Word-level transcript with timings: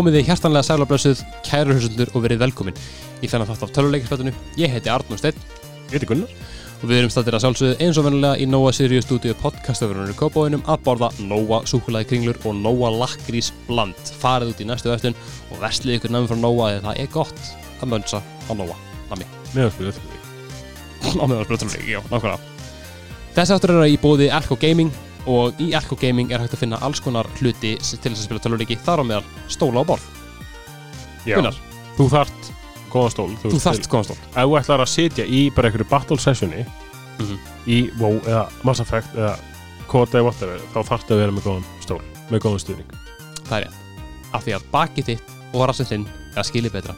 Komið 0.00 0.14
þið 0.16 0.28
hjartanlega 0.30 0.64
sælablössuð, 0.64 1.18
kæru 1.44 1.74
hlustendur 1.74 2.10
og 2.16 2.22
verið 2.24 2.38
velkomin 2.40 2.76
í 3.20 3.28
þennan 3.28 3.50
þátt 3.50 3.64
af 3.66 3.72
töluleikisfættinu. 3.76 4.30
Ég 4.56 4.72
heiti 4.72 4.88
Arnur 4.88 5.18
Steinn 5.20 5.42
Ég 5.90 5.98
heiti 5.98 6.06
Gunnar 6.08 6.30
og 6.78 6.86
við 6.88 7.00
erum 7.02 7.12
stættir 7.12 7.36
að 7.36 7.42
sjálfsögðu 7.44 7.84
eins 7.84 8.00
og 8.00 8.06
vennilega 8.06 8.40
í 8.40 8.46
Nóa 8.48 8.70
Sirius 8.72 9.04
stúdíu 9.04 9.36
podcastöfurunum 9.42 10.14
í 10.14 10.16
Kópáinum 10.16 10.64
að 10.64 10.86
borða 10.86 11.10
Nóa 11.20 11.58
súkulæði 11.68 12.08
kringlur 12.14 12.40
og 12.48 12.56
Nóa 12.62 12.94
lakkrís 12.94 13.50
bland. 13.66 14.00
Farið 14.22 14.54
út 14.54 14.64
í 14.64 14.68
næstu 14.70 14.88
verslun 14.88 15.18
og 15.50 15.60
verslið 15.66 15.98
ykkur 15.98 16.16
nefnum 16.16 16.30
frá 16.32 16.40
Nóa 16.46 16.70
eða 16.78 16.86
það 16.86 17.04
er 17.04 17.12
gott 17.18 17.44
að 17.82 17.92
mönsa 17.92 18.22
á 18.24 18.52
Nóa. 18.56 18.78
Nami. 19.12 19.28
Meðanspilið 19.52 20.00
á 21.12 21.24
meðan 21.28 21.44
spilatuleik, 21.44 21.86
já, 21.92 22.00
nákvæmlega. 22.08 22.40
Þessi 23.36 23.58
áttur 23.58 23.76
eru 23.76 23.92
í 23.92 24.00
bóði 24.00 24.32
Elko 24.32 24.56
Gaming 24.64 25.09
og 25.26 25.60
í 25.60 25.72
Elko 25.76 25.96
Gaming 26.00 26.30
er 26.32 26.40
hægt 26.44 26.54
að 26.56 26.62
finna 26.64 26.78
alls 26.86 27.00
konar 27.04 27.26
hluti 27.40 27.74
til 27.78 28.12
þess 28.12 28.22
að 28.22 28.24
spila 28.28 28.40
töluleiki 28.44 28.76
þar 28.84 29.02
á 29.02 29.04
meðal 29.04 29.24
stóla 29.52 29.82
og 29.82 29.86
borð. 29.92 30.06
Já, 31.28 31.36
Gunnar, 31.36 31.56
þú 31.98 32.06
þart 32.14 32.50
góða 32.90 33.10
stól 33.14 33.28
þú 33.42 33.60
þarft 33.60 33.88
góðan 33.92 34.08
stól. 34.08 34.16
Ef 34.30 34.46
þú 34.48 34.56
ætlar 34.60 34.84
að 34.86 34.90
sitja 34.94 35.26
í 35.28 35.40
bara 35.54 35.68
einhverju 35.70 35.88
battle 35.90 36.16
sessioni 36.18 36.64
Mhm. 37.20 37.38
í 37.68 37.78
WoW 38.00 38.20
eða 38.24 38.46
Mass 38.64 38.80
Effect 38.80 39.14
eða 39.14 39.34
Kota 39.86 40.18
eða 40.18 40.24
whatever 40.24 40.60
þá 40.72 40.80
þarftu 40.88 41.12
að 41.12 41.18
vera 41.20 41.32
með 41.32 41.42
góðan 41.44 41.64
stól 41.84 42.00
með 42.30 42.40
góðan 42.40 42.60
stuðning 42.64 42.90
Það 43.44 43.56
er 43.58 43.64
rétt. 43.66 43.78
Af 44.32 44.44
því 44.44 44.54
að 44.56 44.66
bakið 44.72 45.04
þitt 45.10 45.32
og 45.52 45.66
rassinn 45.68 45.86
þinn 45.90 46.06
er 46.08 46.38
að 46.40 46.46
skilja 46.46 46.70
betra. 46.70 46.94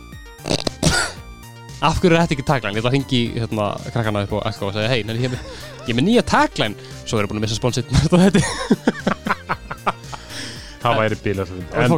Af 1.83 1.99
hverju 1.99 2.15
er 2.15 2.21
þetta 2.23 2.37
ekki 2.37 2.45
tagline? 2.47 2.77
Ég 2.77 2.83
ætla 2.83 2.91
að 2.91 2.95
hringi 2.95 3.21
hérna, 3.41 3.65
krakkana 3.91 4.21
upp 4.27 4.35
á 4.39 4.47
Elko 4.53 4.69
og 4.69 4.75
segja 4.77 4.91
hei, 4.93 5.01
ég, 5.03 5.25
er 5.27 5.33
með- 5.33 5.97
með 5.99 6.05
nýja 6.07 6.23
tagline. 6.31 6.77
Svo 7.03 7.19
erum 7.19 7.27
við 7.27 7.33
búin 7.33 7.41
að 7.41 7.47
missa 7.49 7.59
þetta 8.23 8.43
Það 10.83 10.99
væri 10.99 11.19
bíl 11.23 11.41
En 11.43 11.91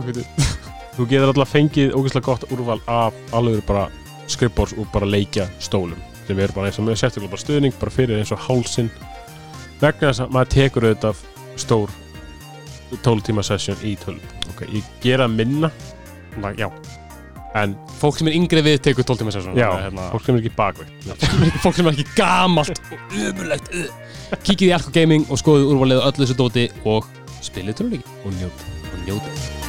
þú 0.97 1.07
getur 1.11 1.31
alltaf 1.33 1.51
fengið 1.53 1.95
ógeðslega 1.99 2.27
gott 2.29 2.45
úrval 2.55 2.81
af 2.87 3.17
alveg 3.35 3.65
bara 3.67 3.87
skrippbórs 4.31 4.73
og 4.79 4.87
bara 4.95 5.09
leikja 5.09 5.49
stólum. 5.61 6.01
Sem 6.29 6.39
er 6.41 6.53
bara 6.57 6.71
eins 6.71 6.79
og 6.81 6.87
með 6.89 7.01
sérstaklega 7.01 7.33
bara 7.35 7.43
stuðning 7.45 7.77
bara 7.81 7.93
fyrir 7.93 8.21
eins 8.21 8.33
og 8.33 8.41
hálsin 8.47 8.89
vegna 9.83 10.09
þess 10.13 10.23
að 10.25 10.33
maður 10.37 10.53
tekur 10.55 10.87
auðvitað 10.89 11.25
stór 11.61 11.93
12 13.03 13.25
tíma 13.27 13.43
session 13.45 13.81
í 13.85 13.97
12 14.01 14.53
ok, 14.55 14.63
ég 14.79 14.93
gera 15.03 15.27
minna. 15.29 15.69
Já, 16.57 16.69
en 17.55 17.75
fólk 18.01 18.19
sem 18.19 18.31
er 18.31 18.35
yngri 18.39 18.63
við 18.67 18.81
tekur 18.89 19.07
12 19.07 19.21
tíma 19.23 19.35
sessun 19.35 19.59
já, 19.59 19.69
hérna, 19.85 20.09
fólk 20.15 20.25
sem 20.27 20.35
er 20.39 20.43
ekki 20.43 20.55
bakveitt 20.59 21.59
Fólk 21.63 21.77
sem 21.79 21.87
er 21.91 21.95
ekki 21.95 22.07
gamalt 22.19 22.81
og 22.91 23.19
umulegt 23.29 23.71
Kíkið 24.43 24.71
í 24.71 24.75
Elko 24.75 24.95
Gaming 24.97 25.29
og 25.31 25.39
skoðið 25.39 25.71
úrvalið 25.75 26.03
öllu 26.09 26.25
þessu 26.25 26.39
dóti 26.41 26.67
og 26.91 27.07
spilið 27.45 27.79
töluleiki 27.83 28.19
og 28.25 28.35
njóta 28.41 28.73
og 28.91 29.07
gera 29.07 29.21
þetta? 29.21 29.63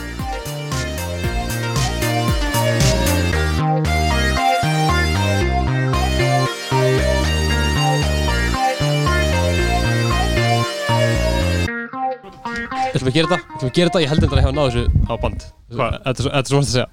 Ætlum 12.96 13.10
að 13.10 13.16
gera 13.16 13.30
þetta? 13.32 13.66
Ég 13.66 13.82
held 13.84 13.96
að 13.96 14.04
ég 14.06 14.46
hafa 14.46 14.56
náð 14.56 14.70
þessu 14.70 14.84
á 15.12 15.14
band 15.22 15.46
Hvað? 15.76 15.98
Þetta 16.06 16.16
er 16.16 16.24
svo- 16.24 16.60
vant 16.60 16.68
að 16.70 16.74
segja 16.76 16.88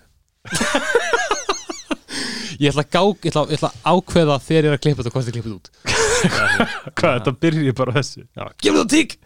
Ég 2.62 2.70
ætla 2.70 2.84
að, 2.84 2.90
gá, 2.92 3.00
ég 3.02 3.30
ætla, 3.32 3.42
ég 3.48 3.56
ætla 3.58 3.70
að 3.72 3.96
ákveða 3.96 4.36
þegar 4.44 4.62
ég 4.62 4.68
er 4.68 4.76
að 4.76 4.82
klippa 4.84 5.00
þetta 5.02 5.10
og 5.10 5.14
hvað 5.16 5.28
þið 5.28 5.36
klippið 5.36 5.54
út. 5.56 5.70
Hvað, 6.98 7.14
þetta 7.16 7.32
byrjir 7.42 7.74
bara 7.78 7.90
á 7.90 7.98
þessu? 7.98 8.20
Gefur 8.62 8.78
það 8.78 8.90
tík! 8.92 9.16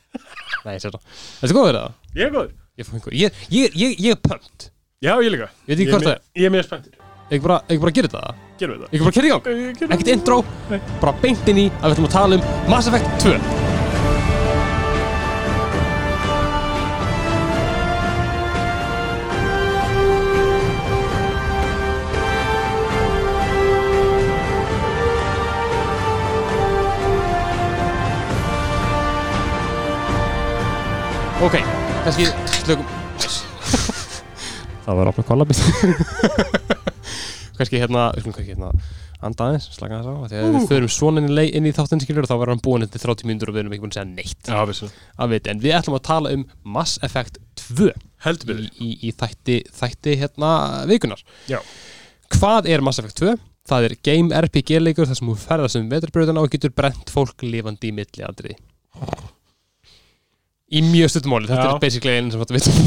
Nei, 0.65 0.71
ég 0.77 0.87
þetta. 0.87 1.01
Er 1.43 1.55
góður 1.59 1.77
það? 1.77 1.99
ég 2.17 2.25
er 2.25 2.33
góður. 2.33 2.55
Ég, 2.77 2.87
ég, 3.13 3.43
ég, 3.53 3.77
ég, 3.77 3.99
ég 4.07 4.17
er 4.17 4.23
pönt. 4.25 4.71
Já, 5.05 5.13
ég 5.21 5.29
líka. 5.35 5.51
Ég 5.67 5.77
ekki 5.77 5.89
ég 5.91 5.93
er 5.99 6.09
er 6.15 6.47
ég 6.47 6.55
mjög 6.55 6.69
spenntur. 6.71 6.97
Ég 7.27 7.43
bara, 7.43 7.61
ég 7.69 7.83
bara 7.83 7.97
gera 7.99 8.13
þetta 8.13 8.37
gerum 8.61 8.81
við 8.81 8.97
Ég 8.97 9.05
bara 9.05 9.17
kerja 9.19 9.37
í 9.37 9.47
gang. 9.47 9.83
Ekkert 9.91 10.13
intro. 10.15 10.43
Bara 11.03 11.17
beint 11.23 11.51
inn 11.53 11.65
í 11.67 11.71
að 11.81 11.91
við 11.91 11.97
ætlum 11.97 12.11
að 12.11 12.17
tala 12.19 12.39
um 12.41 12.71
Mass 12.71 12.93
Effect 12.93 13.27
2 13.27 13.76
Ok, 31.45 31.59
kannski 32.01 32.31
slökum. 32.63 32.87
Það 34.87 34.95
var 34.97 35.11
opna 35.11 35.25
kollabit 35.29 35.59
kannski 37.59 37.81
hérna, 37.83 38.07
kannski 38.23 38.47
hérna 38.47 38.71
anda 39.21 39.51
aðeins, 39.51 39.67
slaka 39.75 39.99
þess 39.99 40.09
á 40.09 40.15
af 40.15 40.31
því 40.31 40.39
að 40.39 40.55
við 40.55 40.65
förum 40.71 40.93
svona 40.95 41.25
inn 41.27 41.69
í, 41.69 41.75
þáttinn 41.77 42.01
skilur 42.05 42.25
og 42.25 42.31
þá 42.31 42.35
verður 42.39 42.55
hann 42.55 42.65
búin 42.65 42.87
eftir 42.87 43.05
30 43.05 43.29
mínútur 43.29 43.53
og 43.53 43.59
við 43.59 43.65
erum 43.65 43.77
ekki 43.77 43.85
búin 43.85 43.93
að 43.93 43.99
segja 43.99 44.09
neitt. 44.15 44.49
Já, 44.49 44.89
að 45.21 45.35
veit, 45.35 45.53
en 45.53 45.63
við 45.67 45.77
ætlum 45.77 45.99
að 45.99 46.05
tala 46.09 46.35
um 46.39 46.49
Mass 46.79 46.97
Effect 47.05 47.39
2 47.67 47.93
heldur 48.25 48.65
í, 48.65 48.73
í, 48.81 48.91
í 49.11 49.15
þætti, 49.21 49.61
þætti 49.77 50.19
hérna 50.23 50.57
vikunar 50.89 51.21
Já. 51.53 51.61
Hvað 52.33 52.73
er 52.73 52.85
Mass 52.87 53.03
Effect 53.03 53.21
2? 53.21 53.37
Það 53.69 53.91
er 53.91 54.01
game 54.09 54.45
RPG 54.47 54.79
leikur 54.81 55.11
þar 55.11 55.21
sem 55.21 55.29
þú 55.35 55.41
ferðast 55.45 55.83
um 55.83 55.93
veturbröðuna 55.93 56.47
og 56.47 56.53
getur 56.57 56.73
brent 56.73 57.13
fólk 57.13 57.45
lifandi 57.45 57.93
í 57.93 57.97
milli 58.01 58.25
aldrei 58.25 58.57
Í 60.67 60.81
mjög 60.83 61.13
stuttumáli, 61.13 61.47
þetta 61.47 61.63
Já. 61.63 61.69
er 61.71 61.83
basically 61.83 62.11
einn 62.19 62.31
sem 62.35 62.41
þetta 62.43 62.55
veit 62.57 62.67
um 62.67 62.75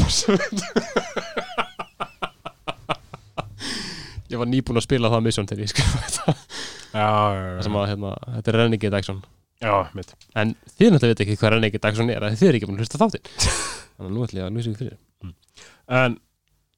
Ég 4.30 4.38
var 4.38 4.46
nýbúinn 4.46 4.78
að 4.78 4.84
spila 4.84 5.08
það 5.10 5.22
mission 5.24 5.46
þegar 5.48 5.62
ég 5.64 5.70
skrifa 5.72 5.98
þetta. 6.04 6.34
Það 6.92 7.62
sem 7.64 7.78
að, 7.80 7.86
hérna, 7.88 8.10
þetta 8.34 8.50
er 8.52 8.56
Renegade 8.60 8.96
Action 9.00 9.18
já, 9.60 9.72
mitt 9.96 10.10
En 10.38 10.52
þið 10.74 10.92
náttúrulega 10.92 11.14
veit 11.14 11.22
ekki 11.24 11.38
hvað 11.40 11.52
Renegade 11.54 11.88
Action 11.88 12.12
er 12.12 12.26
að 12.26 12.36
þið 12.36 12.48
er 12.50 12.58
ekki 12.58 12.68
búin 12.68 12.76
að 12.76 12.82
hlusta 12.84 13.00
þáttinn. 13.00 13.26
Þannig 13.96 14.10
að 14.10 14.12
nú 14.12 14.20
ætlum 14.26 14.40
ég 14.40 14.44
að 14.44 14.52
lýsa 14.58 14.70
ykkur 14.70 14.84
fyrir. 14.84 14.98
En 16.00 16.18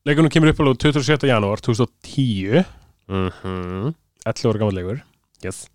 leikunum 0.06 0.32
kemur 0.36 0.52
upp 0.52 0.62
alveg 0.62 0.78
27. 0.86 1.26
janúar 1.32 1.58
2010 1.66 2.62
mm 3.10 3.28
-hmm. 3.42 3.90
11 4.22 4.48
ára 4.52 4.58
gammal 4.62 4.76
leikur. 4.78 5.02
Yes. 5.42 5.66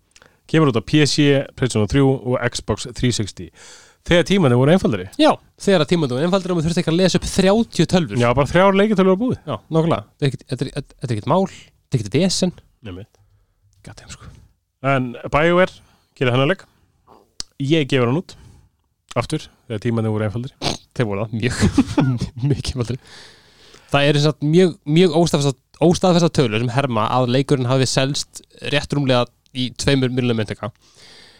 Kemur 0.48 0.72
út 0.72 0.80
á 0.80 0.82
PC, 0.88 1.44
PlayStation 1.52 1.84
3 1.88 2.00
og 2.00 2.40
Xbox 2.48 2.88
360 2.96 3.52
Þegar 4.08 4.24
tímanni 4.24 4.56
voru 4.56 4.72
einfaldari. 4.72 5.04
Já, 5.20 5.30
þegar 5.60 5.82
að 5.84 5.90
tímandu 5.90 6.16
einfaldur 6.22 6.54
og 6.54 6.58
þú 6.60 6.64
þurft 6.68 6.80
ekki 6.80 6.92
að 6.94 6.98
lesa 7.02 7.18
upp 7.20 7.26
30 7.28 7.88
tölfur 7.92 8.20
Já, 8.22 8.28
bara 8.38 8.48
þrjár 8.48 8.78
leikjartölu 8.78 9.12
var 9.12 9.18
búið. 9.20 9.38
Já, 9.44 9.56
nokkulega 9.76 10.04
Þetta 10.08 10.24
er 10.24 10.30
ekkit- 10.30 10.46
Þetta 10.48 10.64
er- 10.64 10.72
þetta 10.88 11.08
er 11.08 11.14
ekkert 11.16 11.28
mál 11.32 11.44
Þetta 11.48 11.92
er 11.92 11.98
ekkert 12.00 12.16
vesen. 12.22 12.52
Nefnir. 12.88 13.06
Gattum 13.84 14.08
sko. 14.14 14.30
En 14.82 15.10
BioWare 15.34 15.74
gerir 16.16 16.32
hennar 16.32 16.48
leik. 16.48 16.64
Ég 17.60 17.88
gefur 17.90 18.06
hann 18.08 18.20
út. 18.22 18.34
Aftur, 19.18 19.44
þegar 19.68 19.80
tímanni 19.84 20.12
voru 20.14 20.24
einfaldari. 20.24 20.54
Þeir 20.96 21.06
voru 21.08 21.26
það 21.26 21.36
mjög 21.42 21.56
Mjög 22.48 22.64
einfaldur 22.72 22.98
Það 23.88 24.04
er 24.08 24.16
eins 24.18 24.26
og 24.28 24.40
mjög, 24.44 24.72
mjög 24.84 25.14
óstaðfesta, 25.16 26.28
tölur 26.36 26.60
sem 26.60 26.68
herma 26.74 27.06
að 27.14 27.28
leikurinn 27.32 27.68
hafi 27.70 27.86
selst 27.88 28.42
rétt 28.72 28.92
rúmlega 28.92 29.26
í 29.56 29.70
tveimur 29.80 30.10
miljonum 30.12 30.36
myndaka 30.42 30.68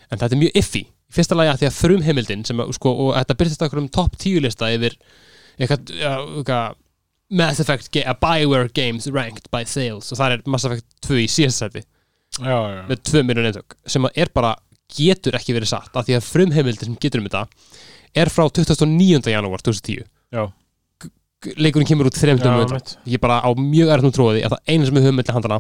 en 0.09 0.17
þetta 0.21 0.33
er 0.33 0.41
mjög 0.41 0.55
iffy 0.57 0.85
í 1.09 1.15
fyrsta 1.17 1.37
lagi 1.39 1.53
að 1.55 1.63
því 1.63 1.69
að 1.71 1.79
frumheimildin 1.79 2.45
sem, 2.49 2.61
sko, 2.77 2.93
og 3.07 3.15
þetta 3.17 3.37
byrjast 3.41 3.65
okkur 3.67 3.81
um 3.83 3.89
top 3.89 4.17
10 4.21 4.43
lista 4.45 4.69
yfir 4.75 4.97
eitthvað, 5.59 5.93
eitthvað 6.05 6.77
Mass 7.31 7.61
Effect, 7.61 7.91
ga- 7.93 8.07
uh, 8.09 8.17
Bioware 8.23 8.71
Games 8.73 9.09
ranked 9.13 9.51
by 9.53 9.65
sales. 9.69 10.13
Og 10.13 10.19
það 10.21 10.37
er 10.39 10.43
Mass 10.49 10.65
Effect 10.69 10.87
2 11.09 11.19
í 11.25 11.27
já, 12.39 12.85
með 12.89 13.03
2 13.11 13.23
miljonum 13.25 13.51
eintök. 13.53 13.77
Sem 13.87 14.07
er 14.15 14.31
bara 14.33 14.55
getur 14.97 15.37
ekki 15.37 15.53
verið 15.57 15.69
satt. 15.75 15.91
Af 15.97 16.07
því 16.07 16.17
að 16.17 16.25
frumheimildin 16.29 16.89
sem 16.89 16.97
getur 17.01 17.21
um 17.21 17.29
þetta 17.29 17.43
er 18.17 18.31
frá 18.33 18.47
29. 18.49 19.29
janúar 19.33 19.61
2010 19.61 20.07
já, 20.33 20.47
leikurinn 21.61 21.87
kemur 21.89 22.09
út 22.09 22.17
þreim 22.19 22.39
já, 22.41 22.45
dögum 22.45 22.65
undan. 22.65 22.81
mitt 22.81 22.95
ég 23.13 23.21
bara 23.23 23.41
á 23.45 23.51
mjög 23.55 23.93
erðnum 23.95 24.15
tróði 24.17 24.41
að 24.45 24.55
það 24.57 24.73
eina 24.73 24.89
sem 24.89 24.97
við 24.97 25.05
höfum 25.07 25.19
mellir 25.21 25.37
handana 25.37 25.59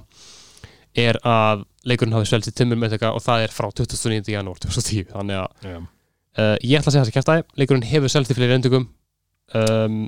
er 0.96 1.18
að 1.26 1.64
leikurinn 1.88 2.16
hafi 2.16 2.30
svelst 2.30 2.50
í 2.50 2.54
timmur 2.56 2.80
með 2.80 2.98
og 3.10 3.22
það 3.24 3.46
er 3.46 3.54
frá 3.54 3.68
29. 3.70 4.32
janúar 4.32 4.60
2010 4.64 5.10
þannig 5.12 5.40
að 5.40 5.68
Já, 5.68 5.78
uh, 5.78 6.54
ég 6.64 6.78
ætla 6.78 6.90
að 6.90 6.94
segja 6.94 7.04
þessi 7.04 7.16
kæftæði 7.16 7.46
leikurinn 7.62 7.88
hefur 7.88 8.14
svelst 8.14 8.32
í 8.32 8.38
fleiri 8.38 8.58
endugum 8.58 8.88
um, 9.54 9.98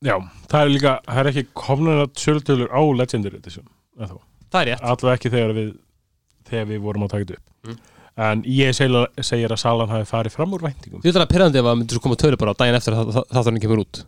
já 0.00 0.16
það 0.48 0.60
er 0.62 0.74
líka, 0.74 0.96
það 1.06 1.22
er 1.22 1.30
ekki 1.32 1.46
komnar 1.56 2.04
að 2.06 2.10
sölutölur 2.22 2.72
á 2.72 2.80
Legendary 3.02 3.40
Edition 3.40 3.68
það 4.50 4.60
er 4.62 4.70
rétt. 4.70 4.84
Allavega 4.84 5.16
ekki 5.18 5.32
þegar 5.32 5.56
við 5.56 5.72
þegar 6.50 6.70
við 6.70 6.84
vorum 6.84 7.06
að 7.06 7.12
taka 7.14 7.26
þetta 7.26 7.38
upp. 7.38 7.50
Mm. 7.68 7.82
En 8.20 8.40
ég 8.50 8.76
segir, 8.76 9.04
segir 9.24 9.52
að 9.54 9.60
salan 9.62 9.92
hafi 9.92 10.08
farið 10.08 10.34
fram 10.34 10.56
úr 10.56 10.64
væntingum. 10.66 11.02
Þú 11.02 11.08
veit 11.08 11.20
að 11.20 11.30
pyrrandi 11.30 11.60
ef 11.60 11.68
að 11.70 11.76
myndir 11.78 11.96
svo 11.96 12.04
koma 12.04 12.18
tölu 12.20 12.40
bara 12.40 12.52
á 12.52 12.58
daginn 12.58 12.78
eftir 12.78 12.96
að 12.96 13.12
þátturinn 13.30 13.62
kemur 13.62 13.84
út 13.84 14.00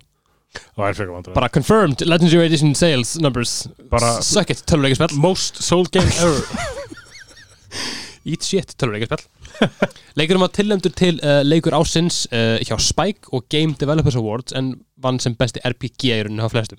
Bara 0.77 1.49
confirmed 1.49 2.01
Legendary 2.07 2.47
Edition 2.47 2.75
sales 2.75 3.17
numbers. 3.21 3.69
Bara- 3.91 4.23
suck 4.23 4.51
it 4.51 4.63
töluleikisspell 4.67 5.15
Most 5.27 5.63
sold 5.63 5.91
game 5.93 6.09
ever. 6.21 6.43
Eat 8.25 8.45
shit 8.47 8.75
töluleikisspell 8.79 9.25
Leikurum 10.19 10.45
var 10.45 10.53
tilnæmdur 10.55 10.93
til 10.97 11.19
uh, 11.25 11.41
leikur 11.47 11.75
ásins 11.77 12.23
uh, 12.33 12.59
hjá 12.63 12.77
Spike 12.81 13.33
og 13.33 13.47
Game 13.51 13.75
Developers 13.81 14.17
Awards 14.21 14.55
en 14.59 14.75
vann 15.03 15.19
sem 15.23 15.35
besti 15.39 15.63
RPG 15.65 16.09
í 16.13 16.21
rauninu 16.27 16.47
á 16.47 16.53
flestum. 16.53 16.79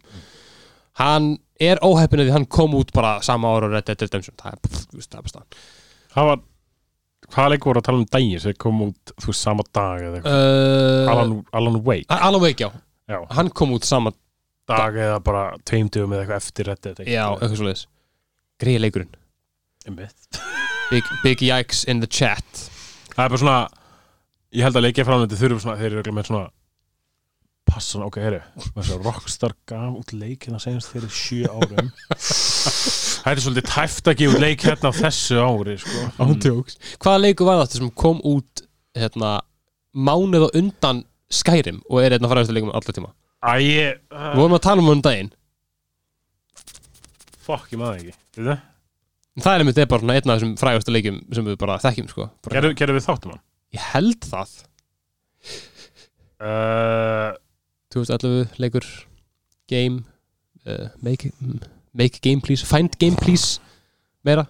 Hann 1.01 1.33
er 1.61 1.81
óheppin 1.85 2.21
að 2.21 2.29
því 2.29 2.35
hann 2.37 2.49
kom 2.51 2.75
út 2.77 2.93
bara 2.93 3.17
sama 3.25 3.51
ára 3.55 3.69
og 3.69 3.75
Red 3.75 3.87
Dead 3.89 4.05
Redemption. 4.05 4.35
Það 4.39 4.55
er, 4.55 4.81
bara 5.17 5.31
staðan. 5.33 5.61
Það 6.13 6.29
var 6.31 6.43
Hvaða 7.33 7.53
leikur 7.53 7.71
voru 7.71 7.81
að 7.81 7.85
tala 7.87 8.01
um 8.01 8.09
daginn 8.13 8.41
sem 8.43 8.55
kom 8.61 8.81
út, 8.83 9.13
þú 9.17 9.29
veist, 9.31 9.41
sama 9.41 9.63
dag 9.73 10.01
eða 10.03 10.19
eitthvað? 10.19 10.41
Uh, 10.43 11.11
Alan, 11.13 11.31
Alan 11.55 11.77
Wake. 11.87 12.05
Alan 12.13 12.43
Wake, 12.43 12.65
já, 12.67 12.69
Já, 13.09 13.19
hann 13.35 13.51
kom 13.51 13.73
út 13.75 13.83
sama 13.87 14.13
dag 14.69 14.95
eða 14.95 15.19
bara 15.23 15.43
tveimdugum 15.67 16.13
eða 16.15 16.23
eitthvað 16.23 16.39
eftir 16.39 16.71
Dead 16.71 17.01
já, 17.03 17.25
eitthvað 17.33 17.57
svo 17.59 17.67
leiðis 17.67 17.85
greið 18.63 18.83
leikurinn, 18.85 19.15
big, 20.91 21.09
big 21.23 21.41
yikes 21.43 21.83
in 21.89 21.99
the 21.99 22.07
chat. 22.07 22.67
Það 23.13 23.25
er 23.25 23.33
bara 23.33 23.41
svona 23.43 23.61
Ég 24.53 24.61
held 24.67 24.77
að 24.77 24.85
leikja 24.85 25.05
framleiti 25.07 25.37
þurfum 25.39 25.61
svona 25.63 25.79
Þeir 25.79 25.87
eru 25.87 25.99
örugglega 26.01 26.17
með 26.19 26.27
svona 26.29 26.49
Passa 27.63 27.95
svona, 27.95 28.09
ok, 28.11 28.17
Þessi 28.75 28.97
Rockstar 28.99 29.55
gaf 29.69 29.95
út 29.97 30.11
leikina 30.13 30.59
senast 30.59 30.91
fyrir 30.91 31.11
sjö 31.13 31.47
árum. 31.47 31.89
Það 33.23 33.29
er 33.31 33.41
svolítið 33.45 33.69
tæft 33.69 34.09
að 34.11 34.17
gefa 34.19 34.41
leik 34.43 34.65
hérna 34.67 34.91
á 34.91 34.93
þessu 34.97 35.37
ári 35.39 35.77
sko. 35.79 36.57
Hvaða 36.99 37.21
leikur 37.23 37.47
var 37.47 37.61
þetta 37.61 37.79
sem 37.79 37.91
kom 38.03 38.19
út 38.27 38.65
hérna, 38.99 39.31
mánuð 39.95 40.49
og 40.49 40.57
undan 40.59 40.99
Skyrim 41.33 41.79
og 41.89 42.01
er 42.03 42.15
hérna 42.15 42.29
fræðastu 42.31 42.55
leikum 42.55 42.73
allar 42.73 42.95
tíma. 42.95 43.09
Æ, 43.43 43.53
ég 43.59 43.97
Við 44.13 44.37
vorum 44.39 44.57
að 44.57 44.63
tala 44.67 44.83
um 44.83 44.91
um 44.93 45.01
daginn. 45.03 45.31
Fuck, 47.43 47.71
ég 47.73 47.81
maður 47.81 47.99
ekki. 47.99 48.15
Veitu 48.37 48.47
það? 48.47 48.61
Það 49.43 49.55
er 49.55 49.63
einmitt 49.63 49.79
er 49.81 49.89
bara 49.89 50.13
einn 50.13 50.29
af 50.29 50.37
þessum 50.37 50.53
fræðastu 50.61 50.93
leikum 50.93 51.19
sem 51.33 51.47
við 51.49 51.57
bara 51.63 51.79
þekkjum 51.81 52.09
sko. 52.11 52.27
Gerðu 52.53 52.75
gerðu 52.77 52.97
við 52.99 53.07
þáttum 53.07 53.33
hann? 53.33 53.43
Ég 53.73 53.87
held 53.95 54.27
það. 54.29 54.53
Uh, 56.43 57.31
2011 57.95 58.59
leikur 58.61 58.85
Game 59.71 60.03
uh, 60.67 60.89
make, 61.01 61.31
make 61.93 62.21
game 62.21 62.41
please. 62.41 62.65
Find 62.65 62.97
game 62.99 63.17
please. 63.17 63.59
Meira 64.23 64.45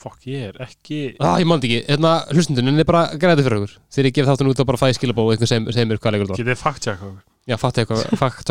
fuck, 0.00 0.20
ég 0.30 0.46
er 0.50 0.60
ekki 0.64 1.00
ah, 1.20 1.36
Ég 1.40 1.48
mándi 1.48 1.68
ekki. 1.68 1.80
Hérna 1.90 2.12
hlustundun 2.32 2.80
er 2.80 2.88
bara 2.88 3.02
græði 3.20 3.44
fyrir 3.46 3.58
okkur. 3.60 3.74
Þegar 3.92 4.08
ég 4.10 4.16
gef 4.18 4.30
þáttun 4.30 4.52
út 4.52 4.62
og 4.62 4.68
bara 4.70 4.80
fæði 4.80 4.96
skilabó 4.98 5.26
og 5.26 5.34
eitthvað 5.34 5.52
segir 5.74 5.90
mér 5.90 6.00
hvað 6.00 6.16
leikur 6.16 6.30
þetta 6.30 6.36
var. 6.36 6.40
Getið 6.44 6.60
fact 6.62 6.86
check 6.86 7.02
okkur? 7.04 7.20
Já, 7.50 7.56
fatti 7.60 7.84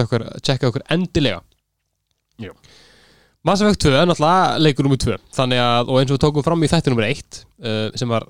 okkur, 0.03 0.27
tjekka 0.45 0.69
okkur 0.69 0.85
endilega. 0.95 1.41
Jú. 2.39 2.53
Mass 3.47 3.63
Effect 3.63 3.85
2 3.85 3.95
er 3.95 4.07
náttúrulega 4.09 4.59
leikur 4.59 4.83
nummer 4.83 4.99
2 4.99 5.13
Þannig 5.37 5.61
að, 5.63 5.87
og 5.87 5.99
eins 6.01 6.09
og 6.11 6.17
við 6.17 6.23
tókum 6.25 6.43
fram 6.43 6.63
í 6.65 6.69
þætti 6.71 6.91
nummer 6.91 7.05
1 7.07 7.37
uh, 7.39 7.77
sem 7.95 8.11
var, 8.11 8.25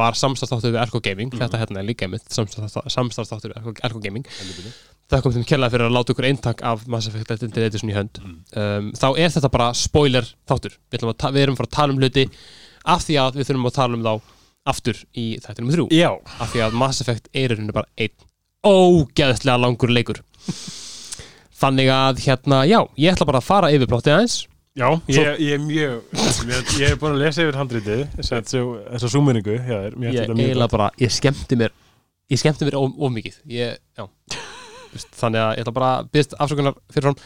var 0.00 0.18
samstarfstáttur 0.18 0.72
við 0.74 0.80
Erko 0.82 1.00
Gaming, 1.04 1.30
Mhm. 1.30 1.42
þetta 1.44 1.60
hérna 1.62 1.78
er 1.82 1.86
líka 1.86 2.08
einmitt 2.08 2.26
samstarfstáttur 2.34 3.54
við 3.54 3.82
Erko 3.86 4.02
Gaming. 4.02 4.26
Það 4.26 4.97
kom 5.24 5.32
til 5.32 5.44
kærlega 5.48 5.72
fyrir 5.72 5.88
að 5.88 5.94
láta 5.96 6.12
ykkur 6.12 6.26
eintak 6.28 6.62
af 6.68 6.82
Mass 6.90 7.08
Effect 7.08 7.30
Legendary 7.32 7.68
Edition 7.70 7.92
í 7.92 7.96
hönd. 7.96 8.18
Mm. 8.20 8.34
um, 8.60 8.90
Þá 8.98 9.06
er 9.14 9.30
þetta 9.32 9.50
bara 9.54 9.68
spoiler 9.76 10.26
þáttur. 10.48 10.74
Við, 10.92 11.06
við 11.08 11.44
erum 11.44 11.56
fara 11.56 11.70
að 11.70 11.76
tala 11.78 11.94
um 11.94 12.02
hluti 12.02 12.26
af 12.88 13.06
því 13.06 13.16
að 13.22 13.38
við 13.38 13.48
þurfum 13.48 13.70
að 13.70 13.78
tala 13.78 13.98
um 13.98 14.04
þá 14.04 14.34
aftur 14.68 15.00
í 15.16 15.26
þætti 15.40 15.64
nummer 15.64 15.80
3 15.80 15.96
Já, 15.96 16.10
af 16.44 16.52
því 16.52 16.62
að 16.66 16.76
Mass 16.82 17.04
Effect 17.04 17.32
er 17.32 17.54
rauninni 17.54 17.76
bara 17.76 17.88
einn 17.96 18.28
ógeðslega 18.68 19.56
langur 19.62 19.94
leikur. 19.94 20.20
Þannig 21.58 21.90
að 21.90 22.22
hérna, 22.26 22.62
já, 22.68 22.78
ég 23.00 23.14
ætla 23.14 23.26
bara 23.28 23.40
að 23.40 23.48
fara 23.48 23.72
yfir 23.74 23.88
plottið 23.90 24.16
aðeins. 24.18 24.38
Já, 24.78 24.92
ég, 25.10 25.32
ég 25.42 25.56
er 25.56 25.62
mjög 25.64 26.18
ég, 26.52 26.68
ég 26.78 26.92
er 26.92 26.98
búin 27.00 27.16
að 27.16 27.24
lesa 27.24 27.42
yfir 27.42 27.56
handritið 27.58 28.04
þessa 28.14 29.08
súminningu 29.10 29.56
hjá 29.56 29.74
þér. 29.74 29.96
Mér 29.98 30.18
finnst 30.20 30.44
ég 30.44 30.68
bara, 30.70 30.92
ég 31.00 31.14
skemmti 31.16 31.58
mér 31.58 31.72
ég 32.28 32.44
mér 32.44 32.76
of, 32.78 33.10
mikið. 33.12 33.40
Ég, 33.50 33.78
já, 33.96 34.06
þannig 35.18 35.42
að 35.42 35.54
ég 35.54 35.64
ætla 35.64 35.76
bara 35.78 35.92
að 35.98 36.10
byrst 36.16 36.36
afsökunar 36.38 36.76
fyrir 36.92 37.10
hann 37.10 37.18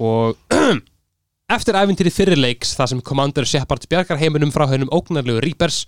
og 0.00 0.80
eftir 1.56 1.78
æfintýri 1.80 2.14
fyrirleiks 2.14 2.76
þar 2.78 2.92
sem 2.92 3.04
Commander 3.04 3.48
Shepard 3.48 3.86
bjargar 3.90 4.20
heiminum 4.20 4.54
frá 4.54 4.66
hennum 4.70 4.92
ógnarlegu 4.94 5.42
Reapers 5.44 5.84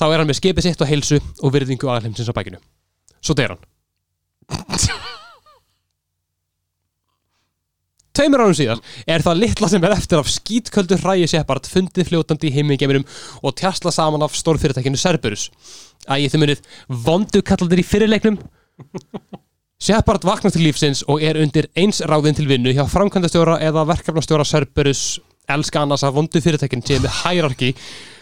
þá 0.00 0.06
er 0.10 0.18
hann 0.20 0.30
með 0.30 0.40
skipið 0.42 0.68
sitt 0.68 0.84
og 0.84 0.90
heilsu 0.90 1.20
og 1.42 1.54
virðingu 1.54 1.88
aðalheimsins 1.88 2.30
á 2.32 2.36
bækinu 2.36 2.62
svo 3.22 3.38
deyr 3.38 3.56
hann 3.56 3.66
Tveimur 8.12 8.42
árum 8.44 8.56
síðan 8.56 8.80
er 9.08 9.22
það 9.24 9.38
litla 9.40 9.68
sem 9.72 9.84
er 9.86 9.94
eftir 9.94 10.20
af 10.20 10.28
skítköldu 10.28 10.98
hræi 11.00 11.24
Shepard 11.30 11.68
fundið 11.70 12.10
fljótandi 12.10 12.50
í 12.50 12.52
heimingeiminum 12.58 13.06
og 13.40 13.54
tjastla 13.56 13.92
saman 13.94 14.24
af 14.26 14.36
stórfyrirtækinu 14.36 15.00
Cerberus. 15.00 15.46
Æ, 16.04 16.28
þið 16.28 16.42
munið 16.42 16.60
vondu 17.06 17.40
kallandir 17.40 17.80
í 17.80 17.86
fyrirleiknum. 17.88 18.36
Shepard 19.82 20.22
vaknar 20.22 20.52
til 20.54 20.62
lífsins 20.62 21.00
og 21.10 21.24
er 21.26 21.34
undir 21.42 21.66
eins 21.74 21.98
ráðin 22.06 22.36
til 22.38 22.44
vinnu 22.46 22.70
hjá 22.70 22.84
framkvæmdastjóra 22.86 23.56
eða 23.66 23.82
verkefnastjóra 23.88 24.44
Cerberus 24.46 25.16
elska 25.50 25.80
annars 25.82 26.04
að 26.06 26.20
vondu 26.20 26.42
fyrirtækin 26.44 26.84
sé 26.86 27.00
með 27.02 27.16
hierarki 27.24 27.70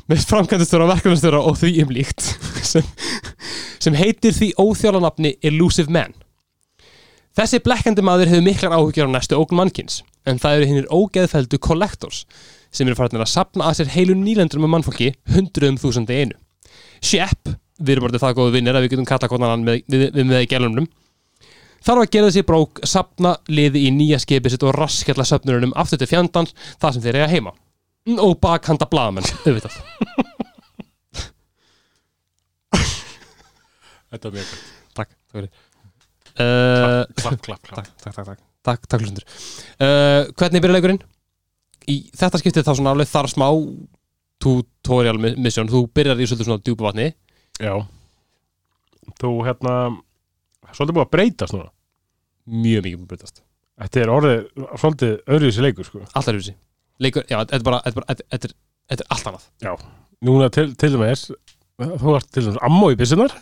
með 0.09 0.23
framkvæmdastjóra, 0.31 0.87
verkefnastjóra 0.89 1.43
og 1.45 1.59
því 1.61 1.75
um 1.83 1.93
líkt 1.93 2.25
sem, 2.71 2.87
sem 3.77 3.99
heitir 3.99 4.33
því 4.33 4.49
óþjólanafni 4.57 5.35
Elusive 5.51 5.93
Man. 5.93 6.15
Þessi 7.37 7.61
blekkandi 7.67 8.07
maður 8.09 8.33
hefur 8.33 8.47
miklar 8.47 8.79
áhyggjur 8.79 9.12
á 9.12 9.15
næstu 9.19 9.37
ógn 9.37 9.61
mannkins, 9.61 10.01
en 10.25 10.41
það 10.41 10.57
eru 10.57 10.71
hinnir 10.71 10.89
ógeðfeldu 10.89 11.61
collectors 11.61 12.23
sem 12.73 12.89
eru 12.89 12.97
farinir 12.97 13.27
að 13.27 13.35
sapna 13.35 13.69
að 13.69 13.83
sér 13.83 13.93
heilu 13.99 14.17
nýlendur 14.17 14.65
með 14.65 14.73
mannfólki 14.79 15.12
hundruðum 15.37 15.77
þúsandi 15.85 16.23
einu. 16.25 16.41
Shep, 17.05 17.53
við 17.77 17.99
erum 17.99 18.09
bara 18.09 18.25
það 18.25 18.41
góðu 18.41 18.57
vinnir 18.57 18.81
að 18.81 18.87
við 18.87 18.95
getum 18.95 19.11
kalla 19.12 19.29
konan 19.29 19.69
með, 19.69 19.85
við, 19.93 20.09
við 20.17 20.29
með 20.33 20.49
í 20.49 20.51
gælunum, 20.55 20.89
þarf 21.87 22.03
að 22.05 22.11
gera 22.15 22.29
þessi 22.31 22.44
brók, 22.49 22.81
sapna 22.87 23.35
liði 23.49 23.87
í 23.88 23.91
nýja 23.94 24.19
skipið 24.23 24.55
sitt 24.56 24.65
og 24.69 24.75
raskjalla 24.77 25.25
söfnurunum 25.29 25.73
aftur 25.81 26.00
til 26.03 26.11
fjandans 26.11 26.55
það 26.81 26.93
sem 26.97 27.05
þeir 27.06 27.21
eiga 27.23 27.31
heima. 27.35 27.53
Mm, 28.09 28.19
Og 28.25 28.37
bakhanda 28.41 28.87
blaðamenn, 28.91 29.27
auðvitað. 29.44 29.77
Þetta 34.11 34.29
er 34.31 34.35
mjög 34.35 34.49
gott 34.50 34.69
Takk, 35.00 35.11
takk 35.15 35.37
fyrir. 35.37 35.50
Uh, 36.41 37.05
Klapp, 37.21 37.41
klapp, 37.44 37.62
klapp 37.62 37.77
takk, 37.77 37.91
takk, 38.00 38.15
takk, 38.17 38.41
takk, 38.67 38.85
takk, 38.91 39.03
hlustundur 39.03 39.26
uh, 39.83 40.31
Hvernig 40.38 40.62
byrja 40.64 40.76
leikurinn? 40.76 41.00
Í 41.90 41.97
þetta 42.16 42.40
skiptið 42.40 42.66
þá 42.66 42.73
svona 42.78 42.93
alveg 42.95 43.11
þar 43.11 43.28
smá 43.33 43.47
tutorial 44.40 45.19
mi- 45.21 45.35
mission 45.43 45.69
þú 45.71 45.85
byrjar 45.95 46.21
í 46.23 46.26
svolítið 46.31 46.49
svona 46.50 46.64
djúpa 46.66 46.88
vatni 46.88 47.09
Já 47.61 47.75
Þú 49.21 49.33
hérna 49.47 49.75
Svolítið 50.77 50.97
búið 50.97 51.07
að 51.07 51.12
breytast 51.17 51.57
núna. 51.57 51.71
Mjög 52.50 52.87
mikið 52.87 53.07
breytast. 53.11 53.43
Þetta 53.81 54.03
er 54.03 54.12
orðið 54.15 54.41
svolítið 54.81 55.15
öðruvísi 55.25 55.65
leikur 55.65 55.89
sko. 55.89 56.03
Alltaf 56.11 56.35
þessi 56.37 56.57
leikur, 57.00 57.25
já, 57.25 57.39
þetta 57.41 57.57
er 57.57 57.67
bara, 57.67 57.81
þetta 57.87 58.50
er, 58.50 59.07
allt 59.09 59.31
annað. 59.31 59.87
Núna 60.27 60.50
til, 60.53 60.69
dæmis 60.77 61.31
Þú 61.81 62.17
ert 62.19 62.29
til 62.29 62.45
dæmis 62.45 62.61
ammo 62.67 62.91
í 62.93 62.99
byssunar 63.00 63.33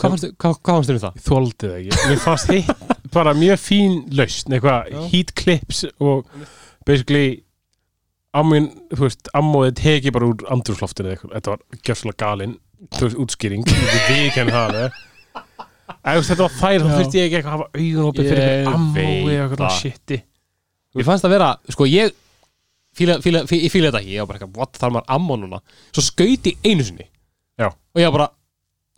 hvað 0.00 0.16
fannst, 0.16 0.90
þér 0.90 0.96
um 0.96 1.02
það? 1.04 1.14
Ég 1.16 1.26
þóldi 1.26 1.68
það 1.68 1.76
ekki. 1.78 2.00
Mér 2.10 2.22
fannst 2.24 2.50
hitt 2.52 2.98
bara 3.14 3.34
mjög 3.36 3.60
fín 3.62 3.94
lausn 4.16 4.56
Eitthvað 4.56 4.90
Já. 4.92 4.98
heat 5.12 5.32
clips 5.38 5.84
og 5.98 6.28
basically 6.86 7.40
ammoin, 8.36 8.68
þú 8.92 9.06
veist, 9.06 9.30
ammoið 9.36 9.72
teki 9.80 10.12
bara 10.14 10.28
úr 10.30 10.44
andrúsloftinu 10.54 11.14
eitthvað. 11.14 11.32
Þetta 11.38 11.54
var 11.54 11.80
gjössalega 11.80 12.20
galinn 12.22 12.58
útskýring. 13.24 13.64
Við 13.66 14.28
kenn 14.36 14.52
hafa 14.54 14.90
Ef 16.14 16.26
þetta 16.30 16.46
var 16.46 16.54
þær, 16.56 16.84
þá 16.84 16.90
þurfti 16.96 17.18
ég 17.20 17.26
ekki 17.28 17.38
eitthvað 17.38 17.52
að 17.52 17.56
hafa 17.56 17.68
augun 17.80 18.08
opið 18.10 18.28
fyrir 18.30 18.42
Ég 18.42 18.50
eitthvað 18.50 18.74
ammói 18.78 19.04
veit 19.04 19.30
eða 19.34 19.44
eitthvað 19.44 19.62
það. 19.64 19.78
shitti 19.80 20.18
Mér 20.94 21.06
fannst 21.06 21.24
það 21.26 21.34
vera, 21.36 21.48
sko 21.76 21.86
ég 21.90 22.14
fíla, 22.98 23.16
fíla, 23.22 23.42
fíla, 23.46 23.62
ég 23.66 23.70
fíla 23.74 23.90
þetta 23.90 24.00
ekki, 24.02 24.14
ég 24.16 24.24
var 24.24 24.30
bara 24.32 24.40
eitthvað 24.40 24.56
what 24.58 24.80
þarf 24.80 24.94
maður 24.96 25.12
ammo 25.16 25.36
núna, 25.38 25.60
svo 25.94 26.02
skauti 26.02 26.54
einu 26.66 26.86
sinni 26.88 27.06
Já. 27.60 27.68
og 27.70 28.00
ég 28.02 28.08
var 28.10 28.16
bara 28.16 28.28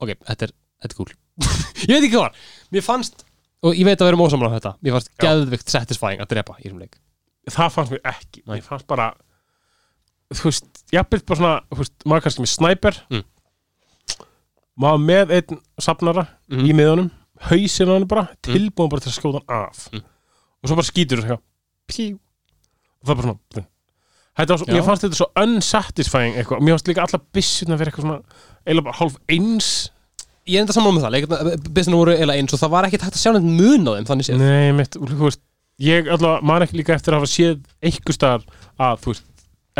ok, 0.01 0.15
þetta 0.31 0.49
er, 0.49 0.55
þetta 0.83 0.95
er 0.95 0.99
cool 1.03 1.13
ég 1.89 1.93
veit 1.93 2.07
ekki 2.07 2.15
hvað 2.17 2.25
var, 2.29 2.41
mér 2.73 2.87
fannst 2.87 3.27
og 3.63 3.77
ég 3.79 3.85
veit 3.87 4.01
að 4.01 4.07
við 4.09 4.13
erum 4.15 4.25
ósamlega 4.25 4.57
þetta, 4.57 4.73
mér 4.83 4.97
fannst 4.97 5.13
geðvikt 5.23 5.75
satisfying 5.77 6.25
að 6.25 6.33
drepa 6.33 6.57
í 6.61 6.65
þessum 6.67 6.81
leik 6.83 6.97
Það 7.53 7.71
fannst 7.75 7.91
mér 7.93 8.03
ekki 8.07 8.41
Nei. 8.47 8.57
Mér 8.57 8.65
fannst 8.69 8.87
bara 8.87 9.07
Þú 10.33 10.45
veist, 10.49 10.67
jafnveg 10.95 11.25
bara 11.29 11.39
svona 11.41 11.55
Þú 11.73 11.79
veist, 11.83 11.95
maður 12.09 12.23
kannski 12.27 12.45
með 12.45 12.51
snæper 12.55 12.99
Mm. 13.13 13.25
Maður 14.81 15.03
með 15.05 15.35
einn 15.39 15.59
safnara 15.81 16.27
Mhm. 16.49 16.65
í 16.65 16.73
miðunum 16.77 17.11
Hausinn 17.43 17.91
á 17.91 17.93
hann 17.99 18.07
bara, 18.07 18.29
tilbúin 18.47 18.89
bara 18.89 19.01
til 19.03 19.11
að 19.11 19.19
skjóta 19.19 19.41
hann 19.43 19.67
af. 19.67 19.89
Mm. 19.93 20.03
Og 20.63 20.69
svo 20.71 20.77
bara 20.79 20.87
skýtur 20.87 21.23
þú 21.23 21.39
Pjú 21.91 22.19
Og 23.03 23.07
það 23.07 23.11
er 23.11 23.15
bara 23.15 23.23
svona 23.27 23.67
Þetta 24.33 24.57
svo. 24.57 24.67
Mér 24.73 24.85
fannst 24.87 25.03
þetta 25.05 25.19
svo 25.19 25.27
unsatisfying 25.37 26.37
eitthvað. 26.41 26.63
Mér 26.65 26.73
fannst 26.73 26.87
líka 26.89 27.03
allar 27.05 27.21
byssuna 27.37 27.77
fyrir 27.77 27.91
eitthvað 27.93 28.07
svona 28.07 28.23
Eila 28.65 28.81
bara 28.87 28.97
hálf 28.97 29.17
eins. 29.29 29.91
Ég 30.47 30.57
er 30.57 30.63
enda 30.65 30.73
saman 30.73 30.95
með 30.97 31.05
það, 31.05 31.13
leikarna, 31.13 31.57
business 31.69 31.99
voru 31.99 32.15
eða 32.17 32.37
eins 32.39 32.55
og 32.55 32.59
það 32.63 32.71
var 32.73 32.85
ekki 32.89 32.99
hægt 33.03 33.19
að 33.19 33.23
sjá 33.23 33.33
neitt 33.37 33.51
mun 33.61 33.87
á 33.87 33.93
þeim 33.99 34.07
þannig 34.09 34.27
séð. 34.27 34.39
Nei, 34.41 34.73
mitt, 34.73 34.97
veist 35.21 35.43
Ég 35.83 36.09
allavega, 36.09 36.43
maður 36.47 36.65
ekki 36.67 36.79
líka 36.81 36.95
eftir 36.97 37.15
að 37.15 37.21
hafa 37.21 37.31
séð 37.33 37.61
einhver 37.83 38.17
staðar 38.17 38.43
að, 38.79 38.99
þú 39.03 39.13
veist 39.13 39.25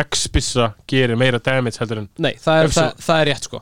X-bissa 0.03 0.69
gerir 0.89 1.19
meira 1.21 1.39
damage 1.39 1.79
heldur 1.83 2.01
en 2.03 2.09
nei, 2.19 2.33
það 2.41 2.63
er, 2.63 2.71
það, 2.73 2.95
það 3.07 3.21
er 3.23 3.29
rétt 3.29 3.49
sko 3.49 3.61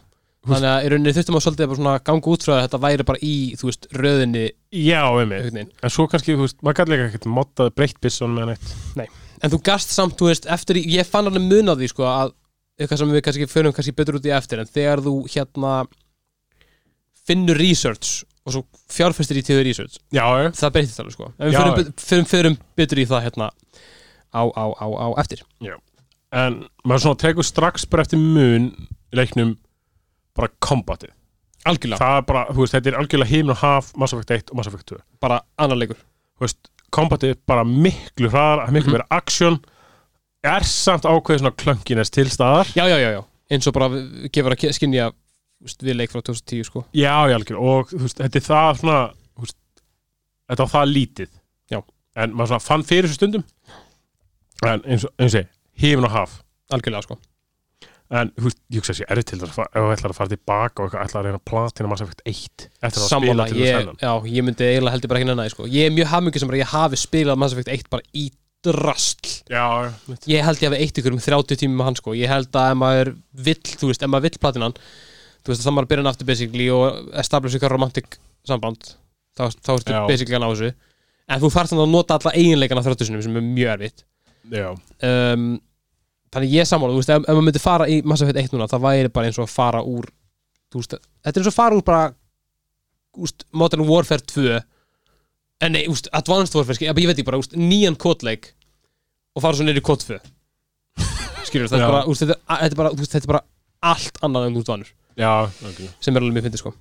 þannig 0.49 0.71
að 0.71 0.85
í 0.87 0.91
rauninni 0.93 1.13
þurftum 1.17 1.37
að 1.37 1.43
svolítið 1.45 1.69
bara 1.71 1.79
svona 1.81 1.95
ganga 2.09 2.31
út 2.33 2.45
frá 2.47 2.53
að 2.57 2.63
þetta 2.65 2.79
væri 2.87 3.05
bara 3.11 3.21
í, 3.27 3.33
þú 3.61 3.69
veist, 3.69 3.89
röðinni 3.93 4.45
Já, 4.73 5.03
einmitt. 5.05 5.37
einhvern 5.43 5.59
veginn. 5.61 5.73
En 5.85 5.91
svo 5.93 6.07
kannski, 6.09 6.37
þú 6.39 6.47
veist, 6.47 6.59
maður 6.65 6.79
gæti 6.81 6.95
líka 6.95 7.09
ekkert 7.11 7.27
moddað 7.29 7.73
breytt 7.77 8.01
byssun 8.01 8.33
með 8.39 8.55
neitt. 8.55 9.19
En 9.45 9.53
þú 9.53 9.61
gast 9.69 9.93
samt, 9.93 10.17
þú 10.21 10.31
veist, 10.31 10.49
eftir 10.53 10.81
í, 10.81 10.87
ég 10.97 11.09
fann 11.09 11.29
alveg 11.29 11.45
mun 11.45 11.69
á 11.73 11.75
því, 11.77 11.91
sko, 11.93 12.07
að 12.09 12.33
eitthvað 12.81 13.03
sem 13.03 13.13
við 13.13 13.23
kannski 13.27 13.47
förum 13.53 13.73
kannski 13.77 13.93
betur 13.97 14.17
út 14.17 14.27
í 14.29 14.33
eftir 14.33 14.63
en 14.63 14.69
þegar 14.73 15.03
þú 15.05 15.15
hérna 15.29 15.75
finnur 17.29 17.59
research 17.61 18.23
og 18.49 18.55
svo 18.55 18.63
fjárfestir 18.91 19.37
í 19.37 19.43
tíðu 19.45 19.65
research 19.67 19.99
Já, 20.17 20.25
já, 20.41 20.49
það 20.57 20.73
breytist 20.77 21.01
alveg, 21.03 21.15
sko. 21.19 21.29
En 21.37 21.51
við 21.51 21.53
Já, 21.57 21.61
förum, 21.61 21.77
bet- 21.77 22.05
förum, 22.09 22.29
förum 22.31 22.57
betur 22.81 23.03
í 23.03 23.07
það 23.11 23.27
hérna 23.29 23.51
á, 24.33 24.43
á, 24.49 24.65
á, 24.81 24.87
á 24.89 25.07
eftir. 25.21 25.43
En 26.33 26.61
maður 26.87 27.03
svona 27.05 27.21
tekur 27.21 27.45
strax 27.47 27.85
bara 27.91 28.07
eftir 28.07 28.21
mun 28.23 28.71
í 29.13 29.19
leiknum 29.21 29.57
bara 30.41 30.53
kombatið 30.65 31.13
algjörlega, 31.69 31.99
Það 32.01 32.17
er 32.21 32.27
bara, 32.33 32.45
þú 32.51 32.63
veist, 32.65 32.75
þetta 32.77 32.89
er 32.95 32.99
algjörlega 33.03 33.31
himn 33.35 33.51
og 33.53 33.59
haf 33.61 33.91
Mass 34.01 34.15
Effect 34.17 34.31
1 34.39 34.51
og 34.55 34.57
Mass 34.61 34.71
Effect 34.71 34.87
2 34.95 35.01
bara 35.21 35.41
annar 35.61 35.77
leikur 35.81 35.99
Þú 36.41 36.47
veist, 36.47 36.71
kombatið 36.91 37.35
er 37.35 37.41
bara 37.47 37.65
miklu 37.69 38.31
hraðar 38.33 38.71
miklu 38.73 38.89
Mhm. 38.91 38.97
meira 38.97 39.07
action 39.11 39.59
er 40.43 40.65
samt 40.65 41.05
ákveðið 41.05 41.43
svona 41.43 41.53
klönginest 41.61 42.15
til 42.17 42.25
staðar. 42.33 42.65
Já, 42.73 42.87
já, 42.89 42.97
já, 42.97 43.11
já, 43.13 43.25
eins 43.53 43.67
og 43.69 43.75
bara 43.77 43.89
gefur 44.33 44.55
að 44.57 44.73
skinja 44.73 45.11
við 45.85 45.97
leik 45.99 46.11
frá 46.11 46.23
2010, 46.25 46.65
sko. 46.65 46.85
Já, 46.97 47.29
já, 47.29 47.35
algjör, 47.37 47.59
og 47.61 47.91
þú 47.93 47.99
veist, 48.07 48.17
þetta 48.17 48.37
er 48.41 48.47
það 48.47 48.79
svona 48.81 49.13
veist, 49.37 49.57
þetta 50.49 50.65
var 50.65 50.73
það 50.73 50.95
lítið. 50.97 51.29
Já. 51.71 51.83
en 52.17 52.33
maður 52.33 52.47
svona 52.55 52.65
fann 52.65 52.83
fyrir 52.89 53.05
þessu 53.05 53.19
stundum. 53.21 53.45
En 54.65 54.81
eins 54.89 55.05
og, 55.05 55.13
eins 55.21 55.35
og 55.37 55.43
ég, 55.45 55.49
hífin 55.79 56.05
og 56.09 56.11
haf. 56.11 56.43
Algjörlega, 56.73 57.03
sko 57.05 57.19
en 58.11 58.33
veist, 58.43 58.59
ég 58.73 58.83
hugsa 58.83 58.95
þessi 58.95 59.07
erfitt 59.07 59.31
til 59.31 59.39
þess 59.41 59.61
að 59.61 59.69
ef 59.71 59.85
þú 59.85 59.95
ætlar 59.95 60.15
að 60.15 60.19
fara 60.19 60.33
tilbaka 60.33 60.83
og 60.83 60.89
eitthvað 60.89 61.05
ætlar 61.07 61.21
að 61.21 61.29
reyna 61.29 61.41
að 61.41 61.47
platina 61.51 61.91
Mass 61.91 62.05
Effect 62.05 62.23
1 62.27 62.67
eftir 62.89 63.05
að 63.05 63.11
spila 63.13 63.47
til 63.47 63.57
þess 63.57 63.69
ég, 63.69 63.79
hennan 63.79 64.01
já, 64.03 64.13
ég 64.35 64.47
myndi 64.47 64.67
eiginlega 64.67 64.95
heldur 64.97 65.13
bara 65.13 65.21
ekki 65.21 65.31
nenni 65.31 65.53
sko. 65.53 65.69
ég 65.71 65.87
er 65.87 65.95
mjög 65.95 66.11
hafmyggjum 66.11 66.43
sem 66.43 66.51
bara 66.51 66.63
ég 66.63 66.73
hafi 66.73 67.01
spilað 67.01 67.39
Mass 67.43 67.55
Effect 67.55 67.71
1 67.77 67.93
bara 67.95 68.07
í 68.11 68.27
drastl 68.67 69.37
Já, 69.49 69.67
ég 70.29 70.43
held 70.45 70.65
ég 70.65 70.73
hafi 70.73 70.83
eitt 70.83 70.99
ykkur 71.01 71.15
um 71.17 71.23
30 71.23 71.63
tími 71.63 71.79
með 71.79 71.89
hann 71.91 72.01
sko. 72.01 72.17
ég 72.19 72.29
held 72.29 72.51
að 72.51 72.75
ef 72.75 72.81
maður 72.83 73.13
vill, 73.47 73.63
þú 73.63 73.93
veist, 73.93 74.03
ef 74.03 74.11
maður 74.11 74.27
vill 74.27 74.43
platinan 74.43 74.77
þú 75.45 75.53
veist, 75.53 75.65
þá 75.65 75.73
maður 75.73 75.91
byrja 75.91 76.03
hann 76.05 76.11
aftur 76.13 76.29
basically 76.29 76.69
og 76.75 77.17
establish 77.23 77.57
ykkur 77.57 77.73
romantic 77.73 78.19
samband. 78.47 78.93
Þá, 79.39 79.45
þá 79.57 79.73
ertu 79.77 79.99
basically 80.11 80.37
að 80.37 80.45
ná 80.45 80.49
þessu. 80.51 80.71
En 81.31 81.43
þú 81.43 81.51
þarft 81.55 81.73
þannig 81.73 81.87
að 81.87 81.95
nota 81.95 82.19
alla 82.19 82.33
eiginleikana 82.37 82.85
þrjóttusunum 82.85 83.25
sem 83.25 83.39
er 83.39 83.47
mjög 83.47 83.75
erfitt 83.77 84.05
þannig 86.35 86.55
ég 86.55 86.69
sammála, 86.69 86.95
þú 86.95 87.03
veist, 87.03 87.13
ef, 87.13 87.25
ef 87.25 87.35
maður 87.35 87.47
myndi 87.49 87.63
fara 87.63 87.87
í 87.91 88.01
Mass 88.07 88.25
Effect 88.25 88.41
1 88.45 88.55
núna, 88.55 88.69
það 88.71 88.85
væri 88.87 89.13
bara 89.15 89.31
eins 89.31 89.39
og 89.41 89.47
að 89.47 89.55
fara 89.55 89.83
úr 89.83 90.09
þú 90.71 90.83
veist, 90.83 90.97
þetta 91.25 91.33
er 91.33 91.43
eins 91.43 91.49
og 91.49 91.53
að 91.53 91.59
fara 91.59 91.79
úr 91.79 91.87
bara 91.87 92.03
úst, 93.19 93.47
Modern 93.51 93.87
Warfare 93.89 94.27
2 94.31 94.61
en 95.67 95.75
nei, 95.75 95.83
úst, 95.91 96.11
Advanced 96.17 96.57
Warfare, 96.57 96.79
skil, 96.79 96.91
ég 96.91 96.99
veit 97.01 97.17
ekki 97.17 97.27
bara 97.27 97.41
úst, 97.41 97.57
nýjan 97.59 97.99
kótleik 98.01 98.53
og 99.35 99.45
fara 99.45 99.59
svo 99.59 99.67
neyri 99.67 99.83
kót 99.85 100.07
2 100.07 100.21
skilur, 101.49 101.67
þetta 101.67 101.83
er 101.83 101.89
bara, 101.89 102.05
úst, 102.07 102.23
þetta, 102.23 102.39
er- 102.47 102.63
þetta, 102.63 102.71
er 102.71 102.83
bara, 102.85 102.95
þetta 103.01 103.25
er 103.25 103.33
bara 103.35 103.45
allt 103.91 104.23
annað 104.27 104.47
en 104.47 104.61
þú 104.61 104.67
vanur 104.71 104.95
já 105.19 105.33
okay. 105.51 105.91
sem 105.99 106.15
er 106.15 106.23
alveg 106.23 106.37
mjög 106.37 106.47
fyndið 106.47 106.63
sko. 106.63 106.77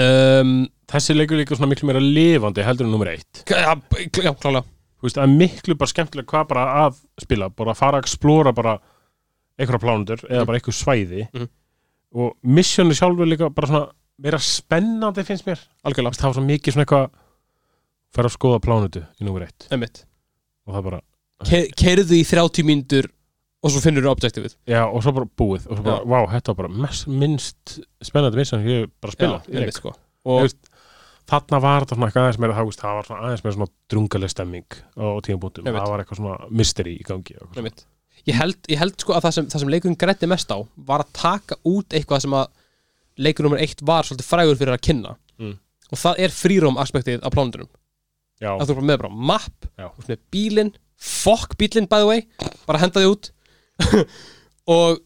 Um, 0.00 0.64
Þessi 0.90 1.14
leikur 1.14 1.38
líka 1.38 1.54
svona 1.54 1.70
miklu 1.70 1.86
meira 1.86 2.00
lifandi 2.02 2.64
heldur 2.66 2.88
en 2.88 2.94
nummer 2.94 3.12
1 3.12 3.44
já, 3.46 4.32
klálega 4.40 4.64
veist, 5.04 5.18
það 5.18 5.26
er 5.28 5.34
miklu 5.38 5.76
bara 5.80 5.92
skemmtilega 5.92 6.30
hvað 6.32 6.48
bara 6.52 6.64
að 6.86 6.98
spila, 7.22 7.48
bara 7.50 7.74
að 7.74 7.80
fara 7.82 7.98
að 8.00 8.06
explora 8.06 8.52
bara 8.56 8.78
einhverja 9.58 9.82
plánundur 9.84 10.24
eða 10.26 10.40
Mhm. 10.42 10.46
bara 10.48 10.58
einhver 10.58 10.74
svæði. 10.80 11.28
Mhm. 11.34 11.48
og 12.14 12.36
missioni 12.46 12.94
sjálfur 12.94 13.26
líka 13.26 13.48
bara 13.54 13.66
svona 13.66 13.90
meira 14.22 14.38
spennandi 14.38 15.24
finnst 15.26 15.44
mér. 15.48 15.58
Algjörlega, 15.84 16.14
það 16.14 16.28
var 16.30 16.34
svo 16.36 16.44
mikið 16.46 16.72
svona 16.76 16.84
eitthvað 16.86 17.10
fara 18.14 18.28
að 18.28 18.36
skoða 18.36 18.60
plánundu 18.62 19.00
í 19.20 19.24
nummer 19.26 19.42
1 19.42 19.66
einmitt. 19.74 20.04
Og 20.68 20.74
það 20.76 20.84
bara, 20.84 21.00
Ke 21.44 21.58
keirðu 21.76 22.14
í 22.14 22.22
30 22.24 22.62
mínútur 22.64 23.08
og 23.64 23.70
svo 23.72 23.80
finnur 23.82 24.04
þú 24.06 24.12
objektifið 24.14 24.54
já, 24.70 24.84
og 24.86 25.02
svo 25.02 25.12
bara 25.12 25.26
búið. 25.26 25.66
Og 25.68 25.76
svo 25.76 25.82
bara, 25.82 26.04
vá, 26.06 26.20
þetta 26.30 26.54
var 26.54 26.54
bara 26.54 26.68
mest, 26.68 27.08
minnst 27.08 27.80
spennandi 28.00 28.36
mission 28.38 28.60
sem 28.62 28.68
ég 28.70 28.90
bara 29.02 29.12
spila 29.12 29.42
Já, 29.48 29.58
einmitt, 29.58 29.74
sko. 29.74 29.92
og, 30.24 30.42
veist, 30.46 30.56
þarna 31.30 31.60
var 31.64 31.84
þetta 31.84 31.96
svona 31.96 32.08
eitthvað 32.10 32.26
aðeins 32.26 32.40
meira 32.42 32.54
það, 32.58 32.72
það 32.80 32.96
var 32.98 33.08
svona 33.08 33.22
aðeins 33.28 33.44
meira 33.44 33.56
svona 33.56 33.70
drungaleg 33.94 34.30
stemming 34.34 34.76
á 35.00 35.06
tímabúndum, 35.24 35.64
það 35.80 35.90
var 35.94 36.02
eitthvað 36.04 36.20
svona 36.20 36.48
mystery 36.50 36.94
í 37.00 37.04
gangi. 37.08 37.36
Ég 38.24 38.38
held, 38.38 38.58
ég 38.72 38.78
held 38.80 38.94
sko 39.00 39.12
að 39.16 39.24
það 39.26 39.34
sem, 39.36 39.46
það 39.52 39.60
sem 39.64 39.72
leikurinn 39.74 39.98
grætti 40.00 40.28
mest 40.30 40.52
á 40.52 40.58
var 40.88 41.02
að 41.04 41.10
taka 41.18 41.56
út 41.68 41.92
eitthvað 41.96 42.22
sem 42.24 42.36
að 42.38 42.46
leikur 43.24 43.44
nummer 43.46 43.60
eitt 43.62 43.82
var 43.84 44.06
svolítið 44.08 44.28
frægur 44.30 44.56
fyrir 44.60 44.76
að 44.78 44.84
kynna 44.88 45.16
Mm. 45.34 45.56
og 45.90 45.98
það 45.98 46.20
er 46.22 46.30
fríróm 46.30 46.76
aspektið 46.78 47.18
á 47.18 47.28
plánundunum 47.34 47.66
að 48.54 48.68
þú 48.68 48.70
er 48.70 48.76
bara 48.78 48.86
með 48.86 48.98
bara 49.02 49.16
map 49.32 49.66
Já. 49.74 49.88
þú 49.90 49.98
ert 50.04 50.10
með 50.12 50.20
bílinn, 50.30 50.70
fokk 50.94 51.56
bílinn 51.58 51.88
by 51.90 51.98
the 52.04 52.06
way, 52.06 52.22
bara 52.68 52.78
henda 52.78 53.02
því 53.02 53.08
út 53.10 53.30
og 54.76 55.00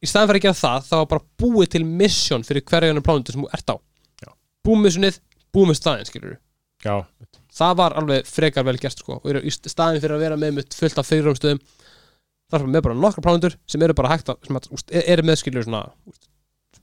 í 0.00 0.08
staðan 0.08 0.30
fyrir 0.30 0.40
að 0.40 0.46
gera 0.46 0.58
það, 0.62 0.86
þá 0.88 0.94
var 0.96 1.10
bara 1.12 1.26
búið 1.42 1.68
til 1.76 1.82
mission 1.84 2.44
fyrir 2.46 2.64
hverja 2.64 3.02
plánundu 3.04 3.34
sem 3.34 3.44
þú 3.44 3.50
ert 3.52 3.68
á 3.68 3.76
Já. 4.24 4.30
Búið 5.56 5.70
með 5.72 5.80
staðinn 5.80 6.10
skilur 6.10 6.36
já, 6.84 6.94
það 7.56 7.76
var 7.80 7.96
alveg 7.98 8.28
frekar 8.28 8.66
vel 8.68 8.76
gert 8.78 9.00
sko. 9.00 9.18
og 9.24 9.42
í 9.42 9.52
staðin 9.56 10.02
fyrir 10.02 10.16
að 10.18 10.24
vera 10.26 10.40
með 10.40 10.58
mitt 10.60 10.76
fullt 10.76 11.00
af 11.00 11.08
fyrirumstöðum 11.08 11.60
þar 12.52 12.62
er 12.62 12.70
með 12.70 12.84
bara 12.86 12.96
nokkra 13.00 13.24
plánundur 13.24 13.56
sem 13.66 13.82
eru 13.82 13.96
bara 13.96 14.12
hægt 14.14 14.28
að, 14.30 14.50
að 14.52 14.68
úst, 14.76 14.92
eru 14.92 15.24
með 15.26 15.40
skilur 15.40 15.66
svona 15.66 15.82
úst, 16.06 16.28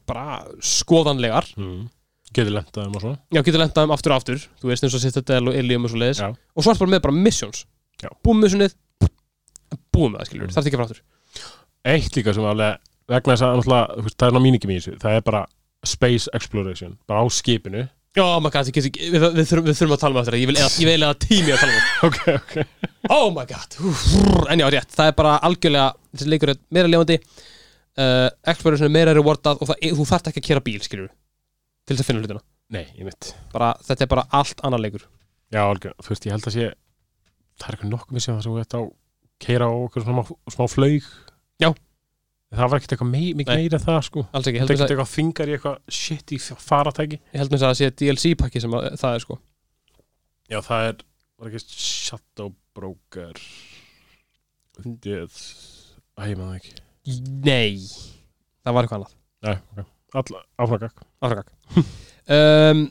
bara 0.09 0.41
skoðanlegar. 0.59 1.47
Mm. 1.55 1.85
getur 2.33 2.55
lentaðum 2.55 2.97
og 2.97 3.03
svona. 3.03 3.19
Já, 3.31 3.39
getur 3.45 3.61
lendað 3.61 3.87
um 3.87 3.93
aftur 3.95 4.11
og 4.11 4.17
aftur. 4.19 4.41
Þú 4.59 4.71
veist 4.71 4.83
eins 4.83 4.95
og 4.97 5.03
Citadel 5.03 5.51
og 5.51 5.55
Ilium 5.59 5.85
og 5.85 5.93
svo 5.93 5.99
leiðis 6.01 6.19
Já. 6.23 6.31
og 6.33 6.65
svo 6.65 6.73
er 6.73 6.79
bara 6.81 6.93
með 6.95 7.03
bara 7.05 7.15
missions. 7.15 7.65
Já. 8.01 8.09
búum 8.25 8.41
missionið, 8.43 8.73
búum 9.93 10.15
með 10.15 10.23
það 10.23 10.29
skilur 10.31 10.47
Mm. 10.49 10.55
þarf 10.57 10.67
ekki 10.67 10.75
að 10.75 10.81
fara 10.81 10.89
aftur. 10.89 11.03
Eitt 11.93 12.17
líka 12.17 12.33
sem 12.33 12.43
alveg 12.49 12.79
vegna 13.13 13.35
þess 13.35 13.45
að 13.45 13.55
náttúrulega, 13.59 13.95
þú 13.95 14.03
veist, 14.07 14.17
það 14.17 14.27
er 14.27 14.33
ná 14.35 14.41
míningum 14.43 14.73
í 14.73 14.79
þessu. 14.79 14.97
Það 14.99 15.15
er 15.19 15.21
bara 15.29 15.45
space 15.85 16.29
exploration 16.33 16.97
bara 17.07 17.23
á 17.23 17.25
skipinu 17.31 17.85
maður 18.21 18.53
gæti 18.53 18.71
ekki, 18.73 18.81
við, 19.09 19.13
við, 19.13 19.23
við, 19.39 19.47
þurfum, 19.49 19.65
við 19.69 19.77
þurfum 19.79 19.95
að 19.95 20.01
tala 20.03 20.19
um 20.21 20.25
það. 20.27 20.35
ég 20.37 20.49
vil 20.51 20.57
eða, 20.59 20.69
ég 20.83 20.89
vil 20.89 21.05
eða 21.07 21.15
tími 21.23 21.53
að 21.53 21.61
tala 21.63 21.73
um 21.73 21.79
það. 21.79 21.87
Ok, 22.07 22.19
ok. 22.37 22.83
Oh 23.09 23.25
my 23.33 23.45
god 23.49 23.77
Úf, 23.89 24.03
en 24.53 24.61
já, 24.61 24.67
rétt, 24.75 24.91
það 24.93 25.09
er 25.09 25.15
bara 25.17 25.31
algjörlega 25.49 25.87
þessi 26.13 26.29
leikur 26.29 26.51
er 26.53 26.59
meira 26.77 26.91
lefandi 26.91 27.17
uh, 27.23 28.29
exploration 28.53 28.85
er 28.87 28.93
meira 28.93 29.15
rewardað 29.17 29.63
og 29.63 29.71
það, 29.71 29.81
er- 29.89 29.97
þú 29.97 30.05
þarft 30.11 30.29
ekki 30.31 30.43
að 30.43 30.47
kera 30.51 30.63
bíl, 30.69 30.77
skilur 30.85 31.09
til 31.09 31.95
þess 31.97 32.03
að 32.05 32.09
finna 32.11 32.21
hlutina. 32.23 32.43
Nei, 32.73 32.85
ég 32.99 33.09
veit 33.09 33.31
bara, 33.51 33.73
þetta 33.83 34.05
er 34.05 34.11
bara 34.13 34.27
allt 34.39 34.61
annar 34.63 34.79
leikur. 34.85 35.03
Já, 35.53 35.63
algjör, 35.67 35.97
þú 36.05 36.13
veist, 36.13 36.27
ég 36.29 36.33
held 36.37 36.47
að 36.47 36.55
sé 36.55 36.69
það 37.59 37.67
er 37.67 37.75
eitthvað 37.75 37.91
nokkuð 37.95 38.15
misið 38.17 38.31
það 38.37 38.45
sem 38.45 38.53
við 38.55 38.63
þetta 38.63 38.79
á 38.79 38.83
keira 39.43 39.67
á 39.67 39.73
okkur 39.83 40.05
smá, 40.05 40.21
smá 40.55 40.63
flaug. 40.71 41.09
Já. 41.61 41.69
Það 42.53 42.69
var 42.71 42.79
ekkert 42.79 42.95
eitthvað 42.95 43.11
mei, 43.11 43.25
mikið 43.39 43.61
meira 43.61 43.79
það 43.81 43.99
sko. 44.07 44.23
Alls 44.29 44.49
ekki, 44.49 44.59
það 44.59 44.61
ég 44.61 44.63
held 44.63 44.69
er 44.69 44.77
með 44.77 44.83
ekkert 44.83 44.93
eitthvað 44.95 45.13
þingar 45.13 45.49
í 45.51 45.55
eitthvað 45.57 45.97
shit 45.99 46.33
í 46.33 46.39
faratæki 46.63 47.19
ég 47.19 47.41
held 47.41 47.53
þess 47.53 47.63
að 47.63 47.71
það 47.71 47.79
sé 47.79 47.89
DLC 48.01 48.33
pakki 48.39 48.63
sem 48.63 48.77
að, 48.77 48.87
það 49.01 49.17
er 49.17 49.23
sko. 49.25 49.37
Já, 50.51 50.59
það 50.67 50.89
er, 50.89 51.03
var 51.39 51.51
ekki 51.51 51.79
Shadow 51.87 52.53
Broker. 52.77 53.41
Döð 54.83 55.39
Æ, 56.13 56.29
ég 56.29 56.37
maður 56.37 56.59
ekki. 56.59 56.75
Nei, 57.43 57.81
það 58.63 58.75
var 58.75 58.85
eitthvað 58.85 58.99
annað. 58.99 59.15
Nei, 59.43 59.55
ok, 59.73 59.87
alla, 60.21 60.43
áfragak. 60.61 61.05
Afrakak 61.25 61.49
um, 62.37 62.83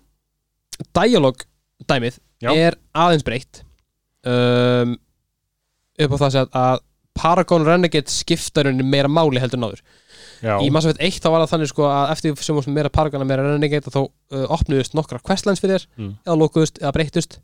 dialog 0.98 1.44
dæmið 1.88 2.18
Já. 2.42 2.50
er 2.50 2.76
aðeins 2.98 3.26
breytt. 3.26 3.62
Um, 4.26 4.96
upp 6.02 6.14
á 6.14 6.16
það 6.18 6.40
að 6.42 6.58
að 6.62 6.82
Paragon 7.22 7.66
Renegade 7.66 8.10
skiptar 8.10 8.66
henni 8.70 8.82
meira 8.86 9.08
máli 9.10 9.40
heldur 9.42 9.60
en 9.60 9.68
áður 9.70 9.82
Já, 10.42 10.56
í 10.58 10.70
Mass 10.74 10.88
Effect 10.88 11.02
1 11.06 11.20
þá 11.22 11.28
var 11.30 11.44
það 11.44 11.52
þannig 11.52 11.70
sko 11.70 11.84
að 11.86 12.12
eftir 12.16 12.40
sem 12.42 12.74
meira 12.74 12.90
Paragon 12.90 13.22
og 13.22 13.28
meira 13.30 13.44
Renegade 13.46 13.92
þá 13.94 14.00
uh, 14.02 14.46
opnuðust 14.56 14.96
nokkra 14.98 15.20
questlines 15.22 15.62
fyrir 15.62 15.78
þér 15.78 15.88
Mm. 16.02 16.12
eða 16.26 16.38
lokuðust 16.40 16.80
eða 16.82 16.94
breyttust 16.96 17.38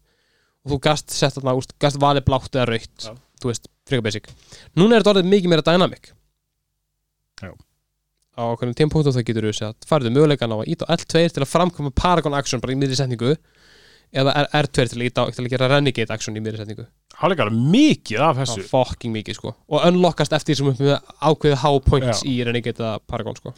og 0.66 0.72
þú 0.74 0.78
gast 0.88 1.14
sett 1.14 1.36
þarna, 1.38 1.54
úst, 1.60 1.76
gast 1.78 2.00
valið 2.02 2.26
blátt 2.26 2.50
eða 2.58 2.66
rautt 2.72 3.06
Já. 3.06 3.12
þú 3.38 3.52
veist, 3.52 3.68
frekar 3.86 4.04
basic 4.08 4.26
núna 4.74 4.96
er 4.98 5.04
þetta 5.04 5.12
orðið 5.14 5.30
mikið 5.30 5.52
meira 5.54 5.66
dynamic 5.68 6.10
Já. 7.38 7.52
á 8.34 8.42
okkur 8.50 8.74
tímpúntu 8.74 9.14
þá 9.14 9.22
getur 9.30 9.46
þú 9.46 9.54
sett 9.60 9.86
farðu 9.88 10.10
möguleikan 10.14 10.50
á 10.50 10.58
að 10.58 10.72
íta 10.74 10.88
á 10.90 10.98
L2 10.98 11.22
til 11.36 11.44
að 11.46 11.52
framkoma 11.52 11.94
Paragon 11.94 12.34
action 12.34 12.60
bara 12.64 12.74
í 12.74 12.80
miðri 12.80 12.98
setningu 12.98 13.36
eða 14.12 14.34
R- 14.44 14.50
R2 14.62 14.88
til 14.92 15.02
að, 15.04 15.20
á- 15.20 15.50
gera 15.52 15.68
Renegade 15.74 16.14
action 16.14 16.36
í 16.36 16.42
miðri 16.42 16.60
setningu. 16.62 16.86
Það 17.14 17.24
er 17.26 17.34
líka 17.34 17.46
alveg 17.46 17.70
mikið 17.74 18.24
af 18.24 18.36
þessu. 18.42 18.58
Er 18.62 18.70
fucking 18.70 19.14
mikið 19.14 19.38
sko. 19.38 19.54
Og 19.68 19.86
unlockast 19.88 20.32
eftir 20.36 20.56
sem 20.58 20.68
með 20.70 20.96
ákveðið 21.20 21.62
high 21.64 21.80
points 21.84 22.22
Já. 22.22 22.28
í 22.30 22.36
Renegade 22.46 22.92
Paragon 23.10 23.36
sko. 23.36 23.54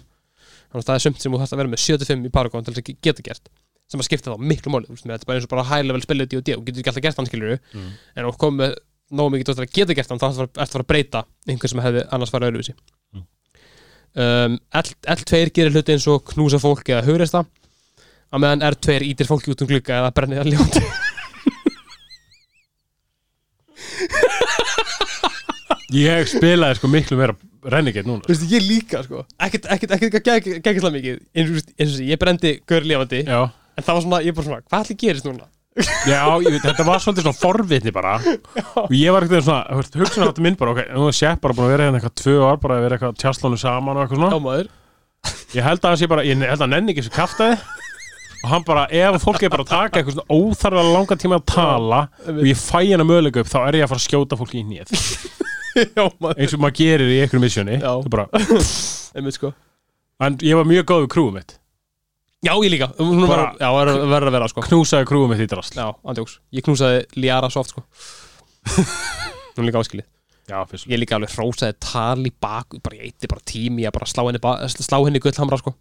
Þannig 0.71 0.85
að 0.85 0.89
það 0.91 0.95
er 0.99 1.05
sumt 1.07 1.21
sem 1.23 1.33
þú 1.33 1.41
þarfst 1.43 1.57
að 1.57 1.63
vera 1.63 1.73
með 1.75 1.85
75 1.85 2.27
í 2.27 2.33
Paragon 2.35 2.65
til 2.65 2.75
þess 2.75 2.83
að 2.85 3.03
geta 3.09 3.27
gert 3.27 3.51
sem 3.91 3.99
að 3.99 4.07
skipta 4.07 4.31
þá 4.31 4.39
miklu 4.47 4.71
með 4.71 4.87
þetta 5.03 5.17
er 5.19 5.27
bara 5.27 5.41
eins 5.41 5.47
og 5.49 5.51
bara 5.51 5.67
high 5.67 5.83
level 5.87 6.03
spilið 6.05 6.31
D&D 6.31 6.55
og 6.55 6.63
getur 6.67 6.79
ekki 6.83 6.91
alltaf 6.93 7.05
gert 7.09 7.19
hann 7.19 7.27
skilur 7.27 7.57
mm. 7.59 7.89
en 8.15 8.29
þú 8.29 8.35
komið 8.45 8.75
nógu 9.19 9.33
mikið 9.35 9.49
til 9.49 9.65
að 9.65 9.73
geta 9.75 9.97
gert 9.99 10.13
hann 10.13 10.21
þá 10.23 10.27
ertu 10.31 10.45
að 10.47 10.71
fara- 10.71 10.85
að 10.85 10.91
breyta 10.93 11.23
einhver 11.51 11.73
sem 11.73 11.83
hefði 11.83 12.05
annars 12.15 12.31
farið 12.31 12.53
öðruvísi. 12.53 12.75
Mm. 13.17 13.25
um, 14.23 14.59
L, 14.79 14.93
L2 15.17 15.41
gerir 15.59 15.75
hluti 15.75 15.97
eins 15.97 16.07
og 16.13 16.23
knúsa 16.31 16.61
fólk 16.63 16.87
eða 16.95 17.03
hugreista 17.09 17.43
á 18.31 18.37
meðan 18.39 18.63
R2 18.71 19.01
ítir 19.11 19.29
fólki 19.29 19.53
út 19.53 19.65
um 19.65 19.71
glugga 19.71 20.01
eða 20.01 20.15
brennir 20.15 20.43
að 20.45 20.55
ljóti 20.55 20.85
Ég 25.91 26.29
spilaði 26.31 26.79
sko 26.79 26.89
miklu 26.91 27.17
meira 27.19 27.35
Renegade 27.67 28.07
núna 28.07 28.23
Þú 28.25 28.31
veist, 28.31 28.45
ég 28.53 28.63
líka, 28.65 29.03
sko. 29.05 29.25
Ekkert, 29.43 29.67
ekkert, 29.75 29.97
ekkert, 29.97 30.19
ekkert, 30.21 30.61
ekkert 30.71 30.93
mikið. 30.95 31.17
Eins 31.35 31.51
og, 31.51 31.97
sé, 31.97 32.05
ég 32.09 32.21
brendi 32.21 32.53
gaur 32.71 32.87
lifandi. 32.87 33.25
Já, 33.27 33.41
en 33.51 33.85
það 33.85 33.97
var 33.99 34.05
svona, 34.07 34.21
ég 34.25 34.37
bara 34.37 34.47
svona, 34.47 34.61
hvað 34.71 34.85
allir 34.85 34.99
gerist 35.03 35.27
núna? 35.29 35.49
já 36.09 36.21
ég, 36.43 36.47
veit, 36.51 36.65
þetta 36.65 36.87
var 36.87 37.03
svolítið 37.03 37.27
svona 37.27 37.39
forvitni 37.41 37.93
bara. 37.95 38.15
Og 38.87 38.95
ég 38.97 39.13
var 39.13 39.27
ekkert 39.27 39.47
svona, 39.49 39.83
hugsun 39.83 40.25
að 40.25 40.31
þetta 40.31 40.47
minn 40.47 40.57
bara 40.63 40.77
ok, 40.77 40.81
nú 40.95 41.11
er 41.11 41.19
Sepp 41.19 41.43
bara 41.45 41.59
búin 41.59 41.69
að 41.69 41.75
vera 41.75 41.89
hérna 41.91 42.01
eitthvað 42.01 42.17
tvö 42.23 42.39
ár 42.47 42.63
bara 42.63 42.79
að 42.79 42.87
vera 42.87 42.99
eitthvað 42.99 43.21
tjastlónu 43.21 43.61
saman 43.61 43.99
og 44.01 44.07
eitthvað 44.07 44.23
Já, 44.23 44.25
svona 44.31 44.43
maður. 44.47 44.73
Ég 45.59 45.67
held 45.67 45.85
að 45.85 45.91
hann 45.91 46.01
sé 46.01 46.09
bara, 46.15 46.25
ég 46.31 46.47
held 46.49 46.65
að 46.65 46.73
nenni 46.73 46.95
ekki 46.95 47.05
þessu 47.05 47.17
kaftaði 47.19 47.61
og 48.41 48.49
hann 48.55 48.65
bara, 48.65 48.87
ef 48.89 49.21
fólk 49.25 49.43
er 49.45 49.53
bara 49.53 49.65
að 49.67 49.73
taka 49.75 50.01
eitthvað 50.01 50.23
óþarfa 50.33 50.85
langa 50.95 51.17
tíma 51.21 51.39
að 51.41 51.47
tala 51.53 52.01
og 52.31 52.43
ég 52.49 52.57
fæ 52.61 52.79
hennar 52.89 53.05
möguleika 53.09 53.43
upp 53.45 53.51
þá 53.53 53.59
er 53.67 53.81
ég 53.81 53.85
að 53.87 53.93
fara 53.93 54.01
að 54.01 54.07
skjóta 54.09 54.39
fólki 54.41 54.63
í 54.63 54.67
nýð 54.69 54.95
eins 55.77 56.55
og 56.57 56.63
maður 56.63 56.77
gerir 56.81 57.13
í 57.15 57.19
einhverjum 57.23 57.47
er 57.47 58.25
Einmitt, 59.17 59.35
sko. 59.37 59.51
En 60.23 60.37
ég 60.45 60.55
var 60.59 60.67
mjög 60.69 60.85
góð 60.87 61.01
við 61.05 61.11
krúum 61.15 61.35
mitt. 61.35 61.57
Já, 62.47 62.53
ég 62.63 62.71
líka. 62.73 62.87
Bara- 62.99 63.53
Já, 63.59 63.69
verður 63.75 64.29
að 64.31 64.35
vera, 64.37 64.49
sko. 64.53 64.63
Knúsaði 64.65 65.09
krúum 65.11 65.33
mitt 65.33 65.43
í 65.43 65.49
drast. 65.51 65.75
Já, 65.77 65.89
andjóks. 66.07 66.39
Ég 66.55 66.63
knúsaði 66.67 67.03
Liara 67.19 67.51
svo 67.51 67.65
oft, 67.65 67.75
sko 67.75 67.83
Nú 69.59 69.67
líka 69.67 69.83
áskilið. 69.83 70.07
Já, 70.51 70.61
fyrst. 70.71 70.87
Ég 70.91 71.01
líka 71.03 71.19
alveg 71.19 71.35
hrósaði 71.35 71.77
tal 71.83 72.23
í 72.27 72.33
bak 72.43 72.79
Bara 72.83 72.97
ég 72.99 73.11
eitti 73.11 73.29
bara 73.31 73.43
tími 73.47 73.85
að 73.87 73.95
bara 73.99 74.09
slá 74.11 74.23
henni, 74.27 74.41
slá 74.75 74.99
henni 75.05 75.23
gullhamra, 75.23 75.59
sko 75.63 75.75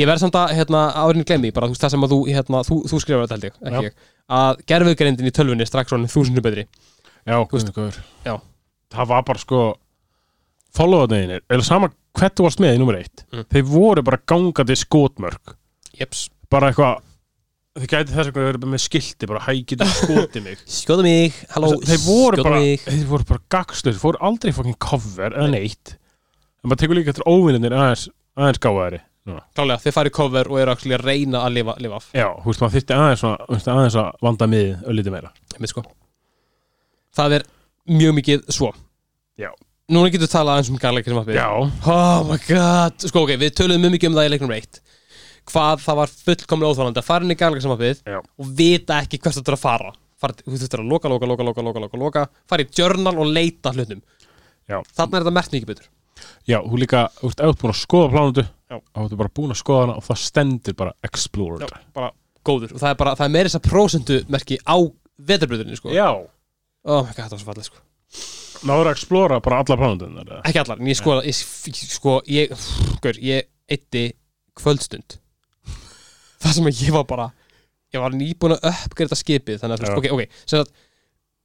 Ég 0.00 0.08
verð 0.08 0.20
samt 0.24 0.34
að, 0.40 0.54
hérna, 0.58 0.80
árinni 1.04 1.24
glemmi 1.28 1.50
Bara 1.54 1.68
þú 1.68 1.74
veist 1.76 1.84
það 1.84 1.92
sem 1.94 2.04
að 2.06 2.12
þú, 2.14 2.18
hérna, 2.34 2.60
þú, 2.66 2.78
þú 2.90 3.00
skrifar 3.04 3.24
þetta 3.26 3.36
held 3.36 3.46
ég, 3.46 3.56
ekki 3.62 3.74
Já. 3.74 3.84
ég 3.86 4.10
Að 4.34 4.62
gerfugrindin 4.72 5.28
í 5.30 5.32
tölvunni 5.36 5.66
strax 5.68 5.92
svona 5.92 6.10
þúsundu 6.10 6.42
betri 6.44 6.64
Já, 7.28 7.36
veist- 7.52 7.72
guður 7.76 7.98
Já. 8.26 8.34
Það 8.94 9.10
var 9.12 9.22
bara 9.30 9.42
sko 9.44 9.60
Follow-up-neginir, 10.74 11.42
eða 11.52 11.64
sama 11.66 11.88
hvert 12.18 12.34
þú 12.38 12.46
varst 12.48 12.62
með 12.62 12.76
í 12.76 12.80
nummer 12.82 12.98
eitt 12.98 13.24
Mm. 13.34 13.44
Þeir 13.50 13.64
voru 13.70 14.02
bara 14.06 14.18
gangandi 14.30 14.76
skotmörk 14.78 15.54
Jeps 15.98 16.28
Bara 16.50 16.70
eitthvað 16.72 17.02
Þið 17.74 17.88
gæti 17.90 18.14
þess 18.14 18.30
að 18.30 18.36
vera 18.38 18.68
með 18.70 18.82
skilti 18.84 19.26
bara 19.26 19.40
hæ 19.42 19.52
getur 19.66 19.88
skotið 19.90 20.44
mig 20.44 20.60
Skjóta 20.80 21.02
mig, 21.06 21.34
halló 21.54 21.72
Þeir 21.82 22.02
voru 22.04 22.36
skjóta 22.38 22.44
bara, 22.48 22.60
mig. 22.62 22.84
þeir 22.86 23.08
voru 23.10 23.26
bara 23.30 23.42
gagslut 23.50 23.94
Þeir 23.96 24.02
voru 24.04 24.20
aldrei 24.28 24.52
fucking 24.54 24.78
cover 24.82 25.34
eða 25.34 25.48
neitt 25.54 25.94
En 26.62 26.70
maður 26.70 26.80
tekur 26.84 26.96
líka 27.00 27.10
eftir 27.12 27.26
óvinnir 27.28 27.74
aðeins, 27.76 28.06
aðeins 28.40 28.60
gáðari. 28.64 29.00
Klálega, 29.24 29.80
þeir 29.80 29.94
fari 29.96 30.10
cover 30.12 30.50
og 30.52 30.58
eru 30.60 30.72
að 30.74 30.96
reyna 31.00 31.44
að 31.46 31.54
lifa, 31.58 31.74
lifa 31.80 31.96
af. 31.96 32.08
Já, 32.12 32.26
þú 32.42 32.50
veist, 32.50 32.60
maður 32.60 32.74
þyrfti 32.74 32.96
aðeins, 32.98 33.22
veist, 33.48 33.68
aðeins 33.72 33.94
að 34.02 34.24
vanda 34.26 34.48
miðið 34.52 34.88
öllítið 34.92 35.14
meira. 35.14 35.30
Einmitt, 35.54 35.72
sko. 35.72 35.84
Það 37.16 37.36
er 37.38 37.46
mjög 37.88 38.16
mikið 38.18 38.44
svo. 38.52 38.70
Já. 39.40 39.48
Núna 39.94 40.10
getur 40.12 40.26
við 40.26 40.32
talað 40.34 40.58
aðeins 40.58 40.72
um 40.72 40.80
garleikir 40.80 41.12
sem 41.14 41.22
að 41.22 41.34
Já, 41.36 41.48
Oh 41.92 42.20
my 42.28 42.38
god. 42.48 43.00
Sko 43.04 43.24
ok, 43.24 43.34
við 43.40 43.56
töluðum 43.58 43.82
mjög 43.84 43.94
mikið 43.96 44.10
um 44.10 44.18
það 44.18 44.28
í 44.28 44.32
leiknum 44.32 44.52
reitt 44.54 44.78
Hvað 45.52 45.82
það 45.84 45.98
var 45.98 46.12
fullkomlega 46.24 46.70
óþálandi 46.72 47.00
að 47.02 47.08
fara 47.08 47.26
inn 47.26 47.34
í 47.34 47.36
garleikir 47.36 47.64
sem 47.66 47.74
að 47.74 47.82
Já. 48.00 48.20
og 48.20 48.52
vita 48.60 49.00
ekki 49.02 49.20
hvert 49.20 49.36
þú 49.36 49.42
þurftur 49.42 49.56
að 49.58 49.64
fara. 49.64 49.90
Þú 50.24 50.54
þurftur 50.54 50.80
að 50.80 50.88
loka, 50.88 51.10
loka, 51.12 51.28
loka, 51.28 51.44
loka, 51.44 51.82
loka, 51.84 52.00
loka, 52.00 52.22
fara 52.48 52.64
í 52.64 52.70
journal 52.72 53.12
og 53.20 53.28
leita 53.28 53.74
hlutum. 53.76 54.00
Já. 54.64 54.78
Þarna 54.96 55.18
er 55.18 55.26
þetta 55.26 55.34
mert 55.36 55.52
mikið 55.52 55.68
betur. 55.68 55.90
Já, 56.48 56.58
þú 56.64 56.80
líka, 56.80 57.02
þú 57.20 57.30
ert 57.34 57.60
búin 57.60 57.74
að 57.74 57.80
skoða 57.82 58.10
plánundu. 58.14 58.46
Þá 58.82 59.00
ertu 59.04 59.18
bara 59.20 59.32
búin 59.38 59.54
að 59.54 59.60
skoða 59.60 59.84
hana 59.86 59.96
og 60.00 60.04
það 60.06 60.20
stendur 60.24 60.76
bara 60.78 60.92
explored. 61.06 61.64
Já, 61.64 61.80
bara 61.96 62.10
góður. 62.44 62.74
Og 62.76 62.82
það 62.82 62.90
er 62.94 62.98
bara, 63.00 63.14
það 63.18 63.26
er 63.28 63.34
meira 63.36 63.48
þess 63.52 63.60
að 63.60 63.68
prósentu 63.70 64.18
merki 64.32 64.58
á 64.64 64.76
veturbröðunni 65.30 65.78
sko. 65.78 65.92
Já. 65.94 66.08
Oh 66.84 67.02
my 67.06 67.12
god, 67.16 67.28
það 67.28 67.36
var 67.36 67.42
svo 67.44 67.50
fallið 67.52 67.68
sko. 67.70 67.82
Náður 68.64 68.88
að 68.90 68.94
explora 68.96 69.38
bara 69.44 69.58
alla 69.60 69.76
plánundunar 69.76 70.28
Ekki 70.48 70.60
allar, 70.62 70.78
en 70.80 70.88
ég 70.88 70.96
sko, 70.96 71.18
ég, 71.26 71.40
sko, 71.92 72.12
ég, 72.30 72.52
gaur, 73.04 73.18
ég 73.20 73.48
eitti 73.68 74.04
kvöldstund. 74.56 75.18
Það 76.44 76.54
sem 76.58 76.68
að 76.70 76.82
ég 76.86 76.94
var 76.94 77.06
bara 77.08 77.30
Ég 77.94 78.02
var 78.02 78.14
nýbúin 78.16 78.56
að 78.56 78.64
uppgreita 78.70 79.16
skipið 79.18 79.60
Þannig 79.62 79.76
að, 79.76 79.82
þú 79.84 79.86
veist, 79.86 79.98
ok, 80.00 80.06
ok 80.14 80.48
Sem 80.50 80.62
að, 80.64 80.72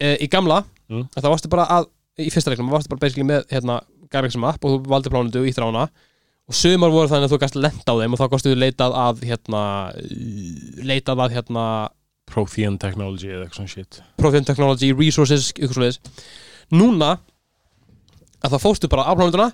e, 0.02 0.14
í 0.26 0.30
gamla 0.32 0.64
Mm. 0.90 1.04
að 1.14 1.22
Það 1.22 1.30
varstu 1.36 1.50
bara 1.54 1.66
að, 1.70 1.84
í 2.18 2.32
fyrsta 2.34 2.50
reglum 2.50 2.72
Varstu 2.74 2.90
bara 2.90 3.04
basically 3.04 3.26
með, 3.30 3.44
hérna, 3.52 3.76
Garrixum 4.10 4.48
app 4.50 4.64
Og 4.66 4.72
þú 4.80 4.90
valdi 4.90 5.12
plánundu 5.14 5.44
og 5.44 5.50
ítt 5.52 5.60
rána 5.62 5.84
Og 6.50 6.58
sumar 6.58 6.94
voru 6.94 7.12
þannig 7.12 7.30
að 7.30 7.36
þú 7.36 7.40
gæst 7.44 7.58
lenda 7.60 7.94
á 7.94 8.00
þeim 8.00 8.16
Og 8.16 8.22
þá 8.22 8.28
gastu 8.34 8.54
leitað 8.58 8.96
að, 8.98 9.24
hérna 9.30 9.64
Leitað 10.90 11.24
að, 11.26 11.36
hérna 11.38 11.66
Prothean 12.30 12.78
Technology 12.82 13.30
eða 13.30 13.46
eitthvað 13.46 13.60
svona 13.60 13.74
shit. 13.74 14.00
Protein 14.22 14.46
Technology, 14.46 14.92
Resources, 14.98 15.52
ykkur 15.56 15.78
svo 15.78 15.86
leiðis 15.86 16.02
Núna 16.74 17.16
að 18.40 18.54
það 18.54 18.64
fórstu 18.64 18.90
bara 18.92 19.06
á 19.10 19.14
plánunduna 19.18 19.50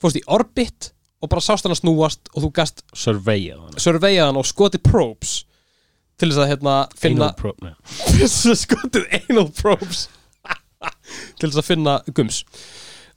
fórstu 0.00 0.20
í 0.20 0.26
orbit 0.30 0.90
og 1.20 1.28
bara 1.32 1.44
sást 1.44 1.66
hann 1.66 1.74
að 1.74 1.80
snúast 1.82 2.30
og 2.32 2.44
þú 2.44 2.50
þannig 2.56 2.84
surveyaðan 2.96 4.38
og 4.40 4.46
skotið 4.48 4.84
probes 4.86 5.40
til 6.20 6.28
þess 6.28 6.42
að 6.44 6.50
hérna 6.52 6.74
finna 7.00 7.30
probe, 7.36 7.72
skotið 8.64 9.06
anal 9.22 9.48
probes. 9.56 10.08
Til 11.40 11.48
þess 11.48 11.60
að 11.60 11.66
finna 11.66 11.94
gums. 12.16 12.42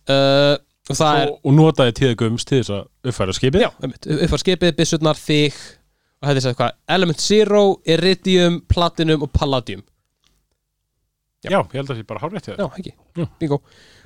Uh, 0.09 0.55
og 0.89 0.99
það 0.99 1.21
og, 1.23 1.37
og 1.47 1.55
notaði 1.55 1.95
tíða 1.99 2.17
gums 2.19 2.45
til 2.47 2.59
þess 2.59 2.73
að 2.75 3.11
uppfæra 3.11 3.35
skipið. 3.37 3.65
Já, 3.65 3.69
uppfæra 3.87 4.41
skipið, 4.41 4.75
byssurnar, 4.79 5.19
þig 5.19 5.57
og 6.23 6.29
þetta 6.29 6.39
er 6.39 6.45
sér 6.45 6.57
hvað, 6.59 6.77
Element 6.95 7.23
Zero 7.23 7.63
Iridium, 7.95 8.61
Platinum 8.71 9.25
og 9.25 9.31
Palladium. 9.35 9.83
Já, 11.43 11.59
ég 11.59 11.75
held 11.75 11.89
að 11.89 11.91
það 11.91 11.99
sé 11.99 12.07
bara 12.07 12.23
hárrétt 12.23 12.47
hjá 12.47 12.53
þér. 12.53 12.63
Já, 12.63 12.67
ekki, 12.79 12.95
Já. 13.19 13.27
bingo. 13.41 13.59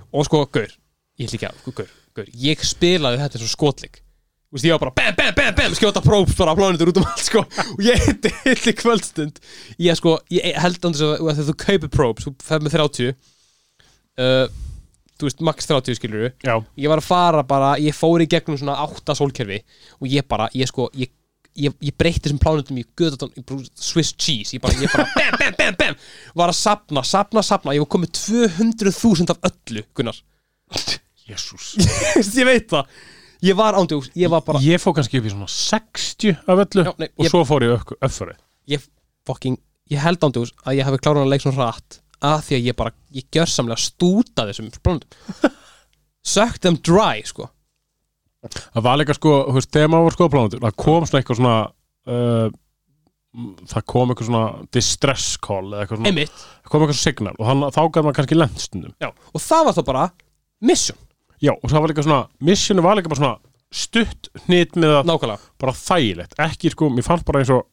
Og 0.09 0.25
sko, 0.25 0.41
gaur, 0.49 0.75
ég 1.21 1.29
ætla 1.29 1.37
ekki 1.37 1.49
að, 1.49 1.61
sko, 1.61 1.73
gaur, 1.77 1.95
gaur 2.17 2.29
Ég 2.41 2.63
spilaði 2.65 3.21
þetta 3.21 3.37
eins 3.37 3.45
og 3.45 3.53
skotleik. 3.53 3.99
Þú 4.47 4.55
veist, 4.55 4.65
ég 4.65 4.73
var 4.73 4.81
bara 4.85 4.93
bam, 4.95 5.15
bam, 5.17 5.33
bam, 5.35 5.55
bam 5.57 5.73
Skjóta 5.75 6.01
prófs 6.01 6.37
bara 6.39 6.53
á 6.55 6.57
plánutur 6.57 6.89
út 6.93 7.01
um 7.01 7.05
allt, 7.05 7.25
sko. 7.25 7.41
Og 7.75 7.81
ég 7.83 7.99
heiti 8.05 8.31
hilli 8.45 8.73
kvöldstund. 8.79 9.41
Ég, 9.75 9.97
sko, 9.99 10.15
ég 10.33 10.55
held 10.63 10.87
andur 10.87 11.01
svo 11.01 11.09
að 11.17 11.41
þegar 11.41 11.49
þú 11.49 11.55
kaupir 11.65 11.91
prófs 11.93 12.25
Þú 12.25 12.33
fer 12.47 12.63
með 12.63 12.77
30 12.77 13.11
uh, 13.11 14.47
Þú 15.17 15.25
veist, 15.29 15.39
max 15.41 15.65
30 15.69 15.97
skilur 15.97 16.27
Já, 16.45 16.55
Ég 16.77 16.89
var 16.91 17.01
að 17.01 17.07
fara 17.09 17.43
bara, 17.43 17.71
ég 17.81 17.95
fór 17.97 18.21
í 18.21 18.27
gegnum 18.29 18.57
svona 18.59 18.75
átta 18.83 19.15
sólkerfi 19.17 19.61
Og 20.01 20.07
ég 20.11 20.27
bara, 20.29 20.49
ég 20.53 20.69
sko, 20.69 20.89
ég 20.97 21.13
Ég, 21.57 21.73
ég 21.81 21.95
breytti 21.97 22.27
þessum 22.29 22.37
plánutum 22.37 22.77
í 22.77 22.83
göðatón 22.93 23.31
í 23.33 23.41
bara 23.41 23.63
Swiss 23.81 24.11
cheese, 24.13 24.53
ég 24.53 24.61
bara, 24.61 24.75
ég 24.77 24.91
bara 24.93 25.07
bam, 25.15 25.37
bam, 25.41 25.55
bam, 25.57 25.77
bam. 25.79 25.95
Var 26.37 26.51
að 26.53 26.57
sapna, 26.59 27.01
sapna, 27.01 27.41
sapna 27.41 27.73
ég 27.73 27.81
var 27.81 27.89
komið 27.95 28.11
200.000 28.13 29.33
af 29.33 29.39
öllu 29.49 29.81
Gunnar, 29.97 30.19
jésús 31.27 31.71
ég 32.37 32.45
veit 32.45 32.69
það. 32.71 32.91
Ég 33.45 33.57
var 33.57 33.73
ándjóks, 33.77 34.11
ég 34.17 34.29
var 34.29 34.41
bara 34.45 34.61
Ég 34.61 34.81
fór 34.81 34.95
kannski 34.97 35.17
upp 35.17 35.27
í 35.29 35.33
svona 35.33 35.49
60 35.49 36.37
af 36.45 36.61
öllu 36.67 36.85
Já, 36.87 36.93
nei, 37.01 37.09
og 37.17 37.25
ég- 37.25 37.33
svo 37.33 37.41
fór 37.49 37.65
ég 37.65 37.73
upp 37.79 37.95
öffari 38.05 38.37
ég 38.69 38.85
fucking, 39.25 39.57
ég 39.93 40.01
held 40.05 40.21
ándjóks 40.29 40.53
að 40.61 40.77
ég 40.79 40.87
hafi 40.91 41.01
klárað 41.01 41.25
að 41.25 41.33
leik 41.33 41.45
svona 41.45 41.71
rætt 41.71 41.99
að 42.25 42.39
því 42.47 42.57
að 42.57 42.67
ég 42.69 42.77
bara, 42.79 42.93
ég 43.13 43.27
gjörsamlega 43.33 43.83
stúta 43.83 44.45
þessum 44.49 44.69
plánutum 44.83 45.55
suck 46.33 46.59
them 46.63 46.77
dry, 46.83 47.21
sko. 47.27 47.49
Það 48.47 48.83
var 48.85 48.99
líka 49.01 49.15
sko, 49.17 49.33
þú 49.49 49.57
veist, 49.57 49.71
þegar 49.73 49.91
maður 49.91 50.07
var 50.07 50.15
skoða 50.15 50.33
plánundur 50.35 50.63
það 50.63 50.75
kom 50.83 51.07
svona 51.09 51.21
eitthvað 51.21 51.39
svona 51.41 51.55
uh, 52.07 52.47
það 53.73 53.85
kom 53.91 54.13
eitthvað 54.13 54.29
svona 54.29 54.43
distress 54.73 55.33
call 55.43 55.65
eða 55.71 55.83
eitthvað 55.83 55.99
svona 55.99 56.11
einmitt, 56.11 56.45
það 56.63 56.71
kom 56.71 56.85
eitthvað 56.85 56.97
svona 56.99 57.07
signal 57.09 57.33
og 57.37 57.49
hann, 57.49 57.65
þá 57.75 57.81
gæði 57.81 58.05
maður 58.07 58.17
kannski 58.21 58.37
lent 58.39 58.63
stundum. 58.63 58.95
Já, 59.03 59.09
og 59.11 59.43
það 59.43 59.67
var 59.67 59.77
þá 59.77 59.83
bara 59.91 60.05
mission, 60.71 60.99
Já, 61.37 61.51
og 61.53 61.69
það 61.69 61.83
var 61.83 61.91
líka 61.91 62.05
svona, 62.07 62.21
missionu 62.49 62.85
var 62.85 62.97
líka 62.97 63.11
bara 63.13 63.21
svona 63.21 63.35
stutt 63.77 64.29
hnýtt 64.47 64.77
með 64.79 64.93
að 65.01 65.09
nákvæmlega. 65.11 65.49
bara 65.61 65.73
þægilegt, 65.77 66.37
ekki 66.47 66.71
sko, 66.73 66.89
mér 66.93 67.05
fannst 67.05 67.27
bara 67.27 67.43
eins 67.43 67.51
og 67.53 67.65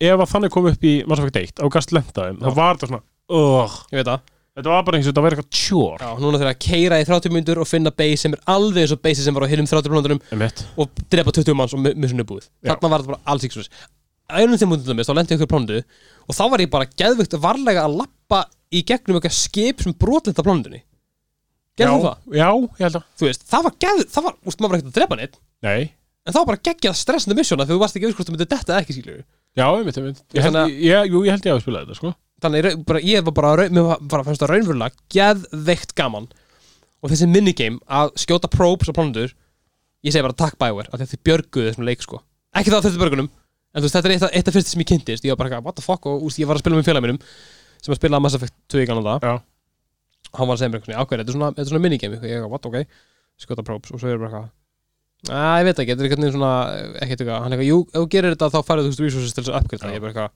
ef 0.00 0.20
að 0.22 0.30
þannig 0.34 0.52
kom 0.54 0.68
upp 0.70 0.84
í 0.86 0.92
Mass 1.08 1.22
Effect 1.22 1.40
1 1.40 1.64
á 1.64 1.66
gast 1.72 1.94
lentaðum, 1.96 2.38
þá 2.44 2.50
var 2.58 2.76
þetta 2.76 2.90
svona 2.92 3.02
uh, 3.30 3.78
ég 3.92 4.00
veit 4.00 4.10
það, 4.10 4.26
þetta 4.58 4.72
var 4.74 4.84
bara 4.88 4.98
eins 5.00 5.06
og 5.06 5.12
þetta 5.12 5.24
var 5.24 5.36
eitthvað 5.36 5.60
tjór 5.60 6.04
já, 6.04 6.10
núna 6.24 6.40
þegar 6.42 6.52
að 6.52 6.60
keira 6.66 7.00
í 7.00 7.06
30 7.08 7.34
myndur 7.36 7.62
og 7.62 7.70
finna 7.70 7.94
base 8.02 8.24
sem 8.24 8.36
er 8.36 8.44
alveg 8.50 8.84
eins 8.84 8.96
og 8.96 9.02
base 9.06 9.24
sem 9.24 9.36
var 9.36 9.46
á 9.46 9.50
hinnum 9.52 9.70
30 9.70 9.94
plánunum 9.94 10.20
um 10.20 10.42
mitt 10.42 10.64
og 10.76 11.02
drepa 11.12 11.34
20 11.38 11.58
manns 11.58 11.76
og 11.76 11.88
er 11.90 12.28
búið 12.28 12.46
Já. 12.60 12.74
þarna 12.74 12.92
var 12.92 13.04
þetta 13.04 13.14
bara 13.14 13.22
alls 13.30 13.48
svo 13.50 13.66
einum 14.30 14.58
þeim 14.58 14.70
mútið 14.70 15.02
þá 15.06 15.14
lendi 15.16 15.34
ég 15.34 15.40
ykkur 15.40 15.50
plánundu 15.50 15.80
og 16.26 16.36
þá 16.36 16.44
var 16.52 16.62
ég 16.62 16.70
bara 16.70 16.90
geðvögt 17.02 17.36
varlega 17.42 17.86
að 17.86 17.98
lappa 18.02 18.44
í 18.70 18.82
gegnum 18.86 19.18
eitthvað 19.18 19.36
skip 19.38 19.82
sem 19.82 19.96
brotlenda 19.98 20.44
plánundunni 20.46 20.82
gerðu 21.78 21.96
þú 21.96 22.06
það? 22.06 22.18
Já, 22.36 22.48
ég 22.50 22.84
held 22.84 22.98
að. 22.98 23.06
Þú 23.18 23.28
veist, 23.28 23.46
það 23.50 23.66
var 23.66 23.76
geð, 23.84 24.02
það 24.14 24.26
var, 24.26 24.36
úst, 24.44 24.60
maður 24.60 24.72
var 24.72 24.80
ekkert 24.80 24.90
að 24.90 24.98
drepa 24.98 25.18
neitt 25.18 25.38
Nei, 25.66 25.80
en 26.26 26.34
það 26.34 26.40
var 26.40 26.48
bara 26.50 26.64
geggjað 26.68 26.98
stressandi 27.00 27.44
af 27.44 27.50
því 27.50 27.70
þú 27.70 27.80
varst 27.82 27.98
ekki 27.98 28.06
auðvitað 28.06 28.20
hvort 28.20 28.30
þú 28.30 28.34
myndir 28.36 28.50
detta 28.50 28.74
eða 28.74 28.82
ekki 28.84 28.96
skilju 28.96 29.16
já, 29.20 29.66
ég 29.66 29.86
veit, 29.86 30.00
ég 30.00 30.04
Ég 30.06 30.44
held, 30.44 30.58
Þannig 30.58 30.82
ég, 30.86 31.10
jú, 31.10 31.22
ég 31.26 31.34
held 31.34 31.48
ég 31.48 31.56
að 31.56 31.62
spila 31.64 31.82
þetta, 31.84 31.98
sko 31.98 32.12
þannig 32.42 32.64
ra- 32.66 32.76
bara, 32.88 33.00
ég 33.04 33.24
var 33.26 33.34
bara, 33.36 33.68
mér 33.68 33.86
var 33.88 34.00
bara 34.12 34.24
fannst 34.26 34.42
það 34.42 34.52
raunverulega 34.54 35.04
geðveikt 35.14 35.94
gaman. 35.98 36.28
Og 37.00 37.12
þessi 37.12 37.28
minigame 37.30 37.80
að 37.88 38.12
skjóta 38.20 38.50
probes 38.52 38.90
á 38.90 38.96
plánundur 38.96 39.32
ég 40.04 40.12
segi 40.14 40.24
bara 40.24 40.36
takk 40.36 40.56
því 41.00 41.06
að 41.06 41.12
þið 41.14 41.22
björguðu 41.28 41.68
þessum 41.70 41.86
leik 41.88 42.04
sko. 42.04 42.20
Ekki 42.56 42.72
það 42.72 42.78
að 42.80 42.86
þetta 42.88 43.02
björgunum 43.04 43.30
en 43.30 43.80
þú 43.80 43.86
veist 43.86 43.96
þetta 43.96 44.08
er 44.10 44.14
eitt 44.16 44.26
af, 44.26 44.32
eitt 44.34 44.48
af 44.50 44.56
fyrst 44.56 44.72
sem 44.72 44.82
ég 44.82 44.88
kynntist. 44.90 45.24
Ég 45.24 45.32
var 45.34 45.40
bara 45.40 45.50
what 45.64 45.76
the 45.78 45.84
fuck? 45.84 46.06
Og 46.10 46.24
úst, 46.26 46.40
ég 46.42 46.48
var 46.50 46.58
að 46.58 46.64
spila 46.64 46.76
með 46.80 46.88
félag 46.90 47.04
mínum 47.06 47.20
sem 47.80 47.94
að 47.94 48.00
spila 48.00 48.20
Mass 48.20 48.36
Effect 48.36 48.56
2 48.72 48.82
í 48.82 48.88
Já. 49.24 49.34
hann 50.36 50.46
var 50.48 50.56
að 50.56 50.60
segja 50.60 50.70
mér 50.72 50.80
eitthvað 50.80 51.00
ákveð 51.00 51.20
þetta 51.20 51.30
er 51.30 51.36
svona, 51.36 51.50
þetta 51.54 51.62
svona 51.70 51.84
minigame. 51.84 52.18
Ég 52.20 52.34
eitthvað, 52.36 52.50
what 52.50 52.66
ok. 52.66 52.76
Skjóta 53.40 53.64
probes 53.64 53.94
og 53.94 54.02
svo 54.02 54.10
er 54.10 54.18
bara 54.20 54.42
að 54.42 54.50
ég 55.60 55.66
veit 55.68 55.80
ekki 55.80 55.94
þetta 55.94 56.04
er 56.04 56.08
eitthvað 56.10 56.34
svona 56.36 56.52
ekki 57.00 57.16
eitthvað. 57.16 57.40
Hann 57.44 57.54
eitthvað 57.54 57.70
jú 57.70 57.78
ef 57.86 57.96
þú 58.00 58.04
gerir 58.14 58.34
þetta 58.34 58.50
þá 58.52 58.60
farið 58.68 58.86
þú 58.86 58.92
veist 58.92 59.02
resources 59.04 59.34
til 59.36 59.44
þess 59.44 59.52
að 59.52 59.58
uppgreita 59.64 59.88
Já. 59.88 59.94
ég 59.96 60.04
bara 60.04 60.12
eitthvað 60.12 60.30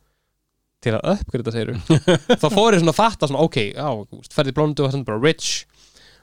til 0.85 0.95
að 0.99 1.11
uppgreita 1.15 1.55
segir 1.55 1.73
þá 2.43 2.47
fór 2.53 2.77
ég 2.77 2.83
svona 2.83 2.95
að 2.95 3.01
fatta 3.01 3.29
svona 3.31 3.45
ok 3.47 3.59
já 3.73 3.89
ferði 4.35 4.55
blóndu 4.57 4.85
og 4.85 4.93
það 4.93 5.01
er 5.01 5.09
bara 5.09 5.23
rich 5.25 5.51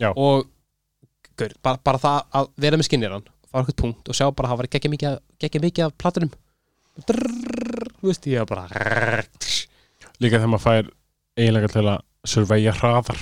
Já. 0.02 0.10
og 0.15 0.47
gaur, 1.38 1.54
bara, 1.62 1.82
bara 1.86 2.02
það 2.02 2.24
að 2.39 2.50
vera 2.65 2.80
með 2.80 2.89
skinnirann 2.89 3.28
fara 3.52 3.63
eitthvað 3.63 3.80
punkt 3.84 4.10
og 4.12 4.17
sjá 4.17 4.26
bara 4.30 4.47
að 4.47 4.54
það 4.54 4.62
var 4.62 4.71
geggja 4.76 4.93
mikið, 4.95 5.60
mikið 5.65 5.86
af 5.88 5.97
platunum 6.02 6.34
þú 7.08 8.10
veist 8.10 8.28
ég 8.30 8.43
var 8.43 8.50
bara 8.52 9.26
Líka 10.21 10.38
þegar 10.38 10.52
maður 10.52 10.65
fær 10.65 10.89
eiginlega 11.39 11.71
til 11.74 11.86
að 11.88 12.04
surveja 12.30 12.76
hraðar 12.78 13.21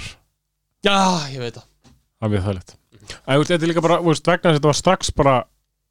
já 0.86 0.98
ég 1.34 1.44
veit 1.44 1.56
það 1.60 1.68
Það 2.20 2.34
við 2.34 2.46
það 2.46 2.58
litt 2.58 2.74
veist, 3.00 3.50
Þetta 3.50 3.64
er 3.64 3.70
líka 3.72 3.84
bara, 3.86 4.00
vegna 4.04 4.16
þess 4.20 4.44
að 4.50 4.58
þetta 4.58 4.70
var 4.70 4.80
strax 4.80 5.12
bara 5.16 5.36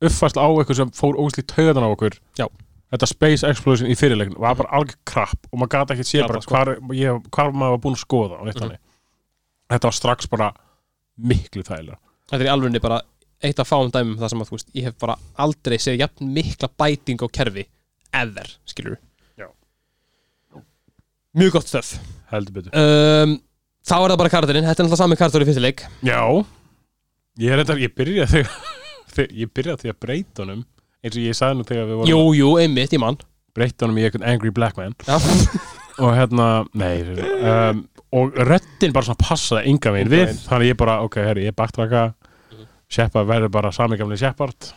uppfærsl 0.04 0.40
á 0.40 0.46
eitthvað 0.48 0.80
sem 0.80 0.90
fór 0.94 1.18
ógæsli 1.18 1.44
taugan 1.48 1.86
á 1.86 1.90
okkur 1.90 2.18
Já. 2.38 2.46
Þetta 2.88 3.06
Space 3.10 3.44
Explosion 3.48 3.90
í 3.92 3.96
fyrirleikinu 4.00 4.40
var 4.40 4.54
bara 4.56 4.70
alveg 4.78 4.94
krapp 5.04 5.48
og 5.52 5.58
maður 5.60 5.72
gata 5.74 5.94
ekki 5.94 6.06
sé 6.08 6.22
Já, 6.22 6.26
bara 6.30 6.40
sko. 6.40 6.54
hvar, 6.54 6.70
ég, 6.96 7.18
hvar 7.34 7.50
maður 7.52 7.74
var 7.76 7.82
búinn 7.84 7.98
að 7.98 8.04
skoða 8.06 8.38
Mhm. 8.40 8.52
þannig. 8.62 8.78
Þetta 9.68 9.84
var 9.90 9.92
strax 9.98 10.26
bara 10.32 10.52
miklu 11.18 11.62
þægilega 11.66 11.98
þetta 12.30 12.40
er 12.44 12.46
í 12.46 12.52
alvegni 12.52 12.80
bara 12.80 13.00
eitt 13.42 13.58
af 13.62 13.68
fáum 13.70 13.90
dæmum 13.90 14.16
það 14.20 14.30
sem 14.30 14.40
að 14.44 14.50
veist 14.54 14.70
ég 14.74 14.84
hef 14.88 14.96
bara 14.98 15.16
aldrei 15.38 15.76
séð 15.78 15.98
jafn 15.98 16.32
mikla 16.34 16.68
bæting 16.78 17.18
á 17.22 17.26
kerfi 17.28 17.66
ever 18.14 18.48
skilur 18.66 18.96
Já. 19.38 19.48
mjög 21.36 21.52
gott 21.52 21.68
stöf 21.70 21.98
heldur 22.32 22.52
betur 22.58 22.72
um, 22.74 23.36
þá 23.86 23.94
er 23.98 24.10
það 24.12 24.18
bara 24.22 24.32
karakterinn 24.32 24.64
þetta 24.68 24.82
er 24.82 24.86
náttúrulega 24.88 25.02
sami 25.02 25.16
karakter 25.20 25.44
í 25.44 25.48
fyrsta 25.48 25.64
leik 25.64 25.84
Já, 26.06 26.22
ég 27.38 27.74
ég 27.84 27.94
byrja 27.98 28.26
þegar 29.14 29.32
ég 29.42 29.52
byrja 29.54 29.76
því 29.82 29.92
að 29.92 30.00
breyta 30.06 30.42
honum 30.44 30.64
eins 31.04 31.16
og 31.16 31.22
ég 31.22 31.36
sagði 31.38 31.58
nú 31.60 31.66
þegar 31.68 31.86
við 31.90 32.00
vorum 32.00 32.10
jú, 32.10 32.20
jú, 32.38 32.48
einmitt, 32.62 32.94
ég 32.96 33.02
mann 33.02 33.18
breyta 33.54 33.86
honum 33.86 33.98
í 33.98 34.04
einhvern 34.06 34.26
angry 34.28 34.50
black 34.54 34.76
man. 34.78 34.94
Já. 35.06 35.16
og 36.02 36.12
hérna, 36.14 36.48
nei 36.78 37.00
um, 37.02 37.80
og 38.14 38.36
röddin 38.46 38.92
bara 38.94 39.08
svona 39.08 39.18
passaði 39.20 39.72
enga 39.72 39.90
veginn 39.94 40.06
Engan 40.06 40.14
við, 40.14 40.26
veginn. 40.28 40.42
þannig 40.46 40.70
ég 40.72 40.78
bara, 40.78 40.98
ok, 41.06 41.16
herri, 41.26 41.46
ég 41.48 41.56
baktraka 41.58 42.08
Mhm. 42.48 42.66
Shepard 42.88 43.26
verður 43.28 43.50
bara 43.52 43.70
sami 43.74 43.96
gamli 44.00 44.16
Shepard 44.16 44.70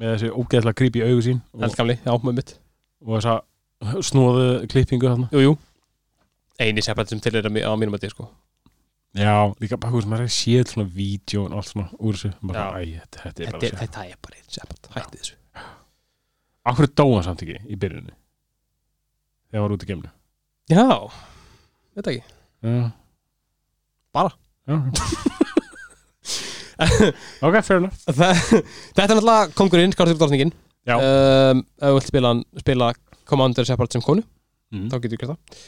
með 0.00 0.14
þessi 0.16 0.30
ógeðslega 0.34 0.74
creepy 0.80 1.02
augu 1.04 1.20
sín 1.22 1.42
og, 1.52 1.62
eldgamli, 1.68 1.98
já, 2.04 2.12
með 2.24 2.34
mitt. 2.40 2.54
og 3.06 3.18
þessa 3.20 3.36
snúðu 4.02 4.46
klippingu 4.72 5.06
þarna. 5.10 5.28
Jú, 5.34 5.42
jú. 5.44 5.52
Eini 6.60 6.82
separat 6.82 7.08
sem 7.12 7.20
til 7.20 7.36
er 7.36 7.46
á 7.46 7.74
mínum 7.76 7.94
að 7.94 8.04
því 8.06 8.10
sko. 8.14 8.28
Já, 9.14 9.34
líka 9.60 9.76
bara, 9.76 9.92
þú 9.92 10.00
veist, 10.00 10.08
maður 10.08 10.32
séð 10.32 10.72
svona 10.72 10.88
vídeo 10.88 11.44
og 11.46 11.52
allt 11.58 11.68
svona 11.68 11.88
úr 12.00 12.16
þessu. 12.16 12.32
Bara, 12.42 12.66
æ, 12.80 13.00
þetta, 13.02 13.22
þetta 13.26 13.28
er 13.28 13.46
þetta 13.46 13.52
bara 13.52 13.66
er, 13.66 13.70
séð 13.70 13.82
þetta 13.84 14.04
er 14.08 14.18
bara 14.22 14.36
einn 14.40 14.50
separat, 14.56 14.90
hætti 14.96 15.20
þessu 15.22 15.34
Akkur 16.68 16.88
dóan 16.94 17.24
samt 17.26 17.42
ekki 17.44 17.58
í 17.66 17.78
byrjunni? 17.78 18.14
Þegar 19.50 19.64
var 19.64 19.74
út 19.76 19.84
í 19.84 19.88
gemlu 19.88 20.10
já, 20.72 20.86
þetta 21.96 22.12
ekki. 22.12 22.22
Já. 22.62 22.90
Bara. 24.14 24.34
Já. 24.68 24.76
Ok, 26.82 27.54
fair 27.62 27.78
enough. 27.78 27.98
Þetta 28.08 29.04
er 29.04 29.10
náttúrulega 29.12 29.52
kongurinn, 29.54 29.92
skárstur 29.94 30.18
dórningin 30.18 30.50
Já. 30.88 30.96
um, 30.96 31.60
ef 31.78 31.84
þú 31.84 31.92
vilt 31.94 32.08
spila, 32.08 32.32
spila 32.58 32.88
Commander 33.28 33.68
Shepard 33.68 33.94
sem 33.94 34.02
konu, 34.02 34.24
mm. 34.74 34.88
þá 34.90 34.96
getur 34.96 35.12
þú 35.12 35.20
gert 35.20 35.30
það. 35.30 35.60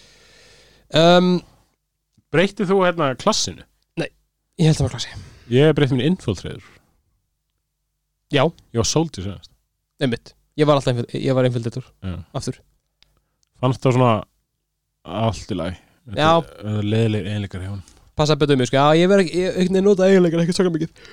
Um, 0.98 1.28
Breytið 2.34 2.72
þú 2.72 2.80
hérna 2.82 3.12
klassinu? 3.20 3.62
ég 4.00 4.66
held 4.66 4.80
það 4.80 4.86
var 4.88 4.94
klassi. 4.96 5.22
Ég 5.54 5.76
breytti 5.76 5.96
minn 5.98 6.08
infiltrator. 6.08 6.66
Já, 8.34 8.42
Ég 8.74 8.80
var 8.80 8.90
soldier 8.90 9.28
senast 9.28 9.52
einmitt, 10.02 10.34
ég 10.58 10.68
var 10.68 10.78
alltaf 10.78 11.02
Já. 12.04 12.14
aftur, 12.34 12.60
Fannst 13.60 13.82
það 13.84 13.96
svona 13.98 14.12
allt 15.04 15.50
í 15.50 15.58
lagi? 15.58 15.76
Já. 16.14 16.30
Leðileg 16.84 17.28
einleikar 17.32 17.64
hjá 17.64 17.72
hann 17.72 17.84
passa 18.14 18.36
betur 18.38 18.54
um 18.54 18.62
mig 18.62 18.70
sko, 18.70 18.78
já, 18.78 19.02
ég 19.02 19.10
verð 19.10 19.26
ekki, 19.26 19.42
ég 19.42 19.60
ekki 19.64 19.82
nota 19.82 20.08
eiginleikar 20.08 20.44
ekki 20.44 20.56
svaka 20.56 20.72
mikið. 20.74 21.04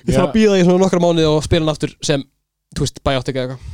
Ég 0.00 0.16
þarf 0.16 0.26
að 0.26 0.34
býða 0.38 0.58
í 0.58 0.66
svona 0.66 0.80
nokkra 0.80 1.00
mánuði 1.04 1.28
og 1.28 1.40
spila 1.44 1.64
hann 1.66 1.72
aftur 1.74 1.94
sem, 2.06 2.24
þú 2.76 2.86
veist, 2.86 3.00
bæjátt 3.04 3.32
ekki 3.32 3.42
eitthvað. 3.44 3.64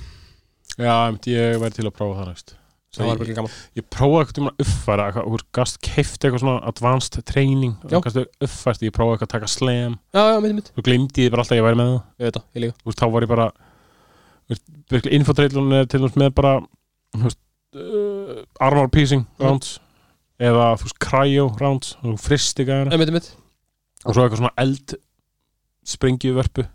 Já, 0.77 0.95
ég 1.31 1.61
væri 1.63 1.77
til 1.77 1.87
að 1.87 1.95
prófa 1.97 2.21
það 2.21 2.33
næst. 2.33 2.57
Það 2.97 3.11
var 3.11 3.19
virkið 3.21 3.37
gaman. 3.37 3.55
ég 3.77 3.85
prófaði 3.93 4.23
eitthvað 4.25 4.39
um 4.41 4.47
að 4.49 4.61
uppfæra 4.63 5.07
Þú 5.13 5.39
gast 5.59 5.79
keift 5.85 6.23
eitthvað 6.25 6.41
svona 6.41 6.61
advanced 6.71 7.19
training 7.29 7.75
gast 7.93 8.21
uppfært, 8.23 8.85
ég 8.87 8.95
prófaði 8.97 9.19
eitthvað 9.19 9.29
að 9.29 9.33
taka 9.35 9.51
slam. 9.53 9.99
Já, 10.17 10.23
já, 10.33 10.39
mitt, 10.41 10.55
mitt, 10.57 10.71
og 10.73 10.87
glimti 10.87 11.27
ég 11.27 11.35
bara 11.35 11.45
alltaf 11.45 11.57
að 11.57 11.61
ég 11.61 11.67
væri 11.67 11.81
með 11.83 11.91
það. 11.91 11.99
Ég 12.17 12.31
veit 12.31 12.39
það, 12.39 12.47
ég 12.57 12.65
líka. 12.65 12.77
Þú 12.81 12.89
veist, 12.89 13.03
þá 13.03 13.13
var 13.13 13.27
ég 13.27 13.33
bara 13.35 13.47
virkelig 14.93 15.13
infotrailun 15.19 15.73
er 15.81 15.89
til 15.91 16.01
dæmis 16.05 16.17
með 16.21 16.31
bara 16.39 16.53
veist, 17.17 17.39
uh, 17.75 18.45
armor 18.61 18.89
piecing 18.89 19.25
Mhm. 19.39 19.43
rounds 19.47 19.79
eða 20.41 20.69
þú 20.79 20.87
veist, 20.89 20.99
cryo 21.03 21.47
rounds 21.61 21.97
þú 22.03 22.17
fristi 22.21 22.65
gæðina. 22.69 22.93
Einmitt, 22.93 23.09
einmitt, 23.11 23.31
og 24.05 24.15
svo 24.15 24.23
eitthvað 24.27 24.43
svona 24.45 24.57
eld 24.59 24.97
springjuvörpu 25.87 26.67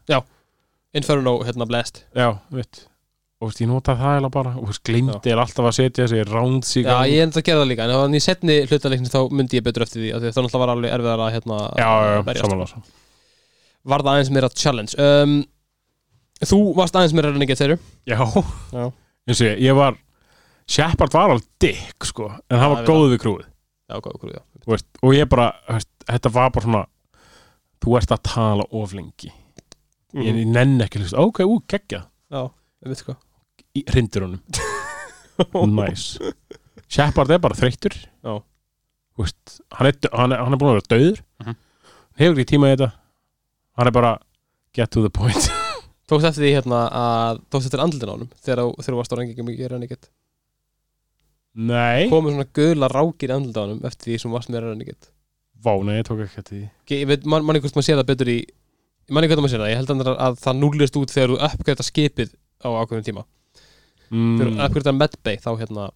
Inferno, 0.94 1.38
hérna, 1.48 1.66
Blast. 1.66 2.02
Já, 2.16 2.34
veit 2.52 2.88
og 3.42 3.48
veist, 3.50 3.62
ég 3.64 3.70
nota 3.72 3.96
það 3.98 4.18
eða 4.20 4.30
bara. 4.30 4.52
Og 4.60 4.70
glimti 4.86 5.32
er 5.32 5.40
alltaf 5.42 5.66
að 5.66 5.74
setja 5.78 6.04
þessi 6.06 6.26
rounds 6.30 6.76
í 6.78 6.84
já, 6.84 6.90
gang. 6.92 7.08
ég 7.10 7.24
enda 7.24 7.40
að 7.40 7.46
gera 7.48 7.62
það 7.64 7.70
líka. 7.72 7.86
En 7.90 8.14
í 8.14 8.20
setni 8.22 8.58
hlutaleikni 8.68 9.10
þá 9.10 9.32
myndi 9.34 9.58
ég 9.58 9.64
betur 9.66 9.82
eftir 9.88 10.04
því 10.04 10.12
því 10.20 10.30
það 10.36 10.44
náttúrulega 10.46 10.62
var 10.62 10.74
alveg 10.76 10.92
erfiðar 10.98 11.24
að 11.26 11.32
hérna 11.38 11.58
já, 11.80 11.88
já, 11.88 12.12
já, 12.12 12.22
berjast. 12.28 12.92
var 13.84 14.04
það 14.04 14.12
aðeins 14.12 14.30
meira 14.36 14.50
challenge. 14.54 14.94
Um, 15.00 15.34
þú 16.50 16.60
varst 16.76 16.96
aðeins 16.96 17.14
meira 17.14 17.32
renegade 17.32 17.60
þeirru 17.60 17.78
já, 18.08 18.18
Já. 18.74 18.86
eins 19.28 19.42
og 19.42 19.48
ég, 19.48 19.60
ég 19.62 19.76
var 19.78 19.98
Shepard 20.72 21.12
var 21.14 21.30
alveg 21.34 21.48
dick, 21.60 22.06
sko 22.08 22.30
en 22.32 22.60
hann 22.60 22.70
var 22.72 22.82
ég 22.82 22.86
veit 22.86 22.90
góð 22.90 23.10
við 23.12 23.20
krúið. 23.26 23.46
Já, 23.92 23.96
góð, 24.00 24.14
góð, 24.22 24.34
já. 24.38 24.42
Þú 24.64 24.72
veist, 24.72 24.86
og 25.04 25.14
ég 25.18 25.28
bara, 25.30 25.48
veist, 25.68 25.90
þetta 26.08 26.32
var 26.32 26.50
bara 26.56 26.64
svona 26.64 26.84
þú 27.84 27.96
ert 27.98 28.12
að 28.16 28.22
tala 28.24 28.66
of 28.72 28.94
lengi. 28.94 29.32
Ég, 30.14 30.32
Mhm. 30.32 30.38
ég 30.40 30.48
nenn 30.48 30.82
ekki, 30.86 31.00
þú 31.00 31.04
veist, 31.10 31.18
ok, 31.20 31.40
ú, 31.44 31.60
geggja. 31.68 32.06
Já, 32.32 32.44
ég 32.86 32.88
veit 32.88 32.98
sko. 32.98 33.16
Í 33.76 33.84
hrindir 33.90 34.22
honum. 34.22 34.42
Nice 35.76 36.20
Shepard 36.92 37.32
er 37.32 37.40
bara 37.40 37.56
þreyttur. 37.56 37.94
Já. 38.24 38.34
Þú 39.16 39.24
veist, 39.26 39.60
hann, 39.74 39.88
er, 39.88 39.92
dö- 39.94 40.14
hann, 40.16 40.32
er, 40.32 40.38
hann 40.44 40.54
er 40.54 40.58
búin 40.62 40.72
að 40.72 40.80
vera 40.80 40.92
döður 40.96 41.22
Mhm. 41.44 41.56
hefur 42.20 42.36
ekki 42.40 42.50
tíma 42.56 42.72
í 42.72 42.76
þetta. 42.78 42.92
Hann 43.78 43.88
er 43.88 43.92
bara 43.92 44.20
get 44.74 44.92
to 44.92 45.02
the 45.02 45.10
point 45.10 45.52
tókst 46.12 46.28
eftir 46.30 46.46
því 46.46 46.52
hérna 46.58 46.82
að 47.02 47.42
tókst 47.54 47.70
eftir 47.70 47.84
andlinn 47.84 48.12
á 48.12 48.16
honum 48.16 48.34
þegar 48.44 48.64
þú- 48.68 49.00
varst 49.00 49.16
á 49.16 49.18
rengingi 49.20 49.48
mikið 49.48 49.72
renegade 49.72 50.12
nei, 51.56 52.08
komið 52.12 52.36
svona 52.36 52.50
gula 52.60 52.92
rákir 52.92 53.32
í 53.32 53.36
andlinn 53.38 53.58
á 53.58 53.64
honum 53.66 53.90
eftir 53.90 54.12
því 54.12 54.22
sem 54.24 54.36
varst 54.36 54.52
meira 54.54 54.72
renegade 54.72 55.12
vá, 55.62 55.74
nei, 55.86 56.00
ég 56.00 56.08
tók 56.08 56.24
ekki 56.24 56.42
eftir 56.42 56.58
því. 56.58 57.22
Manni 57.30 57.62
hvort 57.62 57.76
maður 57.78 57.88
sé 57.88 57.98
það 57.98 58.08
betur 58.10 58.32
í 58.34 58.40
manni 59.12 59.30
hvort 59.30 59.44
maður 59.44 59.54
sé 59.54 59.60
það, 59.62 59.72
ég 59.72 59.82
held 59.82 59.94
að, 59.94 60.12
að 60.28 60.40
það 60.42 60.62
núlist 60.62 60.98
út 60.98 61.14
þegar 61.14 61.34
þú 61.34 61.38
uppgreita 61.48 61.86
skipið 61.86 62.32
á 62.66 62.70
ákveðum 62.82 63.06
tíma. 63.08 63.26
Þegar 64.12 64.48
þú 64.48 64.54
mm. 64.56 64.64
uppgreita 64.66 64.96
medbay 64.96 65.38
þá 65.42 65.52
hérna 65.60 65.90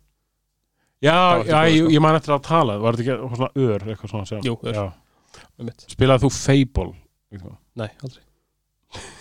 já, 1.04 1.18
já, 1.44 1.58
ég, 1.72 1.90
ég 1.96 2.04
man 2.04 2.18
eftir 2.18 2.36
að 2.36 2.46
tala 2.48 2.78
var 2.82 2.98
þetta 2.98 3.18
ekki 3.18 3.66
ör, 3.66 3.88
eitthvað 3.90 4.14
svona 4.14 4.46
Jú, 4.46 4.56
ör. 4.70 4.94
spilaði 5.92 6.26
þú 6.26 6.32
Fable? 6.38 6.94
Nei, 7.76 7.90
aldrei 7.90 8.24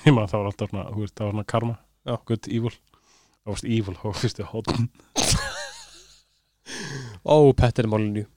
ég 0.06 0.14
man 0.14 0.28
það 0.30 0.40
var 0.40 0.50
alltaf 0.50 0.72
svona, 0.72 0.87
þú 0.92 1.04
veist, 1.04 1.16
það 1.16 1.26
var 1.28 1.37
svona 1.37 1.50
karma. 1.54 1.78
Já. 2.04 2.16
good 2.28 2.48
evil. 2.52 2.74
Það 3.44 3.52
varst 3.52 3.68
evil, 3.68 3.96
þá 4.00 4.06
fyrstu 4.20 4.46
hóttum 4.48 4.88
ó, 7.24 7.37
Petter 7.56 7.88
Molyneux 7.88 8.28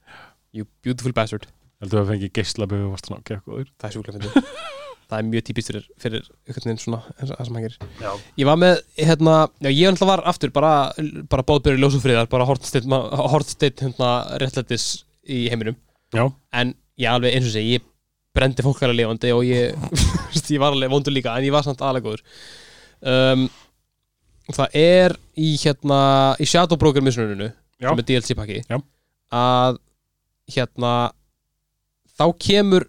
you 0.56 0.67
beautiful 0.84 1.13
bastard. 1.15 1.47
Heldur 1.82 2.02
að 2.02 2.08
það 2.08 2.12
fengi 2.13 2.30
geislaböfu 2.34 2.88
og 2.88 2.93
varst 2.95 3.10
svona, 3.10 3.21
ok, 3.21 3.39
góður 3.45 3.69
það 3.69 3.88
er 3.88 3.95
sjúklega 3.95 4.19
fyndið. 4.19 4.52
Það 5.08 5.21
er 5.21 5.28
mjög 5.30 5.43
típist 5.47 5.69
fyrir, 5.71 5.84
fyrir 6.04 6.23
einhvern 6.28 6.65
veginn 6.67 6.80
svona 6.82 6.97
það 7.15 7.45
sem 7.47 7.58
já, 8.02 8.10
ég 8.41 8.47
var 8.50 8.58
með, 8.60 8.82
hérna, 9.00 9.36
já 9.63 9.69
ég 9.71 9.93
náttúrulega 9.93 10.10
var 10.10 10.23
aftur 10.28 10.52
bara, 10.52 10.71
bara 11.32 11.45
bóðbyrði 11.47 11.80
ljósufriðar 11.80 12.28
bara 12.28 12.47
hortsteitt 12.50 13.86
hérna 13.86 14.10
réttlættis 14.43 14.88
í 15.23 15.45
heiminum. 15.47 15.78
Já, 16.12 16.26
en 16.60 16.73
ég 17.00 17.08
alveg 17.08 17.38
eins 17.38 17.47
og 17.47 17.56
segi, 17.56 17.78
ég 17.78 17.88
brendi 18.38 18.65
fólk 18.65 18.82
alveg 18.86 19.00
lifandi 19.02 19.32
og 19.36 19.43
ég, 19.47 19.76
ég 20.54 20.62
var 20.62 20.76
alveg 20.76 20.91
vondur 20.93 21.15
líka 21.15 21.34
en 21.38 21.47
ég 21.47 21.54
var 21.56 21.65
samt 21.65 21.82
aðlega 21.84 22.08
góður 22.08 22.23
um, 23.02 23.47
það 24.54 24.78
er 24.80 25.17
í 25.38 25.50
hérna, 25.60 26.00
í 26.41 26.47
Shadow 26.47 26.80
Broker 26.80 27.04
missununinu 27.06 27.50
sem 27.78 28.00
er 28.02 28.08
DLC 28.10 28.38
pakki 28.38 28.62
Já. 28.69 28.78
að 29.36 29.82
hérna 30.56 30.93
þá 32.17 32.26
kemur 32.41 32.88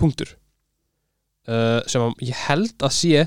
punktur 0.00 0.32
uh, 1.50 1.80
sem 1.90 2.02
að 2.06 2.24
ég 2.30 2.40
held 2.48 2.86
að 2.88 2.94
sé 2.96 3.26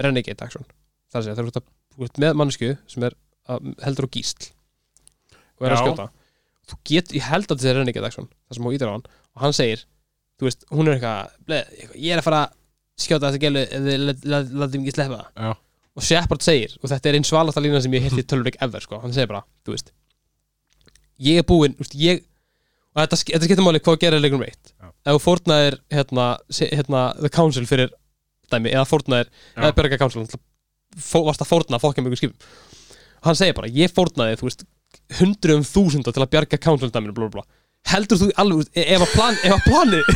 renegade 0.00 0.42
action 0.42 0.64
það 0.64 1.14
er 1.14 1.20
að 1.20 1.26
segja, 1.28 1.36
þegar 1.38 1.46
þú 1.46 1.52
ert 1.52 1.60
að- 1.60 1.70
þú 1.94 2.06
ert 2.08 2.20
með 2.24 2.38
mannesku 2.40 2.70
sem 2.90 3.04
er 3.06 3.14
að, 3.46 3.68
heldur 3.84 4.08
á 4.10 4.14
gísl 4.16 4.48
og 5.60 5.66
er 5.68 5.74
að 5.76 5.78
Já. 5.78 5.82
skjóta 5.84 6.06
þú 6.72 6.78
get, 6.90 7.12
ég 7.14 7.28
held 7.28 7.46
að 7.46 7.58
þetta 7.60 7.70
er 7.74 7.78
renegade 7.82 8.08
action 8.10 8.26
það 8.48 8.56
sem 8.58 8.66
hún 8.66 8.74
ítir 8.78 8.90
á 8.90 8.94
hann 8.96 9.04
og 9.04 9.44
hann 9.44 9.54
segir 9.54 9.84
þú 10.40 10.48
veist, 10.48 10.64
hún 10.74 10.88
er 10.90 10.96
eitthvað, 10.98 11.94
ég 11.94 12.12
er 12.14 12.20
að 12.22 12.26
fara 12.26 12.40
að 12.44 12.54
skjóta 13.04 13.30
þetta 13.30 13.42
gælu 13.44 13.62
látið 14.54 14.78
mig 14.80 14.88
ekki 14.88 14.94
sleppa 14.96 15.18
það 15.20 15.48
Já. 15.48 15.52
og 15.94 16.06
Shepard 16.08 16.42
segir, 16.46 16.76
og 16.82 16.90
þetta 16.92 17.10
er 17.10 17.18
einn 17.18 17.26
svalasta 17.28 17.62
lína 17.64 17.80
sem 17.84 17.94
ég 17.96 18.06
heilt 18.08 18.20
í 18.22 18.26
tölvleik 18.30 18.58
ever, 18.62 18.82
sko, 18.84 19.00
hann 19.02 19.14
segir 19.14 19.30
bara 19.30 19.44
þú 19.66 19.74
veist, 19.76 19.92
ég 21.30 21.40
er 21.42 21.46
búinn 21.48 21.74
þú 21.78 21.84
veist, 21.86 21.96
ég, 22.02 22.22
og 22.94 23.02
þetta, 23.04 23.20
þetta 23.32 23.48
skiptir 23.48 23.66
máli 23.66 23.82
hvað 23.84 24.00
gerir 24.04 24.22
leikum 24.22 24.42
reitt 24.42 24.72
Já. 24.74 24.90
ef 25.14 25.22
fórnaðir 25.26 25.78
hérna, 25.94 26.28
se- 26.50 26.70
hérna, 26.74 27.04
the 27.22 27.30
council 27.34 27.66
fyrir 27.70 27.90
dæmi, 28.52 28.70
eða 28.74 28.86
fórnaðir 28.90 29.30
Já. 29.30 29.60
eða 29.68 29.74
berga 29.78 29.98
council, 30.02 30.22
náttúrulega 30.24 31.02
fó- 31.10 31.24
varst 31.26 31.42
að 31.42 31.50
fórna 31.50 31.80
fokkjum 31.82 32.10
ykkur 32.10 32.22
skipum 32.22 32.48
hann 33.24 33.38
segir 33.38 33.54
bara, 33.56 33.70
ég 33.72 33.90
fórnaði, 33.94 34.38
þú 34.38 34.50
veist 34.50 34.66
hundruðum 35.18 35.64
þúsunda 35.66 36.12
til 36.14 36.22
að 36.22 36.30
bjarga 36.34 36.58
council 36.62 36.90
dæminu, 36.94 37.14
blá, 37.16 37.26
blá, 37.30 37.40
blá. 37.42 37.46
Heldur 37.92 38.20
þú 38.20 38.28
alveg, 38.40 38.68
ef 38.80 39.04
að 39.04 39.12
plan, 39.14 39.38
ef 39.44 39.54
að 39.56 39.64
planið 39.68 40.12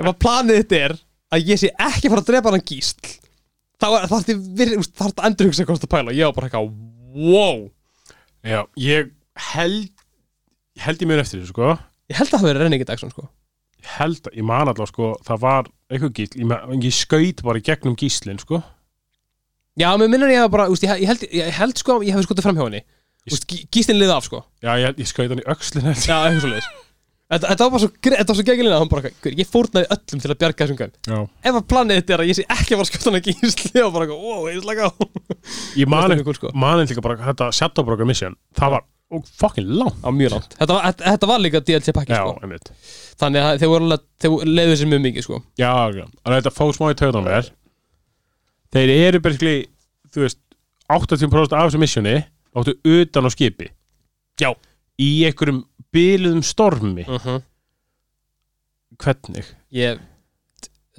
ef 0.00 0.06
að 0.06 0.16
planið 0.24 0.60
þetta 0.62 0.78
er 0.86 0.94
að 1.34 1.50
ég 1.52 1.60
sé 1.60 1.70
ekki 1.76 2.08
að 2.08 2.14
fara 2.14 2.22
að 2.24 2.30
drepa 2.30 2.52
hann 2.54 2.64
gísl 2.70 3.10
þá 3.80 3.86
þarf 4.10 4.24
þetta 5.00 5.26
endur 5.28 5.48
hugsa 5.50 5.64
það 5.68 5.86
pæla. 5.92 6.12
Og 6.12 6.16
ég 6.18 6.26
var 6.28 6.36
bara 6.36 6.48
eitthvað, 6.50 6.72
wow. 7.30 7.60
Já, 8.44 8.60
ég 8.80 9.12
held 9.54 9.90
held 10.80 11.02
ég 11.04 11.08
mér 11.10 11.22
eftir 11.22 11.40
þessu, 11.40 11.52
sko. 11.54 11.70
Ég 12.10 12.18
held 12.18 12.30
að 12.32 12.38
það 12.40 12.48
verið 12.48 12.62
Renegade 12.64 12.92
Action, 12.94 13.12
sko. 13.12 13.26
Ég 13.80 13.88
held, 13.98 14.20
að- 14.28 14.36
ég 14.36 14.44
man 14.48 14.68
alltaf, 14.68 14.90
sko, 14.92 15.10
það 15.24 15.40
var 15.44 15.70
eitthvað 15.90 16.12
gísl, 16.18 16.38
ég, 16.40 16.84
ég 16.84 16.96
skaut 16.96 17.42
bara 17.46 17.60
gegnum 17.64 17.96
gíslinn, 17.96 18.40
sko. 18.40 18.62
Já, 19.80 19.88
mér 19.96 20.08
minnir 20.12 20.32
ég 20.34 20.44
að 20.44 20.50
bara, 20.52 20.68
úst, 20.72 20.84
ég, 20.84 21.06
held, 21.08 21.24
ég 21.32 21.52
held 21.56 21.78
sko 21.80 22.00
ég 22.04 22.12
hefði 22.12 22.26
skotið 22.28 22.42
fram 22.48 22.56
hjá 22.58 22.64
henni 22.66 22.82
úst, 23.36 23.46
gíslinn 23.72 23.98
liði 24.00 24.14
af, 24.16 24.24
sko. 24.28 24.44
Já, 24.62 24.72
ég, 24.80 24.94
ég 25.00 25.08
skaut 25.10 25.30
hann 25.32 25.40
í 25.40 25.46
ég. 25.46 26.06
já, 26.08 26.16
eitthvað 26.20 26.40
svo 26.44 26.52
leiðis 26.54 26.70
Þetta, 27.30 27.46
þetta 27.46 27.62
var 27.62 27.70
bara 27.70 27.80
svo, 27.84 27.88
gre- 28.02 28.16
þetta 28.18 28.32
var 28.32 28.36
svo 28.40 28.44
geggilega 28.48 28.78
hann 28.80 28.88
bara, 28.90 29.10
"Gaur, 29.22 29.34
ég 29.38 29.46
fórnaði 29.46 29.86
öllum 29.94 30.20
til 30.24 30.30
að 30.32 30.38
bjarga 30.40 30.64
þessum 30.66 30.78
gæm 30.80 30.90
Já. 31.06 31.18
Ef 31.46 31.54
að 31.60 31.66
planið 31.70 31.98
þetta 32.00 32.14
er 32.16 32.22
að 32.24 32.30
ég 32.30 32.36
sé 32.40 32.44
ekki 32.50 32.74
að 32.74 32.80
fara 32.80 32.86
að 32.86 32.90
skjóta 32.90 33.06
hann 33.06 33.18
ekki 33.20 33.34
í 33.38 33.50
sli 33.54 33.82
og 33.84 33.92
bara, 33.94 34.06
wow, 34.10 34.48
ég 34.50 34.62
slaka 34.64 34.88
á. 34.90 34.92
Ég 35.78 35.86
Það 35.86 36.10
er 36.10 36.14
ekki, 36.16 36.24
cool, 36.26 36.34
sko. 36.40 36.50
man 36.58 36.80
ekki 36.82 36.96
líka 36.96 37.04
bara 37.06 37.16
þetta 37.28 37.48
Shadowbroker 37.54 38.04
mission, 38.10 38.34
það 38.58 38.70
var 38.74 38.82
og 39.14 39.24
fucking 39.38 39.66
langt. 39.78 40.02
Á 40.02 40.10
mjög 40.10 40.30
langt. 40.34 40.52
Þetta, 40.58 40.74
var- 40.74 40.84
þetta, 40.90 41.04
þetta 41.14 41.26
var 41.30 41.38
líka 41.38 41.60
DLC 41.70 41.94
pakki, 41.94 42.14
Já, 42.18 42.22
sko. 42.26 42.34
einmitt. 42.42 42.68
Þannig 43.22 43.40
að 43.46 43.58
þeir 43.62 43.70
voru 43.76 43.84
alveg, 43.86 44.02
þeir 44.22 44.30
leiðu 44.50 44.74
sér 44.82 44.90
mjög 44.90 45.02
mikið, 45.06 45.22
sko. 45.26 45.40
Já, 45.58 45.72
já, 45.94 46.04
en 46.26 46.34
þetta 46.34 46.50
fóð 46.58 46.74
smá 46.74 46.90
í 46.90 46.98
töðan 46.98 47.24
mér. 47.30 47.50
Þeir 48.74 48.90
eru 49.06 49.20
basically, 49.22 49.66
þú 50.14 50.22
veist 50.26 50.38
80% 50.90 51.52
af 51.54 51.70
þessu 51.70 51.78
missioni 51.82 52.16
áttu 52.56 52.74
utan 52.84 53.26
á 53.26 53.30
skipi? 53.30 53.70
Já. 54.40 54.52
Í 55.00 55.10
einhverjum 55.28 55.64
byluðum 55.94 56.42
stormi? 56.46 57.04
Uh 57.08 57.18
-huh. 57.26 57.42
Hvernig? 59.00 59.46
ég 59.70 60.00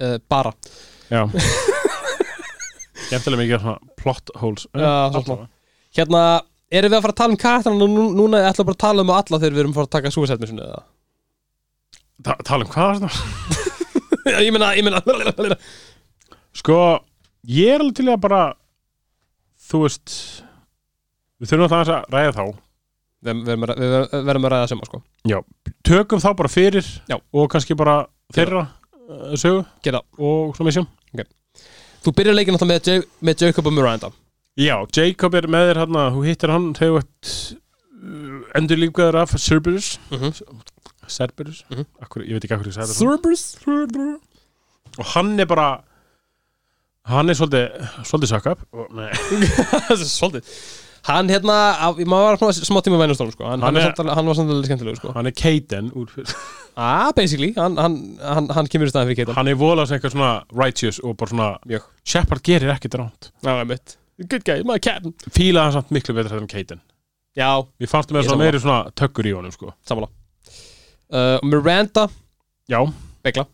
uh, 0.00 0.18
bara. 0.28 0.52
Já. 1.10 1.28
Skemmtilega 3.06 3.42
mikið 3.42 3.66
plot 4.00 4.30
holes 4.40 4.66
saman. 4.72 5.48
hérna, 5.92 6.22
erum 6.72 6.92
við 6.92 6.96
að 6.96 7.04
fara 7.04 7.12
að 7.12 7.20
tala 7.20 7.34
um 7.34 7.40
karakterna 7.42 7.78
nú, 7.86 8.06
núna 8.16 8.40
ég 8.40 8.48
ætla 8.50 8.64
bara 8.64 8.78
að 8.78 8.84
tala 8.86 9.04
um 9.04 9.10
alla 9.10 9.38
þegar 9.38 9.52
við 9.52 9.62
erum 9.62 9.74
að 9.74 9.78
fara 9.80 9.88
að 9.90 9.94
taka 9.96 10.10
suicide 10.14 10.40
mission 10.40 10.62
eða? 10.64 10.82
Ta 12.22 12.36
Tala 12.46 12.64
um 12.64 12.70
hvað 12.70 13.08
ég 14.46 14.52
meina, 14.54 14.72
ég 14.78 14.84
meina 14.86 15.58
Sko, 16.52 16.78
ég 17.48 17.74
er 17.74 17.82
alveg 17.82 17.96
til 17.98 18.08
að 18.08 18.20
bara 18.22 18.42
Þú 19.62 19.84
veist 19.86 20.14
Við 21.42 21.50
þurfum 21.50 21.64
alltaf 21.66 21.90
að 21.90 22.14
ræða 22.14 22.34
þá. 22.36 22.44
Við 23.22 23.40
verðum 23.46 23.64
að, 23.66 23.80
við 23.82 23.92
verðum- 23.94 24.46
að 24.48 24.52
ræða 24.54 24.68
sem 24.72 24.80
sko. 24.86 25.00
Tökum 25.86 26.22
þá 26.22 26.28
bara 26.38 26.50
fyrir 26.50 26.86
Já. 27.10 27.16
Og 27.34 27.48
kannski 27.52 27.76
bara 27.78 27.96
þeirra 28.34 28.62
uh, 28.66 29.34
sögu 29.38 29.64
Gera. 29.86 30.00
Og 30.18 30.54
svona 30.56 30.70
mission 30.70 30.88
þú 32.02 32.10
byrjar 32.18 32.34
leikin 32.34 32.56
alltaf 32.56 32.66
með, 32.66 32.80
Ja- 32.88 33.04
með 33.22 33.42
Jacob 33.44 33.66
og 33.70 33.74
Miranda. 33.76 34.08
Já, 34.58 34.74
Jacob 34.96 35.34
er 35.38 35.46
með 35.46 35.68
þér 35.70 35.78
hann 35.84 35.98
Þú 36.16 36.22
hittir 36.26 36.50
hann 36.50 36.64
þegar 36.74 36.90
þú 36.90 36.96
uh, 38.02 38.56
Endur 38.58 38.80
lífgæður 38.82 39.20
af 39.22 39.36
Cerberus. 39.38 39.92
Mhm. 40.10 40.32
Cerberus? 41.12 41.62
Mhm. 41.70 41.86
Akkur, 42.02 42.24
Ég 42.26 42.34
veit 42.38 42.44
ekki 42.48 42.56
akkur 42.58 42.70
ég 42.72 42.74
sagði 42.74 42.90
þetta 42.90 43.06
Cerberus. 43.06 43.44
Og 44.98 45.06
hann 45.14 45.34
er 45.40 45.46
bara 45.50 45.68
Hann 47.10 47.30
er 47.30 47.38
svolítið 47.38 47.86
Svolítið 48.06 48.32
það 48.34 48.44
er 49.94 50.04
svolítið 50.10 50.56
hann 51.08 51.28
hérna, 51.32 51.56
á- 51.82 51.98
maður 52.06 52.38
var 52.42 52.52
smá 52.54 52.78
tíma 52.84 52.98
vænustónum 53.00 53.32
sko. 53.34 53.44
hann, 53.48 53.60
Hann 53.62 53.74
hann, 53.74 53.76
er, 53.80 53.88
samt 53.90 53.98
alveg- 54.04 54.14
hann 54.18 54.26
var 54.30 54.36
samt 54.38 54.50
alveg 54.54 54.68
skemmtilegur 54.70 55.00
sko. 55.00 55.12
Hann 55.16 55.26
er 55.26 55.34
Kaden 55.34 55.90
úr, 55.98 56.12
ah, 56.76 57.10
basically, 57.16 57.52
hann, 57.56 57.76
hann, 57.80 57.96
hann, 58.22 58.48
hann 58.54 58.68
kemur 58.70 58.86
í 58.86 58.92
staðan 58.92 59.10
fyrir 59.10 59.22
Keitan 59.24 59.38
Hann 59.40 59.50
er 59.50 59.58
volað 59.60 59.88
sem 59.90 59.98
eitthvað 59.98 60.14
svona 60.14 60.30
righteous 60.62 61.00
Og 61.02 61.16
bara 61.20 61.32
svona 61.34 61.48
Mjög. 61.66 61.88
Shepard 62.06 62.42
gerir 62.46 62.70
ekkert 62.76 62.94
ránt 63.00 63.30
Já, 63.42 63.52
ég 63.58 63.66
mitt 63.72 63.96
Good 64.30 64.44
guy, 64.46 64.62
my 64.68 64.78
cat 64.78 65.02
Fílaði 65.34 65.64
hann 65.66 65.76
samt 65.80 65.90
miklu 65.96 66.14
betur 66.16 66.38
en 66.38 66.46
Kaden 66.50 66.80
Já, 67.36 67.48
Mér 67.80 67.88
fannst 67.90 68.10
með 68.12 68.26
svona 68.28 68.36
sammála. 68.36 68.44
meiri 68.46 68.60
svona 68.62 68.80
tökkur 68.94 69.26
í 69.26 69.34
honum 69.34 69.52
sko. 69.54 69.72
Samanlá 69.88 70.08
uh, 71.12 71.38
Miranda, 71.48 72.06
Já. 72.70 72.82
Begla. 73.24 73.46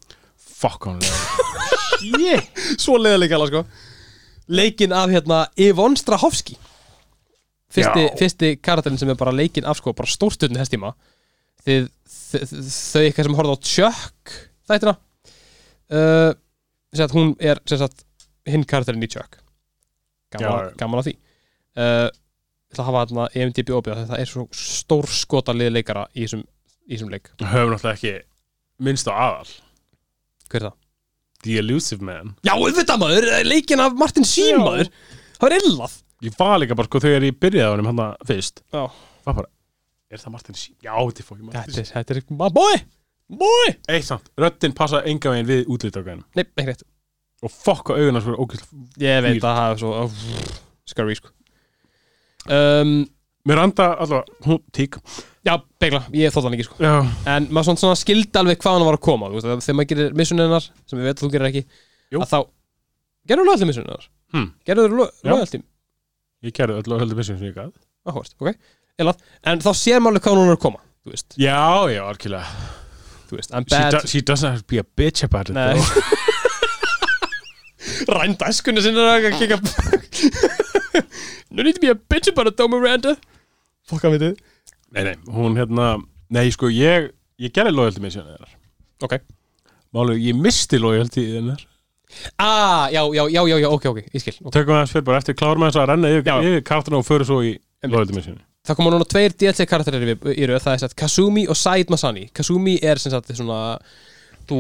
Fuck 0.58 0.84
hann. 0.88 0.98
Svo 2.82 2.96
leðilega 3.00 3.34
gala 3.37 3.46
sko. 3.50 3.62
Leikin 4.48 4.92
af 4.96 5.11
hérna 5.12 5.42
Yvonne 5.61 5.98
Strahovski 6.00 6.56
Fyrsti, 7.68 8.04
fyrsti 8.16 8.52
karakterin 8.64 9.00
sem 9.00 9.11
er 9.12 9.18
bara 9.20 9.35
leikin 9.35 9.66
af 9.68 9.81
sko 9.81 9.92
Bara 9.96 10.09
stórstöðni 10.09 10.61
hestíma 10.61 10.94
Þið, 11.66 11.88
þið, 12.09 12.54
þau 12.68 13.02
eitthvað 13.02 13.28
sem 13.28 13.38
horfði 13.40 13.57
á 13.57 13.64
Chuck 13.72 14.37
Þættina 14.68 14.94
uh, 15.92 16.31
sagt, 16.96 17.16
Hún 17.16 17.35
er 17.40 17.61
hinn 18.48 18.64
karakterin 18.68 19.04
í 19.04 19.11
Chuck. 19.12 19.37
Gaman, 20.33 20.72
gaman 20.81 21.02
að 21.02 21.11
því. 21.11 21.14
Uh, 21.78 22.09
Ég 22.68 22.76
ætla 22.76 22.85
að 22.85 22.88
hafa 22.90 23.02
þarna 23.09 23.26
EMDB 23.33 23.70
opið 23.72 24.00
Það 24.11 24.18
er 24.20 24.28
svo 24.28 24.42
stór 24.52 25.07
skota 25.09 25.54
leikara 25.57 26.02
í 26.12 26.26
þessum, 26.26 26.42
í 26.85 26.90
þessum 26.92 27.12
leik. 27.14 27.31
Höfum 27.40 27.72
náttúrulega 27.72 27.94
ekki 27.96 28.12
Minnst 28.85 29.09
á 29.09 29.12
aðal. 29.16 29.54
Hver 30.52 30.61
er 30.61 30.66
það? 30.68 30.74
The 31.46 31.54
Elusive 31.62 32.04
Man. 32.04 32.35
Já, 32.44 32.52
auðvitað 32.52 33.00
maður, 33.00 33.26
leikin 33.46 33.81
af 33.83 33.96
Martin 33.96 34.26
Sheen 34.28 34.59
Já. 34.59 34.61
maður. 34.66 34.90
Það 35.38 35.46
var 35.46 35.57
illað 35.57 35.96
Ég 36.24 36.35
var 36.38 36.59
líka 36.59 36.74
bara 36.78 36.88
sko 36.88 37.00
þegar 37.02 37.26
ég 37.28 37.37
byrjaði 37.38 37.68
á 37.68 37.72
honum 37.76 37.88
hann 37.92 38.02
fyrst 38.26 38.62
Já. 38.74 38.85
Var 39.28 39.37
bara 39.37 39.50
Er 40.09 40.22
það 40.22 40.33
Martin 40.35 40.57
Sheen? 40.57 40.76
Já, 40.83 40.94
þetta 40.96 41.22
er 41.22 41.26
fokkin 41.28 41.48
Martin 41.48 41.74
Þetta 41.74 41.83
er, 41.85 41.90
þetta 41.92 42.14
er, 42.16 42.20
my 42.33 42.48
boy, 42.54 42.78
boy 43.42 43.66
Sheen 43.68 43.96
Eitt 43.96 44.09
samt 44.09 44.31
Röddinn 44.40 44.74
passa 44.76 45.02
enga 45.07 45.35
veginn 45.35 45.50
við 45.50 45.70
útlýttökunum 45.74 46.24
Nei, 46.35 46.44
ekki 46.46 46.68
rétt 46.72 46.87
Og 47.44 47.52
fokk 47.54 47.92
á 47.94 47.98
augun 48.00 48.18
hans 48.18 48.26
fyrir 48.26 48.42
ógæslega 48.42 49.04
Ég 49.04 49.22
veit 49.28 49.37
Fýr. 49.37 49.46
að 49.46 49.61
það 49.61 49.74
er 49.76 49.81
svo 49.85 49.92
oh, 50.00 50.18
Scary, 50.88 51.18
sko 51.20 51.35
um, 52.50 52.94
Miranda 53.46 53.90
allavega 53.94 54.48
Hún 54.48 54.62
tík 54.74 54.98
Já, 55.46 55.54
begla, 55.81 56.02
ég 56.18 56.35
þótt 56.35 56.48
hann 56.48 56.59
ekki, 56.59 56.66
sko 56.66 56.83
Já 56.83 56.96
En 57.31 57.46
maður 57.52 57.70
svona, 57.70 57.85
svona 57.85 58.00
skildi 58.02 58.40
alveg 58.42 58.59
hvað 58.64 58.78
hann 58.81 58.88
var 58.90 58.98
að 58.98 59.04
koma 59.07 59.31
þú 59.31 59.38
veist, 59.38 59.52
að 59.54 59.62
Þegar 59.68 59.78
maður 59.78 59.92
gerir 59.94 60.18
missuninnar, 60.18 60.70
sem 60.88 60.98
við 60.98 61.07
veit 61.12 61.14
að 61.14 61.22
þú 61.22 61.31
gerir 61.37 61.50
ekki 61.52 61.62
Jú. 62.09 62.22
Að 62.24 62.31
þá, 62.33 62.38
gerður 63.28 63.48
loðaldi 63.52 63.68
missuninnar? 63.68 64.09
Hmm. 64.35 64.48
Gerður 64.66 64.94
Já. 64.98 65.31
loðaldi? 65.31 65.61
Ég 66.46 66.55
gerði 66.55 66.79
öllu 66.83 66.98
höldu 67.01 67.16
missum 67.18 67.38
sem 67.38 67.48
ég 67.51 67.57
gæð 67.57 67.72
Áhverst, 68.09 68.35
ok. 68.38 68.53
Illað, 69.03 69.22
en 69.46 69.62
þá 69.64 69.70
sér 69.79 69.98
maður 70.03 70.18
alveg 70.18 70.24
hvað 70.29 70.38
hann 70.38 70.51
er 70.53 70.57
að 70.59 70.62
koma 70.66 70.81
Þú 71.05 71.12
veist, 71.14 71.35
Já, 71.40 71.59
já, 71.92 72.01
algjörlega. 72.05 72.46
Þú 73.29 73.37
veist 73.38 73.53
I'm 73.55 73.64
she, 73.66 73.74
bad. 73.74 73.92
do, 73.94 74.01
she 74.11 74.20
doesn't 74.22 74.51
have 74.51 74.62
to 74.62 74.68
be 74.70 74.79
a 74.83 74.85
bitch 74.98 75.22
about 75.27 75.51
it 75.51 75.55
Nei. 75.57 75.74
though. 75.74 75.87
Rænda 78.09 78.48
eskunni 78.53 78.83
sinni 78.85 79.03
er 79.03 79.09
að 79.18 79.38
kika 79.40 79.59
No 81.51 81.62
need 81.64 81.74
to 81.79 81.81
be 81.83 81.90
a 81.90 81.96
bitch 81.96 82.29
about 82.31 82.48
it 82.51 82.57
though 82.59 82.68
Miranda. 82.72 83.16
Fokka 83.88 84.11
við 84.12 84.24
þið 84.27 84.35
Nei, 84.96 85.03
nei, 85.11 85.16
hún 85.35 85.57
hérna 85.59 85.90
Nei, 86.33 86.46
sko, 86.55 86.70
ég 86.72 87.11
Ég 87.40 87.53
gerði 87.55 87.74
loyalty 87.77 88.03
mission 88.05 88.27
hennar 88.29 88.55
Ok 89.05 89.18
Málu, 89.96 90.16
ég 90.20 90.37
misti 90.37 90.81
loyalty 90.81 91.24
hennar 91.37 91.62
Ah, 92.40 92.88
já, 92.90 93.03
já, 93.14 93.29
já, 93.29 93.59
já, 93.59 93.68
ok, 93.68 93.87
ok, 93.90 93.99
ég 94.14 94.23
skil 94.23 94.37
okay. 94.40 94.53
Tökum 94.55 94.75
við 94.75 94.81
hans 94.81 94.92
fyrir 94.94 95.07
bara 95.07 95.21
eftir 95.21 95.37
klárum 95.38 95.64
hans 95.66 95.77
að 95.77 95.90
renna 95.92 96.12
yfir, 96.12 96.31
yfir 96.49 96.62
kartana 96.66 97.01
og 97.01 97.07
fyrir 97.07 97.29
svo 97.29 97.42
í 97.44 97.57
mission. 98.16 98.38
Það 98.68 98.77
koma 98.77 98.92
núna 98.92 99.07
tveir 99.09 99.35
DLC 99.38 99.64
karakterir 99.68 100.12
í, 100.12 100.44
röð 100.49 100.62
Það 100.64 100.75
er 100.75 100.83
sett 100.83 100.97
Kazumi 100.99 101.47
og 101.49 101.57
Said 101.57 101.92
Masani. 101.92 102.27
Kazumi 102.37 102.77
er 102.83 103.01
sem 103.01 103.12
sagt 103.12 103.33
svona 103.37 103.79
Þú 104.49 104.59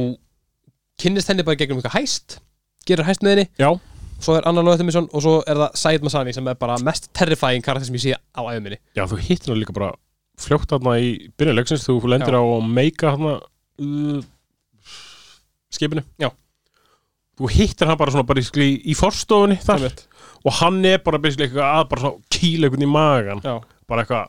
kynnist 1.00 1.28
henni 1.28 1.44
bara 1.44 1.58
gegnum 1.60 1.80
eitthvað 1.80 1.98
hæst 1.98 2.38
Gerir 2.88 3.08
hæst 3.08 3.24
með 3.24 3.34
henni. 3.34 3.46
Já, 3.60 3.70
Svo 4.18 4.38
er 4.38 4.48
annar 4.48 4.64
loðið 4.66 4.88
mission 4.88 5.10
Og 5.12 5.24
svo 5.24 5.34
er 5.44 5.60
það 5.60 5.76
Said 5.82 6.06
Masani 6.06 6.34
sem 6.36 6.48
er 6.48 6.56
bara 6.58 6.78
mest 6.84 7.10
terrifying 7.16 7.64
karakter 7.64 7.90
sem 7.90 7.98
ég 7.98 8.06
sé 8.06 8.16
á 8.16 8.40
æðum 8.40 8.68
minni. 8.68 8.80
Já, 8.96 9.04
þú 9.10 9.20
hittir 9.26 9.52
hann 9.52 9.60
líka 9.60 9.76
bara 9.76 9.92
fljótt 10.38 10.70
þarna 10.70 10.96
í 11.02 11.14
byrjun 11.38 11.58
leiksins 11.58 11.86
þú 11.86 11.98
lendir 12.08 12.36
Já. 12.36 12.40
á 12.40 12.42
að 12.46 12.68
meika 12.78 13.14
uh, 13.18 14.20
skipinu. 15.74 16.04
Já. 16.22 16.30
Þú 17.38 17.50
hittir 17.54 17.86
hann 17.90 17.98
bara 18.00 18.10
svona 18.14 18.26
bara 18.26 18.42
í, 18.42 18.70
í 18.82 18.94
forstofunni 18.98 19.58
þar. 19.62 19.84
Einmitt. 19.88 20.02
og 20.44 20.52
hann 20.60 20.80
er 20.88 20.98
bara 21.04 21.20
basically 21.22 21.46
eitthvað 21.48 21.68
að 21.78 21.86
bara 21.92 22.02
svona 22.04 22.18
kýla 22.34 22.68
einhvern 22.68 22.86
í 22.86 22.90
magan 22.90 23.40
Já, 23.44 23.54
bara 23.90 24.04
eitthvað 24.04 24.26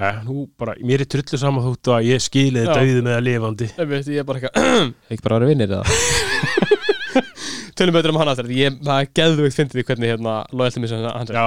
ja, 0.00 0.10
nú 0.24 0.46
bara, 0.58 0.74
mér 0.86 1.04
er 1.04 1.08
trullu 1.12 1.38
saman 1.40 1.66
þútt 1.66 1.90
að 1.92 2.06
ég 2.08 2.22
skiliði 2.24 2.64
Já. 2.66 2.72
dauði 2.72 3.02
með 3.04 3.14
að 3.18 3.24
lifandi. 3.26 3.66
Einmitt, 3.76 4.08
ég 4.08 4.22
er 4.22 4.28
bara 4.28 4.40
eitthvað 4.40 4.54
Ekki 5.12 5.24
bara 5.26 5.36
að 5.36 5.42
vera 5.42 5.50
vinnir 5.50 5.68
eða? 5.76 5.84
Tölum 7.80 7.94
betur 7.96 8.12
um 8.14 8.18
hann 8.20 8.30
aftur 8.32 8.48
Ég, 8.52 8.78
það 8.84 8.96
er 9.02 9.10
geðveikt 9.20 9.56
fyndið 9.58 9.76
því 9.80 9.84
hvernig 9.90 10.12
hérna 10.14 10.34
Loyalty 10.56 10.80
mission 10.82 11.04
hans 11.06 11.30
er 11.32 11.36
já, 11.36 11.46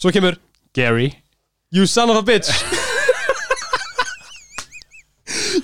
Svo 0.00 0.12
kemur 0.14 0.38
Gary. 0.74 1.08
You 1.74 1.86
son 1.90 2.10
of 2.14 2.18
a 2.18 2.22
bitch. 2.26 2.50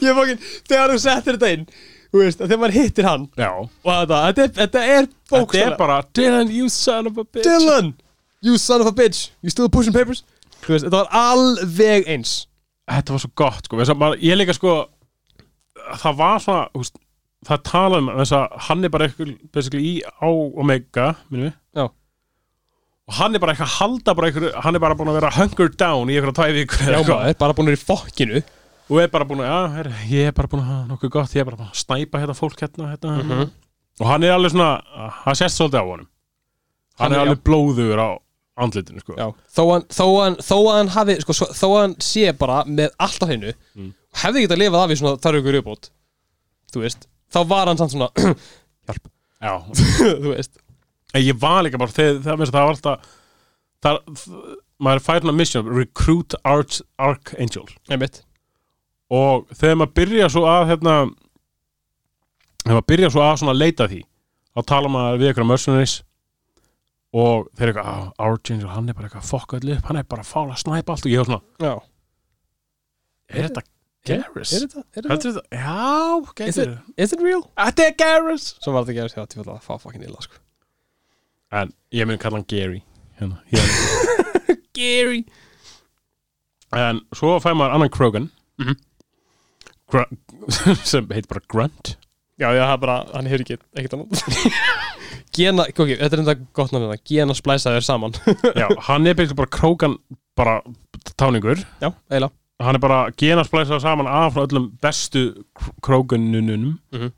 Ég 0.03 0.11
er 0.11 0.17
fokkin 0.19 0.41
Þegar 0.67 0.93
þú 0.93 0.99
settir 1.03 1.37
þetta 1.39 1.53
inn 1.57 1.65
veist, 2.13 2.39
þegar 2.43 2.59
maður 2.63 2.77
hittir 2.79 3.05
hann. 3.09 3.29
Já, 3.37 3.51
Og 3.59 3.93
þetta, 3.93 4.19
þetta, 4.27 4.43
er- 4.43 4.55
þetta 4.61 4.83
er 4.85 5.07
þetta 5.07 5.31
bókstæla 5.37 5.73
er 5.73 5.77
bara 5.81 6.01
Dylan, 6.15 6.51
you 6.55 6.69
son 6.69 7.07
of 7.11 7.19
a 7.19 7.25
bitch. 7.25 7.45
Dylan! 7.49 7.95
You 8.43 8.59
son 8.59 8.81
of 8.81 8.87
a 8.87 8.93
bitch. 8.93 9.31
You 9.43 9.51
still 9.51 9.69
pushing 9.69 9.93
papers? 9.97 10.23
Veist, 10.67 10.85
þetta 10.87 11.03
var 11.05 11.09
alveg 11.11 12.07
eins. 12.09 12.47
Þetta 12.87 13.13
var 13.17 13.19
svo 13.25 13.31
gott 13.35 13.65
sko. 13.67 13.77
Maður, 13.99 14.21
ég 14.23 14.39
líka 14.39 14.55
sko 14.55 14.77
það 16.03 16.17
var 16.19 16.41
svona 16.43 16.69
veist, 16.75 16.97
það 17.47 17.63
tala 17.69 17.99
um 18.03 18.09
þess 18.21 18.33
að 18.39 18.57
hann 18.69 18.85
er 18.87 18.93
bara 18.95 19.07
eitthvað 19.09 19.79
í 19.79 19.93
á 20.03 20.27
Omega 20.31 21.09
minnum 21.31 21.49
við 21.51 21.55
Já. 21.79 21.85
og 23.07 23.15
hann 23.21 23.35
er 23.37 23.43
bara 23.43 23.55
eitthvað 23.55 23.69
að 23.71 23.77
halda 23.81 24.15
bara 24.19 24.31
eitthvað, 24.31 24.49
hann 24.65 24.75
er 24.79 24.83
bara 24.83 24.97
búin 24.99 25.11
að 25.13 25.19
vera 25.21 25.31
hungered 25.37 25.77
down 25.79 26.11
í 26.11 26.17
eitthvað 26.19 26.41
eitthvað. 26.57 27.13
maður, 27.13 27.39
bara 27.43 27.55
búin 27.59 27.69
að 27.69 27.73
vera 27.75 27.81
í 27.81 27.87
fokkinu 27.87 28.43
og 28.91 29.01
er 29.03 29.09
bara 29.11 29.25
búin 29.27 29.41
að, 29.43 29.49
já, 29.51 29.61
her, 29.77 29.89
ég 30.11 30.29
er 30.31 30.35
bara 30.37 30.49
búin 30.53 30.63
að 30.67 30.83
nokkuð 30.93 31.11
gott, 31.17 31.33
ég 31.35 31.43
er 31.43 31.49
bara 31.49 31.57
búin 31.61 31.71
að 31.73 31.81
snæpa 31.83 32.21
hérna 32.23 32.37
fólk 32.39 32.61
hérna, 32.63 32.91
hérna, 32.93 33.17
Mhm. 33.23 33.51
og 34.01 34.07
hann 34.07 34.25
er 34.25 34.33
alveg 34.37 34.53
svona 34.53 34.83
hann 35.25 35.35
sést 35.35 35.57
svolítið 35.59 35.81
á 35.83 35.87
honum. 35.91 36.09
Hann, 36.99 37.11
Hann 37.11 37.13
er 37.13 37.17
er- 37.19 37.27
alveg 37.27 37.43
blóður 37.43 37.99
á 37.99 38.11
andlitinu 38.59 39.01
sko. 39.01 39.15
Já, 39.19 39.33
þó 39.53 39.73
hann, 39.73 39.83
þó 39.91 40.07
hann, 40.23 40.37
hann 40.77 40.89
hafi 40.89 41.21
sko, 41.21 41.33
þó 41.33 41.81
hann 41.81 41.95
sé 42.01 42.33
bara 42.39 42.65
með 42.65 42.91
allt 42.99 43.21
á 43.23 43.27
hreinu 43.27 43.53
Mm. 43.77 43.93
hefði 44.15 44.47
getað 44.47 44.59
lifað 44.63 44.85
af 44.85 44.91
í 44.91 44.97
svona 44.97 45.19
þar 45.21 45.41
ykkur 45.43 45.59
uppbót 45.63 45.91
þú 46.73 46.81
veist, 46.83 47.07
þá 47.33 47.47
var 47.49 47.67
hann 47.67 47.77
samt 47.77 47.91
svona 47.93 48.09
hjálp, 48.87 49.05
já, 49.43 49.63
þú 50.23 50.35
veist. 50.35 50.57
En 51.15 51.23
ég 51.23 51.39
var 51.39 51.63
líka 51.65 51.79
bara 51.79 51.91
þegar 51.91 52.23
það, 52.23 52.51
var 52.53 52.69
alltaf 52.75 53.01
það, 53.83 54.01
það, 54.17 54.57
maður 54.81 55.01
fær 55.07 55.21
svona 55.21 55.37
mission 55.37 55.69
recruit 55.77 56.35
Arch, 56.45 56.81
Archangel. 56.99 57.67
Einmitt, 57.89 58.23
og 59.13 59.47
þegar 59.55 59.77
maður 59.81 59.95
byrja 60.01 60.29
svo 60.35 60.43
að 60.51 60.65
hérna, 60.73 60.95
þegar 62.65 62.75
maður 62.79 62.89
byrja 62.91 63.11
svo 63.15 63.23
að 63.27 63.37
svona 63.43 63.55
leita 63.57 63.87
því 63.93 64.01
þá 64.57 64.61
tala 64.73 64.89
maður 64.91 65.21
við 65.23 65.29
eitthvað 65.31 65.51
mercenaries 65.53 65.95
og 67.17 67.47
þeir 67.57 67.69
eru 67.69 67.79
eitthvað 67.79 67.93
ah, 67.93 68.09
Archangel, 68.27 68.69
hann 68.75 68.89
er 68.91 68.97
bara 68.99 69.09
eitthvað 69.11 69.29
fokk 69.31 69.55
öllu 69.61 69.77
upp 69.77 69.87
hann 69.91 70.01
er 70.01 70.09
bara 70.11 70.25
fála 70.27 70.57
að 70.57 70.63
snæpa 70.65 70.97
allt 70.97 71.07
og 71.07 71.13
ég 71.15 71.23
var 71.23 71.31
svona 71.31 71.69
já 71.71 71.75
er 73.37 73.49
þetta 73.49 73.63
Garrus? 74.07 74.53
er 74.55 74.61
þetta, 74.67 74.83
er 74.95 75.07
þetta, 75.11 75.31
þetta? 75.33 75.45
Já, 75.51 76.47
Is 76.47 76.59
gætir 76.59 76.75
is 77.07 77.13
it 77.17 77.23
real? 77.25 77.41
Þetta 77.59 77.87
er 77.89 77.95
Garrus 77.99 78.45
svo 78.63 78.75
var 78.75 78.85
þetta 78.87 78.93
ekki 78.95 79.05
að 79.07 79.15
sjá 79.15 79.31
til 79.33 79.43
að 79.47 79.57
fá 79.65 79.73
fucking 79.83 80.05
illa 80.07 80.21
sko. 80.23 80.39
En 81.55 81.73
ég 81.95 82.07
mun 82.07 82.19
kalla 82.23 82.39
hann 82.39 82.47
Gary 82.51 82.83
hérna, 83.19 83.41
hérna. 83.51 84.59
Gary 84.79 85.25
En 86.77 87.01
svo 87.15 87.37
fæ 87.43 87.53
maður 87.55 87.79
annan 87.79 87.91
Krogan 87.95 88.31
Mhm. 88.57 88.73
Gru- 88.73 88.83
sem 90.91 91.07
heit 91.15 91.29
bara 91.31 91.41
Grunt. 91.49 91.97
Já, 92.39 92.51
já, 92.53 92.67
bara, 92.77 92.99
hann 93.15 93.27
hefur 93.31 93.45
ekki 93.47 93.57
ekkert 93.79 93.95
annað. 93.97 94.25
Gena, 95.37 95.65
ok, 95.69 95.93
þetta 95.97 96.17
er 96.17 96.21
enda 96.23 96.35
gott 96.57 96.73
náttúrulega 96.75 97.01
Gena 97.09 97.35
splæsaður 97.37 97.85
saman. 97.87 98.17
Já, 98.57 98.67
hann 98.89 99.07
er 99.09 99.17
byggt 99.17 99.37
bara 99.39 99.53
Krogan 99.53 99.95
bara 100.37 100.59
táningur. 101.17 101.63
Já, 101.81 101.91
eiginlega. 102.11 102.33
Hann 102.65 102.79
er 102.79 102.81
bara 102.81 102.99
genasplæsað 103.21 103.83
saman 103.85 104.07
af 104.09 104.31
frá 104.33 104.47
öllum 104.47 104.71
bestu 104.81 105.27
krógununum 105.85 106.79
Mhm. 106.95 107.11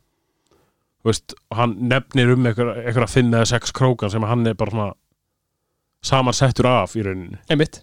þú 0.98 1.06
veist, 1.12 1.34
hann 1.54 1.76
nefnir 1.92 2.32
um 2.34 2.46
einhver 2.50 3.04
að 3.04 3.12
finna 3.12 3.38
eða 3.44 3.46
sex 3.52 3.70
krógan 3.70 4.10
sem 4.10 4.22
hann 4.26 4.46
er 4.50 4.54
bara 4.58 4.70
svona 4.74 4.88
samansettur 6.02 6.66
af 6.66 6.96
í 6.98 7.04
rauninni. 7.06 7.38
Einmitt. 7.50 7.80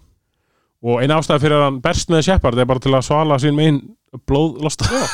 Og 0.83 0.99
eina 1.01 1.15
ástæði 1.21 1.45
fyrir 1.45 1.55
að 1.61 1.63
hann 1.69 1.79
berst 1.87 2.11
með 2.11 2.25
Shepard 2.27 2.59
er 2.59 2.67
bara 2.69 2.83
til 2.83 2.91
að 2.93 3.05
svala 3.07 3.39
sín 3.41 3.55
megin 3.55 3.79
blóðlosta 4.29 5.05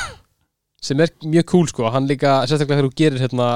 sem 0.81 1.01
er 1.03 1.11
mjög 1.29 1.45
cool 1.51 1.67
sko, 1.69 1.85
hann 1.93 2.09
líka 2.09 2.39
sérstaklega 2.49 2.79
þegar 2.79 2.89
þú 2.89 2.97
gerir 2.97 3.21
hérna 3.21 3.47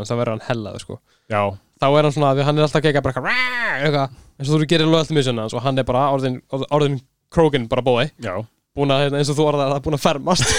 hans, 0.00 0.10
þá 0.10 0.16
verður 0.18 0.34
hann 0.34 0.46
hellaður 0.48 0.82
sko. 0.82 0.98
Já, 1.30 1.42
þá 1.78 1.86
er 1.88 2.08
hann 2.08 2.14
svona, 2.16 2.32
hann 2.48 2.58
er 2.58 2.66
alltaf 2.66 2.80
að 2.80 2.88
gegja 2.88 3.02
bara 3.04 3.14
eitthvað, 3.14 3.84
eitthvað, 3.86 4.16
eins 4.38 4.50
og 4.50 4.54
þú 4.56 4.70
gerir 4.72 4.90
hans 5.38 5.54
og 5.54 5.62
hann 5.62 5.78
er 5.78 5.86
bara 5.86 6.08
orðin, 6.16 6.40
orðin, 6.74 6.98
krókin 7.30 7.68
bara 7.70 7.84
bói, 7.86 8.08
já, 8.18 8.34
búin 8.74 8.94
að, 8.94 9.04
hérna, 9.06 9.22
eins 9.22 9.30
og 9.30 9.38
þú 9.38 9.46
orðaði 9.52 9.76
það, 9.76 9.84
búin 9.86 9.98
að 9.98 10.04
fermast. 10.08 10.50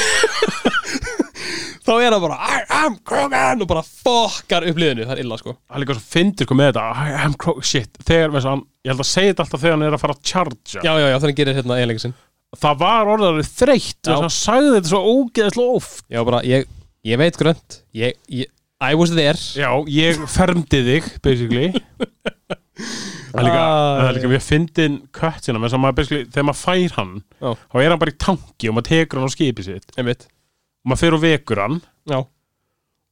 Þá 1.89 1.93
er 2.05 2.13
hann 2.13 2.21
bara 2.21 2.35
I 2.37 2.57
am 2.83 2.97
krókin 3.01 3.63
og 3.65 3.69
bara 3.71 3.81
fokkar 3.81 4.67
upp 4.69 4.79
liðinu, 4.79 5.07
það 5.09 5.15
er 5.15 5.21
illa 5.23 5.37
sko. 5.41 5.55
Hann 5.73 5.81
líka 5.81 5.95
svo 5.97 6.03
fyndir 6.05 6.45
sko 6.45 6.57
með 6.59 6.69
þetta 6.69 6.83
I 7.01 7.15
am 7.25 7.33
Krogan, 7.39 7.65
shit, 7.65 7.97
þegar 8.05 8.35
veist, 8.35 8.45
hann, 8.45 8.61
ég 8.85 8.93
held 8.93 9.01
að 9.01 9.09
segja 9.09 9.31
þetta 9.33 9.45
alltaf 9.47 9.63
þegar 9.63 9.75
hann 9.75 9.85
er 9.87 9.97
að 9.97 10.03
fara 10.03 10.15
að 10.15 10.27
chargea. 10.29 10.83
Já, 10.85 10.91
já, 10.93 11.07
já, 11.09 11.17
þannig 11.17 11.39
gerir 11.39 11.57
hérna 11.57 11.79
eiginlega 11.79 12.03
sinn 12.05 12.13
það 12.57 12.79
var 12.81 13.11
orðaður 13.15 13.49
þreytt 13.49 13.99
Já. 13.99 14.09
þess 14.09 14.15
að 14.15 14.23
hann 14.25 14.35
sagði 14.37 14.71
þetta 14.77 14.91
svo 14.93 15.01
ógeðslega 15.13 15.75
oft. 15.81 16.05
Já, 16.09 16.21
bara, 16.25 16.39
ég, 16.47 16.65
ég 17.05 17.19
veit 17.21 17.37
grönt. 17.37 17.81
Ég, 17.93 18.15
ég, 18.33 18.49
I 18.79 18.95
was 18.95 19.11
there. 19.11 19.35
Já, 19.59 19.69
ég 19.91 20.21
fermdi 20.31 20.79
þig, 20.87 21.09
basically. 21.21 21.73
Það 23.29 23.39
er 23.41 23.45
líka, 23.45 23.59
Ah, 23.61 23.97
það 23.99 24.07
er 24.09 24.15
líka 24.15 24.29
við 24.31 24.41
fyndin 24.41 24.93
kött 25.13 25.43
sína, 25.45 25.59
með 25.59 25.67
þess 25.67 25.75
að 25.77 25.81
maður 25.83 25.95
basically, 25.99 26.25
þegar 26.31 26.45
maður 26.47 26.59
fær 26.63 26.93
hann 26.95 27.09
Já. 27.43 27.49
þá 27.59 27.75
er 27.83 27.89
hann 27.91 27.99
bara 28.01 28.13
í 28.13 28.17
tanki 28.23 28.69
og 28.71 28.75
maður 28.77 28.87
tekur 28.87 29.19
hann 29.19 29.29
á 29.29 29.35
skipið 29.35 29.67
sitt. 29.67 29.91
Einmitt, 29.99 30.23
og 30.79 30.89
maður 30.89 31.01
fer 31.03 31.17
og 31.17 31.21
vekur 31.25 31.61
hann. 31.61 31.75
Já, 32.09 32.19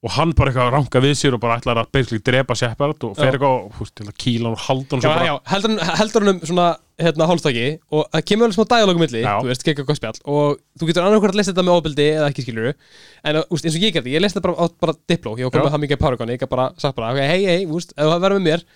og 0.06 0.14
hann 0.14 0.34
bara 0.38 0.52
eitthvað 0.52 0.68
ranka 0.76 1.00
við 1.02 1.16
sér 1.18 1.36
og 1.36 1.42
bara 1.42 1.56
ætlar 1.58 1.80
að 1.82 1.88
basically 1.96 2.22
drepa 2.22 2.54
Shepard 2.58 3.06
og 3.08 3.16
fer 3.18 3.34
eitthvað 3.34 3.80
og 4.06 4.12
kýla 4.22 4.46
hann 4.46 4.54
og 4.54 4.60
halda 4.62 5.00
hann 5.00 5.02
já, 5.02 5.26
já 5.26 5.34
heldur, 5.50 5.72
hann, 5.74 5.96
heldur 5.98 6.26
hann 6.26 6.32
um 6.36 6.42
svona, 6.46 6.68
hérna, 7.02 7.28
hálfstaki 7.32 7.64
og 7.90 8.04
það 8.14 8.26
kemur 8.30 8.46
alveg 8.46 8.58
smá 8.60 8.68
dialógum 8.74 9.02
milli, 9.02 9.24
þú 9.26 9.50
veist, 9.50 9.66
gegga 9.66 9.86
gott 9.88 9.98
spjall 9.98 10.20
og 10.22 10.60
þú 10.78 10.90
getur 10.92 11.08
annað 11.08 11.24
hvort 11.24 11.34
að 11.34 11.40
lesa 11.42 11.50
þetta 11.50 11.66
með 11.66 11.80
ofbeldi 11.80 12.06
eða 12.12 12.28
ekki 12.30 12.46
skilur 12.46 12.70
en 12.70 13.40
úst, 13.42 13.66
eins 13.66 13.80
og 13.80 13.88
ég 13.88 13.96
gerði, 13.98 14.14
ég 14.14 14.22
lesa 14.22 14.38
þetta 14.38 14.46
bara, 14.52 14.70
bara 14.86 14.96
dipló, 15.10 15.34
ég 15.42 15.50
Já. 15.50 15.54
komið 15.58 15.74
það 15.74 15.84
mikið 15.88 16.02
Paragon, 16.04 16.34
ég 16.36 16.44
gat 16.44 16.54
bara 16.54 16.68
sagt 16.78 17.00
bara, 17.00 17.16
hei, 17.18 17.42
hei, 17.50 17.66
úst, 17.66 17.98
ef 17.98 18.06
það 18.06 18.22
verður 18.28 18.44
með 18.44 18.52
mér 18.52 18.68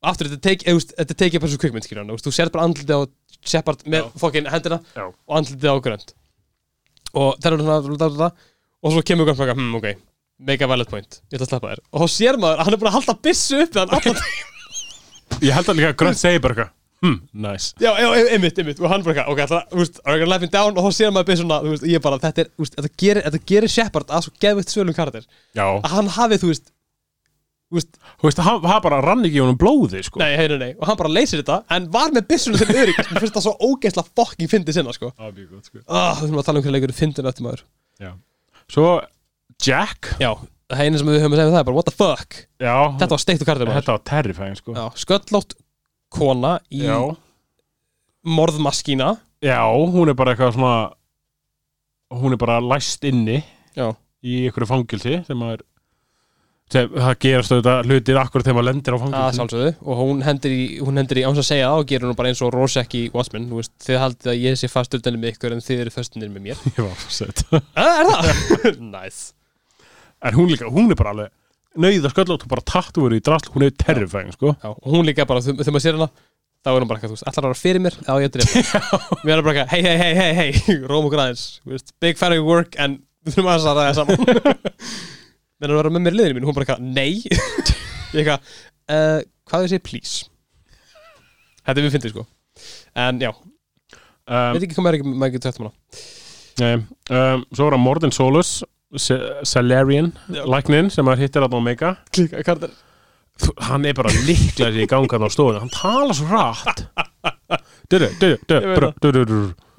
og 0.00 0.12
aftur, 0.12 0.30
þetta 0.34 0.54
eh, 0.76 1.16
tekið 1.24 1.40
bara 1.40 1.54
svo 1.54 1.62
kvikmynd, 1.64 1.88
skilur 1.88 2.04
hann, 2.04 2.20
þú 2.20 2.36
sér 2.36 2.52
bara 2.52 2.68
andlitið 2.68 3.00
á 3.00 3.02
Shepard 3.48 3.88
með 3.88 4.12
fokkin 4.20 4.52
hendina 4.52 4.82
Já. 4.92 5.08
og 5.08 5.40
andlitið 5.40 5.72
á 5.72 5.76
grönt 5.88 6.14
og 7.16 7.40
það 7.40 7.56
er 7.56 7.64
svona, 7.64 8.30
og 8.80 8.94
svo 8.94 9.04
kemur 9.04 9.28
grönt, 9.28 9.56
hm, 9.56 9.74
ok, 9.80 9.88
make 10.40 10.64
a 10.64 10.68
valid 10.70 10.88
point. 10.90 11.20
Ég 11.30 11.38
ætla 11.38 11.46
að 11.46 11.52
sleppa 11.54 11.70
þér, 11.74 11.80
og 11.92 12.02
þá 12.04 12.12
sér 12.16 12.38
maður 12.40 12.58
að 12.60 12.64
hann 12.68 12.76
er 12.76 12.80
búin 12.82 12.90
að 12.90 12.98
halda 12.98 13.14
byssu 13.28 13.62
upp 13.66 13.80
hann 13.80 13.96
allan 13.98 14.20
Ég 15.46 15.54
held 15.56 15.68
að 15.70 15.78
líka 15.78 15.90
að 15.92 15.98
Grönt 16.02 16.20
segir 16.20 16.42
bara 16.44 16.54
eitthvað 16.56 16.76
Hm, 17.00 17.14
nice. 17.32 17.70
Já, 17.80 17.94
já, 17.96 18.10
ein- 18.12 18.26
einmitt, 18.34 18.58
einmitt, 18.60 18.80
og 18.84 18.90
hann 18.92 19.00
bara 19.00 19.14
eitthvað, 19.14 19.30
ok, 19.32 19.38
það, 19.48 19.62
þú 19.70 19.78
veist, 19.80 20.00
you 20.04 20.16
gonna 20.20 20.26
let 20.34 20.42
me 20.42 20.48
down, 20.52 20.74
og 20.76 20.84
þá 20.84 20.90
sér 20.98 21.12
maður 21.16 21.28
byrja 21.30 21.40
svona, 21.40 21.56
þú 21.64 21.70
veist, 21.72 21.84
ég 21.88 22.02
bara, 22.04 22.18
þetta 22.20 22.42
er, 22.42 22.48
þú 22.52 22.60
veist, 22.66 22.74
þetta 22.76 22.90
gerir, 23.00 23.22
þetta 23.24 23.40
gerir 23.48 23.72
Shepard 23.72 24.10
að 24.12 24.24
svo 24.26 24.32
geðvikt 24.44 24.74
svölum 24.74 24.96
karakter, 24.98 25.24
Já, 25.56 25.64
að 25.80 25.94
hann 25.94 26.10
hafi, 26.18 26.38
þú 26.42 26.50
veist, 26.50 26.66
þú 27.72 27.78
veist, 27.78 27.96
þú 28.20 28.28
veist, 28.28 28.42
hann, 28.44 28.58
hann 28.68 28.82
bara 28.84 28.98
rann 29.06 29.24
ekki 29.24 29.40
í 29.40 29.40
honum 29.40 29.56
blóði, 29.62 30.02
sko. 30.04 30.20
Nei, 30.20 30.34
hei, 30.36 30.44
nei, 30.52 30.58
nei, 30.60 30.68
og 30.76 30.84
hann 30.90 30.98
bara 31.00 31.14
leysir 31.16 31.40
þetta, 31.40 31.56
en 31.78 31.88
var 31.96 32.12
með 32.18 32.28
byssunum 32.34 32.60
til 32.60 32.76
örygg, 32.84 33.00
mér 33.14 33.24
finnst 33.24 33.38
það 33.38 33.46
svo 33.48 33.54
ógeðslega 33.70 34.12
fucking 34.20 34.52
fyndið 34.52 34.76
sinna, 34.82 34.92
sko, 34.92 35.08
Það 35.16 35.30
er 35.30 35.34
mjög 35.40 35.48
gott, 35.56 35.70
sko. 35.72 35.80
Ah, 35.88 36.12
þú 36.20 36.28
veist, 36.28 36.36
að 36.44 36.50
tala 36.50 36.60
um 36.60 36.66
hvernig 36.68 36.76
leikur 36.82 36.94
fyndin 37.00 37.32
eftir 37.32 37.48
maður, 37.48 37.64
Svo, 38.70 38.90
Jack? 39.66 40.12
Já, 40.22 40.30
það 40.70 40.84
eina 40.86 41.00
sem 41.02 41.10
við 41.10 41.18
höfum 41.22 41.34
að 41.36 41.40
segja 41.42 41.54
það 41.54 41.60
er 41.62 41.68
bara, 41.70 41.78
what 41.80 41.88
the 41.90 41.96
fuck, 41.96 42.38
Já, 42.62 42.76
þetta 43.00 43.10
var 43.16 43.22
steikt 43.24 43.42
og 43.44 43.50
maður, 43.50 43.72
þetta 43.80 43.96
var 43.96 44.04
terrifying, 44.12 44.58
sko. 44.60 44.76
Já, 44.78 44.84
sköllótt 45.04 45.56
kona 46.10 46.56
í 46.74 46.84
Já, 46.86 46.98
morðmaskína, 48.26 49.14
Já, 49.40 49.60
hún 49.72 50.10
er 50.12 50.16
bara 50.18 50.34
eitthvað 50.34 50.54
svona 50.58 50.74
hún 52.10 52.34
er 52.34 52.40
bara 52.42 52.58
læst 52.60 53.04
inni 53.08 53.38
já, 53.78 53.86
í 54.26 54.42
einhverju 54.48 54.66
fangilsi 54.68 55.20
sem 55.24 55.38
maður 55.38 55.62
sem, 56.70 56.90
það 56.92 57.14
gerast 57.24 57.54
auðvitað 57.54 57.88
hlutir 57.88 58.18
akkur 58.20 58.44
þegar 58.44 58.56
maður 58.58 58.68
lendir 58.68 58.94
á 58.94 58.96
að 58.98 59.02
fangilsi 59.04 59.38
sjálfsögðu, 59.40 59.70
og 59.86 60.00
hún 60.02 60.20
hendur 60.26 60.52
í, 60.54 60.60
hún 60.84 61.00
hendur 61.00 61.20
í, 61.22 61.24
áns 61.30 61.40
að 61.42 61.48
segja 61.48 61.70
það 61.70 61.80
og 61.84 61.88
gerur 61.94 62.10
hún 62.12 62.18
bara 62.20 62.32
eins 62.34 62.42
og 62.44 62.52
Rorschach 62.54 62.96
í 62.98 63.02
Watchmen, 63.14 63.48
þú 63.50 63.62
veist, 63.62 63.72
þið 63.86 64.00
haldið 64.04 64.32
að 64.34 64.40
ég 64.44 64.60
sé 64.60 64.70
fastur 64.70 65.02
dennið 65.06 65.24
með 65.24 65.32
ykkur 65.36 65.56
en 65.56 65.64
þið 65.70 65.82
eru 65.86 65.94
fastunir 65.96 66.30
með 66.34 66.46
mér, 66.50 66.64
Ég 66.68 66.82
var 66.84 66.92
að 66.92 67.06
segja 67.16 67.36
þetta 67.40 67.62
Ah, 67.74 68.00
er 68.02 68.10
það? 68.10 68.82
nice 68.98 69.22
En 70.20 70.36
hún 70.36 70.50
líka, 70.50 70.68
hún 70.68 70.90
er 70.92 70.98
bara 70.98 71.14
alveg 71.14 71.36
nöyða 71.80 72.10
sköllótt 72.10 72.44
og 72.44 72.50
bara 72.50 72.66
tattúur 72.66 73.14
í 73.14 73.20
drasl. 73.24 73.52
Hún 73.54 73.64
er 73.66 73.74
terrifying, 73.78 74.32
sko. 74.34 74.56
Já, 74.58 74.72
og 74.74 74.88
hún 74.90 75.06
líka 75.06 75.26
bara, 75.28 75.42
þegar 75.44 75.70
maður 75.70 75.84
sér 75.86 75.98
hana 75.98 76.10
þá 76.60 76.70
er 76.74 76.82
hún 76.82 76.90
bara 76.90 76.98
eitthvað, 77.00 77.12
þú 77.12 77.16
veist, 77.16 77.28
allar 77.30 77.46
að 77.46 77.52
vera 77.52 77.60
fyrir 77.60 77.82
mér? 77.84 77.94
Já, 78.04 78.12
ég 78.20 78.32
drepa 78.34 78.80
Við 79.24 79.32
erum 79.34 79.46
bara 79.46 79.52
eitthvað, 79.54 79.70
hei, 79.72 79.80
hei, 79.86 79.96
hei, 80.00 80.32
hei, 80.36 80.48
hei 80.60 80.74
róm 80.90 81.06
aðeins, 81.08 81.44
þú 81.62 81.72
veist, 81.72 81.94
big 82.04 82.18
fan 82.20 82.34
of 82.34 82.40
your 82.40 82.48
work 82.48 82.76
en 82.80 82.98
við 83.24 83.36
þurfum 83.36 83.52
aðeins 83.52 83.68
að 83.70 83.80
ræða 83.80 83.94
saman. 83.96 84.20
Menn 85.60 85.72
að 85.72 85.78
vera 85.80 85.92
með 85.94 86.04
mér 86.06 86.18
liðinu 86.18 86.36
mín, 86.36 86.48
hún 86.48 86.56
bara 86.56 86.66
eitthvað, 86.66 86.84
nei. 86.84 87.22
Ég 88.10 88.20
eitthvað, 88.20 88.52
uh, 88.92 89.22
hvað 89.48 89.64
þau 89.64 89.72
segir 89.72 89.84
please? 89.88 90.28
Þetta 91.64 91.76
er 91.76 91.86
við 91.86 91.96
fyndið 91.96 92.14
sko. 92.14 92.26
En 93.00 93.22
já, 93.22 93.30
um, 93.32 94.52
veit 94.56 94.66
ekki 94.66 94.76
hvað 94.76 94.84
maður 94.84 95.00
ekki 95.00 95.14
maður 95.14 95.30
ekki 95.30 95.42
tvætt 95.46 95.60
um 95.60 95.68
hana. 95.68 96.04
nei, 96.60 96.72
um, 97.16 97.44
Svo 97.54 97.68
var 97.68 97.76
það 97.76 97.84
Morden 97.86 98.16
Solus 98.16 98.52
Salarian, 98.98 100.12
læknin 100.28 100.90
sem 100.90 101.06
að 101.06 101.26
hittir 101.26 101.44
að 101.46 101.54
Omega. 101.58 101.96
Klíka, 102.10 102.40
er? 102.42 102.72
Þú- 103.40 103.54
hann 103.70 103.86
er 103.86 103.94
bara 103.96 104.10
líklega 104.10 104.68
sér 104.68 104.82
í 104.84 104.88
ganga 104.90 105.16
á 105.16 105.30
stofunni. 105.30 105.60
Hann 105.62 105.70
talar 105.72 106.14
svo 106.14 106.26
rætt 106.28 106.86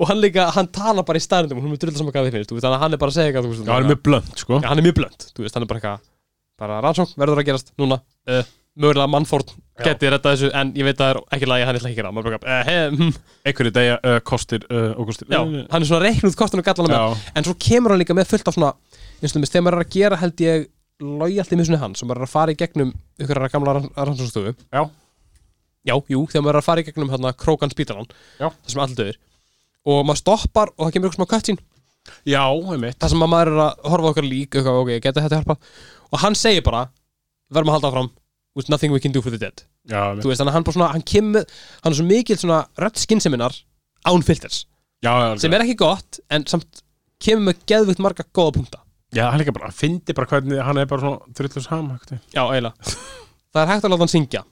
og 0.01 0.07
hann 0.09 0.21
líka, 0.21 0.47
hann 0.55 0.67
talar 0.73 1.05
bara 1.07 1.19
í 1.19 1.23
staðrindum 1.23 1.61
hún 1.61 1.75
er 1.75 1.81
drullið 1.81 1.99
saman 2.01 2.15
veist, 2.57 2.65
þannig 2.65 2.77
að 2.77 2.83
hann 2.85 2.95
er 2.95 3.01
bara 3.01 3.13
að 3.13 3.17
segja 3.19 3.31
eitthvað, 3.31 3.67
Já, 3.67 3.73
hann 3.75 3.83
er 3.85 3.91
mjög 3.91 4.01
blönd, 4.07 4.31
sko. 4.41 4.61
Hann 4.65 4.81
er 4.81 4.87
mjög 4.87 4.97
blönd, 4.97 5.27
hann 5.55 5.65
er 5.65 5.69
bara 5.69 5.81
eitthvað 5.81 6.09
bara 6.61 6.81
rannsókn, 6.85 7.15
verður 7.21 7.41
að 7.41 7.47
gerast 7.51 7.71
núna. 7.81 8.01
Uh, 8.29 8.41
mögulega 8.81 9.09
mannfórn, 9.11 9.53
Já. 9.79 9.85
geti 9.89 10.09
þetta 10.11 10.33
þessu 10.33 10.49
en 10.55 10.73
ég 10.77 10.87
veit 10.87 10.99
að 11.01 11.01
það 11.01 11.11
er 11.11 11.21
ekki 11.37 11.49
lagi, 11.49 11.65
hann 11.67 11.79
er 11.79 11.87
ekki 11.89 12.05
bara, 12.05 12.35
uh, 12.41 12.61
hey, 12.67 12.83
hm. 12.91 13.15
Einhverju 13.49 13.73
degja 13.75 13.97
uh, 13.99 14.19
kostir 14.27 14.67
uh, 14.69 14.91
og 14.95 15.09
kostir. 15.09 15.27
Já, 15.31 15.41
hann 15.41 15.81
er 15.81 15.89
svona 15.89 16.05
reiknuð 16.05 16.37
kostun 16.39 16.61
og 16.61 16.91
Já, 16.91 17.01
en 17.35 17.47
svo 17.47 17.55
kemur 17.59 17.95
hann 17.95 18.03
líka 18.03 18.15
með 18.15 18.29
fullt 18.31 18.51
af 18.51 18.55
svona, 18.57 18.71
þegar 19.21 19.65
maður 19.65 19.77
er 19.79 19.85
að 19.85 19.95
gera 19.95 20.19
held 20.21 20.43
ég 20.43 20.67
lojalt 21.01 21.53
í 21.53 21.57
missunni 21.57 21.81
hans, 21.81 22.01
og 22.03 22.09
maður 22.09 22.21
er 22.21 22.27
að 22.27 22.33
fara 22.35 22.53
í 22.53 22.59
gegnum 22.59 22.93
ykkur 23.21 23.41
gamla 23.53 23.75
rannsóknstofu 23.95 24.53
Já. 24.69 24.83
já, 25.87 25.95
jú, 25.95 26.21
þegar 26.29 26.45
maður 26.45 26.55
er 26.55 26.61
að 26.61 26.67
fara 26.67 26.83
í 26.83 26.87
gegnum 26.87 27.11
hérna 27.13 27.33
krókan 27.33 27.73
spítalan, 27.73 28.09
Já. 28.37 28.49
það 28.49 28.73
sem 28.75 28.83
allir 28.85 28.99
döður 29.01 29.19
og 29.81 30.03
maður 30.05 30.21
stoppar 30.21 30.73
og 30.75 30.85
það 30.85 30.93
kemur 30.95 31.09
ykkur 31.09 31.17
smá 31.17 31.29
cutscene. 31.31 31.63
Já, 32.25 32.43
einmitt. 32.45 32.97
Það 33.01 33.13
sem 33.13 33.23
að 33.25 33.29
maður 33.33 33.49
er 33.51 33.59
að 33.63 33.87
horfa 33.93 34.11
okkar 34.11 34.27
lík 34.27 34.57
eitthvað, 34.57 34.77
ok, 34.81 34.91
geta 35.01 35.23
þetta 35.25 35.39
hjálpa 35.39 35.55
og 36.11 36.21
hann 36.21 36.37
segir 36.37 36.65
bara, 36.65 36.83
verðum 37.49 37.71
að 37.71 37.77
halda 37.79 37.89
áfram. 37.89 38.11
With 38.53 38.67
nothing 38.69 38.91
we 38.91 38.99
can 38.99 39.13
do 39.15 39.21
for 39.23 39.31
the 39.31 39.39
dead. 39.39 39.63
Já, 39.89 40.11
þú 40.19 40.27
veist, 40.27 40.41
þannig 40.41 40.51
að 40.51 40.55
hann 40.57 40.65
bara 40.67 40.75
svona, 40.75 40.87
hann 40.91 41.05
kemur 41.07 41.45
hann 41.81 41.93
er 41.93 41.97
svo 41.97 42.05
mikil 42.05 42.37
svona 42.37 42.59
rödd 42.83 42.99
skinnseminar 43.01 43.55
án 44.05 44.25
filters, 44.25 44.65
Já, 45.01 45.09
já, 45.17 45.27
sem 45.41 45.53
er 45.57 45.63
ekki 45.63 45.77
gott 45.79 46.19
en 46.29 46.45
samt 46.49 46.83
kemur 47.21 47.47
með 47.47 47.63
geðvitt 47.71 48.01
marga 48.03 48.25
góða 48.29 48.53
punkta 48.59 48.80
Já, 49.11 49.25
hann 49.27 49.41
líka 49.41 49.51
bara, 49.55 49.67
hann 49.67 49.75
fyndi 49.75 50.13
bara 50.15 50.29
hvernig 50.31 50.61
hann 50.63 50.77
er 50.79 50.87
bara 50.87 51.03
svona 51.03 51.33
þrillus 51.35 51.67
ham 51.71 51.89
já, 52.31 52.43
eiginlega. 52.45 52.93
Það 53.51 53.61
er 53.65 53.71
hægt 53.73 53.83
að 53.87 53.91
láta 53.91 54.05
hann 54.05 54.11
syngja, 54.13 54.43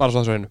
bara 0.00 0.14
svo 0.14 0.22
þessu 0.24 0.36
einu. 0.38 0.48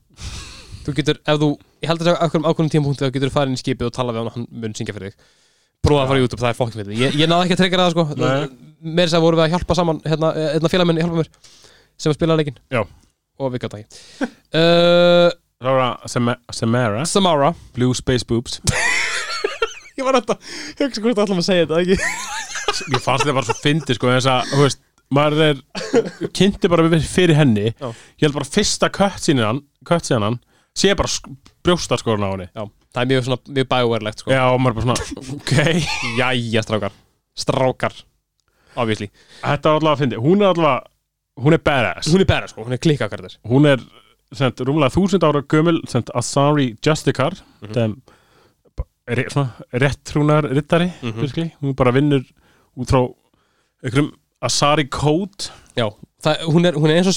Þú 0.85 0.93
getur, 0.99 1.17
ef 1.25 1.39
þú, 1.41 1.49
ég 1.83 1.89
held 1.89 2.03
að 2.03 2.09
það 2.11 2.19
ákveðum 2.27 2.45
ákveðum 2.51 2.69
tímapunkti 2.75 3.03
þá 3.07 3.15
getur 3.15 3.31
þú 3.31 3.35
farið 3.37 3.49
inn 3.51 3.57
í 3.57 3.61
skipið 3.63 3.89
og 3.89 3.95
tala 3.97 4.13
við 4.13 4.21
hann 4.21 4.29
og 4.29 4.35
hann 4.37 4.45
mun 4.61 4.75
syngja 4.77 4.93
fyrir 4.95 5.09
þig. 5.15 5.25
Prófa 5.87 6.03
að 6.03 6.11
fara 6.11 6.19
á 6.19 6.23
YouTube, 6.23 6.41
það 6.43 6.51
er 6.53 6.59
fokkin 6.59 6.81
fyrir 6.83 7.01
ég, 7.01 7.17
ég 7.17 7.31
náði 7.31 7.47
ekki 7.47 7.57
að 7.57 7.61
tryggja 7.63 7.81
það 7.81 7.91
sko. 7.95 8.05
Meira 8.87 9.07
þess 9.09 9.17
að 9.17 9.25
vorum 9.25 9.41
við 9.41 9.45
að 9.47 9.51
hjálpa 9.55 9.77
saman 9.81 9.99
hérna, 10.05 10.31
hérna 10.53 10.71
félagminn 10.71 11.01
hjálpa 11.01 11.19
mér 11.19 11.29
sem 11.97 12.13
að 12.13 12.17
spila 12.19 12.37
leikinn. 12.37 12.57
Já. 12.73 12.81
og 13.37 13.51
við 13.53 13.65
gæta 13.65 13.81
ekki. 13.81 14.29
Uh, 14.53 15.29
Það 15.57 15.79
að 15.81 16.07
Sam- 16.13 16.35
Samara, 16.53 17.05
Samara. 17.09 17.51
Blue 17.73 17.95
Space 17.97 18.25
Boobs. 18.29 18.59
Ég 19.97 20.05
var 20.05 20.19
þetta, 20.19 20.37
hugsa 20.77 21.01
hvort 21.01 21.21
ætlum 21.23 21.41
að 21.41 21.47
segja 21.47 21.65
þetta 21.65 21.79
ekki 21.81 21.97
Ég 22.93 23.01
fannst 23.03 23.25
þetta 23.25 23.33
bara 23.37 23.47
svo 23.49 23.57
fyndi 23.61 23.95
sko 23.97 24.11
þess 24.13 24.29
að, 24.31 24.51
þú 24.53 24.61
veist, 24.65 24.81
maður 25.17 25.43
er 25.47 25.61
kynnti 26.35 26.67
bara 26.71 26.87
fyrir 26.99 27.35
henni 27.39 27.67
Já. 27.71 27.87
Ég 28.19 28.25
held 28.27 28.33
bara 28.37 28.49
fyrsta 28.57 28.89
kött 28.93 29.21
sínan 29.23 29.61
kött 29.87 30.09
sínan, 30.09 30.39
sé 30.75 30.93
bara 30.99 31.07
sk 31.11 31.29
brjóstaskorun 31.63 32.25
á 32.27 32.29
henni 32.33 32.47
já, 32.51 32.63
það 32.93 33.01
er 33.03 33.09
mjög 33.11 33.23
svona, 33.27 33.39
mjög 33.55 33.67
bæverlegt 33.71 34.19
sko. 34.23 34.31
Já, 34.35 34.43
og 34.51 34.59
maður 34.61 34.81
er 34.81 34.87
bara 34.87 34.97
svona, 35.05 35.37
ok 35.37 35.53
jæja 36.19 36.63
strákar 36.65 36.93
strákar, 37.37 37.95
obviously 38.75 39.09
Þetta 39.43 39.69
var 39.71 39.79
alltaf 39.79 39.93
að 39.95 40.01
fyndi, 40.03 40.19
hún 40.23 40.41
er 40.43 40.51
alltaf 40.51 40.91
hún 41.37 41.53
er 41.53 41.61
badass, 41.61 42.07
hún 42.11 42.23
er 42.23 42.29
bæra 42.29 42.47
sko, 42.49 42.63
hún 42.65 42.73
er 42.75 42.81
klikkakardar 42.81 43.35
hún 43.47 43.67
er 43.69 43.83
sent, 44.35 44.59
rúmlega 44.67 44.91
þúsund 44.95 45.23
ára 45.23 45.43
gömul 45.47 45.81
sent, 45.87 46.09
Asari 46.17 46.71
Justikar 46.83 47.35
Mhm. 47.61 47.73
sem 47.73 47.95
er 49.07 49.23
svona 49.31 49.53
réttrúnar 49.71 50.49
rittari, 50.51 50.89
Mhm. 51.01 51.21
virkli 51.21 51.51
hún 51.61 51.75
bara 51.75 51.91
vinnur 51.95 52.23
út 52.77 52.91
frá 52.93 53.01
einhverjum 53.83 54.11
Asari 54.47 54.85
Code. 54.93 55.49
Já, 55.77 55.87
það, 56.25 56.43
hún, 56.53 56.67
er, 56.69 56.77
hún 56.77 56.91
er 56.91 56.99
eins 56.99 57.09
og 57.09 57.15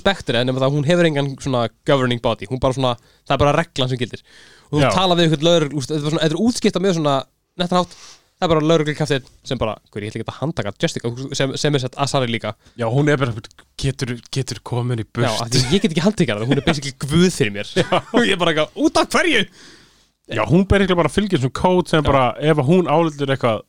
það 0.60 0.68
að 0.70 0.78
hún 0.78 0.88
hefur 0.88 1.08
engan 1.08 1.28
svona 1.40 1.66
governing 1.88 2.22
body 2.24 2.48
hún 2.48 2.60
bara 2.62 2.76
svona, 2.76 2.94
það 3.28 3.34
er 3.36 3.42
bara 3.44 3.58
reglan 3.58 3.90
sem 3.92 4.00
gildir. 4.00 4.24
Og 4.70 4.78
þú 4.78 4.86
Já. 4.86 4.90
tala 4.94 5.18
við 5.18 5.28
ykkur 5.28 5.44
lögur 5.48 5.76
þetta 5.80 5.98
er 5.98 6.06
svona- 6.06 6.24
útskipta 6.46 6.82
með 6.82 6.96
svona 7.00 7.18
nettan 7.60 7.82
hátt. 7.82 7.98
Það 8.40 8.46
er 8.46 8.52
bara 8.54 8.68
lögreglikaftið 8.70 9.24
sem 9.44 9.58
bara, 9.60 9.72
hver 9.92 10.00
ég 10.00 10.08
ætla 10.14 10.20
ekki 10.22 10.30
að 10.32 10.36
handtaka 10.40 10.70
Jessica, 10.80 11.10
sem, 11.36 11.50
sem 11.60 11.74
er 11.76 11.82
sett 11.82 11.96
Asari 12.00 12.30
líka. 12.32 12.54
Já, 12.80 12.86
hún 12.88 13.10
er 13.12 13.18
bara, 13.20 13.34
getur, 13.76 14.14
getur 14.32 14.62
komin 14.64 15.02
í 15.02 15.04
já, 15.04 15.28
af 15.28 15.50
því 15.52 15.60
ég 15.74 15.82
get 15.82 15.90
ekki 15.90 16.04
handtekað 16.06 16.40
það, 16.40 16.48
hún 16.48 16.62
er 16.62 16.64
basically 16.64 16.94
guð 17.04 17.26
fyrir 17.36 17.52
mér. 17.52 17.68
Og 18.16 18.24
ég 18.24 18.32
er 18.32 18.40
bara 18.40 18.54
eitthvað, 18.54 18.80
út 18.80 18.96
af 19.02 19.10
hverju? 19.12 19.42
Já, 20.30 20.40
hún 20.48 20.64
ber 20.70 20.86
ekki 20.86 20.96
bara 20.96 21.10
að 21.10 21.18
fylgja 21.18 21.36
þessum 21.36 21.52
kód 21.60 21.92
sem 21.92 22.06
bara, 22.06 22.24
ef 22.40 22.64
hún 22.64 22.88
álítur 22.88 23.34
eitthvað 23.34 23.60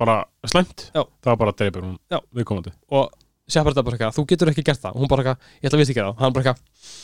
bara 0.00 0.16
slæmt, 0.46 0.90
Já. 0.94 1.02
þá 1.24 1.30
bara 1.40 1.54
dreipur 1.56 1.84
hún 1.86 1.96
Já. 2.12 2.20
viðkomandi. 2.36 2.72
og 2.92 3.12
Shepard 3.46 3.78
er 3.78 3.84
bara 3.86 3.94
eitthvað, 3.96 4.16
þú 4.16 4.24
getur 4.26 4.50
ekki 4.50 4.64
gert 4.66 4.80
það. 4.82 4.96
Og 4.96 5.02
hún 5.04 5.10
bara 5.10 5.22
eitthvað, 5.22 5.50
ég 5.62 5.68
ætla 5.68 5.76
að 5.78 5.82
vist 5.84 5.92
ekki 5.92 6.02
það. 6.02 6.16
Hann 6.18 6.32
bara 6.34 6.50
eitthvað, 6.50 6.94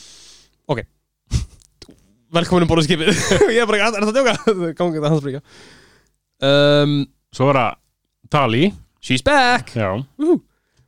ok. 0.73 0.81
Velkomin 2.37 2.65
um 2.65 2.71
bólu 2.71 2.83
skipið. 2.83 3.11
Og 3.13 3.51
ég 3.55 3.61
er 3.63 3.69
bara 3.69 3.79
eitthvað, 3.79 3.95
er 3.95 4.03
það 4.03 4.11
að 4.11 4.17
djóka? 4.17 4.57
Gangið 4.81 5.05
það 5.05 5.13
hans 5.13 5.23
bara 5.27 5.43
um, 6.83 6.97
Svo 7.33 7.47
er 7.53 7.59
það 7.61 7.79
Tali, 8.33 8.63
she's 9.03 9.23
back! 9.23 9.71
Já, 9.77 9.87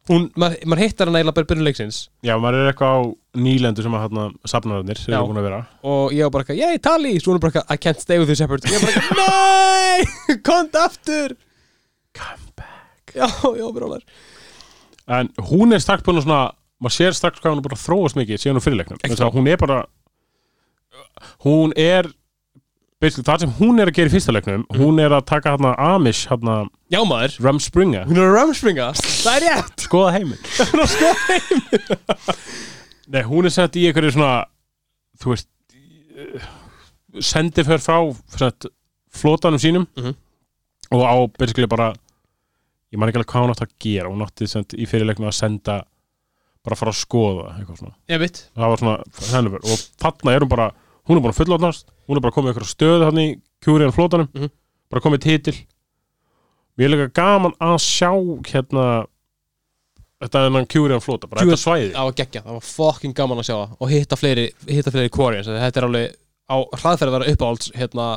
hún, 0.10 0.28
maður 0.36 0.68
mað 0.74 0.82
hittar 0.84 1.08
hann 1.10 1.18
eiginlega 1.22 1.38
bara 1.40 1.50
byrjun 1.54 1.66
leiksins. 1.70 2.02
Já, 2.26 2.34
maður 2.42 2.64
er 2.66 2.72
eitthvað 2.74 3.00
á 3.00 3.02
nýlendu 3.46 3.86
sem 3.86 3.96
að 3.96 4.04
hérna 4.06 4.28
safnaðarnir 4.50 5.00
sem 5.00 5.14
Já. 5.14 5.20
eru 5.22 5.30
búin 5.32 5.40
að 5.40 5.48
vera. 5.48 5.62
og 5.88 6.14
ég 6.16 6.26
var 6.28 6.34
bara 6.36 6.46
eitthvað, 6.46 6.60
yey, 6.66 6.82
Tali! 6.84 7.16
Svo 7.22 7.32
hún 7.32 7.40
er 7.40 7.46
bara 7.46 7.54
eitthvað, 7.54 7.72
I 7.72 7.82
can't 7.86 8.04
stay 8.04 8.20
with 8.20 8.34
you 8.34 8.38
Shepard. 8.40 8.66
Ég 8.68 8.76
er 8.76 8.84
bara 8.84 9.00
eitthvað, 9.00 9.24
nei, 10.36 10.40
kont 10.52 10.80
aftur 10.84 11.38
Come 12.16 12.52
back. 12.56 13.14
já, 13.16 13.28
já, 13.28 13.68
byrjunar 13.76 14.02
En 15.08 15.30
hún 15.52 15.74
er 15.76 15.80
strax 15.84 16.02
búin 16.04 16.18
að 16.18 16.26
svona, 16.26 16.42
maður 16.82 16.96
sér 16.98 17.14
strax 17.14 17.40
hvað 17.44 17.54
hún 17.54 17.60
er 17.62 17.68
bara 17.70 17.78
þróast 17.78 18.18
mikið 18.18 18.40
síðan 18.42 18.58
úr 18.58 18.64
fyrirleiknum. 18.66 19.00
Hún 19.36 19.48
er 19.52 19.58
bara, 19.62 19.82
hún 21.46 21.74
er, 21.78 22.08
basically, 23.00 23.26
það 23.28 23.44
sem 23.44 23.52
hún 23.60 23.80
er 23.84 23.92
að 23.92 23.98
gera 24.00 24.10
í 24.10 24.14
fyrsta 24.16 24.34
leiknum, 24.34 24.64
Mhm. 24.66 24.80
hún 24.82 25.00
er 25.04 25.14
að 25.14 25.26
taka 25.30 25.54
hérna 25.54 25.76
Amish, 25.78 26.26
hérna, 26.32 26.56
já, 26.90 27.04
maður, 27.06 27.38
Rumspringa, 27.46 28.06
hún 28.10 28.18
er 28.18 28.26
að 28.26 28.36
ramspringa 28.40 28.88
það 28.98 29.36
er 29.36 29.46
rétt 29.46 29.86
skoða 29.86 30.12
heiminn. 30.16 30.42
er 30.82 30.90
skoða 30.96 31.16
Nei, 33.08 33.22
hún 33.30 33.46
er 33.46 33.54
sett 33.54 33.76
í 33.78 33.86
einhverju 33.86 34.16
svona 34.16 34.46
þú 35.22 35.36
veist 35.36 35.48
uh, 36.18 36.48
sendi 37.22 37.64
fyrir 37.64 37.84
frá 37.86 38.00
flotanum 39.14 39.62
sínum 39.62 39.86
Mhm. 39.96 40.16
og 40.92 41.02
á 41.06 41.14
basically 41.38 41.68
bara 41.70 41.94
ég 42.96 43.02
man 43.02 43.12
ekki 43.12 43.20
alveg 43.20 43.32
hvað 43.34 43.44
hún 43.46 43.54
átti 43.54 43.66
að 43.68 43.76
gera. 43.86 44.10
Hún 44.14 44.24
átti 44.26 44.48
sent, 44.50 44.74
í 44.80 44.88
fyrirleiknum 44.90 45.28
að 45.30 45.36
senda 45.38 45.76
bara 46.66 46.78
fara 46.80 46.94
að 46.96 46.98
skoða 47.04 47.50
eitthvað 47.60 47.78
svona. 47.84 47.96
Veit, 48.24 48.40
það 48.56 48.72
var 48.72 48.82
svona 48.82 48.98
hennumver 49.36 49.66
og 49.70 49.82
þarna 50.02 50.34
er 50.34 50.46
hún 50.46 50.50
bara 50.56 50.70
hún 51.06 51.20
er 51.20 51.24
bara 51.28 51.36
fullotnast 51.38 51.92
hún 52.10 52.18
er 52.18 52.24
bara 52.26 52.34
komið 52.34 52.54
eitthvað 52.56 52.72
stöðu 52.72 53.06
hann 53.06 53.20
í 53.22 53.28
kjúriðan 53.66 53.94
flotanum. 53.94 54.30
Mhm. 54.34 54.50
bara 54.90 55.02
komið 55.06 55.22
titil. 55.28 55.56
Mér 56.78 56.88
er 56.90 56.92
líka 56.96 57.14
gaman 57.22 57.54
að 57.62 57.78
sjá 57.86 58.10
hérna 58.50 58.86
þetta 60.24 60.42
er 60.42 60.52
hann 60.56 60.66
kjúriðan 60.72 61.04
flota 61.06 61.28
bara 61.30 61.42
Kjúriðan- 61.42 61.54
þetta 61.54 61.66
svæði 61.68 61.92
það 61.94 62.08
var 62.10 62.18
geggja, 62.20 62.42
það 62.46 62.58
var 62.58 62.66
fucking 62.72 63.14
gaman 63.16 63.38
að 63.44 63.48
sjá 63.50 63.56
það. 63.60 63.78
Og 63.80 63.90
hitta 63.94 64.16
fleiri, 64.20 64.46
hitta 64.68 64.92
fleiri 64.96 65.10
Quarians. 65.14 65.48
Þetta 65.48 65.78
er 65.82 65.88
alveg 65.90 66.16
á 66.50 66.56
hraðferð 66.82 67.10
að 67.12 67.16
vera 67.20 67.32
uppáhalds 67.36 67.72
hérna, 67.78 68.08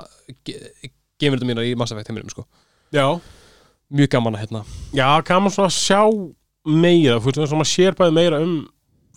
geimurðum 1.20 1.48
mínar 1.52 1.66
í 1.68 1.76
Mass 1.76 1.92
Effect 1.92 2.08
heiminum 2.10 2.30
sko. 2.32 2.46
já 2.92 3.20
mjög 3.92 4.08
gaman 4.10 4.34
að 4.34 4.40
hérna 4.46 4.64
Já, 4.94 5.08
gaman 5.24 5.50
svona 5.50 5.68
að 5.68 5.78
sjá 5.78 6.02
meira, 6.68 7.18
veist, 7.20 7.38
þess 7.38 7.52
að 7.52 7.60
maður 7.62 7.72
sér 7.74 7.94
bæði 7.98 8.12
meira 8.18 8.40
um 8.42 8.68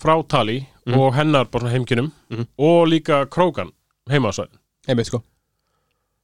frá 0.02 0.16
Tali 0.28 0.68
Mhm. 0.88 0.98
og 0.98 1.14
hennar 1.14 1.46
bara 1.46 1.62
svona 1.66 1.74
heimkynum 1.76 2.12
Mhm. 2.32 2.48
og 2.58 2.88
líka 2.88 3.26
Krókan 3.30 3.72
heimasvæðin. 4.10 4.58
einmitt 4.88 5.06
sko 5.08 5.22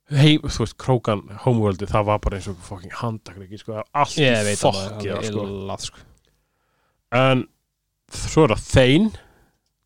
Hei, 0.09 0.37
þú 0.37 0.59
veist, 0.63 0.77
Krókan 0.77 1.21
homeworldi, 1.43 1.85
það 1.85 2.05
var 2.05 2.17
bara 2.19 2.37
eins 2.37 2.47
og 2.47 2.55
fucking 2.63 2.91
handakriki, 2.91 3.57
sko, 3.59 3.83
allt 3.93 4.07
fokkið, 4.15 5.17
það 5.17 5.23
sko. 5.27 5.45
sko 5.77 5.97
En 7.11 7.47
svo 8.09 8.43
er 8.43 8.55
það 8.55 8.63
Þein, 8.71 9.11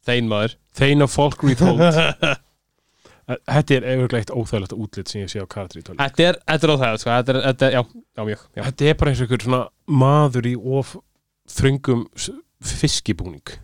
þein 0.05 0.27
maður 0.29 0.55
Þein 0.73 1.01
of 1.03 1.11
Folk 1.11 1.41
Retold. 1.43 1.79
Þetta 3.51 3.75
er 3.77 3.87
efurgleitt 3.93 4.31
óþægilegt 4.33 4.75
útlit 4.75 5.11
sem 5.11 5.21
ég 5.23 5.31
sé 5.31 5.41
á 5.41 5.47
tóli. 5.47 5.97
þetta 5.99 6.27
er, 6.27 6.39
er 6.47 6.59
það 6.61 6.97
sko. 7.01 7.09
þetta 7.11 7.33
er, 7.33 7.41
þetta 7.47 7.67
er, 7.67 7.75
já, 7.77 7.81
já 8.17 8.23
mjög 8.27 8.45
já. 8.55 8.63
Þetta 8.67 8.89
er 8.89 8.97
bara 8.99 9.11
eins 9.11 9.21
og 9.21 9.27
einhver 9.27 9.45
svona 9.45 9.61
maður 9.87 10.49
í 10.49 10.55
of 10.79 10.95
þröngum 11.51 12.05
fiskibúning. 12.61 13.57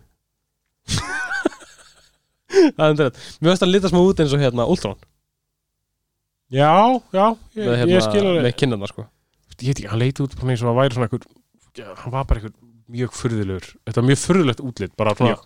það 2.48 2.84
er 2.86 2.96
þetta 2.96 3.26
mér 3.42 3.52
veist 3.52 3.64
að 3.66 3.72
lita 3.74 3.90
smá 3.92 4.00
út 4.00 4.22
eins 4.22 4.34
og 4.34 4.42
hérna 4.42 4.68
Ultron 4.68 4.98
Já, 6.48 6.72
já, 7.12 7.26
ég, 7.52 7.66
með, 7.66 7.74
hérna, 7.76 7.92
ég 7.92 8.04
skil 8.06 8.22
alveg. 8.24 8.46
með 8.46 8.54
kinnarna 8.56 8.88
sko 8.88 9.04
ég 9.04 9.66
veit 9.68 9.74
ekki, 9.74 9.88
hann 9.90 10.00
leiti 10.00 10.24
út 10.24 10.36
bara 10.38 10.54
eins 10.54 10.62
og 10.64 10.70
að 10.70 10.78
væri 10.78 10.96
svona 10.96 11.08
einhver, 11.08 11.26
hann 12.00 12.14
var 12.14 12.24
bara 12.30 12.40
einhver 12.40 12.54
mjög 12.88 13.16
furðulegur 13.18 13.66
þetta 13.84 14.00
var 14.00 14.08
mjög 14.08 14.20
furðulegt 14.22 14.62
útlit 14.64 14.94
bara 14.96 15.12
svona, 15.18 15.36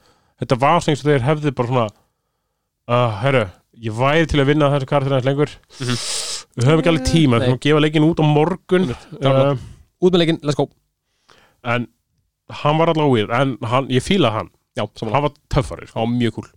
þetta 0.43 0.59
var 0.63 0.85
sem 0.85 0.93
eins 0.93 1.03
og 1.03 1.11
þeir 1.11 1.27
hefði 1.27 1.55
bara 1.59 1.73
svona 1.73 1.87
uh, 1.91 3.19
herru, 3.25 3.43
ég 3.81 3.95
væri 3.97 4.29
til 4.29 4.43
að 4.43 4.51
vinna 4.53 4.69
þessu 4.73 4.89
karakter 4.91 5.17
aðeins 5.17 5.29
lengur. 5.31 5.53
Mhm. 5.81 5.97
við 6.53 6.67
höfum 6.69 6.83
ekki 6.83 6.91
alveg 6.93 7.07
tíma, 7.09 7.39
við 7.41 7.47
höfum 7.49 7.59
að 7.59 7.65
gefa 7.67 7.81
leikin 7.81 8.05
út 8.09 8.21
á 8.21 8.25
morgun. 8.29 8.91
Uh, 9.23 9.55
út 10.03 10.13
með 10.13 10.21
leikinn, 10.21 10.41
let's 10.45 10.59
go. 10.59 10.69
En 11.65 11.87
hann 12.63 12.79
var 12.81 12.93
allavega 12.93 13.13
weird 13.15 13.33
en 13.33 13.57
hann, 13.71 13.89
ég 13.89 14.05
fílaði 14.05 14.37
hann, 14.37 14.51
já, 14.77 14.85
hann 14.85 15.25
var 15.25 15.33
töffari 15.49 15.89
sko. 15.89 16.03
á 16.03 16.05
mjög 16.05 16.37
cool. 16.37 16.51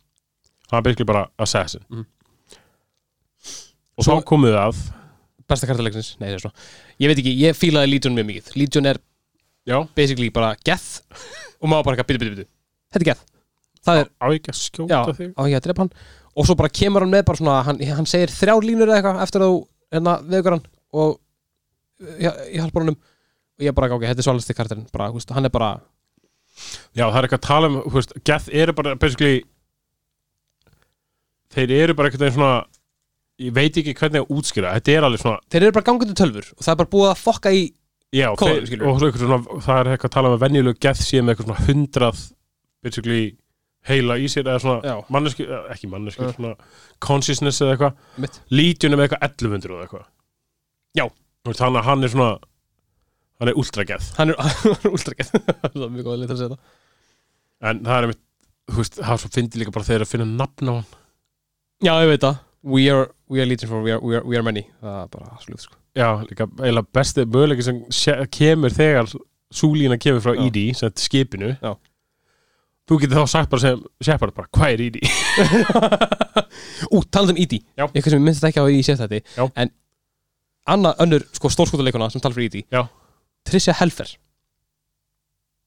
Hann 0.72 0.82
var 0.82 0.86
basically 0.90 1.08
bara 1.08 1.28
assassin. 1.40 1.86
Mhm. 1.90 2.06
og 3.96 4.04
Svo- 4.04 4.20
við 4.44 4.58
að 4.60 4.76
besta 5.48 5.68
kartalegsins, 5.70 6.16
nei 6.20 6.30
það 6.30 6.36
er 6.36 6.44
svona 6.44 6.56
ég 7.00 7.08
veit 7.08 7.20
ekki, 7.22 7.34
ég 7.40 7.56
fílaði 7.56 7.92
Legion 7.94 8.16
mjög 8.18 8.28
mikið. 8.28 8.50
Legion 8.60 8.86
er 8.86 8.98
já, 9.66 9.78
basically 9.96 10.30
bara 10.30 10.56
geth 10.66 11.02
og 11.62 11.70
maður 11.70 11.86
bara 11.86 12.04
bitu, 12.04 12.20
bitu, 12.20 12.36
bitu 12.36 12.48
þetta 12.92 13.02
er 13.02 13.08
geth, 13.12 13.24
er, 13.88 14.10
á 14.20 14.26
ekki 14.34 14.52
að 14.52 14.60
skjóta 14.60 15.16
þig? 15.16 15.32
á 15.32 15.42
ekki 15.46 15.58
að 15.60 15.66
drepa 15.70 15.86
hann 15.86 15.94
og 16.36 16.48
svo 16.48 16.56
bara 16.60 16.74
kemur 16.74 17.06
hann 17.06 17.14
með 17.14 17.26
bara 17.30 17.40
svona 17.40 17.58
hann, 17.68 17.82
hann 17.98 18.10
segir 18.10 18.34
þrjár 18.34 18.66
línur 18.66 18.92
eða 18.92 19.00
eitthvað 19.00 19.26
eftir 19.26 19.46
að 19.46 19.54
þú 19.54 19.60
hérna 19.96 20.16
vegur 20.32 20.58
hann 20.58 20.66
og 20.96 21.18
ég, 22.20 22.40
ég 22.54 22.62
haldur 22.64 22.86
honum 22.86 22.98
og 23.56 23.64
ég 23.64 23.76
bara, 23.76 23.96
ok, 23.96 24.04
þetta 24.10 24.24
er 24.24 24.28
svalasti 24.28 24.56
karakterinn 24.56 24.88
bara, 24.92 25.12
húst, 25.16 25.32
hann 25.32 25.48
er 25.48 25.54
bara, 25.54 25.76
Já, 26.96 27.10
það 27.10 27.18
er 27.18 27.26
eitthvað 27.28 27.42
að 27.42 27.48
tala 27.50 27.70
um, 27.70 27.78
veist, 27.92 28.14
Geth 28.28 28.52
eru 28.56 28.76
bara, 28.76 28.96
basically 29.00 29.42
þeir 31.56 31.74
eru 31.76 31.96
bara 31.98 32.12
eitthvað 32.12 32.36
svona 32.36 32.54
ég 33.44 33.56
veit 33.56 33.80
ekki 33.82 33.96
hvernig 34.00 34.24
að 34.24 34.32
útskýra 34.32 34.76
þetta 34.78 34.94
er 34.94 35.08
alveg 35.08 35.24
svona, 35.24 35.42
þeir 35.52 35.66
eru 35.66 35.76
bara 35.76 35.88
gangandi 35.90 36.16
tölfur 36.16 36.48
og 36.56 36.62
það 36.62 36.72
er 36.72 36.80
bara 36.82 36.94
búið 36.94 37.10
að 37.10 37.24
fokka 37.24 37.52
í 37.52 37.66
já, 38.16 38.30
Kóðum, 38.40 38.70
þeir, 38.70 38.86
og 38.88 39.02
svona 39.20 39.42
það 39.68 39.82
er 39.82 39.92
eitthvað 39.92 40.10
að 40.10 40.16
tala 40.16 40.32
um 40.32 40.38
að 40.38 40.46
venjulegu 40.46 40.82
Geth 40.86 41.04
sé 41.04 41.20
með 41.22 41.36
eitthvað 41.36 41.50
svona 41.50 41.68
hundrað 41.68 42.24
basically 42.86 43.26
heila 43.90 44.18
í 44.22 44.26
sér 44.32 44.48
eða 44.50 44.62
svona 44.64 44.80
eh, 45.46 45.70
ekki 45.76 45.90
manneski, 45.92 46.24
Ja. 46.26 46.34
svona 46.36 46.56
consciousness 47.04 47.62
eða 47.62 47.76
eitthvað, 47.76 48.02
er 48.96 48.98
með 48.98 49.08
eitthvað 49.08 49.26
1100 49.30 49.76
eða 49.76 49.86
eitthvað 49.88 50.06
Já. 50.96 51.06
Þannig 51.46 51.80
að 51.82 51.88
hann 51.90 52.04
er 52.08 52.14
svona 52.14 52.30
hann 53.40 53.52
er 53.52 53.58
ultra 53.60 53.84
Geth 53.88 54.14
hann 54.20 54.32
er, 54.32 54.40
úlstrakett 54.96 55.32
það 55.74 55.82
er 55.86 55.94
mjög 55.94 56.08
góð 56.08 56.14
að 56.16 56.22
lita 56.24 56.36
að 56.36 56.42
segja 56.42 56.56
það 56.56 57.70
en 57.70 57.82
það 57.86 57.98
er 57.98 58.08
einmitt, 58.08 58.22
þú 58.72 58.78
veist, 58.82 59.00
það 59.02 59.14
er 59.16 59.22
svo 59.24 59.32
fyndi 59.36 59.62
líka 59.62 59.74
bara 59.76 59.88
þegar 59.90 60.06
að 60.06 60.12
finna 60.14 60.28
nafn 60.40 60.72
á 60.72 60.74
hann 60.76 60.86
já, 61.86 61.94
ég 62.06 62.12
veit 62.14 62.24
það, 62.26 62.38
we 62.76 62.86
are, 62.92 63.08
we 63.32 63.42
are 63.44 63.50
legion 63.50 63.72
for 63.72 63.84
we 63.86 63.92
are, 63.96 64.00
we 64.04 64.16
are, 64.18 64.24
we 64.26 64.40
are 64.40 64.46
many, 64.46 64.64
það 64.82 65.00
er 65.04 65.10
bara 65.18 65.40
slúð 65.44 65.66
sko. 65.66 65.78
Já, 65.96 66.08
líka 66.28 66.48
eiginlega 66.60 66.92
besti 66.98 67.26
möguleiki 67.32 67.66
sem 67.68 67.82
kemur 68.36 68.74
þegar 68.76 69.12
súlína 69.56 70.00
kemur 70.02 70.24
frá 70.24 70.34
Já. 70.36 70.48
ED, 70.48 70.60
skipinu 71.04 71.52
Já. 71.60 71.76
Þú 72.86 73.00
getur 73.02 73.22
þá 73.24 73.32
sagt 73.32 73.50
bara 73.50 73.64
sem 73.64 73.80
Shepard 74.06 74.36
bara, 74.36 74.50
hvað 74.54 74.76
er 74.76 74.84
ED? 74.86 75.00
ú, 76.94 77.02
talað 77.10 77.34
um 77.34 77.40
E.D. 77.42 77.62
Eitthvað 77.82 78.12
sem 78.12 78.20
ég 78.20 78.26
minnst 78.28 78.46
ekki 78.46 78.62
á 78.62 78.66
í 78.70 78.82
þetta 78.86 79.22
Já. 79.24 79.46
en 79.64 79.72
annað 80.76 81.02
önnur 81.06 81.26
sko, 81.34 81.50
stórskótaleikuna 81.54 82.12
sem 82.14 82.22
tala 82.22 82.38
fyrir 82.38 82.52
E.D. 82.52 82.68
Já. 82.74 82.86
Tricia 83.46 83.76
Helfer 83.80 84.12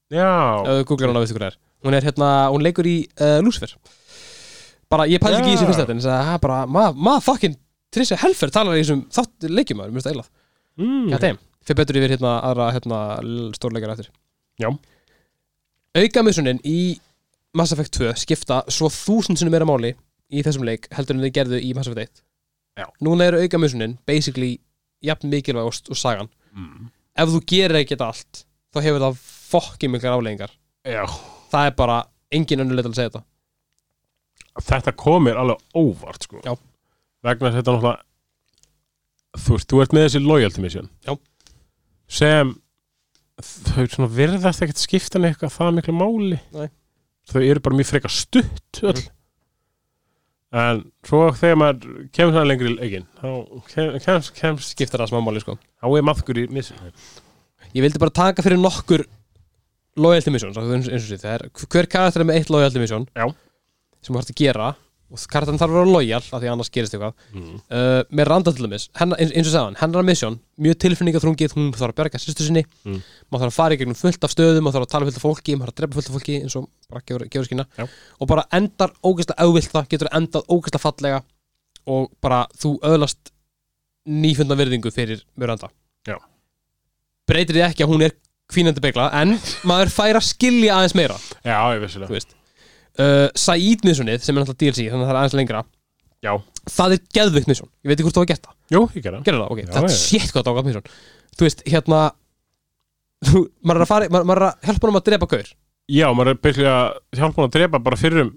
Já, 0.09 0.29
þú 0.63 0.85
googlar 0.89 1.11
hana 1.11 1.21
veistu 1.21 1.35
hver 1.35 1.45
það 1.45 1.51
er 1.51 1.59
hún 1.85 1.95
er 1.95 2.05
hérna, 2.07 2.29
hún 2.51 2.63
leikur 2.65 2.87
í 2.89 2.97
uh, 3.21 3.39
Lucifer 3.45 3.75
bara, 4.91 5.05
ég 5.07 5.21
pældi 5.21 5.39
ekki 5.39 5.53
í 5.53 5.57
þessu 5.57 5.67
fyrst 5.69 5.83
þetta 5.83 5.95
en 5.95 6.03
það 6.03 6.31
er 6.33 6.41
bara, 6.43 6.61
maður 6.67 7.03
ma 7.07 7.17
fucking 7.23 7.59
Tricia 7.93 8.19
Helfer 8.21 8.51
talar 8.53 8.77
í 8.77 8.83
þessum 8.83 9.05
þátt 9.13 9.47
leikjum 9.49 9.79
mér 9.81 9.93
finnst 9.93 10.09
það 10.09 10.15
eilað, 10.15 10.31
mm. 10.81 11.13
þeim 11.23 11.39
fyrir 11.65 11.79
betur 11.79 11.99
yfir 11.99 12.15
hérna 12.15 12.33
aðra 12.49 12.71
hérna 12.75 12.99
stórleikar 13.55 13.93
eftir 13.95 14.09
Já. 14.59 14.69
auka 16.01 16.25
missunin 16.25 16.59
í 16.67 16.79
Mass 17.57 17.73
Effect 17.73 17.95
2 17.97 18.13
skipta 18.21 18.61
svo 18.69 18.89
þúsund 18.93 19.39
sinnum 19.39 19.53
meira 19.55 19.65
máli 19.65 19.93
í 20.29 20.43
þessum 20.45 20.65
leik 20.67 20.85
heldur 20.93 21.15
en 21.17 21.23
þið 21.25 21.33
gerðu 21.39 21.59
í 21.65 21.71
Mass 21.77 21.89
Effect 21.89 22.21
1 22.21 22.83
Já. 22.83 22.85
núna 23.03 23.25
eru 23.27 23.39
auka 23.43 23.57
missunin 23.59 23.97
basically 24.07 24.59
jafn 25.03 25.29
mikilvæg 25.31 25.65
og, 25.69 25.73
og 25.89 25.97
sagan 25.97 26.29
Mm. 26.49 26.87
ef 27.13 27.29
þú 27.29 27.39
gerir 27.45 27.77
ekki 27.77 27.93
þetta 27.93 28.07
allt 28.09 28.39
þá 28.73 28.79
hefur 28.81 29.03
það 29.03 29.17
fokkið 29.51 29.91
miklar 29.93 30.15
afleggingar 30.17 30.53
Já, 30.89 31.03
það 31.51 31.67
er 31.69 31.75
bara 31.77 31.97
engin 32.33 32.63
til 32.65 32.79
að 32.79 32.95
segja 32.97 33.11
þetta 33.11 33.21
þetta 34.65 34.93
komir 34.97 35.37
alveg 35.37 35.61
óvart 35.77 36.25
sko. 36.25 36.41
Vegna 37.23 37.51
þetta 37.53 37.75
náttúrulega 37.75 38.01
Þú 39.37 39.59
þú 39.69 39.81
ert 39.83 39.93
með 39.93 40.07
þessi 40.07 40.21
loyalty 40.25 40.61
mission 40.65 40.89
Já. 41.05 41.13
Sem 42.09 42.55
þau 43.39 43.85
svona 43.85 44.09
virðast 44.17 44.65
ekkert 44.65 44.81
skipta 44.81 45.21
neitt 45.21 45.37
eitthvað 45.37 45.53
það 45.59 45.75
miklu 45.77 45.95
máli 45.99 46.39
Nei. 46.57 46.67
Þau 47.29 47.41
eru 47.45 47.61
bara 47.65 47.77
mjög 47.77 47.89
frekar 47.91 48.13
stutt 48.13 48.79
öll. 48.89 49.01
En 50.59 50.79
svo 51.05 51.27
þegar 51.37 51.59
maður 51.61 51.89
kemur 52.15 52.33
svona 52.33 52.47
lengri 52.49 52.71
eigin 52.81 53.03
þá 53.19 53.27
kem- 53.69 53.97
kemst, 54.01 54.31
kemst 54.39 54.71
skiptar 54.73 55.03
það 55.03 55.11
smá 55.11 55.19
máli 55.21 55.43
sko. 55.43 55.59
Þá 55.77 55.85
er 55.99 56.05
maðkur 56.09 56.39
í 56.41 56.47
mission 56.49 56.79
ég 57.69 57.83
vildi 57.85 58.01
bara 58.01 58.09
taka 58.17 58.41
fyrir 58.41 58.57
nokkur 58.57 59.03
loyalty 59.99 60.31
missions 60.33 60.57
eins 60.57 60.87
eins 60.89 61.03
og 61.03 61.09
sér, 61.11 61.21
það 61.21 61.33
er 61.35 61.43
hver 61.69 61.87
karakter 61.91 62.23
er 62.23 62.25
með 62.31 62.39
eitt 62.39 62.49
loyalty 62.49 62.81
mission 62.81 63.05
Já. 63.13 63.27
sem 64.01 64.15
þú 64.15 64.21
hægt 64.23 64.31
að 64.33 64.39
gera 64.41 64.69
og 65.09 65.21
karakterin 65.33 65.57
þarf 65.57 65.73
að 65.73 65.79
vera 65.79 65.91
loyal 65.95 66.19
af 66.21 66.41
því 66.43 66.49
annars 66.51 66.69
gerist 66.73 66.93
eitthvað 66.93 67.15
mm. 67.33 67.53
uh, 67.73 68.01
með 68.13 68.27
Randa 68.29 68.53
til 68.53 68.65
dæmis, 68.67 68.85
hennar, 68.99 69.17
eins, 69.23 69.31
eins 69.33 69.49
og 69.49 69.55
sagðan 69.55 69.77
hennar 69.79 70.05
mission, 70.05 70.37
mjög 70.61 70.77
tilfinningaþrungið 70.83 71.55
hún 71.57 71.71
þarf 71.73 71.93
að 71.95 71.97
berga 72.03 72.21
sýstu 72.21 72.45
sinni, 72.45 72.65
Mm. 72.85 73.01
maður 73.31 73.47
þarf 73.47 73.53
að 73.53 73.57
fara 73.57 73.75
í 73.75 73.79
gegnum 73.81 73.97
fullt 73.97 74.23
af 74.23 74.31
stöðum, 74.35 74.63
maður 74.67 74.77
þarf 74.77 74.87
að 74.87 74.93
tala 74.93 75.09
fullt 75.09 75.19
af 75.19 75.25
fólki 75.25 75.55
maður 75.57 75.71
þarf 75.71 75.75
að 75.75 75.81
drepa 75.81 75.97
fullt 75.97 76.09
af 76.09 76.15
fólki 76.19 76.37
eins 76.43 76.55
og 76.59 76.69
bara 76.89 77.01
gefur, 77.09 77.25
gefur 77.33 77.49
skýna 77.49 77.65
Já. 77.79 77.85
og 78.19 78.29
bara 78.29 78.45
endar 78.59 78.93
ógeðslega 79.03 79.45
auðvilt 79.45 79.73
það, 79.73 79.89
getur 79.95 80.11
endað 80.19 80.47
ógeðslega 80.53 80.83
fallega 80.85 81.19
og 81.89 82.07
bara 82.21 82.43
þú 82.61 82.75
öðlast 82.85 83.33
nýfunda 84.09 84.57
virðingu 84.59 84.93
fyrir 84.93 85.25
Miranda 85.39 85.69
Já. 86.07 86.17
breytir 87.29 87.57
því 87.59 87.65
ekki 87.67 87.85
að 87.85 87.93
hún 87.93 88.05
er 88.07 88.15
kvínandi 88.49 88.81
begla 88.81 89.09
en 89.19 89.35
maður 89.67 89.91
fær 89.93 90.17
að 90.17 90.25
skilja 90.31 90.79
aðeins 90.79 90.95
meira 90.97 91.17
Já, 91.45 91.59
ég 91.75 91.83
vissulega 91.83 92.09
þú 92.09 92.17
veist 92.17 92.35
uh, 92.99 93.27
Said 93.39 93.85
missionið 93.87 94.23
sem 94.25 94.35
er 94.35 94.43
náttúrulega 94.43 94.63
DLC 94.63 94.87
þannig 94.89 95.05
að 95.05 95.09
það 95.09 95.13
er 95.15 95.21
aðeins 95.21 95.37
lengra. 95.39 95.63
Já, 96.19 96.33
það 96.69 96.95
er 96.95 97.03
geðvikt 97.15 97.47
mission, 97.49 97.69
ég 97.83 97.91
veit 97.91 97.95
ekki 97.95 98.07
hvort 98.09 98.17
þú 98.17 98.23
hafa 98.25 98.31
gert 98.33 98.47
það. 98.49 98.55
Jú, 98.75 98.81
ég 98.97 99.05
gerði 99.05 99.21
gerðu 99.25 99.39
það, 99.43 99.53
ok, 99.53 99.61
Já, 99.63 99.69
það 99.71 99.85
er 99.87 99.93
já. 99.93 99.99
shit 100.03 100.33
hvað 100.33 100.43
það 100.45 100.57
ágætt 100.59 100.69
mission 100.69 100.89
þú 101.39 101.47
veist, 101.47 101.63
hérna 101.69 102.01
þú, 103.29 103.43
maður 103.63 103.79
er 103.79 103.85
að 103.85 103.91
fara, 103.93 104.09
maður, 104.11 104.27
maður 104.29 104.43
er 104.43 104.47
að 104.49 104.67
hjálpa 104.67 104.89
hann 104.89 104.99
að 104.99 105.05
drepa 105.09 105.29
gaur. 105.31 105.53
Já, 105.89 106.05
maður 106.13 106.31
er 106.33 106.41
byrjulega 106.43 106.75
að 106.79 107.21
hjálpa 107.21 107.39
hann 107.39 107.47
að 107.49 107.55
drepa 107.55 107.81
bara 107.87 107.99
fyrir 107.99 108.25
um 108.25 108.33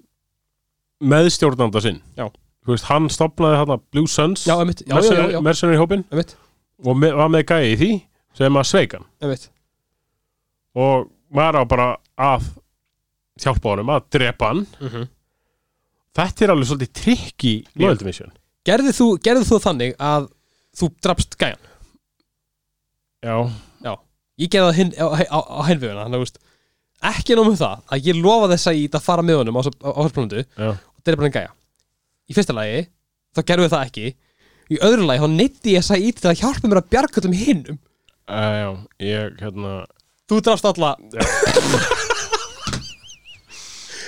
meðstjórnanda 1.13 1.83
sinn. 1.83 1.99
Já. 2.19 2.25
Þú 2.63 2.71
veist, 2.71 2.87
hann 2.87 3.09
stopnaði 3.11 3.59
hann 3.59 3.83
Blue 3.91 4.07
Suns. 4.07 4.45
Já, 4.47 4.55
emitt, 4.63 4.85
já, 4.87 4.95
já, 4.95 5.17
já, 5.19 5.25
já, 5.35 5.39
Mercenary 5.43 5.81
hópin 5.81 6.05
emitt, 6.15 6.37
og 6.83 6.95
með, 6.99 7.17
var 7.19 7.33
með 7.33 7.43
gæi 7.51 7.73
í 7.73 7.75
því 7.81 7.91
sem 8.39 8.59
að 8.61 8.69
sveika 8.71 9.01
hann. 9.01 9.09
Emitt 9.27 9.49
og 10.73 11.09
maður 11.33 11.59
á 11.61 11.63
bara 11.69 11.87
að 12.17 12.47
hjálpa 13.41 13.73
honum 13.73 13.91
að 13.93 14.07
drepa 14.13 14.51
hann. 14.51 14.65
Mm 14.79 15.09
Þetta 16.13 16.45
er 16.45 16.51
alveg 16.53 16.67
svolítið 16.69 16.89
trikk 16.93 17.43
í 17.49 17.53
loyalty 17.81 18.05
mission. 18.05 18.33
Gerðu 18.67 18.91
þú, 18.93 19.05
gerðu 19.25 19.47
þú 19.47 19.57
þannig 19.63 19.95
að 19.97 20.27
þú 20.77 20.89
drafst 21.01 21.37
gæjan 21.41 21.63
Já, 23.23 23.93
ég 24.37 24.51
gerði 24.51 24.67
það 24.67 24.77
hinn, 24.77 24.91
á, 24.99 25.05
á, 25.09 25.39
á 25.41 25.61
hinveguna 25.69 26.03
ekki 27.09 27.35
nóg 27.35 27.49
með 27.49 27.63
það 27.63 27.81
að 27.89 28.07
ég 28.07 28.19
lofa 28.21 28.51
þess 28.53 28.69
að 28.69 28.77
ég 28.77 28.85
að 28.99 29.05
fara 29.07 29.25
með 29.25 29.39
honum 29.41 29.57
á, 29.57 29.61
á, 29.65 29.89
já, 30.53 30.69
og 30.69 31.01
drepa 31.07 31.25
hann 31.25 31.35
gæja. 31.35 31.51
Í 32.29 32.37
fyrsta 32.37 32.55
lagi, 32.55 32.85
þá 33.33 33.41
gerðu 33.49 33.65
við 33.65 33.73
það 33.73 33.87
ekki. 33.87 34.05
Í 34.69 34.79
öðru 34.87 35.07
lagi, 35.09 35.23
þá 35.23 35.29
neytti 35.33 35.73
ég 35.73 35.81
að 35.81 35.89
til 36.21 36.29
að 36.31 36.39
hjálpa 36.43 36.69
mér 36.69 36.83
að 36.83 36.89
bjarga 36.93 37.21
öllum 37.23 37.35
hinnum 37.41 37.81
uh, 38.29 38.53
já 38.55 38.69
Ég, 39.03 39.35
hérna 39.41 39.73
þú 40.29 40.39
drafst 40.45 40.69
alla 40.69 40.95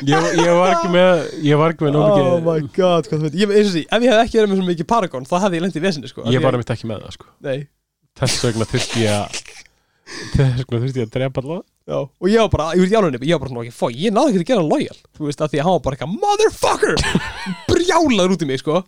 Ég, 0.03 0.25
ég 0.41 0.49
var 0.57 0.73
ekki 0.73 0.89
með 0.91 1.21
Ég 1.45 1.59
var 1.59 1.73
ekki 1.73 1.85
með 1.85 1.93
nóg 1.95 2.05
mikið 2.09 2.27
Oh 2.31 2.41
my 2.43 2.65
god, 2.75 3.07
hvað 3.07 3.21
þú 3.21 3.27
veit. 3.29 3.37
Ég, 3.39 3.53
eins 3.55 3.69
og 3.69 3.75
því, 3.75 3.83
ef 3.85 4.05
ég 4.05 4.11
hef 4.11 4.23
ekki 4.25 4.39
verið 4.39 4.51
með 4.51 4.59
svo 4.59 4.67
mikið 4.69 4.87
Paragon 4.91 5.27
þá 5.29 5.35
hefði 5.45 5.59
ég 5.59 5.63
lendið 5.65 5.79
í 5.79 5.85
vesinni 5.85 6.11
sko. 6.11 6.25
Ég 6.33 6.43
var 6.43 6.57
einmitt 6.57 6.73
ekki 6.75 6.89
með 6.89 7.05
það 7.05 7.15
sko. 7.15 7.29
Nei, 7.45 7.57
Þess 8.19 8.43
vegna 8.45 8.67
þurfti 8.71 9.05
ég 9.05 9.15
að 9.15 9.39
Þess 10.35 10.59
vegna 10.61 10.81
þurfti 10.83 11.01
ég 11.01 11.07
að 11.07 11.13
drepa 11.15 11.41
alla. 11.43 11.59
Já. 11.85 11.97
Og 12.01 12.27
ég 12.31 12.41
var 12.41 12.51
bara, 12.53 12.67
ég 12.73 12.85
veit 12.85 12.93
jálunni 12.95 13.19
Ég 13.21 13.35
var 13.37 13.41
bara 13.43 13.51
svona, 13.53 13.63
ok, 13.65 13.75
fó, 13.77 13.87
ég 13.93 14.13
náði 14.15 14.31
ekki 14.33 14.41
að 14.41 14.49
gera 14.49 14.61
hann 14.63 14.71
lojal 14.71 14.99
Þú 15.17 15.27
veist, 15.27 15.41
að 15.45 15.51
því 15.51 15.59
að 15.59 15.67
hann 15.67 15.75
var 15.75 15.83
bara 15.85 15.97
eitthvað 15.97 16.15
Motherfucker! 16.23 16.95
Brjálaður 17.69 18.33
út 18.35 18.45
í 18.45 18.49
mig, 18.49 18.61
sko. 18.63 18.79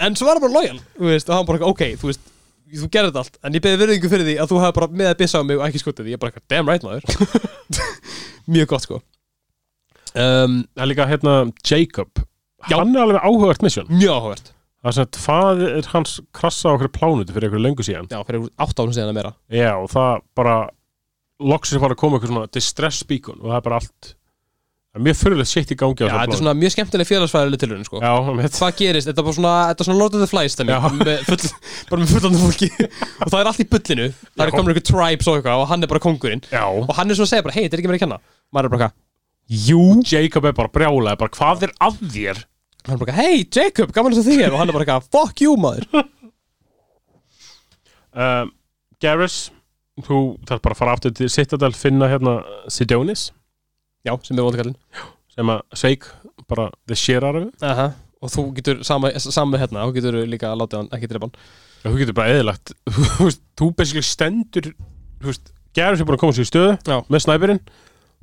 En 0.00 0.16
svo 0.16 0.28
var 0.28 0.38
hann 0.38 0.46
bara 0.46 0.56
lojal 0.56 0.78
Þú 0.96 1.10
veist, 1.10 1.28
og 1.28 1.36
hann 1.36 1.48
bara 1.50 1.68
ok, 1.68 1.84
þú 2.00 2.08
veist 2.08 2.30
Þú 2.70 2.88
gerði 2.94 3.10
þetta 3.10 3.24
allt, 3.24 3.38
en 3.44 3.56
ég 3.58 3.64
beði 3.66 3.80
virðingu 3.82 4.08
fyrir 4.12 4.28
því 4.28 4.34
að 4.40 4.52
þú 4.52 4.58
hefði 4.62 4.76
bara 4.78 4.88
með 5.00 5.08
að 5.10 5.16
byssa 5.20 5.40
á 5.40 5.48
mig 5.48 5.58
og 5.58 5.64
ekki 5.66 5.80
skotið 5.82 6.06
því. 6.06 6.12
Ég 6.14 6.20
bara 6.22 6.30
eitthvað, 6.30 6.44
damn 6.54 6.70
right 6.70 6.84
maður. 6.86 7.02
Mjög 8.54 8.68
gott, 8.70 8.84
sko 8.86 9.00
um, 10.14 10.56
Það 10.76 10.84
er 10.84 10.90
líka 10.92 11.08
hérna 11.10 11.34
Jacob. 11.66 12.24
Já. 12.68 12.76
Hann 12.76 12.94
er 12.96 13.04
alveg 13.06 13.22
áhugavert 13.24 13.64
mission. 13.64 13.88
Mjög 13.92 14.16
áhugavert. 14.16 14.52
Það 14.80 14.90
er 14.90 14.96
sem 14.96 15.06
að 15.06 15.18
faðir 15.20 15.88
hans 15.92 16.12
krassa 16.36 16.70
á 16.72 16.74
okkur 16.76 16.92
plánutu 16.94 17.34
fyrir 17.36 17.50
einhverju 17.50 17.64
löngu 17.66 17.84
síðan. 17.84 18.08
Já, 18.08 18.20
fyrir 18.24 18.46
átt 18.64 18.78
ánum 18.80 18.94
síðan 18.96 19.12
að 19.12 19.18
meira. 19.18 19.32
Já 19.52 19.74
og 19.76 19.90
það 19.92 20.22
bara 20.40 20.54
loksins 21.40 21.78
að 21.78 21.84
fara 21.84 21.96
að 21.96 22.00
koma 22.00 22.16
eitthvað 22.16 22.32
svona 22.34 22.50
distress 22.56 23.04
beacon 23.08 23.38
og 23.40 23.50
það 23.50 23.58
er 23.58 23.66
bara 23.66 23.78
allt 23.80 24.08
það 24.90 24.98
er 25.00 25.04
mjög 25.06 25.18
fyrirlega 25.20 25.48
sitt 25.50 25.70
í 25.70 25.76
gangi 25.78 26.02
á 26.02 26.06
Já, 26.08 26.12
þetta 26.16 26.34
er 26.34 26.40
svona 26.40 26.54
mjög 26.58 26.72
skemmtileg 26.74 27.08
félagsfæðileg 27.08 27.60
tilhörun 27.62 27.86
sko. 27.86 28.00
Já, 28.02 28.10
það 28.26 28.38
með 28.40 28.56
Hvað 28.56 28.72
gerist? 28.80 29.10
Þetta 29.10 29.22
er 29.22 29.26
bara 29.28 29.36
svona, 29.36 29.52
þetta 29.70 29.84
er 29.84 29.88
svona 29.88 30.00
Lord 30.00 30.16
of 30.16 30.24
the 30.24 30.30
Flies 30.30 30.50
Já. 30.50 30.54
stemming, 30.56 31.04
með 31.06 31.20
full, 31.28 31.52
bara 31.92 32.00
með 32.02 32.14
fullandi 32.16 32.40
fólki. 32.42 32.70
Og 33.22 33.30
það 33.30 33.38
er 33.38 33.50
allt 33.52 33.62
í 33.62 33.68
bullinu. 33.70 34.08
Það 34.34 34.42
er 34.44 34.50
Já. 34.50 34.56
komin 34.56 34.72
einhver 34.74 34.86
tribes 34.90 35.30
og 35.30 35.38
eitthvað 35.38 35.62
og 35.62 35.70
hann 35.70 35.86
er 35.86 35.92
bara 35.92 36.02
kongurinn 36.02 36.42
Já, 36.50 36.64
og 36.66 36.90
hann 36.98 37.06
er 37.12 37.20
svona 37.20 37.28
að 37.28 37.32
segja 37.36 37.46
bara, 37.46 37.54
hei, 37.54 37.62
þetta 37.68 37.78
er 37.78 37.84
ekki 37.84 37.92
mér 37.92 38.00
að 38.00 38.04
kenna. 38.08 38.20
Maður 38.50 38.66
er 38.66 38.74
bara 38.74 38.88
eitthvað, 38.88 38.98
jú 39.50 39.80
Jacob 40.06 40.46
er 40.46 40.54
bara 40.56 40.70
brjálaði, 40.72 41.18
bara 41.20 41.34
hvað 41.36 41.66
er 41.68 41.72
að 41.82 42.00
þér? 42.14 42.42
hann 42.86 42.96
er 42.96 43.02
bara 43.04 43.16
hei, 43.18 43.42
Jacob, 43.44 43.90
gaman 43.92 44.14
þess 44.14 44.24
að 44.24 44.30
þig 44.32 44.44
er 44.46 44.54
og 44.54 44.60
hann 44.62 44.70
er 44.70 44.76
bara 44.76 44.86
eitthvað, 44.86 45.08
fuck 45.14 45.42
you, 45.44 45.56
maður 45.60 45.88
Um, 48.10 48.48
Garrus, 48.98 49.50
þú 50.02 50.16
þarf 50.48 50.62
bara 50.64 50.74
að 50.74 50.78
fara 50.80 50.94
aftur 50.96 51.12
til 51.14 51.28
Citadel, 51.30 51.70
finna 51.78 52.08
hérna 52.10 52.40
Sidonis, 52.72 53.28
Já, 54.02 54.16
sem 54.26 54.34
er 54.34 54.46
vondakallin 54.46 54.74
sem 55.30 55.52
að 55.52 55.60
Sveik 55.78 56.08
bara 56.50 56.70
the 56.90 56.96
it. 56.96 57.52
Aha. 57.62 57.92
og 58.20 58.32
þú 58.32 58.44
getur 58.56 58.80
sama, 58.82 59.12
sama 59.20 59.58
hérna, 59.60 59.84
þú 59.86 59.94
getur 59.94 60.18
líka 60.26 60.50
að 60.50 60.58
láta 60.64 60.80
hann 60.80 60.88
ekki 60.96 61.06
drepa 61.12 61.28
hann 61.28 61.94
þú 61.94 62.00
getur 62.00 62.16
bara 62.18 62.34
eðilagt 62.34 62.72
þú 62.90 63.28
veist, 63.28 63.42
þú 63.56 63.70
basically 63.78 64.02
stendur 64.02 64.72
þú 65.20 65.30
veist, 65.30 65.52
Garrus 65.76 66.00
er 66.02 66.08
búin 66.08 66.18
að 66.18 66.24
koma 66.24 66.34
sér 66.34 66.48
í 66.48 66.50
stöðu 66.50 66.72
Já. 66.82 66.98
með 67.06 67.22
snæpirinn 67.28 67.62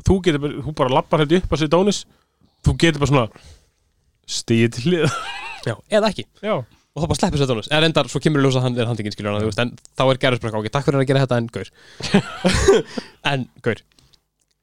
þú 0.05 0.19
getur 0.25 0.43
bara, 0.43 0.63
þú 0.65 0.73
bara 0.77 0.95
lappar 0.99 1.23
hérna 1.23 1.41
upp 1.41 1.53
að 1.55 1.63
Sidonis 1.63 2.05
þú 2.65 2.77
getur 2.83 3.03
bara 3.03 3.11
svona 3.13 3.27
stíð 4.27 4.71
til 4.75 4.87
hlið 4.87 5.11
Já, 5.67 5.75
eða 5.91 6.11
ekki. 6.13 6.23
Já, 6.43 6.53
og 6.61 7.01
þá 7.01 7.07
bara 7.09 7.19
sleppur 7.19 7.41
sér 7.41 7.49
tónus 7.49 7.67
en 7.71 7.83
reyndar, 7.83 8.07
svo 8.11 8.21
kemur 8.23 8.41
í 8.41 8.45
ljós 8.45 8.57
að 8.59 8.67
hann 8.67 8.79
er 8.79 8.89
handingin 8.89 9.13
skilur 9.15 9.35
hann, 9.35 9.47
en 9.63 9.73
þá 9.97 10.03
er 10.05 10.39
bara 10.43 10.61
ok, 10.61 10.69
takk 10.71 10.87
fyrir 10.87 11.01
að 11.01 11.09
gera 11.09 11.23
þetta 11.25 11.39
en 11.41 11.49
gaur. 11.51 11.71
En 13.31 13.43
gaur. 13.65 13.81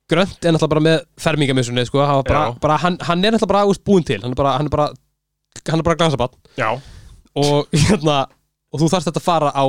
Grönt 0.09 0.45
er 0.45 0.53
náttúrulega 0.55 0.72
bara 0.74 0.85
með 0.85 0.97
fermingamissunni 1.20 1.85
sko, 1.89 2.03
hann, 2.05 2.22
bara, 2.28 2.47
bara, 2.61 2.78
hann, 2.80 2.99
hann 3.05 3.24
er 3.24 3.35
náttúrulega 3.35 3.53
bara 3.53 3.68
úst 3.68 3.85
búinn 3.85 4.07
til. 4.07 4.20
Hann 4.22 4.32
er 4.32 4.41
bara, 4.41 4.57
hann 4.59 4.68
er 4.68 4.72
bara, 4.72 4.89
hann 5.68 5.80
er 5.82 5.87
bara 5.87 6.01
glasabann 6.01 6.35
já, 6.61 6.70
og 7.41 7.68
hérna 7.87 8.24
og 8.74 8.82
þú 8.82 8.91
þarfst 8.91 9.11
þetta 9.11 9.22
að 9.22 9.28
fara 9.28 9.53
á 9.55 9.64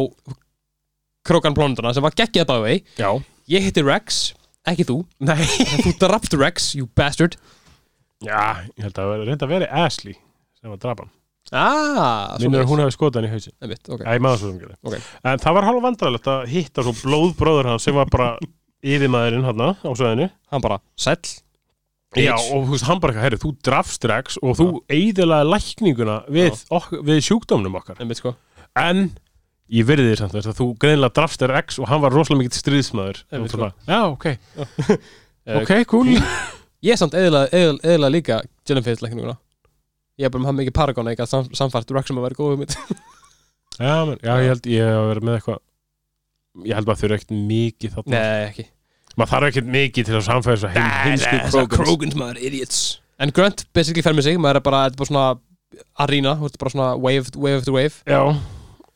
krókan 1.25 1.55
plánunduna 1.57 1.93
sem 1.95 2.05
var 2.05 2.15
geggjað 2.17 2.51
bæði 2.51 2.79
já. 2.99 3.09
Ég 3.51 3.67
hitti 3.67 3.83
Rex, 3.85 4.23
ekki 4.71 4.87
þú. 4.89 4.97
Nei. 5.25 5.43
Þú 5.83 5.93
drafst 6.01 6.35
Rex, 6.39 6.71
you 6.77 6.89
bastard. 6.97 7.37
Já, 8.23 8.65
ég 8.77 8.85
held 8.85 8.97
að 8.97 9.11
það 9.11 9.23
reynda 9.27 9.45
að 9.45 9.51
veri 9.51 9.69
Ashley 9.83 10.15
sem 10.55 10.71
var 10.71 10.79
drapan 10.81 11.09
ah, 11.53 12.35
Minnur 12.41 12.63
að 12.63 12.69
hún 12.71 12.81
hefði 12.81 12.95
skotað 12.95 13.19
hann 13.19 13.27
í 13.27 13.33
hausin 13.33 13.55
einmitt, 13.59 13.89
okay. 13.89 14.05
Æ, 14.07 14.21
maður 14.23 14.41
svo 14.41 14.51
sem 14.51 14.61
gerði 14.61 14.77
Ok. 14.81 15.09
En 15.27 15.41
það 15.43 15.57
var 15.57 15.67
hálf 15.67 15.83
vandræðilegt 15.85 16.29
að 16.31 16.45
hitta 16.53 16.85
svo 16.85 16.93
blóðbróður 17.01 17.71
hans 17.73 17.85
sem 17.85 17.97
var 17.97 18.11
bara 18.13 18.29
yfirmaðurinn 18.85 19.45
hann 19.49 19.65
á 19.67 19.91
sveðinu 19.91 20.29
hann 20.53 20.63
bara, 20.63 20.79
sæll. 20.99 21.19
Já, 22.15 22.31
og 22.31 22.69
þú 22.69 22.71
veist, 22.71 22.87
hann 22.87 23.01
bara 23.03 23.11
eitthvað, 23.11 23.25
herri, 23.25 23.39
þú 23.41 23.51
drafst 23.67 24.05
Rex 24.07 24.39
og 24.39 24.55
þú 24.55 24.67
eiðilaði 24.87 25.49
lækninguna 25.51 26.17
við, 26.31 26.61
ok, 26.71 26.93
við 27.03 27.17
sjúkdómnum 27.27 27.75
okkar. 27.81 27.99
Einmitt 27.99 28.21
sko. 28.21 28.31
En 28.79 29.09
ég 29.73 29.87
verði 29.87 30.11
því 30.11 30.17
samt 30.19 30.35
þess 30.35 30.51
að 30.51 30.59
þú 30.59 30.67
greinilega 30.81 31.15
drafst 31.17 31.45
Rex 31.49 31.79
og 31.81 31.89
hann 31.89 32.03
var 32.03 32.13
rosalega 32.13 32.43
mikill 32.43 32.59
stríðsmaður 32.59 33.23
bara, 33.55 33.71
Já, 33.87 33.99
ok, 34.11 34.27
Eh, 35.45 35.59
ok, 35.61 35.71
cool. 35.85 36.07
Ég 36.81 36.95
er 36.95 36.97
samt 36.97 37.13
eðlilega 37.13 38.09
líka 38.09 38.39
Jennifer 38.65 38.97
lækninguna 38.97 39.35
Ég 40.17 40.25
er 40.25 40.31
bara 40.33 40.41
með 40.41 40.49
hann 40.49 40.57
mikið 40.57 40.73
Paragon 40.73 41.05
að 41.05 41.13
ég 41.13 41.19
gat 41.19 41.29
sam, 41.29 41.45
samfært 41.53 41.91
Rex 41.93 42.09
sem 42.09 42.17
að 42.17 42.25
vera 42.25 42.37
góð 42.39 42.55
mitt. 42.63 42.73
Já, 43.75 44.07
men, 44.07 44.15
já, 44.23 44.31
ég 44.39 44.49
held 44.53 44.67
ég 44.71 44.87
að 44.87 45.07
vera 45.11 45.23
með 45.27 45.37
eitthvað 45.37 45.61
Ég 46.65 46.77
held 46.79 46.87
maður 46.87 47.01
þurfa 47.01 47.17
ekkert 47.19 47.33
mikið 47.35 47.95
þarna. 47.97 48.13
Nei, 48.15 48.43
ekki. 48.47 48.63
Maður 49.15 49.31
þarf 49.33 49.47
ekkert 49.49 49.71
mikið 49.75 50.07
til 50.07 50.15
að 50.15 50.23
samfæða 50.29 50.55
þess 50.55 50.67
að 50.69 50.77
heim, 50.77 51.25
heimsku 51.25 51.65
Krogans. 51.73 52.15
Maður, 52.19 52.39
idiots. 52.47 52.79
En 53.19 53.33
Grunt 53.35 53.65
basically 53.75 54.03
fer 54.05 54.15
með 54.15 54.29
sig 54.29 54.39
Maður 54.39 54.61
er 54.61 54.65
bara, 54.65 54.79
þetta 54.87 54.95
er 54.95 55.01
bara 55.01 55.09
svona 55.11 55.25
arena 56.05 56.37
Þú 56.39 56.47
ert 56.49 56.57
bara 56.63 56.73
svona 56.73 56.87
wave, 56.95 57.35
wave 57.35 57.59
after 57.59 57.75
wave. 57.75 57.99
Já, 58.07 58.21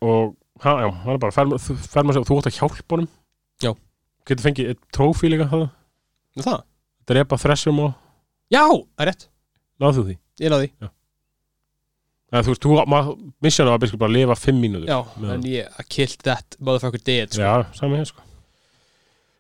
og 0.08 0.34
ha, 0.66 0.74
já, 0.84 0.88
hann 1.04 1.14
er 1.16 1.22
bara 1.24 1.36
fer, 1.36 1.52
fer 1.60 2.12
sig 2.14 2.22
og 2.22 2.28
þú 2.30 2.38
átt 2.40 2.50
að 2.52 2.58
hjálpa 2.60 2.96
honum. 2.96 3.10
Já. 3.64 3.72
getur 4.30 4.46
fengið 4.46 4.78
trófí 4.96 5.30
líka 5.32 5.50
það, 5.52 5.68
Nú 6.38 6.46
það? 6.46 6.64
drepa 7.10 7.40
þressum 7.42 7.80
og 7.88 7.94
Já, 8.50 8.64
það 8.66 9.04
er 9.04 9.10
rétt. 9.12 9.28
Náðu 9.80 10.00
þú 10.00 10.06
því? 10.10 10.16
Ég 10.40 10.54
náði 10.54 10.70
því. 10.70 10.90
Eða, 12.30 12.42
þú 12.46 12.52
veist, 12.54 12.64
þú, 12.66 12.74
maður, 12.94 13.14
missjana 13.42 13.74
var 13.74 13.80
bara 13.82 14.10
að 14.12 14.16
lifa 14.16 14.36
fimm 14.38 14.60
mínútur. 14.62 14.90
Já, 14.90 15.00
með 15.18 15.32
en 15.34 15.46
ég 15.50 15.80
I 15.82 15.86
killed 15.90 16.26
that 16.28 16.58
motherfucker 16.62 17.02
dead 17.02 17.34
sko. 17.34 17.42
já, 17.42 17.66
sami 17.78 17.98
hér 17.98 18.10
sko. 18.10 18.26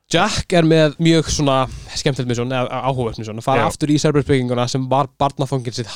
Jack 0.09 0.55
er 0.57 0.65
með 0.65 0.95
mjög 0.97 1.28
svona 1.30 1.57
skemmtilegt 1.93 2.32
misjón, 2.32 2.49
eða 2.49 2.80
áhugavert 2.89 3.20
misjón 3.22 3.38
að 3.38 3.45
fara 3.45 3.61
Já. 3.61 3.70
aftur 3.70 3.91
í 3.93 3.97
Cerberus-bygginguna 4.01 4.65
sem 4.72 4.88
var 4.89 5.05
barnafangin 5.22 5.76
sitt 5.78 5.91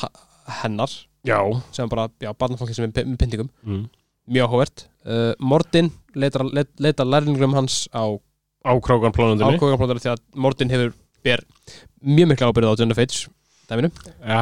hennar. 0.62 0.92
Já, 1.26 1.40
sem 1.74 1.90
bara, 1.90 2.06
já, 2.22 2.30
barnafangin 2.38 2.76
sem 2.78 2.86
er 2.86 2.92
með 2.94 3.18
pyntingum. 3.24 3.50
Mm. 3.66 3.88
Mjög 4.30 4.48
áhugavert. 4.48 4.86
Uh, 5.04 5.32
Mordin 5.38 5.90
leitar, 6.16 6.46
leit, 6.48 6.70
leitar 6.80 7.08
lærlingum 7.08 7.56
hans 7.56 7.84
á 7.92 8.08
á 8.64 8.72
ákvæðanplóðar 8.72 10.00
því 10.00 10.14
að 10.14 10.22
Mordin 10.40 10.72
hefur 10.72 10.94
ber 11.24 11.44
mjög 12.00 12.30
mikla 12.32 12.48
ábyrðið 12.48 12.72
á 12.72 12.78
Jenna 12.80 12.96
Fage 12.96 13.26
dæminu, 13.68 13.90
já, 14.20 14.40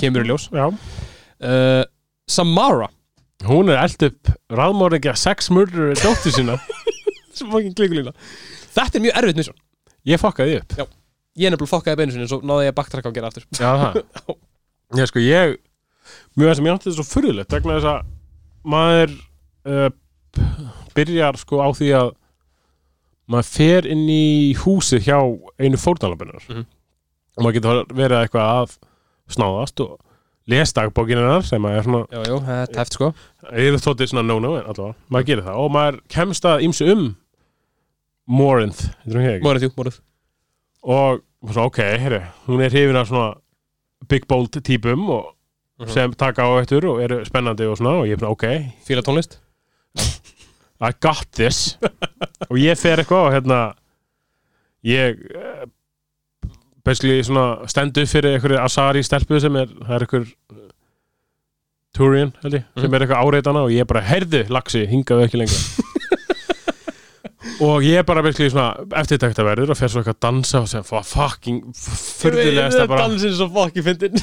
kemur 0.00 0.24
í 0.24 0.30
ljós. 0.30 0.48
Já. 0.52 0.68
Uh, 1.40 1.84
Samara. 2.28 2.90
Hún 3.48 3.72
er 3.72 3.80
eld 3.80 4.02
upp 4.04 4.28
ráðmórningja 4.52 5.14
sex 5.16 5.48
murder 5.52 5.94
dóttir 5.96 6.34
sína. 6.34 6.58
Þetta 8.76 8.98
er 8.98 9.04
mjög 9.06 9.16
erfitt 9.16 9.40
misjón. 9.40 9.56
Ég 10.06 10.20
fokkaði 10.20 10.58
upp. 10.60 10.76
Ég 11.40 11.48
er 11.48 11.54
nefnilega 11.54 11.70
fokkaði 11.70 12.02
beinu 12.02 12.14
sinni 12.14 12.28
svo 12.28 12.42
náði 12.44 12.68
ég 12.68 12.74
að 12.74 12.78
baktrakka 12.82 13.08
og 13.08 13.16
gera 13.16 13.30
aftur. 13.30 13.46
Já, 13.56 13.70
það. 13.80 14.36
Já, 15.00 15.06
sko, 15.08 15.24
ég 15.24 15.56
Mjög 16.38 16.56
sem 16.58 16.66
ég 16.66 16.74
átti 16.74 16.88
þetta 16.88 16.98
svo 16.98 17.06
furðulegt 17.06 17.54
vegna 17.54 17.76
þess 17.78 17.90
að 17.90 18.08
maður 18.64 19.14
uh, 19.66 19.90
byrjar 20.96 21.38
sko 21.40 21.60
á 21.64 21.68
því 21.76 21.88
að 22.00 22.10
maður 23.30 23.48
fer 23.54 23.86
inn 23.86 24.06
í 24.10 24.54
húsið 24.58 25.04
hjá 25.06 25.18
einu 25.62 25.78
fórnalabinar 25.80 26.42
Mhm. 26.48 26.64
og 27.36 27.44
maður 27.44 27.56
getur 27.60 27.82
verið 27.94 28.18
eitthvað 28.24 28.48
að 28.60 28.78
snáðast 29.30 29.80
og 29.84 29.98
les 30.50 30.72
dagbókininnar 30.74 31.44
sem 31.46 31.62
að 31.62 31.76
er 31.78 31.82
svona 31.86 32.00
já, 32.10 32.22
jú, 32.26 32.38
það 32.42 32.62
er 32.62 32.70
tæft 32.74 32.92
sko. 32.96 33.12
Eða 33.52 33.78
þóttið 33.84 34.08
svona 34.10 34.26
no-no 34.26 34.56
en 34.58 34.64
allavega, 34.66 34.96
maður 35.08 35.26
gerir 35.28 35.44
það. 35.46 35.58
Og 35.62 35.70
maður 35.70 36.00
kemst 36.10 36.44
að 36.50 36.64
ímsu 36.66 36.88
um 36.90 37.04
Morinth, 38.30 38.82
heitir 39.04 39.16
hún 39.18 39.24
hér 39.26 39.36
ekki? 39.38 39.44
Morið, 39.46 39.64
jú, 39.66 39.70
morið 39.78 40.00
og 40.82 41.20
svona, 41.52 41.66
ok, 41.68 41.78
herri, 42.02 42.20
hún 42.46 42.62
er 42.64 42.70
hrifin 42.72 42.96
af 42.98 43.08
svona 43.10 43.30
big 44.08 44.26
bold 44.30 44.50
típum 44.64 45.06
og 45.12 45.32
Mhm. 45.80 45.88
sem 45.94 46.12
taka 46.12 46.42
á 46.44 46.50
eittur 46.60 46.84
og 46.90 47.00
eru 47.02 47.24
spennandi 47.24 47.64
og 47.66 47.76
svona 47.78 47.94
og 48.02 48.06
ég 48.06 48.12
er 48.12 48.20
svona, 48.20 48.30
ok, 48.36 48.44
fíla 48.86 49.02
tónlist? 49.02 49.38
I 50.80 50.92
got 51.00 51.26
this. 51.36 51.76
Og 52.50 52.56
ég 52.56 52.76
fer 52.78 52.96
eitthvað 53.02 53.26
og 53.26 53.32
hérna 53.34 53.74
ég 54.84 55.18
uh, 55.36 55.66
basically 56.84 57.22
svona 57.22 57.66
stendu 57.68 58.06
fyrir 58.08 58.36
einhverju 58.38 58.60
Asari 58.62 59.02
stelpu 59.04 59.40
sem 59.40 59.56
er, 59.56 59.68
er 59.88 60.00
einhver 60.06 60.24
uh, 60.24 60.56
Turian, 61.96 62.32
held 62.42 62.54
ég, 62.54 62.64
sem 62.78 62.86
Mhm. 62.88 62.94
er 62.94 63.00
eitthvað 63.06 63.24
áreitana 63.26 63.64
og 63.66 63.70
ég 63.74 63.84
bara, 63.86 64.00
heyrðu, 64.00 64.44
lagsi, 64.48 64.86
hingaðu 64.86 65.24
ekki 65.26 65.40
lengra 65.42 65.88
og 67.60 67.82
ég 67.84 68.04
bara 68.08 68.22
basically 68.24 68.48
svona 68.52 68.70
eftirtækta 69.02 69.44
verður 69.44 69.72
og 69.74 69.76
fer 69.76 69.88
svo 69.92 70.00
eitthvað 70.00 70.16
að 70.16 70.22
dansa 70.24 70.60
og 70.62 70.68
segja, 70.70 70.84
"Fa- 70.88 71.02
fucking 71.04 71.58
fyrðulegasta 71.76 72.86
bara. 72.88 73.08
Dansinn 73.08 73.34
svo 73.36 73.48
fokki 73.52 73.82
fyndin 73.84 74.16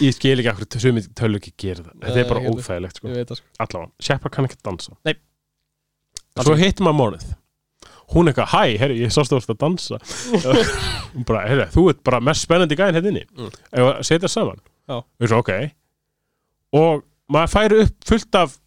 ég 0.00 0.14
skil 0.16 0.38
ekki 0.40 0.50
akkur 0.52 0.80
sumið 0.86 1.10
tölu 1.18 1.38
ekki 1.40 1.52
gera 1.58 1.82
það. 1.84 1.94
Þetta 2.06 2.22
er 2.22 2.28
bara 2.30 2.42
óþægilegt 2.52 2.96
sko. 3.00 3.12
Sko. 3.36 3.46
Allavega, 3.66 3.90
Shepard 4.08 4.32
kann 4.34 4.48
ekki 4.48 4.58
dansa. 4.64 4.96
Nei. 5.08 5.14
svo 6.40 6.54
hittum 6.56 6.86
maður 6.88 6.98
morið 7.02 7.30
hún 8.12 8.28
eitthvað, 8.28 8.50
hæ, 8.52 8.76
herri, 8.80 8.96
ég 9.00 9.12
sást 9.14 9.32
þú 9.32 9.38
varst 9.38 9.50
að 9.54 9.60
dansa. 9.62 9.98
Hún 11.14 11.24
bara, 11.28 11.46
herri, 11.48 11.64
þú 11.72 11.84
ert 11.92 12.02
bara 12.04 12.18
mest 12.20 12.44
spennandi 12.44 12.76
gæðin 12.76 12.98
hérna 12.98 13.08
inni. 13.12 13.22
Mm. 13.38 13.52
ef 13.72 13.86
að 13.88 14.02
setja 14.04 14.28
saman? 14.28 14.58
Svo, 14.90 15.38
ok. 15.40 15.48
Og 16.76 17.04
maður 17.32 17.52
færi 17.54 17.78
upp 17.86 18.08
fullt 18.10 18.38
af 18.42 18.58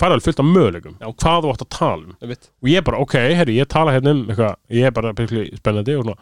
færi 0.00 0.16
alveg 0.16 0.26
fullt 0.28 0.42
af 0.42 0.48
möguleikum 0.50 0.98
Já. 1.00 1.08
hvað 1.22 1.44
þú 1.46 1.52
átt 1.54 1.64
að 1.64 1.70
tala 1.78 2.10
um. 2.10 2.34
Og 2.60 2.68
ég 2.72 2.84
bara, 2.84 3.00
ok, 3.04 3.16
herri, 3.40 3.56
ég 3.60 3.68
tala 3.72 3.94
hérna 3.96 4.12
um 4.16 4.22
eitthvað, 4.26 4.56
ég 4.76 4.88
er 4.90 4.94
bara 4.96 5.14
spennandi 5.16 5.96
og, 6.00 6.12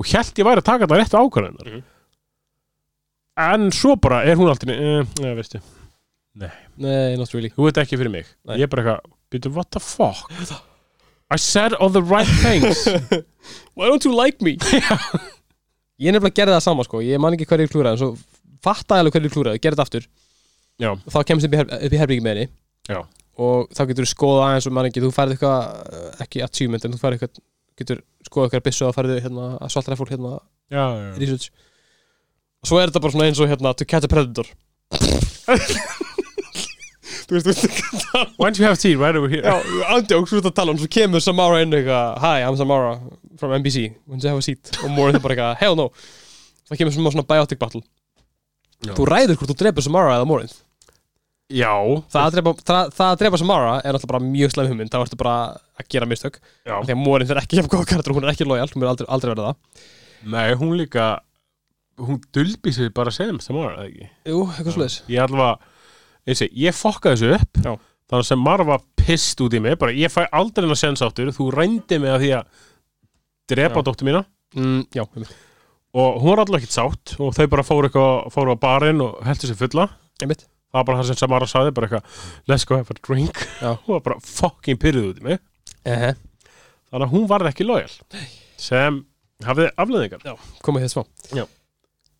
og 0.00 0.08
held 0.14 0.40
ég 0.40 0.48
væri 0.48 0.62
að 0.64 0.68
taka 0.70 0.86
þetta 0.88 1.00
réttu 1.02 1.20
ákvarðanar 1.20 1.70
Mhm. 1.74 1.84
En 3.40 3.70
svo 3.74 3.96
bara 4.00 4.22
er 4.24 4.38
hún 4.38 4.50
alltaf, 4.50 4.70
eh, 4.70 5.02
ja, 5.22 5.34
veistu. 5.34 5.60
Nei, 6.34 7.14
not 7.18 7.30
really. 7.34 7.50
Þú 7.54 7.68
veit 7.68 7.78
ekki 7.82 7.98
fyrir 7.98 8.10
mig. 8.10 8.30
Nei. 8.46 8.58
ég 8.58 8.66
er 8.66 8.72
bara 8.72 8.98
eitthvað, 8.98 9.54
what 9.54 9.70
the 9.74 9.82
fuck? 9.82 10.30
I 11.30 11.38
said 11.38 11.74
all 11.74 11.90
the 11.90 12.02
right 12.02 12.28
things. 12.42 12.84
Why 13.74 13.88
don't 13.88 14.04
you 14.04 14.14
like 14.14 14.42
me? 14.44 14.56
Ég 16.02 16.10
nefnilega 16.10 16.34
gerði 16.34 16.54
það 16.56 16.64
sama 16.64 16.84
sko. 16.86 17.00
Ég 17.06 17.20
man 17.22 17.36
ekki 17.36 17.46
hverju 17.46 17.68
ég 17.68 17.70
klúraði 17.70 17.94
En 17.94 18.00
svo 18.00 18.08
fattaði 18.64 19.04
alveg 19.04 19.14
hverju 19.14 19.28
ég 19.28 19.34
klúraði 19.36 19.60
Gerði 19.62 19.78
þetta 19.78 19.84
aftur. 19.86 20.06
Já. 20.82 20.88
Og 20.90 21.10
þá 21.14 21.18
kemst 21.28 21.46
upp 21.46 21.54
í, 21.54 21.58
her 21.60 21.68
upp 21.76 21.94
í 21.94 22.00
herbyggi 22.00 22.24
með 22.24 22.34
henni. 22.34 22.46
Já. 22.90 22.98
Og 23.38 23.70
þá 23.74 23.82
getur 23.90 24.06
þú 24.06 24.10
skoða 24.10 24.48
aðeins 24.48 24.66
og 24.70 24.74
man 24.74 24.88
ekki 24.88 25.02
Þú 25.04 25.10
færði 25.14 25.36
eitthvað 25.36 25.94
eh, 25.98 26.08
Ekki 26.24 26.42
achievement 26.44 26.84
En 26.86 26.94
þú 26.94 27.00
færði 27.02 27.18
eitthvað 27.18 27.40
getur 27.80 28.02
skoða 28.26 28.60
byssu 28.66 28.86
að 28.86 28.96
farið 28.98 29.22
hérna 29.24 29.46
að 29.58 29.72
svalta 29.74 29.98
fólk 29.98 30.12
hérna 30.14 30.36
Já, 30.70 30.84
já, 30.98 31.08
research. 31.18 31.48
og 31.50 31.73
svo 32.64 32.80
er 32.80 32.90
þetta 32.90 33.02
bara 33.04 33.14
svona 33.16 33.28
eins 33.30 33.40
og 33.42 33.50
hérna 33.50 33.74
to 33.76 33.86
catch 33.88 34.08
a 34.08 34.10
predator. 34.10 34.48
Þú 37.24 37.38
veist, 37.38 37.46
þú 37.46 37.52
veist 37.54 38.10
Why 38.36 38.50
don't 38.50 38.58
you 38.60 38.66
have 38.66 38.76
tea 38.76 38.96
right 39.00 39.16
over 39.16 39.30
here? 39.32 39.40
Já, 39.40 39.86
andjóks, 39.94 40.28
þú 40.28 40.38
veist 40.38 40.48
að 40.50 40.56
tala 40.58 40.74
um, 40.74 40.80
svo 40.80 40.88
kemur 40.92 41.22
Samara 41.24 41.62
inn 41.64 41.72
eitthvað, 41.72 42.18
hi, 42.20 42.42
I'm 42.44 42.58
Samara 42.58 42.98
from 43.40 43.54
NBC, 43.56 43.86
wants 44.04 44.26
to 44.26 44.32
have 44.32 44.42
a 44.42 44.44
seat. 44.44 44.72
Og 44.84 44.92
Morin 44.92 45.16
er 45.16 45.22
bara 45.24 45.36
eitthvað, 45.36 45.54
hell 45.62 45.78
no. 45.78 45.86
Það 46.68 46.82
kemur 46.82 46.96
svona, 46.96 47.14
svona 47.14 47.26
biotic 47.30 47.60
battle. 47.62 47.80
Já. 48.84 48.92
þú 48.98 49.08
ræður 49.08 49.38
hvort 49.40 49.52
þú 49.52 49.58
drepur 49.62 49.84
Samara 49.86 50.18
eða 50.18 50.28
Morin 50.28 50.50
Já, 51.54 51.72
það 52.10 52.20
að 52.20 52.34
drepa, 52.34 52.52
það, 52.64 52.92
það 52.96 53.10
að 53.10 53.18
drepa 53.20 53.38
Samara 53.40 53.72
er 53.76 53.94
náttúrulega 53.94 54.12
bara 54.14 54.26
mjög 54.26 54.52
slæm 54.54 54.70
hugmynd, 54.70 54.90
þá 54.92 55.02
ertu 55.04 55.18
bara 55.20 55.34
að 55.76 55.90
gera 55.92 56.08
mistök. 56.08 56.38
Já. 56.64 56.78
því 56.80 56.94
að 56.94 57.02
Morin 57.02 57.30
er 57.30 57.40
ekki 57.42 57.58
hjá 57.58 57.68
góða 57.68 57.88
karakter, 57.90 58.14
hún 58.16 58.24
er 58.24 58.32
ekki 58.32 58.46
lojal, 58.48 58.68
hún 58.72 58.84
er 58.84 58.90
aldrei, 58.90 59.08
aldrei 59.12 59.30
verið 59.34 59.48
það. 59.50 59.84
Nei, 60.34 60.46
hún 60.60 60.72
líka 60.80 61.08
hún 62.00 62.20
dulbi 62.34 62.72
sig 62.74 62.90
bara 62.94 63.12
sem 63.14 63.38
Samara, 63.44 63.84
eða 63.84 63.88
ekki? 63.90 64.08
Jú, 64.30 64.42
eitthvað 64.50 64.76
sluðis 64.76 64.96
Ég 65.12 65.24
allavega, 65.24 65.72
ég 66.30 66.38
segi, 66.40 66.62
ég 66.64 66.76
fokkaði 66.78 67.20
þessu 67.20 67.34
upp 67.38 67.60
Já. 67.64 67.72
þannig 68.10 68.20
að 68.20 68.28
Samara 68.30 68.66
var 68.68 68.84
pissed 68.98 69.42
út 69.44 69.54
í 69.56 69.60
mig 69.62 69.78
bara 69.80 69.94
ég 69.96 70.12
fæ 70.12 70.22
aldrei 70.30 70.64
hennar 70.66 70.80
sens 70.80 71.02
áttur 71.04 71.32
þú 71.34 71.50
rændi 71.54 71.98
mig 72.02 72.14
að 72.14 72.24
því 72.24 72.30
að 72.38 72.62
drepa 73.54 73.82
Já. 73.82 73.86
dóttur 73.86 74.08
mína. 74.08 74.24
Mm, 74.54 74.82
Já, 74.94 75.04
einmitt, 75.04 75.32
og 75.94 76.18
hún 76.22 76.30
var 76.32 76.42
allavega 76.44 76.62
ekkert 76.64 76.74
sátt 76.78 77.14
og 77.20 77.34
þau 77.36 77.46
bara 77.52 77.64
fóru, 77.66 77.88
eitthvað, 77.90 78.28
fóru 78.34 78.54
á 78.54 78.58
barinn 78.58 79.02
og 79.04 79.18
heldur 79.26 79.50
sér 79.50 79.58
fulla. 79.60 79.88
Einmitt. 80.22 80.46
Það 80.74 80.78
var 80.80 80.86
bara 80.88 81.00
það 81.00 81.10
sem 81.10 81.18
Samara 81.20 81.46
sagði 81.50 81.74
bara 81.74 81.86
eitthvað, 81.88 82.22
let's 82.50 82.64
go 82.66 82.78
have 82.78 82.90
a 82.90 82.98
drink. 82.98 83.42
Já. 83.60 83.74
hún 83.84 83.96
var 83.98 84.04
bara 84.08 84.16
fucking 84.22 84.80
pyrruð 84.82 85.10
út 85.12 85.20
í 85.22 85.26
mig. 85.28 85.42
Ehe, 85.84 86.14
þannig 86.90 87.06
að 87.06 87.12
hún 87.14 87.28
varð 87.30 87.50
ekki 87.50 87.66
lojal 87.68 87.90
sem 88.64 89.02
hafði 89.44 89.68
afleðingar 89.76 90.22
koma 90.64 90.80
hér 90.80 90.90
smá. 90.90 91.04
Já. 91.36 91.44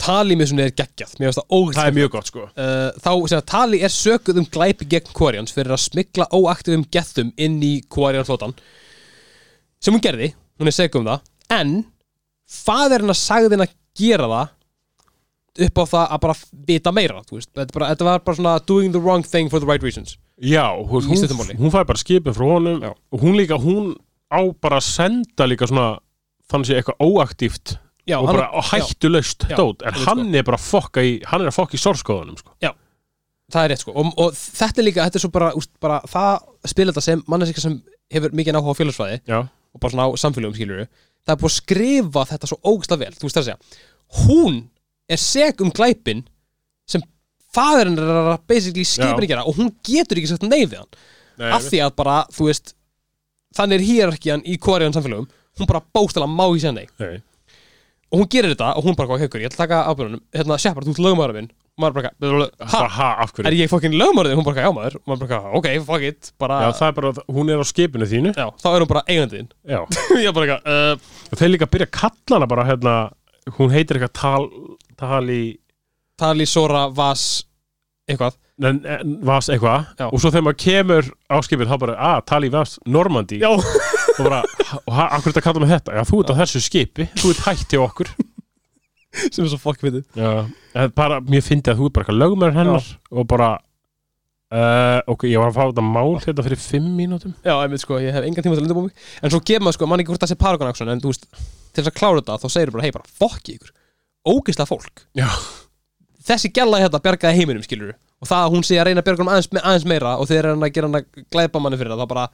Tali 0.05 0.37
með 0.37 0.51
svona 0.51 0.67
er 0.67 0.75
geggjað, 0.77 1.15
mér 1.17 1.31
finnst 1.31 1.41
það 1.41 1.55
ógæst 1.57 1.79
það 1.79 1.91
er 1.91 1.97
mjög 1.99 2.11
gott 2.13 2.31
sko. 2.31 2.47
Uh, 2.53 2.89
þá 3.01 3.13
sem 3.31 3.39
að 3.39 3.47
Tali 3.53 3.81
er 3.87 3.95
sökuð 3.95 4.41
um 4.43 4.49
glæpi 4.57 4.89
gegn 4.91 5.15
Quarians 5.17 5.55
fyrir 5.57 5.75
að 5.77 5.85
smikla 5.87 6.27
óaktivum 6.35 6.85
gethum 6.93 7.31
inn 7.41 7.57
í 7.65 7.75
Quarian 7.93 8.27
flótan 8.29 8.53
sem 9.81 9.95
hún 9.95 10.05
gerði, 10.05 10.33
hún 10.61 10.69
er 10.69 10.77
sökuð 10.77 11.01
um 11.03 11.09
það 11.13 11.57
en 11.57 11.73
faðurinn 12.65 13.15
að 13.15 13.21
sagði 13.21 13.57
henn 13.57 13.65
að 13.65 13.75
gera 13.99 14.29
það 14.35 14.53
upp 15.65 15.81
á 15.81 15.85
það 15.87 16.05
að 16.05 16.23
bara 16.25 16.37
vita 16.69 16.93
meira 16.95 17.23
þetta, 17.23 17.67
bara, 17.73 17.91
þetta 17.93 18.09
var 18.09 18.25
bara 18.27 18.39
svona 18.41 18.55
doing 18.67 18.93
the 18.93 19.01
wrong 19.01 19.23
thing 19.23 19.51
for 19.51 19.63
the 19.63 19.69
right 19.69 19.83
reasons. 19.85 20.19
Já, 20.43 20.67
hún, 20.75 21.05
hún, 21.07 21.55
hún 21.61 21.71
fæði 21.71 21.89
bara 21.93 22.01
skipin 22.01 22.35
frá 22.35 22.49
honum 22.49 22.83
Já. 22.83 22.91
og 22.91 23.23
hún 23.23 23.37
líka, 23.39 23.55
hún 23.61 23.95
á 24.35 24.43
bara 24.59 24.81
að 24.81 24.89
senda 24.89 25.47
líka 25.47 25.69
svona 25.71 26.01
þannig 26.51 26.69
sé 26.69 26.79
eitthvað 26.81 27.05
óaktíft 27.07 27.77
já, 28.09 28.17
og 28.21 28.29
bara 28.31 28.49
hættulaust 28.71 29.47
Já, 29.51 29.57
dót, 29.59 29.85
en 29.87 30.01
hann 30.05 30.35
er 30.35 30.47
bara 30.47 30.61
fokka 30.61 31.05
í, 31.05 31.17
hann 31.31 31.45
er 31.45 31.51
að 31.53 31.59
fokka 31.59 31.79
í 31.79 31.83
sórskoðunum 31.83 32.39
sko. 32.41 32.55
það 33.53 33.63
er 33.63 33.73
rétt 33.73 33.85
sko. 33.85 33.95
Og, 33.97 34.13
og 34.21 34.37
þetta 34.37 34.81
er 34.83 34.89
líka, 34.89 35.07
þetta 35.07 35.21
er 35.21 35.25
svo 35.25 35.33
bara, 35.35 35.51
úst, 35.59 35.73
bara 35.83 36.01
það 36.11 36.71
spila 36.73 36.93
þetta 36.95 37.07
sem 37.09 37.25
mannesika 37.31 37.65
sem 37.65 37.81
hefur 38.13 38.37
mikið 38.37 38.61
áhuga 38.61 38.77
á 38.77 38.79
félagsfræði 38.81 39.19
Já, 39.29 39.41
og 39.45 39.83
bara 39.83 39.95
svona 39.95 40.09
á 40.09 40.11
samfélögum 40.21 40.57
skilur 40.57 40.87
það 41.25 41.35
er 41.35 41.41
búið 41.41 41.51
að 41.51 41.57
skrifa 41.59 42.25
þetta 42.31 42.51
svo 42.51 42.59
ógæslega 42.63 43.01
vel 43.01 43.17
þú 43.17 43.27
veist 43.27 43.37
það 43.39 43.43
að 43.43 43.49
segja. 43.49 43.83
Hún 44.25 44.57
er 45.09 45.21
seg 45.21 45.63
um 45.65 45.73
glæpin 45.75 46.23
sem 46.89 47.05
faðurinn 47.55 48.01
er 48.01 48.31
að 48.35 48.47
basically 48.51 48.87
skipin 48.89 49.15
Já. 49.15 49.25
að 49.25 49.31
gera 49.33 49.47
og 49.49 49.59
hún 49.59 49.71
getur 49.87 50.21
ekki 50.21 50.33
sagt 50.33 50.47
nei 50.49 50.65
við 50.65 50.81
hann. 50.83 50.91
Nei, 51.41 51.49
af 51.57 51.65
því 51.67 51.81
að 51.87 51.95
bara, 51.99 52.19
þú 52.35 52.49
veist 52.51 52.75
þannig 53.57 53.81
er 53.81 53.89
hierarkían 53.89 54.45
í 54.47 54.59
korean 54.61 54.95
samfélögum. 54.95 55.31
Hún 55.59 55.71
bara 55.71 55.85
bóstala 55.95 56.29
má 56.29 56.45
í 56.51 56.73
nei. 56.75 56.87
Og 58.15 58.21
hún 58.23 58.29
gerir 58.31 58.53
þetta 58.55 58.71
og 58.79 58.87
hún 58.87 58.95
bara, 58.99 59.11
hvað, 59.11 59.25
ég 59.27 59.49
ætla 59.49 59.59
að 59.59 59.61
taka 59.65 59.79
ábyrðunum 59.91 60.21
hérna, 60.37 60.59
Shepard, 60.63 60.87
þú 60.87 60.93
ert 60.95 61.01
lögmaður 61.03 61.39
minn 61.39 61.49
og 61.75 61.83
maður 61.83 61.97
bara, 61.99 62.45
ha, 62.71 62.83
ha, 62.95 63.09
af 63.25 63.33
hverju? 63.35 63.49
er 63.51 63.57
ég 63.59 63.71
fokkin 63.73 63.97
lögmaður 63.99 64.31
þinn? 64.31 64.39
hún 64.39 64.47
bara, 64.47 64.63
já 64.63 64.71
maður. 64.77 64.97
Og 65.01 65.11
maður 65.11 65.25
bara, 65.25 65.41
ok, 65.59 65.67
fuck 65.89 66.07
it. 66.07 66.31
Bara, 66.39 66.59
Já, 66.63 66.69
það 66.79 66.87
er 66.87 66.95
bara, 67.01 67.25
hún 67.35 67.51
er 67.51 67.59
á 67.59 67.67
skipinu 67.67 68.07
þínu. 68.13 68.35
Já, 68.39 68.47
þá 68.63 68.69
er 68.71 68.85
hún 68.85 68.91
bara 68.93 69.03
eigandiðin 69.11 69.49
Já, 69.67 69.81
ég 70.23 70.37
bara, 70.39 70.61
uh, 70.63 71.11
og 71.33 71.41
þeir 71.41 71.53
líka 71.57 71.71
byrja 71.75 71.91
að 71.91 71.97
kalla 71.99 72.39
hana 72.39 72.51
bara 72.55 72.69
hérna, 72.71 72.95
hún 73.59 73.75
heitir 73.75 73.99
eitthvað 73.99 74.15
tal, 74.21 74.47
tali 75.01 75.43
Tali, 76.15 76.47
Sora, 76.47 76.87
Vas 76.95 77.43
eitthvað. 78.07 78.39
En, 78.63 78.79
en, 78.87 79.17
vas 79.27 79.49
eitthvað. 79.51 79.89
Já. 79.99 80.07
og 80.07 80.21
svo 80.23 80.31
þegar 80.31 80.45
maður 80.47 80.61
kemur 80.63 81.09
á 81.27 81.37
skipið 81.43 81.73
þá 81.73 81.79
bara, 81.83 81.95
að, 82.13 82.21
tali 82.31 82.51
vas 82.55 82.77
Normandi 82.87 83.41
Já, 83.43 83.51
og 84.19 84.29
bara, 84.29 84.41
hverju 84.87 85.33
þetta 85.33 85.43
kalla 85.45 85.63
mig 85.63 85.73
þetta? 85.73 85.95
Já, 85.99 86.03
þú 86.09 86.23
ert 86.23 86.33
á 86.33 86.41
þessu 86.43 86.63
skipi, 86.65 87.09
þú 87.19 87.35
ert 87.35 87.45
hætt 87.49 87.75
hjá 87.75 87.83
okkur. 87.83 88.11
Sem 89.25 89.45
er 89.45 89.51
svo 89.53 89.61
fokk 89.63 89.85
við 89.85 90.01
Já, 90.19 90.31
en 90.75 90.95
bara, 90.97 91.21
mér 91.23 91.45
fyndi 91.47 91.71
að 91.71 91.81
þú 91.81 91.89
ert 91.89 91.95
bara 91.95 92.05
eitthvað 92.05 92.21
lögumær 92.23 92.57
hennar 92.57 92.89
og 93.15 93.29
bara 93.31 93.51
uh, 94.55 95.01
ok, 95.15 95.27
ég 95.31 95.39
var 95.39 95.53
að 95.53 95.59
fá 95.59 95.63
þetta 95.69 95.85
mál 95.87 96.17
hérna 96.25 96.47
fyrir 96.47 96.63
fimm 96.63 96.89
mínútum. 96.99 97.35
Já, 97.47 97.55
einmitt 97.61 97.85
sko, 97.85 98.01
ég 98.03 98.15
hef 98.15 98.27
engan 98.27 98.47
tíma 98.47 98.57
til 98.57 98.65
að 98.65 98.67
undirbúa 98.67 98.89
mig. 98.89 99.05
En 99.23 99.35
svo 99.35 99.43
gefur 99.43 99.67
maður 99.67 99.79
sko, 99.79 99.91
mann 99.91 100.03
ekki 100.03 100.15
hvort 100.15 100.25
það 100.27 100.35
sé 100.35 100.41
Paragon 100.41 100.95
En 100.95 101.05
þú 101.05 101.13
veist, 101.13 101.29
til 101.75 101.83
þess 101.83 101.93
að 101.93 101.99
klára 102.01 102.23
þetta 102.23 102.41
Þá 102.43 102.49
segir 102.57 102.75
bara, 102.75 102.87
hei 102.87 102.95
bara, 102.95 103.13
fokki 103.23 103.59
ykkur. 103.59 103.75
Ógislega 104.35 104.71
fólk. 104.71 105.07
Já. 105.19 105.29
Þessi 106.25 106.51
gæla 106.57 106.81
hérna 106.81 107.03
bjargaði 107.05 107.43
heiminum, 107.43 107.65
skilur 107.67 107.95
Og 108.25 108.31
það 108.31 108.45
að 108.47 108.55
hún 108.55 108.65
sé 108.67 108.79
að 108.81 108.89
reyna 108.89 109.05
að 109.05 109.21
hann 109.21 109.33
aðeins, 109.35 109.51
aðeins 109.61 109.89
meira 109.91 110.15
Og 110.17 110.31
þeir 110.31 110.41
eru 110.41 110.55
að 110.57 110.73
gera 110.77 110.89
hann 110.89 111.01
að 111.01 111.25
glæpa 111.35 111.61
manni 111.63 111.81
fyrir 111.81 111.93
það 111.95 112.05
Þá 112.05 112.11
bara, 112.15 112.27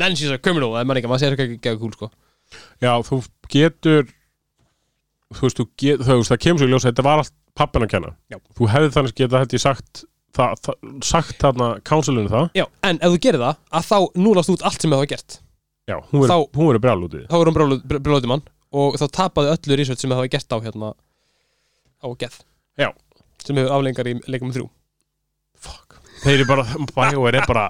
then 0.00 0.16
she's 0.16 0.32
a 0.32 0.38
criminal 0.40 0.72
Það 0.72 0.80
er 0.80 0.88
mann 0.88 1.00
ekki, 1.00 1.10
maður 1.12 1.24
segir 1.24 1.36
ekki 1.36 1.58
ekki 1.58 1.80
kúl 1.82 1.92
sko 1.96 2.10
Já, 2.80 2.92
þú 3.04 3.20
getur 3.52 4.06
þú 5.34 5.44
veist, 5.44 5.58
þú 5.58 5.66
get, 5.76 6.04
þú 6.04 6.18
veist, 6.20 6.30
það 6.32 6.40
kemur 6.44 6.62
svo 6.62 6.68
í 6.68 6.72
ljós 6.72 6.86
að 6.86 6.92
þetta 6.92 7.04
var 7.06 7.22
allt 7.22 7.34
pappin 7.58 7.84
að 7.84 7.92
kenna 7.92 8.12
Já. 8.32 8.38
þú 8.56 8.70
hefði 8.72 8.92
þannig 8.94 9.18
geta 9.18 9.42
hætti 9.42 9.60
sagt 9.60 10.04
það, 10.36 10.62
það, 10.64 10.78
sagt 11.04 11.42
þarna 11.42 11.68
counselinu 11.88 12.32
það 12.32 12.46
Já, 12.56 12.64
en 12.88 13.00
ef 13.02 13.12
þú 13.14 13.20
gerir 13.26 13.44
það, 13.44 13.60
að 13.68 13.88
þá 13.90 14.22
núlast 14.24 14.54
út 14.54 14.64
allt 14.64 14.84
sem 14.84 14.94
það 14.94 15.02
var 15.02 15.10
gert 15.12 15.38
Já, 15.88 15.96
hún 16.12 16.24
í 16.24 17.10
því 17.18 17.26
Þá 17.28 17.36
er 17.40 17.50
hún 17.50 17.58
brjóðið 18.06 18.30
mann 18.32 18.46
Og 18.78 18.98
þá 19.00 19.06
tapaði 19.16 19.52
öllu 19.54 19.78
research 19.80 20.02
sem 20.04 20.12
það 20.12 20.22
var 20.22 20.32
gert 20.32 20.52
á 20.52 20.58
hérna 20.64 20.90
Á 22.04 22.08
geð 22.20 22.40
Já. 22.78 22.90
Sem 23.42 23.58
hefur 23.58 23.74
aflengar 23.74 24.08
í 24.10 24.16
leikum 24.30 24.52
þrjú. 24.54 24.68
Þeir 26.24 26.34
eru 26.36 26.48
bara, 26.48 26.64
BioWare 26.94 27.42
er 27.42 27.48
bara 27.48 27.66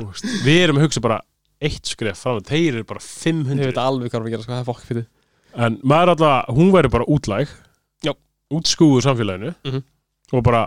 veist, 0.00 0.26
við 0.44 0.62
erum 0.64 0.80
að 0.80 0.86
hugsa 0.86 1.02
bara 1.04 1.20
eitt 1.66 1.88
skref 1.88 2.20
fram, 2.20 2.42
þeir 2.44 2.80
eru 2.80 2.88
bara 2.88 3.00
Þau 3.00 3.12
500 3.26 3.70
veit 3.70 3.78
alveg 3.80 4.12
hvað 4.12 4.18
er 4.20 4.26
að 4.26 4.34
gera, 4.34 4.46
sko, 4.46 4.52
það 4.52 4.62
er 4.62 4.68
fokk 4.68 4.82
fyrir. 4.88 5.06
En 5.56 5.78
maður 5.88 6.12
alltaf, 6.12 6.50
hún 6.56 6.72
verður 6.74 6.94
bara 6.98 7.06
útlæg. 7.16 7.54
Já. 8.04 8.12
útskúður 8.52 9.06
samfélaginu. 9.06 9.54
Mhm. 9.64 9.84
og 10.32 10.42
bara, 10.44 10.66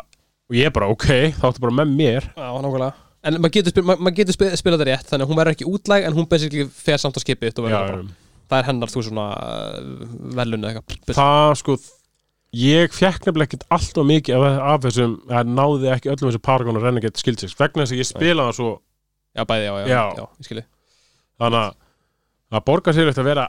og 0.50 0.56
ég 0.56 0.74
bara 0.74 0.88
ok 0.90 1.06
þá 1.36 1.46
áttu 1.52 1.62
bara 1.62 1.78
með 1.82 1.94
mér. 2.00 2.32
Já, 2.34 2.50
nákvæmlega. 2.64 2.94
En 3.28 3.36
maður 3.44 3.56
getur, 3.58 3.74
spil, 3.76 3.84
mað, 3.84 4.02
mað 4.08 4.16
getur 4.16 4.36
spil, 4.38 4.50
spilað 4.56 4.80
það 4.80 4.90
rétt 4.94 5.10
Þannig 5.12 5.26
að 5.26 5.30
hún 5.30 5.40
verður 5.42 5.56
ekki 5.58 5.66
útlæg 5.68 6.06
En 6.08 6.14
hún 6.16 6.28
basically 6.32 6.68
fer 6.72 7.02
samt 7.02 7.18
á 7.20 7.22
skipið 7.22 7.58
Það 7.60 8.62
er 8.62 8.68
hennar 8.70 8.90
þú 8.90 9.02
svona 9.06 9.26
uh, 9.36 10.06
velun 10.40 10.64
eða 10.64 10.80
eitthvað. 10.80 11.18
Það 11.20 11.52
sko 11.60 11.76
ég 12.56 12.94
fekk 12.96 13.28
nefnilega 13.28 13.50
ekkert 13.50 13.66
alltaf 13.76 14.08
mikið 14.10 14.46
af, 14.50 14.80
þessum, 14.88 15.16
það 15.30 15.52
náði 15.60 15.92
ekki 15.94 16.10
öllum 16.14 16.32
þessu 16.32 16.42
Paragon 16.48 16.80
og 16.80 16.86
Renegade 16.88 17.22
skildsins, 17.22 17.54
vegna 17.60 17.84
þess 17.86 17.94
að 17.96 18.02
ég 18.02 18.10
spila 18.10 18.48
það 18.50 18.58
svo, 18.60 18.72
Já, 19.38 19.44
bæði, 19.46 19.66
já, 19.68 19.74
já, 19.78 19.88
Já. 19.92 20.02
já, 20.18 20.24
ég 20.42 20.48
skilji 20.48 20.64
þannig 21.40 21.60
að 21.62 21.76
það 22.50 22.64
borgar 22.66 22.96
sér 22.98 23.12
eftir 23.12 23.24
að 23.24 23.30
vera 23.30 23.46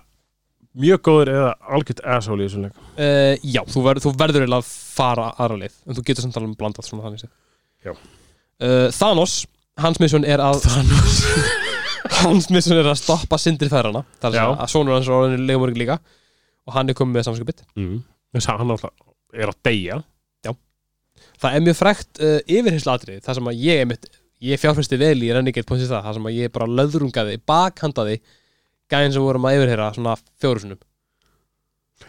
mjög 0.81 1.01
góður 1.09 1.31
eða 1.33 1.47
algjört 1.75 2.03
asshole 2.15 2.45
í 2.45 2.49
þessum 2.51 2.67
leik 2.67 2.77
uh, 3.01 3.49
Já, 3.57 3.63
þú, 3.73 3.85
ver, 3.89 4.01
þú 4.05 4.13
verður 4.21 4.45
eiginlega 4.45 4.61
að 4.61 4.69
fara 5.01 5.31
aðra 5.41 5.57
leið 5.65 5.79
En 5.87 5.97
þú 5.99 6.05
getur 6.11 6.27
samt 6.27 6.37
alveg 6.39 6.53
blandað 6.61 6.87
svona 6.87 7.09
þannig. 7.09 7.25
Já. 7.83 7.95
uh, 7.97 8.87
Thanos, 8.95 9.35
hans 9.81 9.99
mission 10.05 10.29
er 10.29 10.45
að 10.45 10.61
Thanos 10.69 11.17
Hans 12.21 12.51
mission 12.53 12.77
er 12.79 12.87
að 12.93 13.01
stoppa 13.01 13.39
sindri 13.41 13.71
færana 13.73 14.05
Það 14.21 14.37
er 14.37 14.53
að, 14.53 14.63
sonur 14.71 14.99
hans 14.99 15.09
er 15.09 15.17
orðin 15.17 15.49
legumörg 15.49 15.81
líka 15.81 15.97
Og 16.69 16.77
hann 16.77 16.93
er 16.93 16.97
komið 17.01 17.19
með 17.19 17.27
samskipið 17.31 17.65
mm. 17.81 17.99
Þess 18.37 18.51
að 18.53 18.63
hann 18.63 18.75
alltaf 18.77 18.95
er 19.35 19.53
að 19.53 19.61
deyja. 19.67 20.01
Það 21.41 21.57
er 21.57 21.65
mjög 21.65 21.77
frækt 21.77 22.21
uh, 22.25 22.37
yfirhersluatrið 22.49 23.25
Það 23.25 23.37
sem 23.39 23.49
að 23.51 23.63
ég 23.65 23.81
einmitt, 23.83 24.07
ég 24.45 24.61
fjárfæsti 24.61 24.99
vel 25.01 25.17
í 25.21 25.31
Points 25.65 25.89
það, 25.89 26.05
það 26.05 26.15
sem 26.17 26.29
að 26.31 26.37
ég 26.37 26.53
bara 26.53 26.69
löðrungaði 26.69 27.41
bakhandaði 27.49 28.17
gæðin 28.91 29.15
sem 29.15 29.25
vorum 29.25 29.47
að 29.49 29.59
yfirheyra 29.59 29.91
svona 29.97 30.15
fjóru 30.41 30.63
sinum 30.65 30.81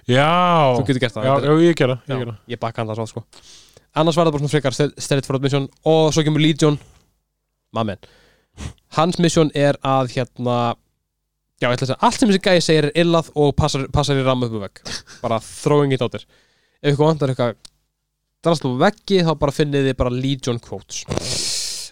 já, 0.07 0.27
Þú 0.77 0.85
getur 0.87 1.01
gert 1.03 1.17
það 1.17 1.27
já, 1.27 1.33
já, 1.45 1.51
ég 1.67 1.77
gera, 1.79 1.97
ég 2.07 2.13
Já, 2.13 2.19
gera. 2.23 2.35
ég 2.53 2.61
bakhanda 2.61 2.95
svo 2.97 3.07
sko. 3.09 3.23
Annars 3.99 4.17
var 4.17 4.27
það 4.27 4.35
bara 4.37 4.43
svona 4.45 4.53
frekar 4.55 4.77
Straight 4.79 5.27
Forward 5.27 5.45
Mission 5.45 5.67
og 5.91 6.13
svo 6.15 6.23
kemur 6.25 6.43
Legion. 6.43 6.79
Mamen 7.75 7.99
Hans 8.97 9.19
mission 9.23 9.51
er 9.55 9.77
að 9.87 10.11
hérna 10.15 10.57
Já, 11.61 11.67
ég 11.69 11.75
ætla 11.75 11.85
að 11.85 11.91
segja, 11.91 11.99
allt 12.07 12.17
sem 12.17 12.31
þessi 12.31 12.41
gæði 12.47 12.61
segir 12.65 12.85
er 12.87 12.95
illað 13.03 13.27
og 13.37 13.51
passar, 13.53 13.83
passar 13.93 14.17
í 14.17 14.23
ramma 14.25 14.47
upp 14.47 14.55
um 14.57 14.63
vegg 14.63 14.81
bara 15.21 15.37
throwing 15.45 15.93
it 15.93 16.01
out 16.01 16.15
there 16.15 16.25
ef 16.81 16.95
ykkur 16.95 17.05
vantar 17.05 17.33
eitthvað 17.33 17.59
drasl 18.41 18.71
á 18.73 18.81
veggi 18.87 19.21
þá 19.27 19.31
bara 19.43 19.53
finnið 19.53 19.91
þið 19.91 19.97
bara 19.99 20.13
Legion 20.15 20.61
quotes 20.63 21.03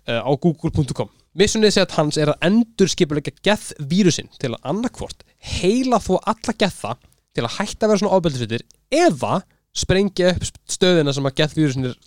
uh, 0.09 0.26
á 0.26 0.32
google.com 0.41 1.11
missunnið 1.38 1.76
sett 1.76 1.93
hans 1.99 2.17
er 2.17 2.34
að 2.34 2.47
endur 2.49 2.89
skipulega 2.89 3.36
geth 3.45 3.76
vírusinn 3.91 4.32
til 4.41 4.55
að 4.55 4.72
annarkvort 4.74 5.22
heila 5.59 6.01
þó 6.01 6.15
alla 6.17 6.57
getha 6.57 6.95
til 7.38 7.45
að 7.45 7.55
hætta 7.59 7.86
að 7.86 7.93
vera 7.93 8.01
svona 8.01 8.17
ofbeldisveitir 8.17 8.65
eða 9.05 9.43
sprengja 9.78 10.34
upp 10.34 10.49
stöðina 10.65 11.13
sem 11.13 11.30
að 11.30 11.38
geth 11.43 11.57
vírusinn 11.59 11.91
er 11.91 11.97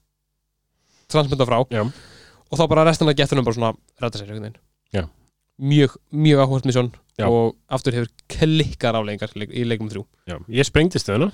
transmita 1.12 1.46
frá 1.46 1.60
Já. 1.70 1.86
og 1.86 2.58
þá 2.58 2.64
bara 2.66 2.90
restina 2.90 3.14
af 3.14 3.22
gethunum 3.22 3.46
bara 3.46 3.58
svona 3.60 3.74
ræta 4.02 4.18
sér 4.18 4.34
einhvern 4.34 4.58
Já. 4.90 5.06
Mjög, 5.62 5.94
mjög 6.10 6.42
áhvert 6.44 6.66
misjón 6.68 6.90
Já. 7.20 7.26
og 7.28 7.54
aftur 7.70 7.94
hefur 7.96 8.10
klikkar 8.32 8.96
afleggingar 8.98 9.32
í 9.36 9.40
leik- 9.42 9.54
í 9.54 9.64
leikum 9.68 9.90
þrjú. 9.92 10.04
Já, 10.30 10.36
ég 10.48 10.66
sprengdi 10.68 10.98
stöðuna 11.02 11.30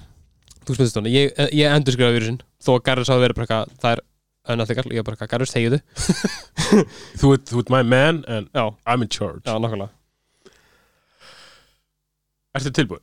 þú 0.68 0.74
spynnst 0.76 0.96
þannig, 0.98 1.14
ég, 1.16 1.38
ég 1.56 1.72
endur 1.72 1.94
skrifa 1.96 2.12
vírusinn. 2.12 2.40
Þó 2.60 2.74
að 2.76 2.82
Garrus 2.88 3.08
hafi 3.08 3.22
verið 3.24 3.38
bara 3.38 3.46
eitthvað 3.46 3.76
það 3.80 3.92
er 3.96 4.02
önnathygal, 4.52 4.84
ég 4.92 5.00
er 5.00 5.06
bara 5.06 5.16
eitthvað 5.16 5.30
Garrus 5.32 5.54
þegiðu 5.54 5.78
Þú? 7.20 7.30
Ert, 7.36 7.46
þú 7.48 7.62
ert 7.62 7.70
my 7.72 7.82
man 7.88 8.20
and 8.28 8.50
já, 8.52 8.64
I'm 8.86 9.02
in 9.06 9.08
charge. 9.08 9.44
Já, 9.48 9.56
nákvæmlega. 9.56 9.88
Ertu 12.58 12.72
tilbúið? 12.74 13.02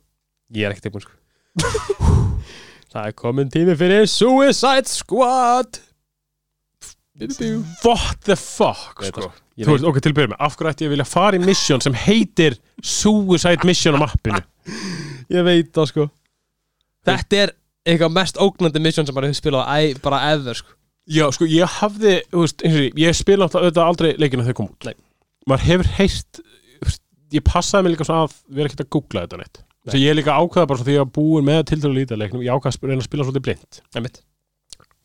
Ég 0.54 0.66
er 0.68 0.74
ekki 0.76 0.84
tilbúin 0.86 1.04
sko. 1.06 1.14
Það 2.92 3.08
er 3.10 3.14
komin 3.18 3.50
tími 3.52 3.74
fyrir 3.76 4.06
Suicide 4.08 4.88
Squad. 4.88 5.80
What 7.82 8.20
the 8.28 8.36
fuck 8.36 9.00
Veit 9.02 9.10
sko. 9.14 9.30
Þú 9.56 9.76
ert 9.76 9.86
okkur 9.88 10.04
tilbúið 10.04 10.32
með 10.32 10.42
Af 10.44 10.56
hverju 10.58 10.72
ætti 10.72 10.84
ég 10.84 10.90
að 10.90 10.94
vilja 10.96 11.08
fara 11.08 11.38
í 11.38 11.42
mission 11.42 11.80
sem 11.80 11.94
heitir 11.96 12.58
Suicide 12.84 13.64
Mission 13.64 13.96
á 13.96 14.00
mappinu? 14.04 14.42
Ég 15.36 15.46
veit 15.46 15.70
það 15.74 15.88
sko. 15.90 16.08
Þetta 17.06 17.38
er 17.40 17.52
eitthvað 17.86 18.16
mest 18.18 18.40
ógnandi 18.42 18.82
mission 18.82 19.06
sem 19.06 19.16
maður 19.16 19.30
hefur 19.30 19.40
spilað 19.40 19.70
æ, 19.70 19.78
bara 20.04 20.20
ever 20.34 20.58
sko. 20.58 20.74
Já, 21.06 21.24
sko, 21.30 21.46
ég 21.46 21.76
hafði, 21.78 22.16
þú 22.32 22.42
veist, 22.42 22.62
eins 22.66 22.76
og 22.76 22.82
ég, 22.82 22.96
ég 22.98 23.14
spila 23.14 23.46
alltaf 23.46 23.62
auðvitað 23.62 23.90
aldrei 23.92 24.08
leikina 24.18 24.42
þegar 24.42 24.58
kom 24.58 24.70
út. 24.72 24.88
Nei. 24.88 24.96
Maður 25.46 25.66
hefur 25.70 25.90
veist, 26.00 26.40
Ég 27.34 27.42
passaði 27.42 27.86
mig 27.86 27.96
líka 27.96 28.06
svona 28.06 28.26
að 28.26 28.34
vera 28.54 28.70
ekkert 28.70 28.84
að 28.84 28.90
googla 28.94 29.22
þetta 29.24 29.38
neitt. 29.40 29.60
Að 29.86 30.00
ég 30.02 30.12
er 30.12 30.18
líka 30.18 30.34
ákveða 30.34 30.68
bara 30.70 30.78
svona 30.78 30.86
því 30.86 30.92
að 30.92 30.96
ég 30.96 31.04
var 31.04 31.12
búin 31.14 31.46
með 31.46 31.62
til 31.70 31.78
dælu 31.82 31.94
lítið 31.96 32.20
leiknum 32.22 32.42
Ég 32.42 32.54
ákveða 32.54 32.74
að 32.74 32.90
reyna 32.90 33.02
að 33.02 33.06
spila 33.06 33.26
svolítið 33.26 33.44
blind. 33.46 33.78
Einmitt. 33.98 34.20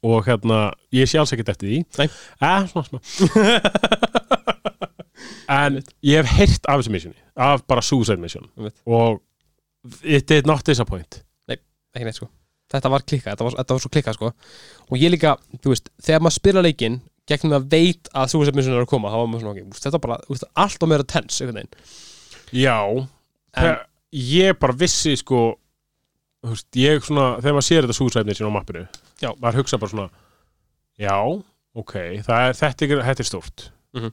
Og 0.01 0.23
hérna, 0.25 0.71
ég 0.95 1.05
sé 1.09 1.19
alls 1.21 1.31
ekkert 1.35 1.51
eftir 1.53 1.69
því. 1.69 1.79
Nei. 1.99 2.07
Eh, 2.41 2.63
svona 2.71 2.87
smá 2.87 2.97
En 5.51 5.81
ég 6.05 6.21
hef 6.21 6.31
heyrt 6.39 6.65
af 6.71 6.79
þessu 6.79 6.93
missioni 6.93 7.17
Af 7.35 7.65
bara 7.69 7.83
Suicide 7.85 8.21
Mission. 8.21 8.47
Og 8.87 9.19
it 10.03 10.27
did 10.29 10.47
not 10.49 10.65
disappoint. 10.67 11.21
Ekki 11.91 12.05
neitt 12.07 12.15
sko. 12.15 12.29
Þetta 12.71 12.87
var 12.93 13.03
klikkað, 13.03 13.33
þetta 13.33 13.43
var, 13.43 13.55
þetta 13.59 13.75
var 13.75 13.81
svo 13.83 13.89
klikkað 13.91 14.15
sko. 14.15 14.29
Og 14.87 15.01
ég 15.01 15.11
líka, 15.11 15.33
þú 15.59 15.73
veist, 15.73 15.89
þegar 15.99 16.21
maður 16.23 16.37
spila 16.37 16.61
leikinn 16.63 17.01
Gegnum 17.29 17.53
að 17.57 17.65
veit 17.73 18.07
að 18.17 18.29
Suicide 18.31 18.55
Mission 18.57 18.73
er 18.77 18.85
að 18.85 18.89
koma 18.89 19.11
Þá 19.11 19.17
var 19.19 19.27
maður 19.29 19.43
svona, 19.43 19.59
ok, 19.59 19.73
úst, 19.75 19.83
þetta 19.83 19.97
var 19.99 20.03
bara, 20.05 20.29
úst, 20.33 20.45
allt 20.63 20.85
og 20.85 20.89
meira 20.91 21.05
tens 21.11 21.41
einhvern 21.43 21.59
veginn. 21.59 21.91
Já, 22.61 22.77
En- 23.59 23.83
ég 24.15 24.57
bara 24.59 24.75
vissi 24.79 25.13
sko 25.19 25.41
veist, 26.43 26.67
ég 26.75 27.03
svona, 27.05 27.35
þegar 27.41 27.53
maður 27.57 27.67
sér 27.69 27.85
þetta 27.85 27.97
súsæfnir 27.99 28.37
sín 28.39 28.49
á 28.49 28.55
mappinu, 28.57 28.87
Já. 29.21 29.29
maður 29.41 29.61
hugsa 29.61 29.77
bara 29.77 29.91
svona 29.91 30.09
já, 30.99 31.17
ok 31.75 31.93
það 32.25 32.47
er, 32.47 32.53
þetta, 32.61 32.87
er, 32.87 33.03
þetta 33.09 33.19
er 33.25 33.29
stórt 33.29 33.67
Mhm. 33.93 34.11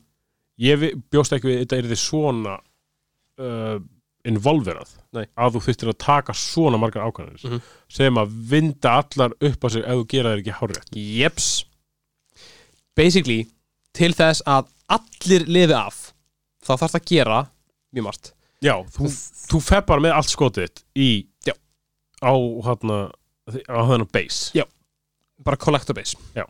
ég 0.61 0.79
vi- 0.79 0.95
bjóst 1.11 1.33
ekki 1.33 1.49
við 1.49 1.61
þetta 1.64 1.79
er 1.79 1.89
þið 1.93 2.03
svona 2.03 2.59
uh, 3.39 3.79
involverað 4.26 4.91
Nei. 5.14 5.24
að 5.39 5.55
þú 5.55 5.61
þurftir 5.68 5.89
að 5.93 5.99
taka 5.99 6.33
svona 6.35 6.76
margar 6.79 7.07
ákvæðanir 7.09 7.45
Mhm. 7.49 7.61
sem 7.89 8.14
að 8.14 8.29
vinda 8.51 8.91
allar 8.99 9.33
upp 9.41 9.64
á 9.64 9.68
sig 9.70 9.83
ef 9.85 9.95
þú 9.95 10.07
gera 10.09 10.35
þér 10.35 10.43
ekki 10.43 10.59
hárrétt 10.59 10.91
Jeps 10.93 11.64
Basically, 12.99 13.47
til 13.95 14.12
þess 14.12 14.43
að 14.47 14.66
allir 14.91 15.45
lifi 15.47 15.74
af 15.76 16.12
þá 16.64 16.72
þarf 16.74 16.91
það 16.93 16.99
að 17.01 17.07
gera 17.12 17.39
mjög 17.95 18.05
margt 18.09 18.33
já, 18.61 18.74
þú, 18.91 19.07
þú 19.53 19.61
fer 19.62 19.83
bara 19.87 20.03
með 20.03 20.16
allt 20.18 20.33
skotið 20.33 20.64
þitt 20.66 20.83
í. 20.99 21.09
Á 22.23 22.33
hérna 22.66 22.99
á 23.69 23.81
þennan 23.89 24.09
base 24.12 24.53
Já. 24.57 24.64
bara 25.45 25.57
collector 25.61 25.97
base 25.97 26.16
Já. 26.37 26.45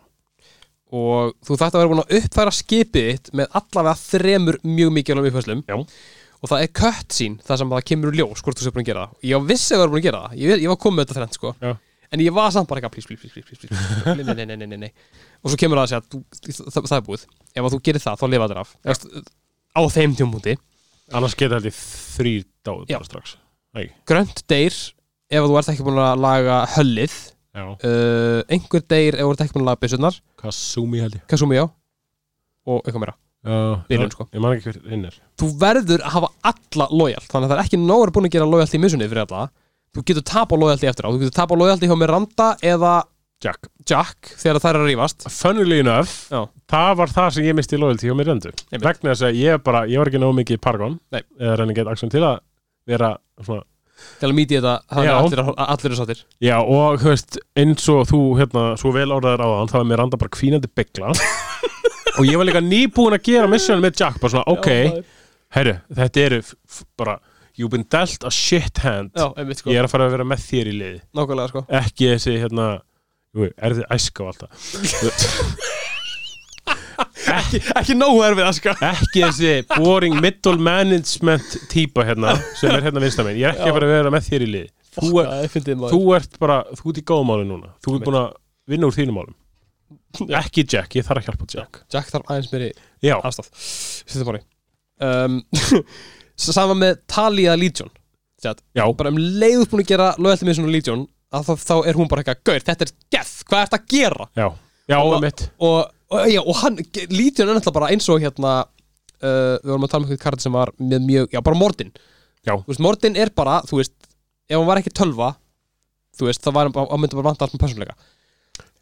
og 0.91 1.35
þú 1.45 1.59
þarft 1.59 1.77
að 1.77 1.83
vera 1.83 1.91
búin 1.93 2.05
að 2.05 2.15
uppfæra 2.19 2.55
skipið 2.55 3.11
þitt 3.11 3.33
með 3.37 3.59
allavega 3.61 4.01
þremur 4.03 4.61
mjög 4.65 4.95
mikilvægum 4.97 5.29
uppfæslum 5.33 5.65
Já. 5.69 5.77
og 5.79 6.53
það 6.53 6.65
er 6.65 6.73
cutscene 6.81 7.45
þar 7.45 7.61
sem 7.63 7.75
það 7.75 7.85
kemur 7.93 8.13
úr 8.13 8.21
ljós 8.23 8.45
hvort 8.45 8.61
þú 8.61 8.67
sé 8.67 8.75
búin 8.75 8.87
að 8.87 8.91
gera 8.93 9.05
það 9.05 9.29
ég 9.31 9.41
var 9.43 9.51
vissi 9.53 9.77
að 9.77 9.85
vera 9.85 9.93
búin 9.95 10.03
að 10.03 10.09
gera 10.09 10.23
það 10.25 10.43
ég, 10.43 10.65
ég 10.65 10.73
var 10.73 10.81
komið 10.87 11.05
þetta 11.05 11.19
þrennt 11.21 11.39
sko 11.39 11.55
Já. 11.61 11.73
en 12.09 12.25
ég 12.25 12.37
var 12.39 12.55
samt 12.55 12.71
bara 12.71 12.81
eitthvað 12.81 12.97
please, 12.97 13.09
please, 13.09 13.43
please, 13.45 13.61
please. 13.69 14.25
Nei, 14.39 14.47
nei, 14.57 14.67
nei, 14.67 14.81
nei, 14.89 14.93
og 15.43 15.53
svo 15.53 15.61
kemur 15.61 15.83
það 15.83 15.85
að 15.85 15.93
segja 15.93 16.03
að 16.03 16.73
það, 16.73 16.89
það 16.89 16.99
er 17.01 17.07
búið 17.11 17.29
ef 17.59 17.73
þú 17.75 17.83
gerir 17.89 18.05
það 18.07 18.23
þá 18.23 18.27
lifa 18.33 18.49
þér 18.53 18.63
af 18.65 18.75
veist, 18.89 19.09
á 19.77 19.81
þeim 19.93 20.17
tjómpúndi 20.17 20.57
annars 21.13 21.37
geta 21.39 21.61
dáið 21.61 22.89
Já. 22.89 22.97
bara 22.99 23.07
strax 23.09 23.37
grönt 24.09 24.43
deyr 24.51 24.75
ef 25.31 25.45
þú 25.45 25.59
ert 25.61 25.69
ekki 25.73 25.85
búin 25.87 26.01
að 26.03 26.23
laga 26.25 26.59
höllið 26.77 27.17
uh, 27.59 28.43
einhver 28.49 28.85
deyr 28.89 29.19
ef 29.19 29.25
þú 29.27 29.33
ert 29.35 29.43
ekki 29.45 29.57
búin 29.57 29.65
að 29.67 29.71
laga 29.73 29.83
byssunar 29.85 30.19
Kasumi 30.41 31.01
held 31.03 31.19
ég. 31.19 31.25
Kasumi 31.31 31.59
já. 31.59 31.65
Og 32.69 32.83
eitthvað 32.85 33.03
meira. 33.05 33.17
Já, 33.49 33.59
Byrjun, 33.89 34.11
sko. 34.13 34.27
ég 34.35 34.43
man 34.43 34.53
ekki 34.57 34.67
hver 34.69 34.79
hinn 34.93 35.05
er. 35.09 35.15
Þú 35.39 35.49
verður 35.61 36.03
að 36.05 36.15
hafa 36.17 36.29
alla 36.51 36.89
lojalt 36.91 37.29
þannig 37.31 37.47
að 37.47 37.53
það 37.53 37.59
er 37.59 37.65
ekki 37.65 37.79
nóg 37.81 38.03
að 38.07 38.13
búin 38.17 38.29
að 38.29 38.35
gera 38.35 38.49
lojalt 38.51 38.75
í 38.75 38.81
missunni 38.83 39.09
fyrir 39.09 39.23
alla. 39.25 39.45
Þú 39.95 40.05
getur 40.11 40.25
tap 40.27 40.53
á 40.53 40.57
lojalti 40.59 40.89
eftir 40.91 41.07
á. 41.07 41.11
Þú 41.15 41.21
getur 41.23 41.37
tap 41.39 41.55
á 41.55 41.57
lojalti 41.57 41.89
hjá 41.89 41.97
Miranda 41.97 42.49
eða 42.61 42.97
Jack. 43.39 43.69
Jack 43.87 44.33
þegar 44.35 44.59
þær 44.59 44.75
eru 44.75 44.83
að 44.83 44.89
rífast. 44.91 45.29
Funnily 45.31 45.79
enough, 45.85 46.11
Já. 46.27 46.41
það 46.67 46.97
var 46.99 47.13
það 47.15 47.29
sem 47.37 47.45
ég 47.47 47.55
misti 47.55 47.79
loyalty 47.79 48.09
hjá 48.11 48.17
mér 48.19 48.33
endur 48.35 48.55
Einmitt. 48.73 48.83
vegna 48.89 49.13
þess 49.15 49.27
að 49.29 49.39
ég 49.39 49.63
bara, 49.63 49.85
ég 49.87 50.03
var 50.03 50.11
ekki 50.11 50.19
nóg 50.19 50.35
mikið 50.35 50.59
í 50.59 50.63
Paragon 50.67 50.99
Nei. 51.15 51.23
eða 51.39 51.63
til 54.21 54.29
að 54.29 54.35
mýti 54.37 54.59
þetta 54.59 55.05
Já. 55.07 55.13
allir, 55.19 55.43
allir 55.65 55.91
eru 55.91 55.99
sáttir. 55.99 56.23
Já 56.45 56.57
og 56.61 57.05
veist 57.05 57.39
eins 57.59 57.89
og 57.93 58.05
þú 58.11 58.21
hérna, 58.41 58.65
svo 58.81 58.93
vel 58.97 59.09
orðaður 59.15 59.45
á 59.45 59.49
þann 59.59 59.73
þá 59.73 59.79
er 59.81 59.89
Miranda 59.93 60.21
bara 60.21 60.35
kvínandi 60.37 60.71
byggla. 60.79 61.15
Og 62.19 62.27
ég 62.27 62.39
var 62.41 62.49
líka 62.49 62.63
nýbúin 62.65 63.15
að 63.15 63.27
gera 63.31 63.51
mission 63.51 63.83
með 63.83 64.01
Jack, 64.01 64.19
bara 64.23 64.35
svona, 64.35 64.47
ok. 64.51 65.05
herru, 65.55 65.77
þetta 65.95 66.25
eru 66.25 66.43
bara 66.99 67.19
you've 67.59 67.71
been 67.71 67.87
dealt 67.91 68.25
a 68.27 68.31
shit 68.31 68.79
hand. 68.85 69.11
Já, 69.15 69.33
einmitt 69.39 69.63
sko. 69.63 69.71
Ég 69.71 69.81
er 69.81 69.87
að 69.87 69.95
fara 69.95 70.07
að 70.09 70.17
vera 70.17 70.27
með 70.27 70.45
þér 70.47 70.71
í 70.73 70.77
nákvæmlega 71.15 71.53
sko. 71.53 71.65
Ekki 71.81 72.13
þessi 72.15 72.37
hérna 72.43 72.69
jú, 73.37 73.49
er 73.57 73.79
þið 73.79 73.87
æska 73.99 74.25
og 74.25 74.33
allt 74.33 74.45
það 74.47 75.69
ekki, 77.35 77.61
ekki 77.81 77.97
nógu 77.99 78.23
erfið 78.27 78.49
sko 78.59 78.75
ekki 78.89 79.23
þessi 79.25 79.53
boring 79.77 80.19
middle 80.23 80.57
management 80.63 81.57
típa 81.73 82.05
hérna 82.09 82.35
sem 82.59 82.73
er 82.75 82.85
hérna 82.87 83.03
vinstamenn, 83.05 83.39
ég 83.41 83.49
er 83.51 83.57
ekki 83.57 83.69
að 83.71 83.77
fara 83.79 83.89
að 83.89 83.95
vera 83.97 84.13
með 84.15 84.29
þér 84.29 84.45
í 84.47 84.51
lið 84.55 84.69
þú, 84.99 85.11
er, 85.23 85.51
fyndið 85.53 85.85
þú 85.93 86.01
ert 86.19 86.39
bara, 86.43 86.59
þú 86.79 86.93
ert 86.93 87.01
í 87.01 87.05
góðum 87.07 87.29
málum 87.31 87.51
núna. 87.53 87.73
Þú 87.85 87.97
ert 87.99 88.07
búin 88.09 88.19
að 88.19 88.29
vinna 88.73 88.89
úr 88.89 88.97
þínum 88.97 89.19
málum. 89.21 89.37
Ekki 90.43 90.65
Jack, 90.69 90.97
ég 90.99 91.07
þarf 91.07 91.23
að 91.23 91.29
hjálpa 91.29 91.49
Jack. 91.53 91.83
Jack 91.93 92.11
þarf 92.13 92.33
aðeins 92.33 93.21
aðstaf 93.29 93.51
Sýttum 94.09 94.31
máli 94.33 94.43
um, 95.05 95.39
Saman 96.39 96.79
með 96.81 97.01
Talia 97.11 97.55
Legion. 97.59 97.91
Já, 98.43 98.85
bara 98.95 99.11
um 99.11 99.19
leiður 99.19 99.67
búin 99.73 99.83
að 99.83 99.89
gera 99.91 100.11
lojalti 100.23 100.47
með 100.47 100.59
svona 100.61 100.71
Legion 100.75 101.07
þá, 101.35 101.55
þá 101.59 101.75
er 101.91 101.99
hún 101.99 102.11
bara 102.11 102.23
eitthvað 102.23 102.43
Gaur, 102.47 102.65
þetta 102.69 102.87
er 102.87 102.93
geth, 103.17 103.33
hvað 103.49 103.65
ert 103.65 103.79
að 103.79 103.87
gera? 103.95 104.29
já. 104.39 104.49
Já, 104.89 104.99
Og- 105.03 105.25
Og, 105.59 105.81
og, 106.11 106.29
já, 106.33 106.41
og 106.43 106.61
hann, 106.63 106.79
Legion 107.13 107.49
er 107.49 107.57
náttúrulega 107.59 107.79
bara 107.81 107.91
eins 107.95 108.09
og 108.09 108.23
hérna 108.23 108.53
uh, 108.65 109.57
Við 109.61 109.73
vorum 109.73 109.87
að 109.87 109.93
tala 109.93 110.05
um 110.05 110.09
eitthvað 110.09 110.25
kardi 110.25 110.47
sem 110.47 110.55
var 110.57 110.73
með 110.81 111.05
mjög, 111.09 111.35
já 111.35 111.43
bara 111.45 111.59
Mordin 111.59 111.93
Já. 112.47 112.55
Þú 112.55 112.71
veist, 112.71 112.85
Mordin 112.87 113.19
er 113.19 113.33
bara, 113.37 113.59
þú 113.69 113.83
veist 113.83 113.97
Ef 114.49 114.57
hann 114.57 114.69
var 114.69 114.81
ekki 114.81 114.95
tölva 114.97 115.35
Þú 116.19 116.29
veist, 116.29 116.43
þá 116.43 116.55
var 116.55 116.69
hann, 116.69 116.79
hann 116.91 117.03
myndi 117.03 117.19
bara 117.19 117.31
vanta 117.31 117.47
allt 117.47 117.55
með 117.55 117.63
persónuleika. 117.63 117.95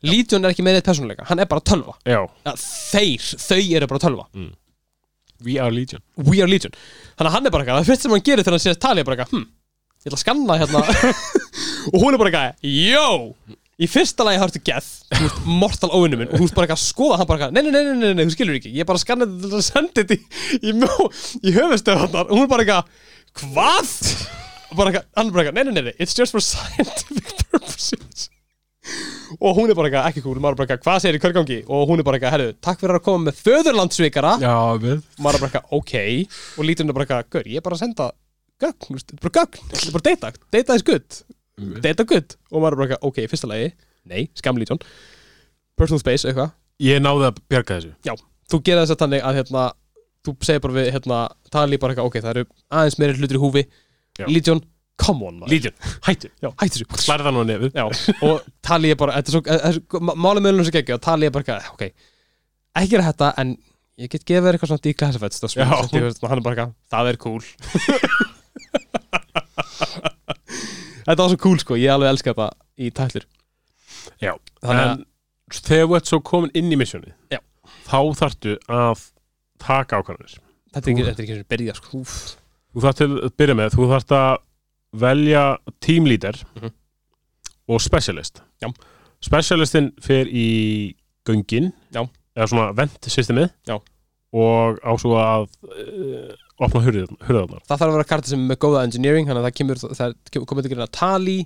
Legion 0.06 0.46
er 0.46 0.54
ekki 0.54 0.64
með 0.64 0.78
neitt 0.78 0.86
persónuleika, 0.88 1.26
hann 1.28 1.42
er 1.42 1.48
bara 1.50 1.64
tölva. 1.64 1.96
Já, 2.08 2.22
ja, 2.46 2.54
Þeir, 2.62 3.26
þau 3.42 3.58
eru 3.76 3.88
bara 3.90 4.02
tölva. 4.06 4.24
We 5.44 5.58
are 5.60 5.72
legion. 5.72 6.00
We 6.16 6.40
are 6.40 6.48
Legion. 6.48 6.72
Þannig 7.18 7.28
að 7.28 7.34
hann 7.34 7.48
er 7.48 7.52
bara 7.52 7.66
eitthvað, 7.66 7.82
það 7.82 7.90
fyrst 7.90 8.06
sem 8.06 8.14
hann 8.14 8.24
gerir 8.24 8.46
þegar 8.46 8.56
hann 8.56 8.64
sér 8.64 8.78
Talia 8.80 9.04
bara 9.04 9.18
eitthvað, 9.18 9.34
hm, 9.36 9.44
ég 10.00 10.08
ætla 10.08 10.16
að 10.16 10.22
skanna 10.22 10.56
hérna. 10.62 10.82
Og 11.92 11.98
hún 12.00 12.16
er 12.16 12.22
bara 12.22 12.32
eitthvað, 12.32 12.72
yo 12.86 13.56
í 13.76 13.86
fyrsta 13.90 14.24
lagi 14.24 14.40
hartu 14.40 14.60
geth, 14.64 14.86
þú 15.12 15.22
veist, 15.26 15.40
mortal 15.60 15.90
óvinnu 15.92 16.16
minn 16.20 16.30
og 16.30 16.38
þú 16.38 16.46
veist 16.46 16.56
bara 16.56 16.64
eitthvað 16.68 16.78
að 16.80 16.86
skoða 16.86 17.18
hann 17.20 17.28
bara 17.28 17.38
eitthvað, 17.48 17.56
nei, 17.56 17.62
nei, 17.66 17.72
nei, 17.74 17.82
nei, 17.84 17.98
nei, 18.00 18.14
nei, 18.16 18.24
þú 18.30 18.34
skilur 18.36 18.56
ekki, 18.56 18.72
ég 18.72 18.88
bara 18.88 19.02
skanna 19.02 19.26
þetta 19.28 19.50
til 19.52 19.58
að 19.58 19.66
senda 19.66 20.00
þetta 20.00 20.16
í, 20.16 20.22
í, 20.56 20.72
í 21.50 21.54
höfustöðunar 21.58 22.30
og 22.30 22.32
hún 22.32 22.46
er 22.46 22.52
bara 22.54 22.64
eitthvað, 22.64 22.88
hvað? 23.42 23.92
Og 24.70 24.80
bara 24.80 24.94
eitthvað, 24.94 25.10
hann 25.20 25.28
er 25.28 25.36
bara 25.36 25.44
eitthvað, 25.44 25.58
nei, 25.60 25.68
nei, 25.68 25.76
nei, 25.76 25.84
nei, 25.90 25.94
it's 26.00 26.16
just 26.16 26.32
for 26.32 26.40
scientific 26.44 27.36
purposes. 27.52 28.30
Og 29.42 29.56
hún 29.58 29.68
er 29.68 29.76
bara 29.76 29.90
eitthvað, 29.90 30.08
ekki 30.08 30.24
cool, 30.24 30.40
maður 30.40 30.62
bara 30.62 30.70
eitthvað, 30.70 30.84
hvað 30.86 31.00
segir 31.04 31.18
í 31.18 31.22
körgangi 31.26 31.58
og 31.66 31.88
hún 31.90 32.00
er 32.00 32.06
bara 32.06 32.16
eitthvað, 32.20 32.36
herru, 32.38 32.52
takk 32.64 32.80
fyrir 32.80 32.96
að 32.96 33.04
koma 33.10 33.26
með 33.28 33.40
föðurlandsvikara. 33.44 34.36
Já, 34.40 34.56
við. 34.80 35.02
Maður 35.20 35.42
bara 35.44 35.50
eitthvað, 35.50 35.74
ok. 35.82 35.96
Og 36.56 36.68
lítur 36.68 36.86
henni 36.86 36.96
bara 36.96 37.06
eitthvað, 37.08 37.28
gaur, 37.36 37.50
ég 37.52 37.60
er 37.60 37.66
bara 37.66 37.76
að 37.76 37.82
senda 37.84 38.08
gögn, 38.62 39.00
bara 39.20 39.34
gögn, 39.36 39.66
bara 39.92 40.04
data 40.06 40.30
data 40.54 40.76
is 40.78 40.84
good, 40.86 41.18
data 41.84 42.04
good? 42.08 42.36
Og 42.52 42.62
maður 42.62 42.76
er 42.76 42.82
bara 42.82 42.98
ok, 43.08 43.22
fyrsta 43.30 43.50
lagi, 43.50 43.72
nei, 44.08 44.26
skamlítjón 44.38 44.80
personal 45.76 46.00
space, 46.00 46.24
eitthvað. 46.28 46.54
Ég 46.82 47.02
náði 47.04 47.28
að 47.30 47.42
bjarga 47.52 47.80
þessu. 47.80 48.22
Þú 48.46 48.60
gerir 48.64 48.82
þess 48.84 48.94
að 48.94 49.02
þannig 49.02 49.26
að 49.26 49.38
hérna 49.40 49.64
þú 50.26 50.34
segir 50.46 50.62
bara 50.64 50.76
við 50.76 50.88
hérna, 50.94 51.18
tali 51.52 51.78
bara 51.82 51.94
eitthvað, 51.94 52.08
ok, 52.10 52.18
það 52.24 52.32
eru 52.32 52.46
aðeins 52.78 52.98
meiri 53.00 53.20
hlutur 53.20 53.38
í 53.38 53.42
húfi. 53.42 53.62
Já. 54.16 54.26
Legion, 54.32 54.62
come 55.00 55.28
on 55.28 55.38
maður. 55.40 55.52
Legion, 55.52 55.76
hættu, 56.06 56.30
Já, 56.42 56.48
hættu 56.62 56.82
þessu. 56.82 57.00
Slærið 57.04 57.28
það 57.28 57.36
nú 57.36 57.44
nefið. 57.50 57.76
Já, 57.76 58.14
og 58.30 58.46
tali 58.64 58.92
ég 58.92 59.00
bara, 59.00 59.16
þetta 59.18 59.32
er 59.32 59.36
svo, 59.36 59.42
þetta 59.46 59.70
er 59.72 59.78
svo 59.78 60.02
málum 60.12 60.46
meðlunum 60.46 60.68
sem 60.68 60.76
geggja 60.78 60.98
og 60.98 61.04
tali 61.06 61.28
ég 61.28 61.34
bara 61.36 61.46
eitthvað, 61.46 61.72
ok, 61.76 62.08
ekki 62.80 62.92
gera 62.94 63.10
þetta 63.10 63.32
en 63.42 63.52
ég 63.96 64.12
get 64.12 64.26
gefið 64.28 64.48
þér 64.48 64.58
eitthvað 64.58 64.72
svona 64.72 64.86
declassified 64.86 65.36
stuff, 65.36 65.56
Já. 65.56 65.68
hann 65.68 66.40
er 66.40 66.44
bara 66.44 66.56
eitthvað, 66.56 66.74
það 66.92 67.12
er 67.12 67.20
cool 67.22 67.40
Þetta 71.06 71.22
var 71.22 71.30
svo 71.32 71.38
cool 71.44 71.58
sko, 71.62 71.76
ég 71.78 71.92
alveg 71.92 72.10
elska 72.14 72.32
þetta 72.34 72.48
í 72.82 72.90
tætlur 72.96 73.26
Já, 74.22 74.32
Þannig 74.62 74.82
að, 74.82 74.90
en 74.96 75.60
þegar 75.68 75.86
þú 75.90 75.96
ert 76.00 76.10
svo 76.10 76.20
komin 76.26 76.50
inn 76.58 76.72
í 76.74 76.78
missjónið 76.80 77.12
Já. 77.32 77.38
þá 77.86 77.98
þarftu 78.20 78.56
að 78.68 79.04
taka 79.62 80.00
ákvæmur 80.02 80.34
þetta 80.74 80.90
er 80.90 80.92
ekki, 80.92 81.06
þetta 81.06 81.22
er 81.22 81.26
ekki 81.28 81.38
og 81.40 81.48
byrja 81.54 81.74
sko, 81.78 82.00
úf, 82.02 82.16
þú 82.74 82.84
þarft 82.84 83.00
til 83.00 83.08
að 83.16 83.34
byrja 83.40 83.56
með, 83.62 83.70
þú 83.76 83.88
þarft 83.94 84.14
að 84.18 84.36
velja 85.06 85.44
team 85.80 86.06
leader 86.10 86.36
Mhm. 86.56 86.72
og 87.68 87.80
specialist 87.82 88.42
Já. 88.62 88.68
specialistin 89.20 89.92
fer 90.02 90.26
í 90.30 90.94
göngin 91.26 91.72
Já. 91.94 92.02
eða 92.36 92.46
svona 92.50 92.72
vent 92.76 93.00
systemið 93.10 93.50
Já. 93.66 93.78
Og 94.34 94.80
á 94.82 94.92
svo 94.98 95.14
að 95.20 95.46
uh, 95.70 96.34
opna 96.66 96.82
hurðarnar. 96.82 97.62
Það 97.68 97.76
þarf 97.76 97.86
að 97.86 97.94
vera 97.96 98.08
karti 98.10 98.32
sem 98.32 98.42
er 98.42 98.50
með 98.50 98.60
góða 98.64 98.82
engineering, 98.88 99.28
þannig 99.28 99.42
að 99.42 99.48
það 99.48 99.56
kemur, 99.60 99.82
það 100.00 100.16
kemur, 100.32 100.48
komið 100.50 100.68
til 100.70 100.80
að 100.82 100.92
Tali, 100.96 101.38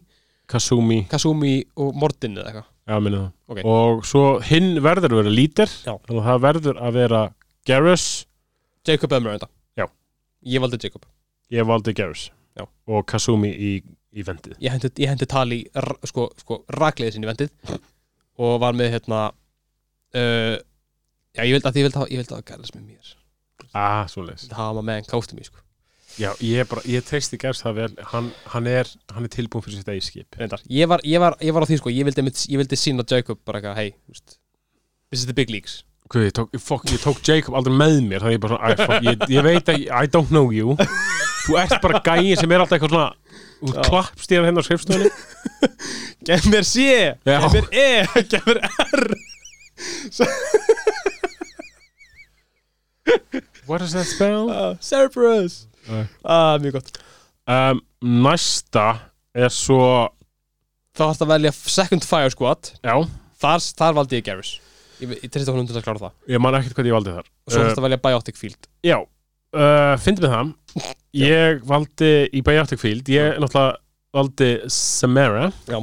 Kasumi, 0.50 1.00
Kasumi 1.10 1.54
og 1.78 1.94
Mordin 1.98 2.38
eða 2.38 2.50
eitthvað. 2.50 2.68
Já 2.90 2.96
minni 2.98 3.20
það. 3.20 3.30
Ok. 3.50 3.60
og 3.70 4.02
svo 4.08 4.24
hinn 4.48 4.72
verður 4.82 5.14
að 5.14 5.20
vera 5.20 5.32
lítir 5.34 5.70
þannig 5.84 6.16
að 6.16 6.26
það 6.26 6.40
verður 6.42 6.80
að 6.82 6.96
vera 6.96 7.20
Garrus, 7.68 8.06
Jacob 8.88 9.12
Emmer 9.14 9.36
þetta 9.36 9.50
Já. 9.78 9.86
Ég 10.50 10.64
valdi 10.64 10.80
Jacob. 10.82 11.04
Ég 11.54 11.68
valdi 11.68 11.94
Garrus. 11.94 12.24
Já. 12.58 12.64
og 12.90 13.04
Kasumi 13.06 13.52
í, 13.54 13.70
í 14.10 14.24
vendið 14.26 14.56
Ég 14.58 14.74
hendi, 14.74 14.90
ég 14.98 15.12
hendi 15.12 15.28
Tali 15.30 15.60
sko, 16.10 16.26
sko 16.40 16.64
rakleiði 16.74 17.14
sinni 17.14 17.30
vendið 17.30 17.52
og 18.40 18.56
var 18.64 18.74
með 18.74 18.96
hérna 18.96 19.20
uh, 19.30 20.56
Já, 21.36 21.42
ég 21.46 21.54
vildi 21.56 21.68
að 21.70 21.76
ég 22.10 22.20
vildi 22.20 22.34
að 22.36 22.44
Garlis 22.50 22.72
með 22.74 22.86
mér. 22.90 23.10
Ah, 23.76 24.06
svo 24.10 24.24
leis 24.26 24.48
Það 24.48 24.56
hafa 24.58 24.72
maður 24.74 24.86
með 24.88 24.96
en 25.02 25.04
kástum 25.12 25.38
í 25.38 25.44
sko. 25.46 25.60
Já, 26.18 26.30
ég, 26.42 26.66
bara, 26.66 26.82
ég 26.90 27.04
treysti 27.06 27.38
Garrus 27.38 27.60
það 27.62 27.76
vel. 27.78 27.90
Hann, 28.10 28.32
hann, 28.50 28.66
er, 28.66 28.88
hann 29.14 29.24
er 29.28 29.30
tilbúin 29.30 29.62
fyrir 29.62 29.78
sitt 29.78 29.90
eigið 29.92 30.06
skip. 30.08 30.38
Reyndar. 30.40 30.64
Ég 30.66 30.88
var, 30.90 31.00
ég, 31.06 31.20
var, 31.22 31.36
ég 31.46 31.54
var 31.54 31.62
á 31.62 31.68
því 31.70 31.78
sko, 31.78 31.92
ég 31.94 32.08
vildi, 32.08 32.20
einmitt- 32.24 32.48
ég 32.50 32.58
vildi 32.58 32.78
sína 32.80 33.04
Jacob 33.06 33.38
bara 33.46 33.60
eitthvað, 33.60 33.78
hey, 33.78 33.92
þú 34.08 34.16
veist 34.16 34.34
This 35.10 35.20
is 35.22 35.26
the 35.30 35.34
big 35.38 35.50
leagues. 35.54 35.84
Guð, 36.10 36.24
ég, 36.26 36.34
tók, 36.34 36.50
fuck, 36.58 36.84
ég 36.90 36.98
tók 37.04 37.22
Jacob 37.26 37.54
aldrei 37.60 37.76
með 37.78 38.00
mér. 38.10 38.24
Þannig 38.26 38.36
ég 38.36 38.42
bara 38.42 38.58
svona, 38.58 38.74
æ, 38.74 38.90
fuck, 38.90 39.06
ég, 39.06 39.24
ég 39.36 39.46
veit 39.46 39.70
að 39.70 39.86
I 39.86 40.10
don't 40.10 40.34
know 40.34 40.50
you. 40.54 40.74
Þú 41.46 41.56
ert 41.62 41.78
bara 41.86 42.02
gæi 42.10 42.34
sem 42.38 42.50
er 42.52 42.64
alltaf 42.64 42.74
eitthvað 42.80 42.96
svona 42.96 43.14
Já. 43.70 43.82
klappstíðan 43.86 44.50
hennar 44.50 44.62
á 44.62 44.66
skrifstofunni. 44.66 45.10
Gef 46.26 46.50
mér 46.50 46.66
C, 46.66 46.90
Já. 47.22 47.38
gef 47.38 47.54
mér 47.54 47.66
E, 47.70 47.88
gef 48.34 48.50
mér 48.50 48.58
R 48.66 49.06
What 53.68 53.82
does 53.84 53.92
that 53.96 54.06
spell? 54.10 54.50
uh, 54.50 54.74
Cerberus. 54.82 55.66
Nei. 55.88 56.04
ah, 56.24 56.56
Mjög 56.62 56.78
gott. 56.78 56.90
Um, 57.50 57.80
næsta 58.24 58.86
er 59.34 59.50
svo 59.54 59.80
Þá 60.96 61.04
þarfst 61.06 61.22
að 61.24 61.30
velja 61.32 61.52
Second 61.56 62.04
Fire 62.06 62.30
Squad. 62.34 62.72
Já, 62.84 62.94
Þar, 63.40 63.62
þar 63.78 63.94
valdi 63.96 64.18
ég 64.18 64.24
Garrus. 64.26 64.50
Ég, 65.00 65.14
ég 65.22 65.30
treysti 65.32 65.52
honum 65.54 65.68
til 65.70 65.78
að 65.78 65.84
klára 65.86 66.02
það. 66.02 66.16
Ég 66.28 66.42
man 66.44 66.56
ekkert 66.58 66.76
hvað 66.76 66.88
ég 66.90 66.96
valdi 66.98 67.14
þar. 67.14 67.28
Og 67.46 67.54
svo 67.54 67.60
Uh, 67.60 67.64
þarfst 67.64 67.80
að 67.80 67.86
velja 67.86 68.00
Biotic 68.04 68.36
Field. 68.40 68.68
Já, 68.84 68.96
uh, 69.00 69.94
fyndið 70.02 70.26
með 70.26 70.34
það. 70.34 70.50
Ég 71.20 71.62
valdi 71.66 72.10
í 72.36 72.42
Biotic 72.46 72.78
Field. 72.82 73.08
Ég 73.10 73.38
náttúrulega 73.42 73.80
valdi 74.14 74.50
Samara. 74.70 75.48
Já. 75.70 75.78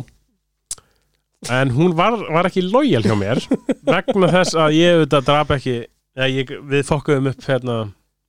En 1.53 1.69
hún 1.75 1.91
var, 1.97 2.15
var 2.34 2.47
ekki 2.49 2.63
lojal 2.65 3.03
hjá 3.05 3.13
mér 3.19 3.41
vegna 3.93 4.30
þess 4.34 4.55
að 4.57 4.73
ég 4.78 4.95
auðvitað 4.97 5.28
drap 5.28 5.51
ekki 5.57 5.75
ja, 6.18 6.28
ég, 6.28 6.51
Við 6.72 6.84
fokkuðum 6.89 7.30
upp 7.32 7.45
hérna 7.47 7.78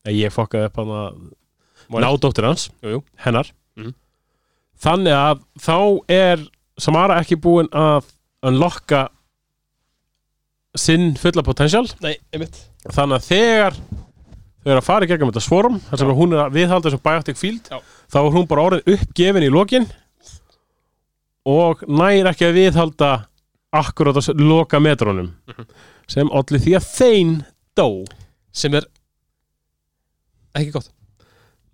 ja, 0.07 0.13
Ég 0.13 0.35
fokkaði 0.35 0.69
upp 0.71 0.77
hana 0.83 1.03
Nádóttir 2.05 2.45
hans, 2.45 2.69
Jú, 2.85 2.99
jú. 2.99 3.03
hennar 3.25 3.51
Mhm. 3.79 3.95
Þannig 4.83 5.15
að 5.17 5.41
þá 5.65 5.77
er 6.13 6.43
Samara 6.79 7.17
ekki 7.23 7.37
búin 7.43 7.69
að 7.75 8.05
unlocka 8.47 9.09
sinn 10.79 11.15
fulla 11.19 11.43
potential 11.43 11.87
Nei, 12.05 12.17
einmitt 12.33 12.59
þannig 12.95 13.19
að 13.19 13.25
þegar 13.29 13.79
þau 13.79 14.69
eru 14.71 14.79
að 14.81 14.85
fara 14.87 15.07
í 15.07 15.09
gegnum 15.11 15.31
þetta 15.33 15.43
svorum 15.43 15.79
þar 15.89 15.99
sem 16.03 16.13
hún 16.19 16.35
er 16.37 16.43
að 16.45 16.55
viðhalda 16.59 16.87
þessum 16.91 17.03
biotic 17.09 17.37
field 17.41 17.71
Já. 17.73 17.81
þá 18.13 18.19
er 18.21 18.31
hún 18.37 18.47
bara 18.51 18.67
orðin 18.69 18.93
uppgefin 18.95 19.47
í 19.47 19.51
lokin 19.51 19.89
og 21.49 21.83
nær 21.89 22.29
ekki 22.31 22.47
að 22.49 22.57
viðhalda 22.61 23.11
akkurat 23.79 24.17
að 24.21 24.41
loka 24.43 24.79
metrónum 24.81 25.33
Mhm. 25.49 25.67
sem 26.09 26.29
allir 26.31 26.61
því 26.63 26.77
að 26.79 26.87
þein 26.99 27.33
dó? 27.79 27.89
Sem 28.55 28.75
er 28.75 28.87
ekki 30.59 30.75
gott. 30.75 30.91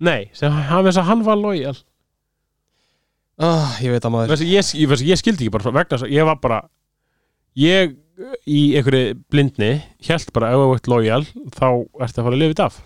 Nei, 0.04 0.28
sem 0.36 0.52
hann 0.52 0.88
að 0.90 1.06
hann 1.08 1.22
var 1.26 1.38
lojal 1.38 1.76
ah, 3.38 3.76
Ég 3.82 3.94
veit 3.94 4.04
að 4.04 4.12
maður. 4.14 4.32
Veistu, 4.34 4.48
ég, 4.50 4.72
ég, 4.82 5.04
ég, 5.06 5.20
skildi 5.20 5.46
ekki 5.46 5.54
bara 5.54 5.74
vegna 5.74 6.10
ég 6.10 6.28
var 6.28 6.40
bara 6.42 6.60
ég 7.58 7.94
í 8.46 8.60
einhverju 8.78 9.16
blindni 9.32 9.72
held 10.06 10.30
bara 10.34 10.52
ef 10.54 10.60
þú 10.60 10.76
ert 10.76 10.90
lojal 10.92 11.22
þá 11.54 11.66
ertu 12.04 12.20
að 12.20 12.26
fara 12.26 12.34
að 12.34 12.40
lifa 12.42 12.54
þetta 12.54 12.68
af 12.68 12.82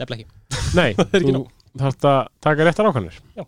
Nefnilega 0.00 0.24
ekki. 0.24 0.28
Nei, 0.78 0.90
Það 1.00 1.24
þú 1.24 1.84
þarfst 1.84 2.06
að 2.10 2.20
taka 2.42 2.66
réttar 2.66 2.90
ákvæmur 2.90 3.18
Já. 3.38 3.44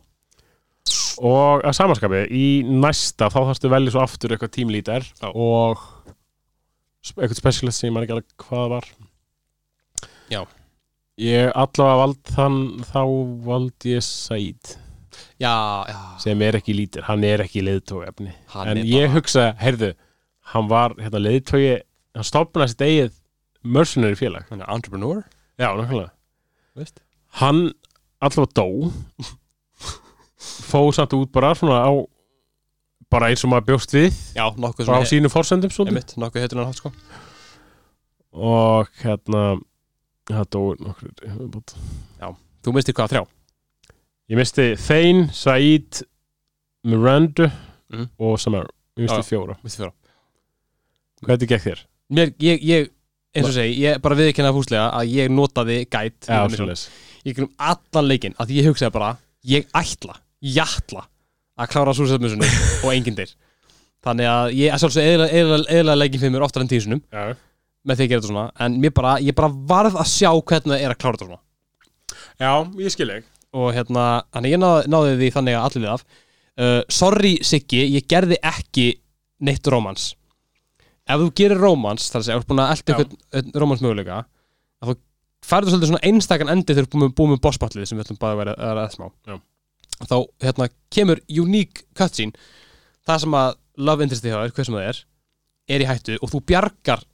Og 1.23 1.65
að 1.69 1.75
samanskapi 1.77 2.23
í 2.35 2.47
næsta 2.67 3.29
þá 3.33 3.39
þarfstu 3.41 3.71
velja 3.73 3.93
svo 3.95 4.03
aftur 4.05 4.35
eitthvað 4.35 4.55
tímlítar 4.57 5.09
og 5.33 5.83
eitthvað 7.03 7.39
specialist 7.41 7.81
sem 7.83 7.89
ég 7.91 7.95
man 7.97 8.05
ekki 8.07 8.15
alveg 8.17 8.37
hvað 8.47 8.69
var. 8.77 8.87
Já. 10.33 10.43
Ég 11.21 11.51
allavega 11.55 11.99
vald 12.03 12.31
þann 12.37 12.59
þá 12.89 13.01
vald 13.47 13.87
ég 13.91 14.03
Said. 14.07 14.77
Já, 15.43 15.53
já. 15.91 15.99
Sem 16.23 16.41
er 16.47 16.57
ekki 16.57 16.73
lítir, 16.77 17.05
hann 17.05 17.25
er 17.29 17.43
ekki 17.45 17.61
leiðtói 17.67 18.07
Hann 18.55 18.69
en 18.71 18.79
er 18.81 18.85
ég 18.89 19.09
bara- 19.09 19.15
hugsa, 19.19 19.49
heyrðu 19.61 19.93
hann 20.55 20.69
var 20.71 20.95
hérna 20.97 21.21
leiðtói 21.21 21.83
hann 22.15 22.25
stopnaði 22.25 22.69
sitt 22.73 22.87
eigið 22.87 23.13
mercenary 23.63 24.17
félag. 24.17 24.47
Hann 24.51 24.63
er 24.63 24.73
entrepreneur? 24.73 25.23
Já, 25.61 25.69
nákvæmlega. 25.77 26.11
Veist. 26.77 27.03
Hann 27.43 27.73
allavega 28.21 28.53
dó. 28.57 28.93
Fóð 30.71 30.95
samt 30.97 31.13
út 31.15 31.31
bara 31.33 31.53
svona 31.55 31.83
á 31.87 31.93
bara 33.13 33.29
eins 33.31 33.45
og 33.45 33.53
maður 33.53 33.69
bjóst 33.73 33.93
við 33.95 34.09
Já, 34.37 34.47
nokkuð 34.57 34.87
frá 34.89 34.95
svona 34.97 35.11
sínum 35.11 35.33
forsendum 35.33 35.71
svolítið 35.75 35.93
Einmitt, 35.93 36.15
nokkuð 36.23 36.45
heitur 36.47 36.63
hann 36.63 36.71
hatt 36.73 36.81
sko 36.81 36.93
og 38.33 38.89
hérna 39.03 39.43
það 40.31 40.47
dó 40.55 40.61
nokkur 40.81 41.11
viðbót. 41.21 41.75
Þú 42.63 42.73
mistir 42.77 42.95
hvað 42.97 43.11
þrjá 43.13 43.23
ég 44.33 44.39
misti 44.39 44.67
Þein, 44.81 45.25
Said 45.35 46.03
Miranda 46.87 47.51
Mhm. 47.93 48.07
og 48.19 48.39
Samara 48.41 48.71
ég 48.97 49.03
misti 49.05 49.19
Já, 49.19 49.21
já. 49.21 49.29
fjóra 49.29 49.57
Mistir 49.63 49.83
fjóra 49.85 49.93
hvernig 51.27 51.49
gekk 51.51 51.63
þér? 51.67 51.81
Mér, 52.13 52.31
ég, 52.41 52.63
ég, 52.65 52.89
eins 53.35 53.47
og 53.49 53.53
segi, 53.55 53.75
ég 53.83 54.01
bara 54.03 54.17
viðkynna 54.17 54.53
fúslega 54.55 54.87
að 54.97 55.13
ég 55.13 55.29
notaði 55.31 55.77
gæt 55.89 56.27
Já, 56.29 56.47
í 56.47 56.57
svoleiðis. 56.57 56.87
Ég 57.25 57.37
grunum 57.37 57.53
allan 57.59 58.09
leikinn 58.09 58.35
að 58.41 58.51
ég 58.57 58.67
hugsaði 58.71 58.93
bara 58.93 59.11
ég 59.45 59.69
ætla, 59.77 60.17
ég 60.41 60.65
ætla 60.65 61.05
að 61.61 61.73
klára 61.75 61.95
súsæðmissunni 61.97 62.49
og 62.85 62.93
enginn 62.95 63.19
dyr 63.19 63.33
Þannig 64.03 64.27
að 64.27 64.53
ég, 64.59 64.73
að 64.75 64.83
sjálfsög 64.83 65.27
eðla 65.71 65.95
leikin 65.95 66.19
fyrir 66.19 66.35
mér 66.35 66.45
oftar 66.47 66.65
en 66.65 66.71
tísunum 66.71 67.03
Já. 67.13 67.37
með 67.87 68.01
því 68.01 68.07
að 68.07 68.09
gera 68.11 68.23
þetta 68.23 68.31
svona. 68.33 68.47
En 68.65 68.79
bara, 68.97 69.13
ég 69.23 69.37
bara 69.39 69.51
varð 69.71 69.99
að 70.03 70.09
sjá 70.11 70.31
hvernig 70.33 70.73
það 70.73 70.83
er 70.83 70.95
að 70.95 70.99
klára 71.05 71.21
þetta 71.21 71.29
svona. 71.29 71.43
Já, 72.43 72.53
ég 72.83 72.95
skil 72.97 73.13
ekki 73.15 73.29
og 73.53 73.69
hérna, 73.77 74.07
þannig 74.33 74.55
ég 74.55 74.61
náði, 74.63 74.89
náði 74.89 75.17
því 75.21 75.29
þannig 75.35 75.57
að 75.59 75.67
allir 75.69 75.83
við 75.85 75.93
af. 75.93 76.05
Uh, 76.53 76.79
Sorry 76.93 77.33
Siggi, 77.45 77.83
ég 77.93 78.07
gerði 78.09 78.39
ekki 78.49 78.87
neitt 79.45 79.69
rómans. 79.71 80.09
Ef 81.05 81.21
þú 81.21 81.31
gerir 81.37 81.61
rómans, 81.61 82.09
þar 82.09 82.23
að 82.23 82.27
segja, 82.27 82.39
þú 82.39 82.43
ert 82.43 82.51
búin 82.53 82.63
að 82.65 82.73
elda 82.73 82.97
einhvern 82.97 83.63
rómans 83.63 83.85
möguleika 83.85 84.23
þú 84.83 84.97
færðu 85.43 85.73
svolítið 85.73 85.91
svona 85.91 86.07
einstakann 86.07 86.53
endi 86.53 86.75
þegar 86.75 86.87
þú 86.87 87.01
ert 87.07 87.17
búin, 87.19 87.33
með 87.35 87.41
bossbattlið 87.43 87.89
sem 87.91 87.99
við 87.99 88.07
ætlum 88.07 88.21
bara 88.23 88.55
að 88.55 88.67
vera 88.71 88.85
að 88.87 88.93
smá. 88.95 89.09
Já. 89.27 89.37
Þá 90.11 90.19
hérna, 90.45 90.69
kemur 90.93 91.23
unique 91.29 91.87
cutscene. 91.99 92.35
Það 93.07 93.25
sem 93.25 93.37
að 93.39 93.55
love 93.83 94.05
interest 94.05 94.27
í 94.27 94.33
það 94.33 94.53
hver 94.57 94.69
sem 94.69 94.77
það 94.79 94.89
er, 94.91 95.01
er 95.73 95.85
í 95.85 95.89
hættu 95.89 96.19
og 96.21 96.33
þú 96.33 96.43
bjargar 96.51 97.05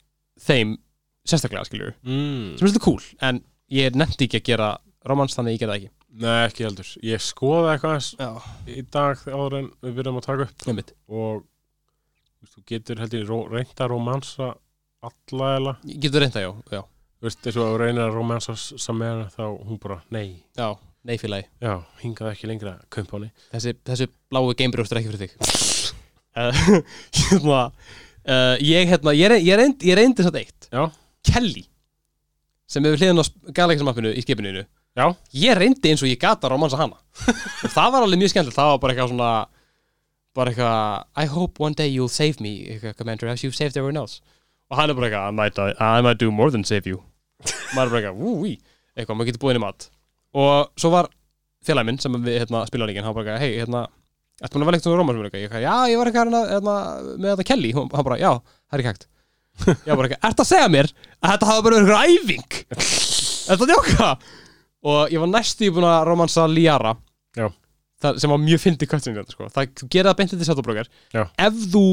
þeim 0.42 0.74
sérstaklega, 1.28 1.66
skiljur, 1.68 1.94
mm. 2.06 2.56
sem 2.56 2.64
er 2.64 2.72
svolítið 2.72 2.84
cool 2.84 3.04
en 3.28 3.40
ég 3.74 3.96
nefndi 3.98 4.28
ekki 4.28 4.40
að 4.40 4.48
gera 4.48 4.68
rómans 5.08 5.36
þannig 5.36 5.56
að 5.56 5.58
ég 5.58 5.68
það 5.68 5.76
ekki. 5.78 5.92
Nei, 6.18 6.36
ekki 6.48 6.64
heldur. 6.64 6.90
Ég 7.04 7.22
skoði 7.22 7.72
eitthvað 7.74 8.70
í 8.72 8.84
dag 8.90 9.20
áður 9.28 9.58
en 9.60 9.68
við 9.84 9.98
byrjum 9.98 10.20
að 10.20 10.26
taka 10.26 10.46
upp. 10.48 10.64
Nefnit 10.66 10.94
og 11.06 11.42
þú 11.44 12.46
veist, 12.46 12.54
þú 12.54 12.64
getur 12.72 13.02
held 13.02 13.16
ég 13.18 13.28
ró- 13.28 13.48
reynt 13.52 13.82
að 13.84 13.92
romansa 13.92 14.52
alla 15.04 15.50
eða? 15.58 15.74
Getur 15.84 16.24
reynda, 16.24 16.42
já, 16.42 16.50
já. 16.72 16.82
Þú 17.18 17.28
veist, 17.28 17.48
og 17.50 17.64
að 17.66 17.78
reyna 17.82 18.06
að 18.06 18.16
romansa 18.16 18.54
Samara 18.56 19.28
þá 19.34 19.44
hún 19.66 19.80
bara, 19.82 20.00
nei, 20.14 20.42
Já, 20.56 20.70
nei 21.06 21.16
félagi 21.20 21.46
já, 21.62 21.74
hingaði 22.02 22.32
ekki 22.34 22.48
lengra 22.50 22.74
kumpáni. 22.92 23.30
Þessi, 23.52 23.74
þessi 23.86 24.08
bláu 24.30 24.48
gamebrjóst 24.58 24.92
er 24.94 25.00
ekki 25.02 25.12
fyrir 25.12 25.22
þig. 25.24 25.34
Uh, 26.38 26.82
Hérna 27.18 27.60
uh, 27.68 28.56
Ég, 28.62 28.88
hérna, 28.90 29.14
ég, 29.16 29.30
re- 29.32 29.42
ég, 29.42 29.54
reyndi, 29.58 29.88
ég 29.90 29.98
reyndi 29.98 30.26
satt 30.26 30.36
eitt. 30.40 30.68
Já. 30.72 30.84
Kelly 31.28 31.64
sem 32.68 32.84
hefur 32.84 33.00
hliðin 33.00 33.22
á 33.22 33.24
Galaxy-mappinu 33.56 34.10
í 34.12 34.22
skipinu. 34.24 34.64
Já. 34.98 35.06
Ég 35.40 35.56
reyndi 35.56 35.92
eins 35.92 36.02
og 36.04 36.10
ég 36.10 36.18
gata 36.20 36.50
romansa 36.52 36.76
hana. 36.80 36.98
Og 37.28 37.70
það 37.72 37.94
var 37.94 38.04
alveg 38.04 38.20
mjög 38.20 38.32
skemmtilegt. 38.34 38.58
Það 38.58 38.72
var 38.74 38.80
bara 38.82 38.94
eitthvað 38.94 39.12
svona 39.14 39.30
bara 40.36 40.52
eitthvað 40.52 41.24
I 41.24 41.30
hope 41.32 41.62
one 41.64 41.74
day 41.78 41.88
you'll 41.88 42.12
save 42.12 42.42
me 42.44 42.52
eitthvað, 42.74 42.96
Commander 42.98 43.30
as 43.32 43.42
you've 43.44 43.56
saved 43.56 43.78
everyone 43.78 43.96
else. 43.98 44.20
Og 44.68 44.76
hann 44.76 44.90
er 44.92 44.98
bara 44.98 45.08
eitthvað 45.08 45.30
I 45.30 45.36
might, 45.38 45.58
I 45.80 46.02
might 46.04 46.20
do 46.20 46.28
more 46.34 46.50
than 46.52 46.66
save 46.68 46.86
you. 46.90 47.00
Maður 47.72 47.86
er 47.86 47.94
bara 47.94 48.02
eitthvað, 48.02 48.20
úi 48.20 48.52
eitthvað, 48.98 49.16
maður 49.16 49.30
getur 49.30 49.42
búið 49.46 49.56
inn 49.56 49.62
í 49.62 49.64
mat 49.64 49.88
og 50.38 50.72
svo 50.78 50.90
var 50.94 51.08
félagi 51.66 51.88
minn 51.88 52.00
sem 52.02 52.18
við 52.22 52.42
hérna, 52.42 52.64
spila 52.68 52.88
líkin 52.88 53.06
hann 53.06 53.16
bara 53.16 53.34
eitthvað, 53.36 53.44
hei, 53.44 53.62
hérna 53.62 53.86
Ertu 54.38 54.54
búin 54.54 54.62
að 54.62 54.68
velja 54.68 54.78
eitthvað 54.78 55.00
róma 55.00 55.14
sem 55.14 55.18
er 55.18 55.26
eitthvað? 55.26 55.40
Ég 55.40 55.48
eitthvað, 55.48 55.64
já, 55.64 55.90
ég 55.90 55.98
var 55.98 56.08
eitthvað 56.08 56.28
hérna, 56.28 56.40
hérna, 56.52 56.74
með 57.18 57.32
þetta 57.32 57.46
Kelly 57.48 57.70
Hann 57.74 57.88
bara, 58.06 58.18
já, 58.20 58.28
það 58.38 58.76
er 58.76 58.82
ekki 58.82 58.92
hægt 58.92 59.06
Ég 59.88 59.88
bara 59.98 60.06
eitthvað, 60.06 60.20
ertu 60.28 60.44
að 60.44 60.50
segja 60.52 60.68
mér 60.70 60.88
að 61.18 61.32
þetta 61.32 61.48
hafa 61.48 61.64
bara 61.66 61.80
verið 61.80 61.88
eitthvað 61.88 62.12
æfing? 62.14 62.60
Ertu 63.50 63.66
að 63.66 63.72
djóka? 63.72 64.10
Og 64.86 65.00
ég 65.10 65.24
var 65.24 65.32
næstu 65.32 65.72
búin 65.74 65.88
að 65.88 66.04
romansa 66.06 66.44
Liara 66.46 66.92
Já. 67.34 67.48
það, 68.04 68.20
sem 68.22 68.30
var 68.30 68.40
mjög 68.44 68.62
fyndið 68.62 68.92
þetta, 68.94 69.34
sko. 69.34 69.50
það, 69.50 69.72
það 69.90 70.18
beintið 70.20 70.38
til 70.38 70.48
settabrókar 70.52 70.92
Já. 71.16 71.24
ef 71.48 71.58
þú 71.74 71.84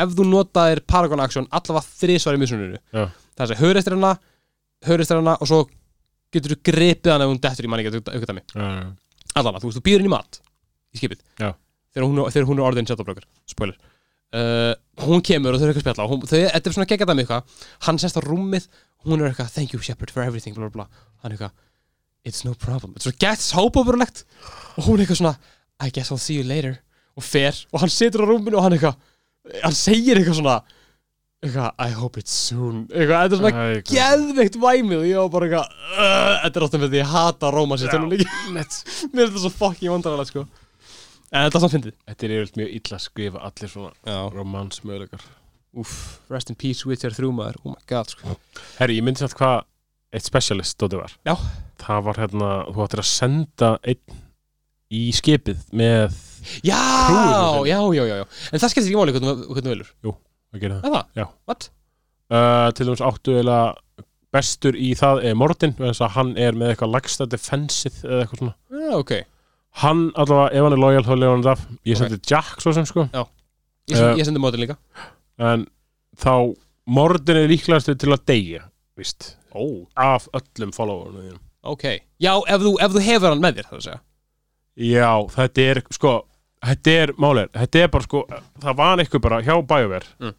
ef 0.00 0.16
þú 0.16 0.26
notaðir 0.30 0.80
Paragon 0.88 1.20
Action 1.20 1.48
allavega 1.52 1.84
þrísvar 2.00 2.38
í 2.38 2.40
missuninu 2.40 2.80
Já. 2.80 3.10
það 3.36 3.44
er 3.44 3.54
að 3.58 3.62
höristir 3.66 3.96
hana 3.98 4.12
höristir 4.88 5.20
hana 5.20 5.36
og 5.36 5.50
svo 5.50 5.60
getur 6.32 6.54
þú 6.54 6.58
gripið 6.70 7.12
hana 7.14 7.26
ef 7.26 7.32
hún 7.32 7.42
dettur 7.42 7.68
í 7.68 7.72
manni 7.72 7.86
allavega, 9.32 9.62
þú 9.62 9.70
veist, 9.70 9.78
þú 9.80 9.84
býður 9.86 10.04
í 10.06 10.12
mat 10.12 10.38
í 10.92 11.00
skipið. 11.00 11.24
Þegar 11.92 12.06
hún, 12.08 12.20
þegar 12.32 12.48
hún 12.48 12.60
er 12.60 12.66
orðin 12.66 12.88
settabrókar 12.88 13.26
spoiler. 13.48 13.76
Uh, 14.32 14.72
hún 15.04 15.20
kemur 15.24 15.52
og 15.52 15.60
þau 15.60 15.66
eru 15.66 15.74
eitthvað 15.74 15.82
að 15.82 15.96
spjalla 15.96 16.08
hún, 16.08 16.22
þau, 16.24 16.38
þetta 16.54 16.70
er 16.70 16.76
svona 16.76 16.88
geggjað 16.88 17.10
dæmi 17.10 17.24
eitthvað. 17.24 17.56
Hann 17.86 18.00
sest 18.00 18.16
á 18.16 18.22
rúmið, 18.24 18.68
hún 19.04 19.20
er 19.20 19.28
eitthvað 19.28 19.52
thank 19.52 19.74
you 19.74 19.80
Shepard 19.84 20.12
for 20.12 20.24
everything, 20.24 20.56
bla 20.56 20.68
bla 20.68 20.84
bla. 20.84 21.04
Hann 21.20 21.32
er 21.32 21.36
eitthvað, 21.36 21.56
it's 22.28 22.44
no 22.46 22.54
problem. 22.56 22.94
It's 22.96 23.08
svona 23.08 23.20
gett 23.20 23.44
hópaburulegt 23.56 24.24
og 24.78 24.88
hún 24.88 25.00
er 25.00 25.04
eitthvað 25.04 25.20
svona, 25.20 25.34
I 25.84 25.92
guess 25.92 26.12
I'll 26.12 26.20
see 26.22 26.38
you 26.40 26.46
later. 26.48 26.78
Og 27.16 27.26
fer, 27.28 27.56
og 27.72 27.84
hann 27.84 27.92
situr 27.92 28.24
á 28.24 28.26
rúminu 28.28 28.56
og 28.56 28.64
hann 28.64 28.78
eitthvað 28.78 28.96
hann 29.62 29.76
segir 29.76 30.16
eitthvað 30.16 30.38
svona 30.40 30.60
eitthvað, 31.42 31.70
I 31.82 31.90
hope 31.98 32.20
it's 32.22 32.34
soon. 32.48 32.84
Eitthvað, 32.88 33.22
þetta 33.24 33.36
er 33.36 33.40
svona 33.40 33.52
Æ, 33.52 33.60
hvað- 33.82 33.92
geðveikt 33.92 34.58
væmið 34.62 34.98
og 35.00 35.06
ég 35.08 35.18
var 35.20 35.30
bara 35.34 35.48
eitthvað 35.48 35.76
uh, 35.92 36.34
þetta 36.44 36.60
er 36.60 36.66
ofta 36.68 36.80
með 36.82 36.92
því 36.94 37.00
ég 37.02 37.12
hata 37.12 37.50
Róma 37.54 37.78
sér 37.80 37.92
tölum 37.92 38.12
líki 38.12 38.26
mér 38.54 38.64
er 38.64 39.30
þetta 39.32 39.42
svo 39.44 39.52
fucking 39.56 39.92
vandrarlega 39.94 40.30
sko. 40.30 40.44
En 41.32 41.46
þetta 41.46 41.58
er 41.58 41.64
samt 41.64 41.72
fyndið. 41.76 41.94
Þetta 42.10 42.26
er 42.26 42.34
yfirleitt 42.36 42.58
mjög 42.60 42.72
illa 42.78 42.96
að 42.98 43.04
skrifa 43.06 43.42
allir 43.48 43.70
svona 43.72 43.92
já. 44.04 44.18
romansmöðleikar. 44.36 45.22
Úf, 45.82 45.92
rest 46.28 46.50
in 46.52 46.58
peace 46.60 46.84
Witcher 46.84 47.14
3 47.16 47.30
maður. 47.32 47.56
Oh 47.64 47.72
my 47.72 47.80
god 47.88 48.10
sko. 48.12 48.34
Herri, 48.76 48.98
ég 49.00 49.06
myndi 49.06 49.22
satt 49.24 49.32
hvað 49.38 49.62
eitt 50.12 50.26
specialist 50.28 50.76
dótið 50.76 51.00
var. 51.06 51.14
Já. 51.24 51.32
Það 51.80 52.02
var 52.10 52.20
hérna, 52.20 52.50
þú 52.68 52.84
ættir 52.84 53.00
að 53.02 53.08
senda 53.08 53.70
einn 53.88 54.20
í 54.92 55.06
skipið 55.16 55.62
með 55.72 56.18
já, 56.68 56.76
Trúir 57.08 57.70
já, 57.70 57.78
já, 57.96 58.04
já, 58.04 58.16
já. 58.20 58.26
En 58.52 58.60
það 58.60 58.74
skiptir 58.74 58.90
ekki 58.90 59.00
máli 59.00 59.14
hvernig 59.16 59.46
hvernig 59.48 59.64
þú 59.64 59.72
velur 59.72 59.92
að 60.54 60.60
gera 60.66 60.80
það. 60.82 60.92
það? 60.96 61.06
Já. 61.20 61.26
what? 61.50 61.68
Uh, 62.32 62.70
til 62.76 62.86
dæmis 62.88 63.02
áttu 63.04 63.34
eiginlega 63.36 64.06
bestur 64.32 64.76
í 64.80 64.94
það 64.96 65.18
er 65.28 65.34
Morten, 65.36 65.74
þess 65.76 66.00
að 66.06 66.14
hann 66.16 66.30
er 66.40 66.56
með 66.56 66.70
eitthvað 66.72 66.92
lagsta 66.94 67.26
defensið 67.28 67.98
eða 68.08 68.22
eitthvað 68.24 68.40
svona. 68.42 68.54
já, 68.72 68.94
ok 69.02 69.12
Hann 69.82 70.00
allavega, 70.20 70.50
ef 70.52 70.64
hann 70.66 70.74
er 70.76 70.80
lojal, 70.82 71.02
þá 71.06 71.12
lefa 71.16 71.32
hann 71.32 71.44
það. 71.46 71.60
Ég 71.88 71.96
sendi 71.96 72.16
Jack 72.28 72.60
svo 72.60 72.72
sem 72.76 72.84
sko. 72.88 73.06
ég, 73.12 73.16
uh, 73.16 73.28
Uh, 73.92 74.12
ég 74.20 74.24
sendi 74.28 74.40
mótin 74.40 74.60
líka 74.62 74.76
En 75.42 75.66
þá, 76.16 76.54
Morten 76.86 77.36
er 77.40 77.48
líklegastu 77.50 77.94
til 77.98 78.12
að 78.12 78.24
deyja, 78.28 78.60
víst. 78.96 79.36
oh. 79.54 79.86
Af 79.96 80.28
öllum 80.32 80.72
followerunum 80.76 81.22
þínum. 81.24 81.40
ok, 81.64 81.84
já, 82.20 82.32
ef 82.48 82.60
þú, 82.62 82.72
ef 82.84 82.92
þú 82.96 83.02
hefur 83.08 83.28
hann 83.32 83.40
með 83.42 83.56
þér 83.60 83.68
það 83.70 83.78
að 83.80 83.86
segja 83.88 84.00
Já, 84.92 85.10
þetta 85.36 85.66
er 85.72 85.82
sko 85.92 86.12
Þetta 86.62 86.90
er 87.02 87.12
málið, 87.18 87.48
þetta 87.58 87.80
er 87.82 87.88
bara 87.92 88.06
sko 88.06 88.20
Það 88.62 88.76
var 88.78 89.02
eitthvað 89.02 89.24
bara 89.28 89.40
hjá 89.42 89.54
BioWare 89.66 90.06
Mm. 90.22 90.34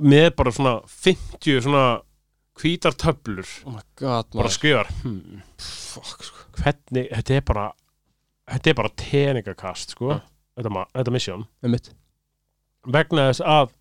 Með 0.00 0.30
bara 0.38 0.52
svona 0.54 0.74
50 0.88 1.62
svona 1.66 1.84
hvítar 2.60 2.96
töflur. 2.96 3.48
Oh 3.66 3.78
god, 3.98 4.28
bara 4.34 4.52
skrifar. 4.52 4.90
Hmm, 5.02 5.42
sko. 5.58 6.46
Hvernig, 6.58 7.08
þetta 7.12 7.38
er 7.38 7.46
bara 7.48 7.66
þetta 8.52 8.70
er 8.70 8.78
bara 8.78 8.94
teningakast 8.98 9.96
sko. 9.96 10.14
Mm. 10.14 10.28
þetta, 10.58 10.86
þetta 10.98 11.72
mitt 11.72 11.92
vegna 12.92 13.28
þess 13.30 13.44
að 13.46 13.72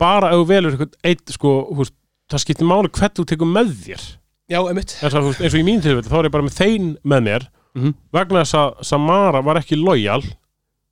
bara 0.00 0.30
ef 0.32 0.40
þú 0.40 0.48
velur 0.48 0.74
eitthvað 0.76 1.10
eitt 1.10 1.32
sko, 1.34 1.54
húst, 1.76 1.94
það 2.30 2.44
skiptir 2.44 2.68
máli 2.70 2.90
hvert 2.94 3.16
þú 3.18 3.26
tekur 3.28 3.50
með 3.50 3.72
þér. 3.84 4.04
Já, 4.50 4.60
þess 4.66 5.16
að 5.18 5.26
húst, 5.28 5.42
eins 5.42 5.54
og 5.54 5.60
í 5.60 5.66
mín 5.66 5.82
tilfelli 5.82 6.10
þá 6.10 6.18
er 6.20 6.28
ég 6.28 6.34
bara 6.34 6.46
með 6.46 6.58
þein 6.58 6.92
með 7.04 7.26
mér. 7.26 7.48
Mhm. 7.70 7.94
vegna 8.12 8.40
þess 8.42 8.56
að 8.58 8.80
Samara 8.82 9.42
var 9.46 9.60
ekki 9.60 9.76
lojal 9.78 10.22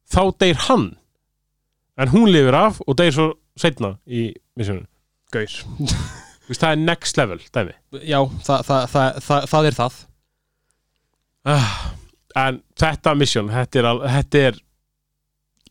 þá 0.07 0.21
deyr 0.39 0.61
hann. 0.69 0.97
En 1.99 2.09
hún 2.13 2.31
lifir 2.31 2.55
af 2.55 2.79
og 2.87 2.97
deyr 2.97 3.15
svo 3.15 3.33
setna 3.61 3.97
í 4.07 4.29
Þú 6.49 6.55
veist, 6.55 6.63
það 6.63 6.71
er 6.71 6.79
next 6.81 7.19
level 7.21 7.43
dæmi. 7.53 7.75
Já, 8.09 8.19
það, 8.47 8.63
það, 8.65 8.85
það, 8.95 9.43
það, 9.53 9.67
er 9.69 9.75
það. 9.77 9.99
Ah, 11.49 11.75
en 12.45 12.63
þetta 12.81 13.15
mission 13.21 13.51
þetta 13.53 13.81
er, 13.81 13.89
al, 13.91 14.01
þetta 14.17 14.41
er 14.47 14.63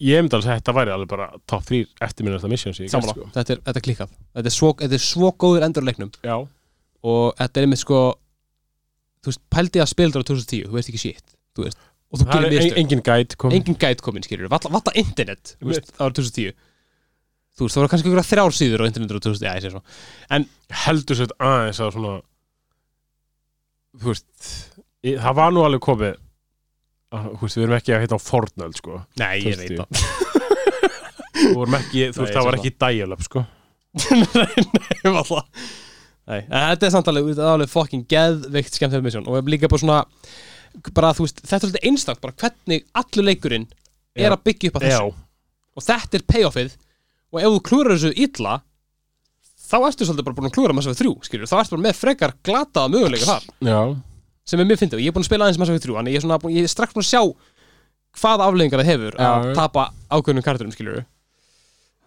ég 0.04 0.22
myndi 0.22 0.38
alveg 0.38 0.52
að 0.52 0.60
þetta 0.60 0.76
væri 0.78 0.94
alveg 0.94 1.10
bara 1.10 1.28
top 1.50 1.66
3 1.66 1.82
eftirminnasta 2.06 2.52
mission 2.52 2.78
sem 2.78 2.86
ég 2.86 2.94
gert, 2.94 3.08
Sammála, 3.08 3.32
þetta 3.40 3.56
er, 3.56 3.64
þetta 3.66 3.82
er 3.82 3.86
klikkað. 3.88 4.14
Þetta 4.38 4.52
er, 4.52 4.56
svo, 4.60 4.72
þetta 4.84 4.98
er 5.00 5.04
svo 5.08 5.34
góður 5.42 5.66
endur 5.68 5.86
á 5.86 5.88
leiknum. 5.90 6.14
Já, 6.22 6.38
og 7.08 7.26
þetta 7.42 7.62
er 7.62 7.68
einmitt 7.68 7.82
sko 7.82 8.04
þú 9.24 9.34
veist, 9.34 9.44
pældi 9.54 9.82
að 9.84 9.92
þetta 9.96 10.22
á 10.22 10.30
2010 10.30 10.70
þú 10.70 10.78
veist 10.78 10.94
ekki 10.94 11.04
shit, 11.04 11.36
þú 11.58 11.66
veist. 11.66 11.84
Og 12.08 12.22
þú 12.22 12.30
gerir 12.30 12.48
er 12.48 12.62
mistök, 12.62 12.80
engin 12.84 13.04
guide 13.04 13.42
kom 13.42 13.58
engin 13.58 13.76
gæt 13.82 14.06
komin 14.06 14.24
skilur 14.24 14.52
valla, 14.52 14.72
internet, 14.96 15.58
veist, 15.66 15.90
ára 15.98 16.14
2010 16.14 16.54
þú 17.58 17.66
veist, 17.66 17.76
það 17.76 17.82
voru 17.82 17.92
kannski 17.94 18.12
ykkur 18.12 18.28
þrjár 18.30 18.56
síður 18.56 18.84
á 18.84 18.88
internetur 18.90 19.20
á 19.20 19.26
2010, 19.26 19.48
já, 19.48 19.54
ég 19.58 19.66
sé 19.66 19.74
svo. 19.74 19.84
Heldur 20.86 21.20
sér 21.20 21.34
aðeins 21.42 21.82
að 21.84 21.94
svona 21.96 22.16
þú 23.98 24.12
veist 24.12 24.54
ég, 25.08 25.18
það 25.24 25.38
var 25.40 25.54
nú 25.56 25.66
alveg 25.66 25.84
komið 25.88 26.16
að, 27.18 27.28
þú 27.34 27.42
veist, 27.46 27.58
við 27.58 27.66
erum 27.66 27.78
ekki 27.78 27.96
að 27.96 28.04
heita 28.04 28.20
á 28.20 28.22
Fortnite 28.22 28.82
sko. 28.82 29.02
Nei, 29.22 29.36
ég 29.42 29.58
2010. 29.58 29.62
veit 29.64 29.78
það. 29.82 30.26
Þú 31.38 31.52
þú 31.54 31.68
Nei, 31.72 32.26
veist, 32.26 32.34
það 32.34 32.48
var 32.48 32.58
ekki 32.58 32.74
dial-up, 32.82 33.24
sko. 33.26 33.44
nei, 34.18 34.66
nei, 34.78 35.12
valla. 35.14 35.44
Nei, 36.28 36.42
en 36.44 36.66
þetta 36.74 36.88
er 36.90 36.94
samt 36.94 37.10
alveg, 37.10 37.40
alveg 37.40 37.72
fucking 37.72 38.04
geðveikt 38.12 38.76
skemmtilegt 38.76 39.06
misjón 39.06 39.30
og 39.32 39.48
líka 39.48 39.70
bara 39.72 39.80
svona 39.82 40.00
bara, 40.94 41.14
þú 41.16 41.24
veist, 41.26 41.40
þetta 41.46 41.56
er 41.58 41.64
svolítið 41.64 41.88
einstakt 41.88 42.24
bara 42.24 42.36
hvernig 42.42 42.84
allur 43.00 43.28
leikurinn 43.30 43.70
er 44.18 44.34
að 44.36 44.44
byggja 44.50 44.72
upp 44.74 44.80
að 44.82 44.88
þessu. 44.88 45.08
Já, 45.08 45.48
og 45.78 45.86
þetta 45.88 46.20
er 46.20 46.26
payoffið 46.34 46.76
og 47.34 47.40
ef 47.42 47.50
þú 47.54 47.62
klúrar 47.70 47.96
þessu 47.98 48.14
illa 48.26 48.56
þá 49.68 49.76
ertu 49.90 50.08
svolítið 50.08 50.28
bara 50.30 50.38
búin 50.38 50.48
að 50.50 50.56
klúra 50.56 50.76
Mass 50.78 50.88
Effect 50.88 51.04
3 51.04 51.28
skilur, 51.28 51.50
þá 51.52 51.58
ertu 51.60 51.76
bara 51.76 51.86
með 51.90 51.98
frekar 52.00 52.34
glataða 52.48 52.92
möguleika 52.94 53.28
þar. 53.28 53.48
Já, 53.68 53.80
sem 54.48 54.62
er 54.64 54.68
mjög 54.70 54.80
fyndið. 54.80 54.96
Og 55.00 55.04
ég 55.04 55.12
er 55.12 55.16
búin 55.18 55.26
að 55.26 55.30
spila 55.32 55.48
aðeins 55.48 55.60
Mass 55.60 55.72
Effect 55.74 55.88
3 55.90 55.98
þannig 55.98 56.14
ég 56.16 56.22
er, 56.22 56.24
svona, 56.24 56.38
búin- 56.40 56.56
ég 56.56 56.64
er 56.68 56.72
strax 56.72 56.96
búin 56.96 57.04
að 57.04 57.10
sjá 57.12 57.22
hvaða 58.18 58.48
afleggingar 58.48 58.82
það 58.82 58.92
hefur 58.94 59.18
Já, 59.20 59.28
að 59.28 59.50
tapa 59.60 59.84
ákveðnum 60.10 60.46
karakterum 60.48 60.72
skilur 60.74 61.04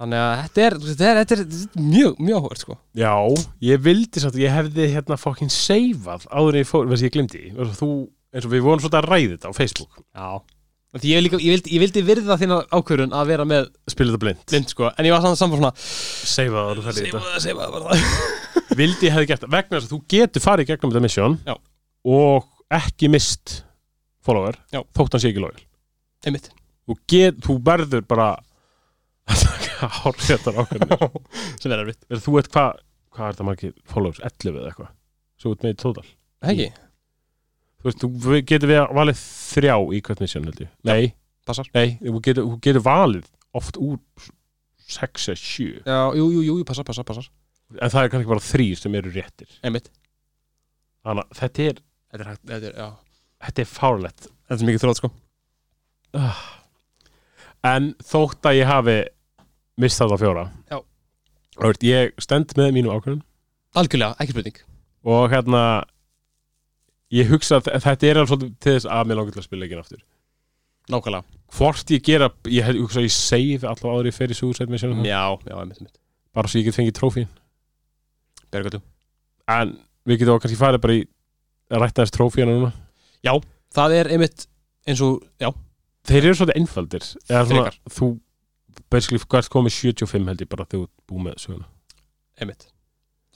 þannig 0.01 0.22
að 0.24 0.30
þetta 0.47 0.62
er, 0.64 0.76
þetta 0.86 1.05
er, 1.10 1.18
þetta 1.20 1.34
er, 1.36 1.42
þetta 1.44 1.76
er 1.76 1.84
mjög, 1.90 2.14
mjög 2.24 2.38
áhverð 2.40 2.62
sko. 2.64 2.76
Já, 2.97 3.12
ég 3.68 3.82
vildi 3.84 4.22
samt, 4.24 4.38
ég 4.40 4.55
hefði 4.56 4.86
hérna 4.94 5.18
fokkin 5.20 5.52
seifað 5.52 6.24
áður 6.32 6.56
en 6.56 6.62
ég 6.64 6.70
fór, 6.70 6.88
veist 6.88 7.05
ég 7.05 7.12
glimti, 7.12 7.42
þú, 7.76 7.90
eins 8.32 8.48
og 8.48 8.55
við 8.55 8.64
vorum 8.64 8.80
svolítið 8.80 9.02
að 9.02 9.10
ræði 9.12 9.28
þetta 9.36 9.52
á 9.52 9.59
Facebook, 9.60 10.01
já 10.16 10.28
Því 10.90 11.10
ég, 11.12 11.20
líka, 11.22 11.38
ég, 11.38 11.52
vildi, 11.54 11.70
ég 11.76 11.82
vildi 11.84 12.00
virða 12.02 12.34
þína 12.40 12.56
ákvörðun 12.74 13.12
að 13.14 13.28
vera 13.30 13.44
með 13.46 13.68
spila 13.92 14.10
þetta 14.10 14.22
blind, 14.24 14.40
blind 14.50 14.72
sko 14.72 14.88
en 14.90 15.06
ég 15.06 15.12
var 15.14 15.20
saman 15.22 15.38
saman 15.38 15.60
svona 15.60 15.70
seifað 15.78 16.70
áður 16.72 16.80
ferði 16.88 17.04
þetta. 17.04 17.20
Seifa- 17.20 17.42
seifa 17.44 17.68
bara 17.76 17.98
það. 18.00 18.74
Vildi 18.80 19.06
ég 19.06 19.14
hefði 19.14 19.28
gert 19.30 19.44
það, 19.44 19.52
vegna 19.54 19.76
þess 19.78 19.86
að 19.86 19.92
þú 19.94 20.00
getur 20.16 20.44
farið 20.48 20.64
í 20.66 20.70
gegnum 20.72 20.90
þetta 20.94 21.04
mission 21.06 21.36
Já. 21.46 21.54
og 22.16 22.48
ekki 22.80 23.10
mist 23.14 23.54
follower, 24.26 24.58
Já. 24.74 24.82
þótt 24.98 25.14
hann 25.14 25.22
sé 25.22 25.30
ekki 25.30 25.44
lojal. 25.46 25.62
einmitt 26.26 26.50
Þú, 26.90 26.96
get, 27.14 27.38
þú 27.46 27.58
verður 27.70 28.02
bara 28.10 28.28
að 29.30 29.44
taka 29.46 29.88
hárréttar 30.00 30.58
ákveðinu. 30.64 31.22
sem 31.62 31.70
er 31.76 31.84
erfitt 31.84 32.02
Þú 32.26 32.34
veit 32.40 32.50
hvað, 32.50 32.80
hvað 33.14 33.28
er 33.28 33.36
þetta 33.36 33.46
margir 33.46 33.74
followers, 33.94 34.18
11 34.26 34.58
eða 34.58 34.72
eitthvað, 34.72 34.90
svo 35.38 35.54
út 35.54 35.62
með 35.62 35.76
í 35.76 35.78
total. 35.86 36.08
Hegi, 36.50 36.66
Þú 37.81 37.89
veist, 37.89 38.05
þú 38.05 38.40
getur 38.44 38.70
við 38.70 38.81
valið 38.98 39.20
þrjá 39.24 39.74
í 39.97 40.01
hvert 40.05 40.20
mission 40.20 40.47
held 40.48 40.61
ég. 40.61 40.70
Nei, 40.85 41.12
passar. 41.48 41.70
Nei, 41.77 41.97
þú 42.02 42.20
getur, 42.27 42.48
þú 42.51 42.59
getur 42.66 42.85
valið 42.85 43.31
oft 43.57 43.78
úr 43.81 43.98
6 44.90 45.31
eða 45.32 45.40
7. 45.40 45.69
Já, 45.86 46.01
jú, 46.19 46.27
jú, 46.35 46.43
jú, 46.51 46.57
passar, 46.69 46.85
passar, 46.89 47.07
passar. 47.09 47.31
En 47.78 47.93
það 47.93 48.02
er 48.05 48.12
kannski 48.12 48.31
bara 48.32 48.44
þrý 48.44 48.66
sem 48.77 48.97
eru 48.98 49.12
réttir. 49.15 49.52
Einmitt. 49.65 49.89
Þannig 51.07 51.24
að 51.31 51.40
þetta 51.40 51.69
er, 51.70 51.81
Þetta 52.11 52.24
er, 52.27 52.39
þetta 52.51 52.69
er, 52.69 52.94
þetta 53.47 53.62
er 53.62 53.69
fárlegt 53.70 54.24
Þetta 54.27 54.57
er 54.57 54.66
mikið 54.66 54.82
þrótt 54.82 54.98
sko. 54.98 55.11
En 57.70 57.93
þótt 58.02 58.48
að 58.51 58.57
ég 58.59 58.66
hafi 58.70 58.97
mistað 59.81 60.15
á 60.16 60.16
fjóra 60.19 60.44
Já. 60.66 60.78
ég 61.86 62.16
stend 62.19 62.52
með 62.59 62.73
mínu 62.74 62.90
ákvörðun. 62.90 63.23
Algjörlega, 63.78 64.16
ekki 64.19 64.35
spurning. 64.35 64.59
Og 65.07 65.31
hérna 65.31 65.62
ég 67.14 67.30
hugsa 67.32 67.58
að 67.58 67.70
þetta 67.84 68.08
er 68.08 68.20
alveg 68.20 68.32
svolítið 68.32 68.56
til 68.62 68.74
þess 68.76 68.88
að 68.90 69.10
mér 69.10 69.20
langar 69.20 69.36
til 69.36 69.42
að 69.42 69.48
spila 69.48 69.64
leikin 69.64 69.82
aftur. 69.82 70.02
Nákvæmlega. 70.90 71.38
Hvort 71.56 71.92
ég 71.94 72.04
gera, 72.06 72.30
ég 72.50 72.70
hugsa 72.78 73.02
að 73.02 73.08
ég 73.08 73.14
save 73.14 73.68
alltaf 73.68 73.90
áður 73.90 74.10
í 74.10 74.14
fyrir 74.14 74.38
Suicide 74.38 74.70
Mission 74.70 74.94
Já, 75.06 75.38
já, 75.46 75.54
einmitt, 75.58 75.80
einmitt. 75.82 75.98
Bara 76.34 76.50
svo 76.50 76.60
ég 76.60 76.68
get 76.68 76.76
fengið 76.78 76.96
trófín 76.98 77.28
Bergötu 78.50 78.80
en 79.50 79.74
við 80.06 80.22
getum 80.22 80.40
kannski 80.42 80.58
farið 80.58 80.82
bara 80.84 80.96
í 80.98 81.02
að 81.70 81.82
rætta 81.84 82.04
þess 82.04 82.14
trófíana 82.16 82.54
núna. 82.56 82.72
Það 83.74 83.94
er 83.98 84.10
einmitt 84.14 84.46
eins 84.88 85.02
og, 85.04 85.20
já, 85.38 85.50
þeir 86.08 86.24
eru 86.24 86.38
svolítið 86.38 86.60
einfaldir. 86.60 87.06
Svona, 87.28 87.72
þú 87.94 88.10
basically 88.90 89.20
hvert 89.22 89.50
komið 89.52 89.76
75 89.76 90.30
held 90.30 90.44
ég 90.44 90.50
bara 90.50 90.66
þegar 90.66 90.86
þú 90.86 91.10
búið 91.10 91.26
með 91.26 91.36
söguna. 91.44 91.68
Einmitt. 92.40 92.66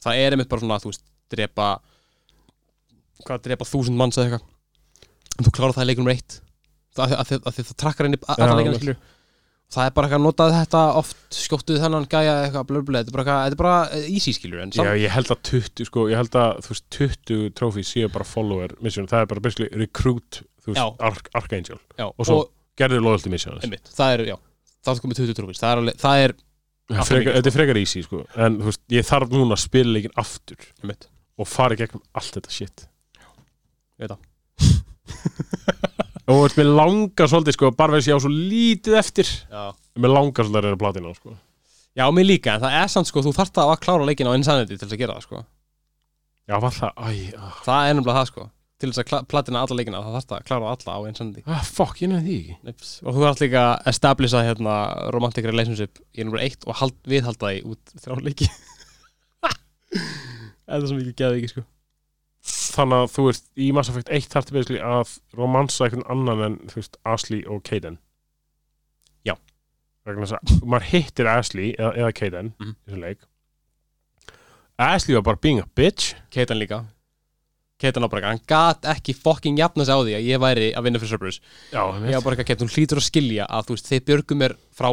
Það 0.02 0.22
er 0.22 0.36
einmitt 0.36 0.50
bara 0.50 0.64
svona, 0.64 0.80
þú 0.82 0.90
veist, 0.90 1.04
drepa 1.34 1.68
Hvað, 3.24 3.42
drepa 3.46 3.64
þúsund 3.68 3.96
manns 4.00 4.18
eða 4.18 4.26
eitthvað. 4.26 4.48
En 5.38 5.46
þú 5.46 5.52
klárar 5.56 5.74
það 5.76 5.86
í 5.86 5.90
leikunum 5.90 6.10
reitt 6.12 6.40
Það 6.94 7.04
að, 7.04 7.12
að, 7.18 7.32
að, 7.50 7.58
það 7.58 7.76
trakkar 7.82 8.06
í 8.06 8.18
alla 8.38 8.56
veist. 8.70 8.80
skilur 8.82 8.98
Það 9.74 9.86
er 9.88 9.94
bara 9.96 10.06
eitthvað 10.06 10.20
að 10.20 10.26
nota 10.28 10.46
þetta 10.54 10.80
oft 11.00 11.22
skjóttuð 11.34 11.80
þennan 11.82 12.04
gæja 12.12 12.34
eitthvað 12.44 12.66
blöblöð 12.68 13.00
Þetta 13.00 13.10
er 13.10 13.16
bara, 13.16 13.36
eitthvað- 13.48 13.62
bara 13.64 13.78
eh, 13.96 14.04
easy 14.14 14.34
skilur 14.36 14.60
Já, 14.62 14.92
ég 15.00 15.10
held 15.10 15.32
að 15.34 15.40
20, 15.50 15.88
sko, 15.88 16.04
ég 16.12 16.20
held 16.20 16.38
að 16.38 16.60
þú 16.62 16.74
veist, 16.74 16.84
20 16.94 17.50
trófí 17.58 17.82
séu 17.88 18.12
bara 18.14 18.28
follower 18.28 18.76
mission, 18.84 19.08
það 19.10 19.24
er 19.24 19.30
bara 19.32 19.40
basically 19.48 19.70
recruit 19.82 20.42
þú 20.62 20.74
veist, 20.76 21.34
Archangel, 21.34 21.80
já, 21.98 22.06
og 22.06 22.22
svo- 22.28 22.46
gerður 22.78 23.02
loyalty 23.08 23.30
mission 23.32 23.58
einmitt, 23.58 23.90
það 23.96 24.14
er, 24.14 24.24
já. 24.30 24.36
Það 24.84 24.94
er 24.94 25.02
komið 25.02 25.20
20 25.24 25.34
trófis, 25.40 25.58
það 25.64 25.72
er 25.72 25.82
alveg, 25.82 25.98
það 26.04 26.22
er 26.28 26.34
mikið, 26.94 27.34
þetta 27.34 27.50
er 27.50 27.56
frekar 27.58 27.80
easy, 27.80 28.02
sko. 28.04 28.22
En 28.36 28.58
þú 28.60 28.70
veist, 28.70 28.82
ég 28.94 29.06
þarf 29.10 29.34
núna 29.34 29.56
að 29.58 29.62
spila 29.64 29.94
leikin 29.96 30.14
aftur 30.20 30.56
einmitt. 30.82 31.08
og 31.38 31.48
fara 31.50 31.74
í 31.74 31.80
gegnum 31.82 32.02
allt 32.14 32.36
þetta 32.38 32.50
shit 32.54 32.86
Ég 33.94 34.08
veit 34.08 34.14
það. 34.14 34.30
og 36.34 36.56
mér 36.58 36.70
langar 36.74 37.30
svolítið, 37.30 37.56
sko, 37.56 37.70
bara 37.78 37.94
veist 37.94 38.10
ég 38.10 38.18
á 38.18 38.22
svo 38.22 38.32
lítið 38.32 38.96
eftir. 38.98 39.28
Já. 39.50 39.70
Mér 40.00 40.14
langar 40.16 40.46
svolítið 40.46 40.60
að 40.60 40.66
reyna 40.66 40.80
platina, 40.80 41.14
sko. 41.14 41.36
Já, 41.94 42.08
mér 42.10 42.26
líka, 42.26 42.56
en 42.56 42.64
það 42.64 42.76
er 42.80 42.90
samt 42.90 43.06
sko, 43.10 43.22
þú 43.22 43.32
þarft 43.36 43.60
að 43.62 43.76
klára 43.84 44.06
leikin 44.08 44.26
á 44.26 44.34
Insanity 44.34 44.74
til 44.74 44.82
þess 44.82 44.96
að 44.96 45.02
gera 45.04 45.14
það 45.14 45.26
sko. 45.28 45.42
Já, 46.44 46.56
var 46.58 46.74
það, 46.74 46.90
æ, 46.98 47.10
ah, 47.38 47.60
Það 47.64 47.88
er 47.88 47.94
nefnilega 47.96 48.18
það 48.18 48.30
sko 48.32 48.48
Til 48.82 48.88
þess 48.90 49.00
að 49.00 49.06
kla- 49.08 49.20
platina 49.30 49.60
alla 49.64 49.76
leikina, 49.78 50.00
það 50.02 50.16
þarft 50.18 50.32
að 50.34 50.48
klára 50.48 50.72
alla 50.74 50.96
á 50.98 51.00
Insanity. 51.08 51.44
Ah, 51.46 51.62
fuck, 51.62 52.00
ég 52.02 52.10
nefndi 52.10 52.26
því 52.26 52.38
ekki. 52.40 52.56
Nips. 52.66 52.90
Og 53.06 53.14
þú 53.14 53.22
þarft 53.22 53.44
líka 53.44 53.62
að 53.62 53.86
establisha 53.92 54.42
hérna 54.44 54.74
romantic 55.14 55.46
relationship 55.46 56.02
í 56.12 56.26
nummer 56.26 56.42
eitt 56.42 56.66
og 56.66 56.76
hald, 56.82 56.98
viðhalda 57.08 57.52
því 57.54 57.62
út 57.70 57.94
þrjá 58.02 58.26
leiki. 58.26 58.50
Það 59.94 60.74
er 60.74 60.88
svo 60.90 60.98
mikið 60.98 61.16
geði 61.22 61.40
ekki 61.40 61.52
sko 61.54 61.64
þannig 62.74 63.02
að 63.04 63.12
þú 63.14 63.24
veist, 63.28 63.44
í 63.56 63.68
Mass 63.76 63.90
Effect 63.92 64.10
1 64.10 64.28
þarf 64.32 64.50
basically 64.54 64.80
að 64.82 65.12
romansa 65.38 65.86
einhvern 65.86 66.06
annan 66.10 66.42
en, 66.48 66.56
þú 66.70 66.80
veist, 66.80 66.96
Ashley 67.04 67.44
og 67.46 67.62
Kaden. 67.66 67.98
Já. 69.24 69.34
vegna 70.04 70.26
þess 70.28 70.36
að 70.36 70.64
maður 70.68 70.88
hittir 70.92 71.28
Ashley 71.30 71.70
eða, 71.78 71.92
eða 72.02 72.12
Kaden 72.18 72.52
Mhm. 72.60 72.74
í 72.74 72.90
þessum 72.90 73.00
leik. 73.06 73.22
Ashley 74.78 75.14
var 75.14 75.22
bara 75.22 75.36
being 75.40 75.60
a 75.60 75.66
bitch. 75.76 76.14
Keitan 76.30 76.58
líka. 76.58 76.84
Keitan 77.80 78.04
á 78.04 78.08
bara 78.10 78.20
eitthvað, 78.20 78.34
hann 78.34 78.46
gat 78.46 78.82
ekki 78.96 79.14
fucking 79.14 79.56
jafna 79.58 79.84
sig 79.84 79.94
á 79.94 79.98
því 80.02 80.14
að 80.18 80.26
ég 80.28 80.40
væri 80.42 80.68
að 80.74 80.82
vinna 80.86 80.98
fyrir 80.98 81.10
Cerberus. 81.14 81.40
Já, 81.72 81.82
Ég 82.10 82.14
var 82.14 82.22
bara 82.26 82.36
ekki 82.36 82.44
að 82.44 82.50
Keitan, 82.52 82.68
hún 82.68 82.74
hlýtur 82.74 82.98
að 83.00 83.06
skilja 83.08 83.46
að 83.48 83.66
þú 83.66 83.76
veist, 83.76 83.90
þið 83.90 84.04
björgum 84.10 84.38
mér 84.44 84.56
frá 84.74 84.90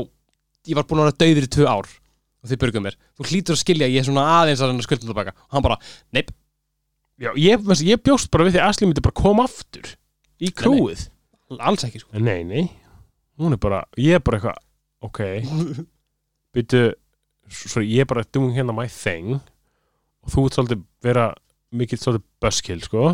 Ég 0.70 0.76
var 0.78 0.84
búin 0.86 1.02
að 1.02 1.08
vera 1.10 1.18
dauður 1.24 1.46
í 1.48 1.50
tvö 1.50 1.66
ár 1.66 1.88
og 1.90 2.50
þið 2.50 2.58
björgum 2.62 2.84
mér, 2.86 2.96
þú 3.18 3.26
hlýtur 3.32 3.56
að 3.56 3.62
skilja 3.64 3.88
ég 3.90 4.00
er 4.02 4.06
svona 4.06 4.26
aðeins 4.42 4.62
að 4.62 4.74
að 4.76 4.84
skuldum 4.86 5.10
tilbaka 5.10 5.34
og 5.34 5.54
hann 5.56 5.64
bara, 5.66 5.78
neip, 6.14 6.30
Já, 7.22 7.32
ég, 7.38 7.62
veist, 7.68 7.86
ég 7.86 8.02
bjóst 8.02 8.32
bara 8.34 8.48
við 8.48 8.56
því 8.56 8.62
að 8.62 8.70
Ashley 8.70 8.90
myndi 8.90 9.04
bara 9.06 9.18
koma 9.22 9.46
aftur 9.46 9.92
í 10.42 10.50
krúið 10.58 11.06
alls 11.60 11.86
ekki 11.86 12.02
sko. 12.02 12.16
Nei, 12.18 12.42
nei, 12.48 12.66
hún 13.42 13.54
er 13.54 13.62
bara 13.62 13.84
ég 14.00 14.18
er 14.18 14.24
bara 14.26 14.40
eitthvað, 14.40 14.62
ok. 15.06 15.22
Byrju, 16.56 16.84
svo 17.52 17.84
ég 17.86 18.04
er 18.06 18.10
bara 18.10 18.26
doing 18.34 18.56
hérna 18.56 18.76
my 18.76 18.88
thing. 18.92 19.38
Og 20.22 20.34
þú 20.34 20.48
ert 20.48 20.58
svolítið 20.58 20.82
vera 21.06 21.28
mikið 21.76 22.02
svolítið 22.04 22.28
buskill, 22.44 22.82
sko. 22.88 23.12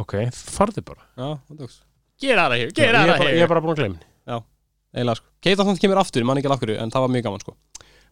Ok, 0.00 0.12
farðu 0.30 0.84
bara. 0.86 1.02
Já, 1.18 1.32
það 1.48 1.62
tóks 1.64 1.80
get 2.20 2.36
er 2.36 2.38
out 2.38 2.52
of 2.52 3.16
bara, 3.18 3.24
here. 3.24 3.38
ég 3.38 3.42
er 3.42 3.48
bara 3.50 3.62
búin 3.64 3.72
að 3.74 3.80
glemni 3.80 4.06
Eiginlega 4.90 5.20
sko. 5.20 5.28
Keitan 5.44 5.66
þannig 5.68 5.82
kemur 5.84 6.00
aftur, 6.02 6.22
ég 6.22 6.26
man 6.26 6.38
ekki 6.40 6.48
alveg 6.50 6.62
hverju 6.64 6.78
en 6.82 6.90
það 6.90 7.04
var 7.04 7.12
mjög 7.14 7.24
gaman 7.26 7.42
sko. 7.44 7.52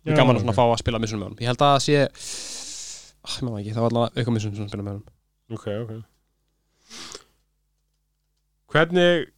Mjög 0.06 0.12
Já, 0.12 0.19
gaman 0.20 0.36
að 0.36 0.39
ok. 0.39 0.44
svona 0.44 0.55
fá 0.55 0.62
að 0.65 0.81
spila 0.82 1.01
missunum 1.02 1.23
með 1.23 1.28
honum. 1.28 1.40
Ég 1.43 1.51
held 1.51 1.65
að 1.66 1.73
það 1.73 1.81
sé 1.86 2.68
ah, 3.28 3.38
það 3.38 3.59
ekki, 3.60 3.74
það 3.76 3.84
var 3.84 3.92
allavega 3.92 4.14
eitthvað 4.14 4.36
missunum 4.36 4.56
sem 4.59 4.70
spila 4.70 4.86
með 4.86 4.94
honum. 4.96 5.09
Ok, 5.55 5.66
ok. 5.82 5.92
Hvernig 8.72 9.28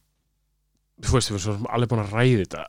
þú 1.01 1.17
veist, 1.17 1.31
við 1.31 1.49
erum 1.51 1.67
alveg 1.71 1.91
búin 1.91 2.03
að 2.03 2.15
ræði 2.15 2.39
þetta. 2.45 2.65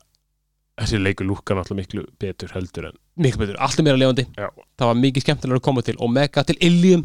Þessi 0.83 0.99
leikur 0.99 1.27
lúkka 1.29 1.55
náttúrulega 1.55 1.83
miklu 1.83 2.03
betur 2.21 2.53
heldur 2.55 2.87
en 2.89 2.95
Mikið 3.21 3.43
betur, 3.43 3.57
allt 3.61 3.77
er 3.77 3.85
meira 3.85 3.99
lifandi. 4.01 4.23
Já. 4.33 4.47
Það 4.81 4.89
var 4.89 4.95
mikið 4.97 5.23
skemmtilega 5.25 5.59
að 5.59 5.65
koma 5.67 5.83
til 5.85 5.99
Omega 6.01 6.43
til 6.49 6.55
Ilium. 6.65 7.03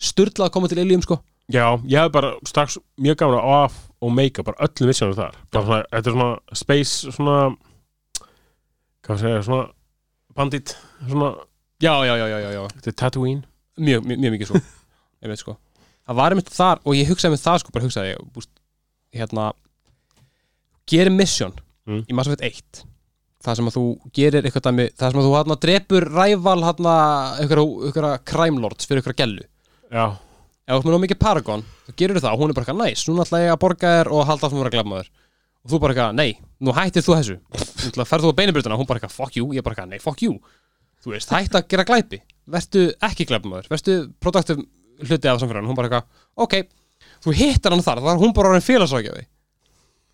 Sturla 0.00 0.46
að 0.46 0.54
koma 0.54 0.70
til 0.72 0.80
Ilium 0.80 1.02
sko. 1.04 1.18
Já, 1.52 1.66
ég 1.88 2.00
hef 2.00 2.12
bara 2.12 2.30
strax 2.48 2.78
mjög 3.00 3.18
gaman 3.20 3.40
að 3.40 3.50
off 3.58 3.76
og 4.04 4.14
make 4.16 4.44
bara 4.44 4.64
öllum 4.64 4.88
vissjónum 4.88 5.18
þar. 5.18 5.36
Svona, 5.52 5.82
þetta 5.92 6.10
er 6.10 6.16
svona 6.16 6.56
space 6.62 7.12
svona 7.12 7.36
hvað 9.04 9.22
segja, 9.22 9.44
svona 9.44 9.66
bandit, 10.36 10.74
svona, 11.08 11.30
Já, 11.78 11.92
já, 12.06 12.14
já, 12.18 12.26
já, 12.26 12.38
já, 12.56 12.62
þetta 12.74 12.90
er 12.90 12.96
Tatooine. 12.98 13.42
Mjög, 13.78 14.04
mjög, 14.10 14.18
mjög 14.24 14.32
mikið 14.34 14.48
svo. 14.50 14.60
Ég 15.22 15.30
veit 15.30 15.38
sko. 15.42 15.54
Það 16.08 16.16
var 16.18 16.34
einmitt 16.34 16.50
þar 16.54 16.80
og 16.88 16.96
ég 16.96 17.08
hugsaði 17.10 17.34
með 17.36 17.42
það 17.44 17.58
sko 17.62 17.72
bara 17.74 17.84
hugsaði 17.86 18.10
ég 18.14 18.22
búst, 18.34 18.50
hérna 19.14 19.50
gerir 20.88 21.12
mission 21.14 21.52
Mm. 21.88 22.02
í 22.04 22.12
Mass 22.12 22.28
Effect 22.28 22.42
1 22.44 22.80
það 23.46 23.54
sem 23.56 23.68
að 23.70 23.76
þú 23.78 23.82
gerir 24.12 24.44
eitthvað 24.44 24.64
dæmi 24.66 24.84
það 24.92 25.12
sem 25.14 25.20
að 25.22 25.24
þú 25.24 25.30
hérna 25.38 25.54
drepur 25.62 26.04
ræval 26.12 26.58
hérna 26.66 26.94
einhverja 27.40 28.10
crime 28.28 28.60
lords 28.60 28.84
fyrir 28.84 29.00
einhverja 29.00 29.20
gellu. 29.22 29.46
Já, 29.88 30.02
ef 30.68 30.74
þú 30.74 30.76
ert 30.76 30.84
með 30.90 30.92
nú 30.92 30.98
mikið 31.06 31.18
Paragon 31.22 31.62
þá 31.86 31.94
gerir 32.02 32.20
það 32.20 32.34
og 32.34 32.42
hún 32.42 32.52
er 32.52 32.58
bara 32.58 32.66
eitthvað 32.66 32.82
næs 32.82 33.06
núna 33.08 33.24
ætla 33.24 33.40
ég 33.40 33.54
að 33.54 33.60
borga 33.62 33.92
þér 33.94 34.10
og 34.12 34.26
halda 34.28 34.44
áfram 34.50 34.60
að 34.60 34.64
vera 34.66 34.74
glæfmaður 34.76 35.08
og 35.08 35.72
þú 35.72 35.80
bara 35.86 35.94
eitthvað, 35.96 36.18
nei, 36.20 36.28
nú 36.60 36.76
hættir 36.76 37.06
þú 37.08 37.16
þessu. 37.16 37.38
Nú 37.56 37.88
ætla 37.88 38.04
að 38.04 38.10
ferð 38.12 38.26
þú 38.28 38.34
á 38.36 38.38
beinibrutuna 38.42 38.78
hún 38.82 38.90
bara 38.92 39.00
eitthvað, 39.00 39.16
fuck 39.16 39.40
you, 39.40 39.48
ég 39.56 39.64
bara 39.64 39.78
eitthvað, 39.78 39.90
nei, 39.96 40.04
fuck 40.04 40.26
you 40.28 40.36
þú 41.08 41.16
veist, 41.16 41.32
hætt 41.32 41.56
að 41.56 41.68
gera 41.72 41.88
glæpi. 41.88 42.20
Vertu 42.48 42.84
ekki 43.08 43.24
glæfmaður, 43.28 43.66
vertu 43.72 43.96
produktiv 44.20 44.60
hluti 45.04 45.28
af 45.28 45.40
samfélaginu, 45.40 45.68
hún 45.70 45.78
bara 45.78 45.88
eitthvað, 45.88 46.06
ok 46.44 46.54
þú 47.24 47.34
hittar 47.38 47.74
hann 47.74 47.84
þar, 47.84 48.00
það 48.04 48.14
er 48.14 48.22
hún 48.22 48.32
bara 48.34 48.48
orðin 48.52 48.66
félagsrákjafi 48.66 49.24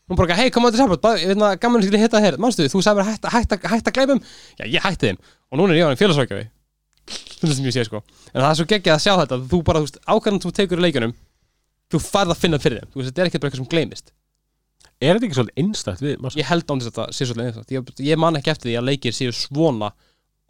hún 0.05 0.19
bara 0.19 0.27
eitthvað, 0.27 0.41
hei, 0.43 0.51
koma 0.53 0.69
að 0.69 0.73
þetta 0.75 0.83
saman 0.83 1.21
ég 1.21 1.29
veit 1.31 1.41
að 1.47 1.55
gaman 1.63 1.81
að 1.87 2.03
hitta 2.03 2.21
þér, 2.25 2.37
manstu, 2.43 2.67
þú 2.69 2.79
sagði 2.85 2.99
mér 3.01 3.09
hætt, 3.09 3.25
hætt, 3.33 3.53
hætt 3.73 3.89
að 3.89 3.97
glæpum, 3.97 4.21
já, 4.59 4.65
ég 4.69 4.85
hætti 4.85 5.09
þeim. 5.09 5.19
Og 5.49 5.57
núna 5.61 5.71
er 5.73 5.79
ég 5.79 5.87
orðin 5.89 6.01
félagsrákjafi 6.03 6.45
stundum 7.05 7.57
sem 7.57 7.69
ég 7.69 7.75
sé 7.77 7.83
sko. 7.89 7.99
En 8.33 8.41
það 8.41 8.51
er 8.51 8.59
svo 8.59 8.67
geggjað 8.69 8.97
að 8.97 9.05
sjá 9.05 9.13
þetta 9.21 9.37
þú 9.51 9.59
bara, 9.65 9.79
þú 9.81 9.87
veist, 9.89 9.99
ákvæðan 10.09 10.41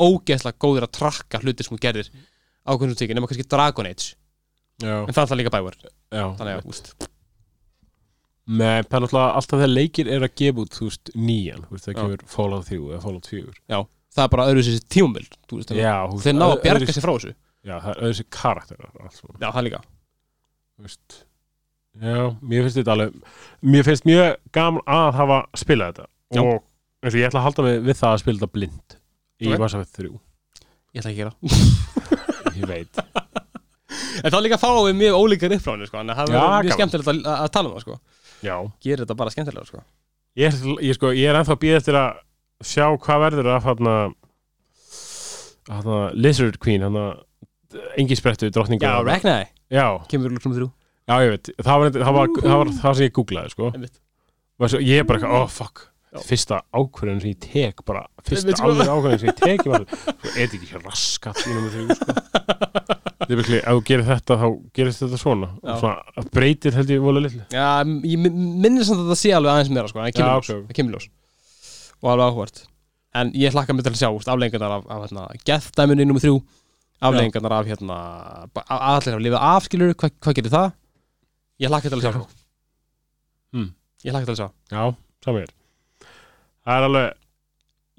ógeðslega 0.03 0.61
góðir 0.65 0.87
að 0.89 0.95
trakka 0.99 1.41
hlutir 1.43 1.67
sem 1.67 1.77
þú 1.77 1.81
gerðir 1.85 2.11
ákvæðan 2.65 2.95
þú 2.95 3.01
tekir, 3.01 3.19
nema 3.19 3.29
kannski 3.31 3.49
Dragon 3.51 3.89
Age. 3.91 4.15
Já, 4.83 4.95
en 5.05 5.13
það 5.15 5.23
er 5.23 5.29
það 5.31 5.39
líka 5.41 5.53
bævar, 5.55 5.77
þannig 6.11 6.55
að, 6.55 6.65
veist 6.67 6.95
Nei, 8.45 8.83
það 8.85 8.97
er 8.99 9.05
náttúrulega 9.05 9.37
alltaf 9.39 9.61
þegar 9.61 9.71
leikir 9.73 10.09
er 10.13 10.25
að 10.27 10.33
gefa 10.37 10.61
út, 10.65 10.75
þú 10.77 10.89
veist, 10.91 11.13
nýjan 11.17 11.63
þú 11.65 11.77
veist, 11.77 11.87
það 11.87 11.95
kemur 12.01 12.25
Fallout 12.29 12.67
3 12.69 12.81
eða 12.91 12.99
Fallout 13.05 13.29
4 13.31 13.55
já, 13.73 13.79
það 14.17 14.25
er 14.27 14.33
bara 14.35 14.47
öðru 14.51 14.65
sér 14.67 14.83
tímumil 14.93 15.25
þú 15.49 15.61
veist, 15.61 15.73
þeir 16.27 16.37
ná 16.37 16.45
að 16.51 16.57
bjarga 16.67 16.97
sér 16.97 17.07
frá 17.07 17.13
þessu. 17.15 17.33
Já, 17.65 17.77
það 17.79 17.89
er 17.95 18.03
öðru 18.05 18.19
sér 18.19 18.29
karakterar 18.37 18.91
allt 19.01 19.17
svona. 19.21 19.39
já, 19.41 19.49
það 19.49 19.67
líka, 19.69 19.81
Þú 20.75 20.89
veist 20.89 21.17
Já, 21.95 22.19
mér 22.43 22.65
finnst 22.67 22.79
þetta 22.81 22.95
alveg 22.97 23.19
Mér 23.63 23.85
finnst 23.87 24.07
mjög 24.09 24.31
gaman 24.59 24.83
að 24.91 25.09
hafa 25.15 25.37
spilað 25.55 25.93
þetta. 25.93 26.07
Já. 26.35 26.41
og 26.43 27.05
eins 27.05 27.15
og 27.15 27.21
ég 27.21 27.29
ætla 27.29 27.41
að 27.41 27.47
halda 27.47 27.65
mig 27.69 27.77
við 27.87 27.99
það 28.01 28.11
að 28.11 28.23
spila 28.25 28.41
þetta 28.41 28.55
blind 28.59 28.97
í 29.41 29.51
Ok. 29.51 29.57
okay. 29.57 29.67
Effect 29.67 29.99
3 29.99 30.13
ég 30.95 31.03
ætla 31.03 31.11
ekki 31.11 31.15
að 31.15 31.21
gera 31.23 31.35
Ég 32.59 32.67
veit 32.71 33.03
en 34.23 34.33
þá 34.33 34.39
líka 34.43 34.59
fáum 34.61 34.85
við 34.87 34.97
mjög 35.01 35.19
ólíkar 35.19 35.55
uppráðinu 35.57 35.89
sko, 35.89 36.01
en 36.01 36.13
það 36.15 36.33
er 36.35 36.67
mjög 36.67 36.77
skemmtilegt 36.79 37.11
að, 37.11 37.21
að, 37.35 37.49
tala 37.55 37.71
um 37.71 37.75
það 37.75 37.85
sko. 37.85 37.97
Gerir 38.85 39.03
þetta 39.05 39.17
bara 39.19 39.33
skemmtilega 39.35 39.69
sko. 39.69 39.83
Ég 40.39 40.61
ég, 40.83 40.95
sko, 40.99 41.11
ég 41.15 41.31
er 41.31 41.39
ennþá 41.39 41.55
að 41.57 41.63
býða 41.65 41.81
eftir 41.81 41.99
að 41.99 42.23
sjá 42.65 42.87
hvað 43.05 43.25
verður 43.25 43.51
af 43.55 43.67
þarna 43.69 43.97
hana, 45.71 45.99
Lizard 46.15 46.59
Queen 46.63 46.85
hana, 46.87 47.05
engi 47.99 48.19
sprettu 48.19 48.51
drottninga 48.55 48.91
Já, 48.91 48.97
Ragnæði, 49.07 49.51
já, 49.75 49.87
kemur 50.11 50.35
úr 50.35 50.45
sem 50.45 50.55
þrjú 50.55 50.71
já, 50.71 51.15
ég 51.25 51.35
veit 51.35 51.53
það 51.59 51.83
var, 51.83 51.97
það 51.97 52.19
var, 52.19 52.35
það 52.39 52.61
var 52.61 52.73
það 52.81 52.99
sem 52.99 53.09
ég 53.09 53.17
googlaði 53.19 53.55
sko. 53.55 53.73
Ég 54.79 55.03
er 55.03 55.07
bara 55.09 55.19
eitthvað, 55.19 55.39
oh 55.41 55.51
fuck. 55.51 55.89
Fyrsta 56.23 56.61
ákvörðun 56.75 57.21
sem 57.23 57.31
ég 57.33 57.39
tek 57.43 57.83
bara, 57.87 58.05
fyrsta 58.23 58.55
sko. 58.55 58.69
alveg 58.69 58.89
ákvörðun 58.93 59.19
sem 59.23 59.29
ég 59.33 59.39
tek 59.41 59.65
ég 59.65 59.71
bara, 59.73 59.85
svo 60.23 60.31
er 60.35 60.45
ekki 60.47 60.83
raskat 60.85 61.41
í 61.43 61.55
nummer 61.55 61.73
þrjú 61.75 61.97
sko. 61.99 62.17
þetta 63.25 63.31
er 63.33 63.41
virkli, 63.41 63.59
ef 63.59 63.73
þú 63.75 63.83
gerir 63.89 64.07
þetta 64.11 64.37
þá 64.43 64.47
gerist 64.79 65.03
þetta 65.05 65.19
svona, 65.21 65.49
Já. 65.65 65.75
svona 65.81 66.21
að 66.21 66.31
breytir 66.37 66.77
held 66.79 66.91
ég 66.95 67.01
vola 67.03 67.23
litlu. 67.25 67.43
Já, 67.51 67.67
ég 67.85 68.19
mi- 68.21 68.35
minnir 68.65 68.85
samt 68.87 69.01
að 69.03 69.11
það 69.15 69.21
sé 69.23 69.33
alveg 69.35 69.53
aðeins 69.55 69.73
meira 69.75 69.89
sko, 69.91 69.99
það 69.99 70.11
Já, 70.11 70.17
kemur 70.19 70.35
ljós, 70.35 70.51
ok. 70.55 70.67
það 70.69 70.79
kemur 70.79 70.97
ljós. 70.99 71.09
Og 72.05 72.11
alveg 72.13 72.27
áhvert 72.35 72.63
en 73.15 73.33
ég 73.39 73.55
hlakka 73.55 73.75
mig 73.75 73.85
til 73.87 73.93
að 73.95 74.01
sjá 74.03 74.09
afleggingarnar 74.35 74.77
af, 74.79 74.87
af 74.91 75.03
hérna, 75.07 75.27
gethdæminu 75.47 76.05
nummer 76.07 76.21
þrjú. 76.25 76.39
Afleggingarnar 77.05 77.53
af 77.61 77.67
hérna 77.67 77.99
allir 78.69 79.37
af 79.39 79.63
skilur, 79.69 79.95
hva, 79.95 80.11
hvað 80.21 80.35
gerir 80.39 80.51
það? 80.55 80.73
Ég 81.63 81.71
hlakka 81.71 81.91
til 81.91 81.99
að 82.01 82.07
sjá 82.09 82.27
Hmm. 83.55 83.69
ég 84.05 84.11
hlakka 84.13 84.27
til 84.27 84.35
að 84.35 84.41
sjá. 84.43 84.49
Já, 84.75 84.85
er 85.31 85.53
það 86.65 86.79
er 86.79 86.89
alveg 86.89 87.21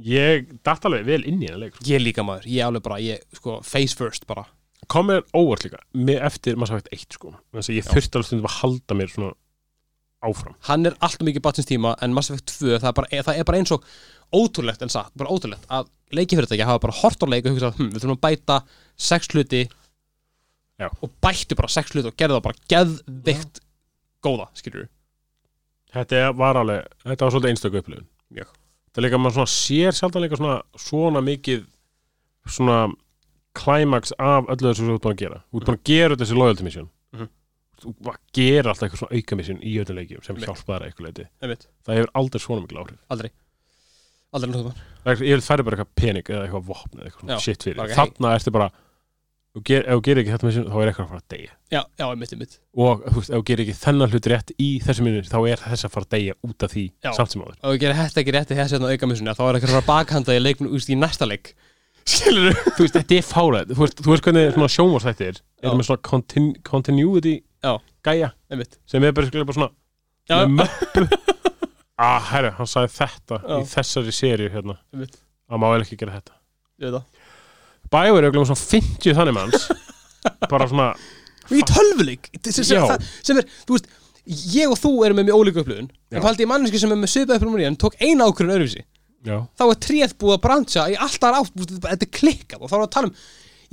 ég 0.06 0.52
datt 0.66 0.86
alveg 0.88 1.08
vel 1.08 1.22
inn 1.24 1.40
í 1.40 1.48
hennar 1.48 1.64
leik 1.66 1.78
sko. 1.78 1.88
ég 1.88 2.04
líka 2.04 2.26
maður, 2.28 2.50
ég 2.52 2.68
alveg 2.68 2.84
bara, 2.86 3.00
ég 3.04 3.24
sko 3.38 3.60
face 3.64 3.96
first 3.96 4.28
bara, 4.28 4.46
kom 4.92 5.10
mér 5.10 5.24
óvart 5.34 5.66
líka 5.66 5.80
með 5.96 6.22
eftir 6.28 6.60
maður 6.60 6.80
sagt 6.80 6.92
eitt 6.94 7.16
sko. 7.16 7.34
Þannig 7.54 7.70
að 7.70 7.80
ég 7.80 7.90
þurfti 7.90 8.20
alveg 8.20 8.30
stundum 8.30 8.50
að 8.50 8.58
halda 8.60 8.98
mér 9.00 9.14
svona 9.14 9.32
áfram. 10.26 10.58
Hann 10.68 10.90
er 10.90 10.98
alltaf 11.00 11.26
mikið 11.28 11.44
batsins 11.46 11.70
tíma 11.70 11.94
en 12.04 12.14
Mass 12.16 12.32
Effect 12.34 12.58
2, 12.58 12.80
það 12.82 12.90
er 12.90 12.98
bara, 13.00 13.24
það 13.28 13.40
er 13.40 13.48
bara 13.48 13.62
eins 13.62 13.74
og 13.76 13.86
ótrúlegt 14.36 14.84
en 14.84 14.92
satt, 14.92 15.14
bara 15.18 15.32
ótrúlegt 15.34 15.68
að 15.70 15.90
leikifyrirtæki 16.16 16.66
hafa 16.66 16.82
bara 16.86 16.98
hort 17.02 17.22
á 17.22 17.28
leik 17.30 17.46
og 17.46 17.56
hugsað, 17.56 17.78
hm, 17.80 17.92
við 17.94 18.04
þurfum 18.04 18.18
að 18.18 18.24
bæta 18.26 18.58
sex 18.98 19.30
hluti 19.34 19.62
Já. 20.82 20.90
og 20.90 21.14
bættu 21.24 21.58
bara 21.58 21.72
sex 21.72 21.94
hluti 21.94 22.10
og 22.10 22.18
gerðu 22.20 22.40
það 22.40 22.46
bara 22.48 22.62
geðvikt 22.74 23.62
góða, 24.26 24.50
skilur 24.58 24.90
þetta 25.96 26.26
var 26.36 26.60
alveg, 26.60 26.90
þetta 27.06 27.28
var 27.28 27.36
svolítið 27.36 27.54
einstöku 27.54 27.82
upplifun 27.82 28.08
Mjög. 28.34 28.48
það 28.94 29.02
er 29.02 29.06
líka 29.08 29.18
maður 29.22 29.36
svona 29.40 29.52
sér 29.54 29.92
sjaldan 29.98 30.24
líka 30.26 30.38
svona, 30.40 30.62
svona 30.80 31.22
mikið 31.22 31.66
svona 32.48 32.78
climax 33.56 34.12
af 34.20 34.46
öllu 34.52 34.70
þessu 34.72 34.82
sem 34.84 34.90
þú 34.90 34.96
ert 34.98 35.04
búin 35.06 35.16
að 35.16 35.22
gera. 35.24 35.40
Þú 35.52 35.60
ert 35.62 35.66
búin 35.70 35.78
að 35.80 35.84
gera 35.90 36.16
þessi 36.20 36.36
loyalty 36.40 36.64
mission. 36.64 36.90
Mhm. 37.14 37.30
þú 37.76 37.92
bara 38.02 38.18
gera 38.34 38.72
alltaf 38.72 38.86
eitthvað 38.88 39.02
svona 39.04 39.18
auka 39.20 39.36
mission 39.36 39.58
í 39.60 39.72
öllum 39.84 39.98
leikjum 40.00 40.24
sem 40.24 40.36
Einmitt. 40.36 40.48
hjálpa 40.48 40.78
þær 40.80 40.86
eitthvað 40.88 41.06
leiti 41.10 41.26
það 41.86 41.96
hefur 42.00 42.12
aldrei 42.16 42.40
svona 42.42 42.62
mikil 42.64 42.78
áhrif. 42.82 43.00
Aldrei. 43.12 43.32
Aldrei 44.34 44.50
náttúrulega 44.52 44.76
það 45.06 45.22
ég 45.28 45.36
vil 45.36 45.44
færi 45.46 45.64
bara 45.68 45.76
eitthvað 45.78 45.96
pening 45.96 46.24
eða 46.32 46.46
eitthvað 46.46 46.66
vopn 46.70 47.00
eða 47.00 47.10
eitthvað 47.12 47.40
shit 47.44 47.64
fyrir. 47.64 47.76
Bara 47.78 47.98
þarna 48.00 48.32
ertu 48.40 48.52
bara 48.56 48.70
þú 48.72 48.85
ef 49.56 49.96
þú 49.96 50.02
gerir 50.04 50.22
ekki 50.22 50.32
þetta 50.34 50.48
mission 50.50 50.66
þá 50.68 50.76
er 50.82 50.90
eitthvað 50.90 51.06
að 51.06 51.12
fara 51.12 51.22
að 51.22 51.30
deyja. 51.36 51.52
Já, 51.72 51.80
já, 52.00 52.06
einmitt, 52.10 52.34
einmitt. 52.36 52.56
Og 52.76 53.04
þú 53.06 53.14
veist, 53.22 53.30
ef 53.30 53.38
þú 53.40 53.46
gerir 53.50 53.64
ekki 53.66 53.76
þennan 53.80 54.12
hlut 54.12 54.28
rétt 54.32 54.52
í 54.60 54.68
þessu 54.84 55.06
minni 55.06 55.22
þá 55.30 55.38
er 55.52 55.62
þess 55.64 55.88
að 55.88 55.94
fara 55.96 56.08
að 56.08 56.16
deyja 56.16 56.36
út 56.44 56.66
af 56.68 56.74
því 56.74 56.84
Já. 57.06 57.12
samt 57.16 57.32
sem 57.36 57.44
áður. 57.46 57.56
Og 57.62 57.76
við 57.76 57.80
gerum 57.86 58.02
þetta 58.02 58.22
ekki 58.24 58.36
rétti 58.36 58.58
þessi 58.60 58.76
hérna 58.76 58.92
auka 58.92 59.10
missunni 59.12 59.36
þá 59.38 59.44
er 59.46 59.60
eitthvað 59.60 59.80
að 59.80 59.88
bakhanda 59.88 60.36
í 60.36 60.42
leiknum 60.44 60.76
úst, 60.76 60.92
í 60.92 60.98
næsta 61.00 61.30
leik. 61.30 61.54
Skilur 62.06 62.60
þú 62.76 62.84
veist, 62.84 62.98
þetta 63.00 63.18
er 63.18 63.26
fárað 63.26 63.72
þú 63.72 63.82
veist, 63.86 64.04
þú 64.04 64.12
veist 64.12 64.28
hvernig 64.28 64.52
svona 64.58 64.72
sjónvarsþættir 64.76 65.40
Já. 65.40 65.70
er 65.72 65.80
með 65.80 65.88
svona 65.88 66.04
continu 66.06 66.52
continuity 66.68 67.36
Já. 67.64 67.72
gæja 68.06 68.34
einmitt. 68.52 68.76
sem 68.86 69.08
er 69.08 69.16
bara, 69.16 69.32
bara 69.40 69.56
svona 69.58 69.72
já, 70.30 70.44
með 70.44 70.60
möppu. 70.60 71.08
Ah, 71.96 72.20
herru, 72.28 72.50
hann 72.58 72.68
sagði 72.68 72.92
þetta 72.92 73.38
í 73.56 73.62
þessari 73.72 74.12
séri 74.12 74.50
hérna. 74.52 74.74
Að 75.48 75.62
má 75.64 75.70
vel 75.72 75.86
ekki 75.86 75.96
gera 76.02 76.18
þetta 76.18 76.36
Bæver 77.94 78.26
er 78.28 78.34
með 78.34 78.48
svona 78.50 78.62
50 78.62 79.18
þannig 79.20 79.36
manns. 79.38 79.68
Bara 80.52 80.68
svona 80.72 80.90
í 81.54 81.62
tölvuleik 81.70 82.32
sem, 82.50 82.64
sem, 82.66 82.80
Já. 82.80 82.86
það- 82.90 83.08
sem 83.28 83.38
er, 83.38 83.46
þú 83.68 83.76
veist 83.78 83.90
ég 84.56 84.72
og 84.74 84.80
þú 84.82 84.92
erum 85.06 85.20
með 85.20 85.28
mjög 85.28 85.42
ólíku 85.44 85.62
upplöðun 85.62 85.90
Já. 85.92 86.18
en 86.18 86.24
faldi 86.26 86.46
ég 86.46 86.50
manneski 86.50 86.80
sem 86.82 86.94
er 86.96 86.98
með 86.98 87.12
svipað 87.14 87.38
upplöðun 87.44 87.68
en 87.70 87.78
tók 87.84 87.98
eina 88.02 88.26
ákvörðun 88.26 88.56
öðruvísi 88.56 88.82
já, 89.26 89.36
þá 89.54 89.64
er 89.68 89.78
tréð 89.86 90.16
búið 90.22 90.34
að 90.36 90.42
brancha 90.48 90.86
í 90.90 90.96
alltaf 91.06 91.38
átt 91.44 91.52
þú 91.54 91.62
veist, 91.62 91.76
þetta 91.86 92.08
er 92.08 92.12
klikkað 92.18 92.66
og 92.66 92.72
þá 92.72 92.76
erum 92.76 92.82
við 92.82 92.88
að 92.90 92.96
tala 92.98 93.12
um 93.12 93.16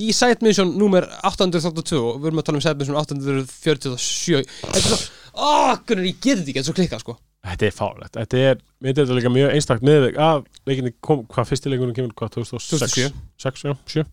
í 0.02 0.12
side 0.16 0.44
mission 0.44 0.74
númer 0.80 1.08
882 1.24 1.96
og 2.02 2.20
við 2.20 2.28
erum 2.30 2.42
að 2.42 2.46
tala 2.50 2.60
um 2.60 2.64
side 2.66 2.78
mission 2.82 3.00
847 3.00 4.44
þetta 4.60 4.76
er 4.76 4.86
svo, 4.90 5.00
aaa, 5.32 5.74
hvernig 5.88 6.10
ég 6.12 6.20
gerði 6.28 6.44
þetta 6.44 6.52
ekki 6.52 6.58
þetta 6.60 6.66
er 6.66 6.68
svo 6.68 6.76
klikkað 6.82 7.04
sko 7.06 7.16
þetta 7.42 7.66
er 7.66 7.74
fárað 7.74 8.12
þetta 8.16 8.38
er, 8.38 8.60
mér 8.80 8.92
finnst 8.94 9.00
þetta 9.02 9.18
líka 9.18 9.32
mjög 9.34 9.52
einstakt 9.56 9.82
með 9.86 10.08
að 10.22 10.44
leikinni 10.68 10.92
kom, 11.02 11.24
hvað 11.26 11.48
fyrsti 11.50 11.72
leikunum 11.72 11.94
kemur 11.96 12.12
hvað, 12.14 12.30
2006? 12.38 12.68
2007. 12.70 13.12
6, 13.42 13.64
já, 13.66 13.72
7 13.86 14.04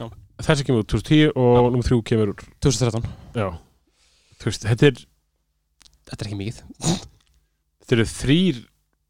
Já. 0.00 0.08
þessi 0.48 0.66
kemur 0.66 0.82
úr 0.82 0.88
2010 0.90 1.32
og 1.38 1.70
nummer 1.70 1.86
3 1.86 2.00
kemur 2.10 2.32
úr 2.34 2.46
2013 2.64 3.06
já, 3.38 3.48
þú 4.42 4.50
veist, 4.50 4.66
þetta 4.66 4.88
er 4.90 5.04
þetta 6.10 6.18
er 6.20 6.30
ekki 6.30 6.40
mikið 6.40 6.62
þetta 6.82 7.94
eru 7.98 8.08
þrýr 8.10 8.58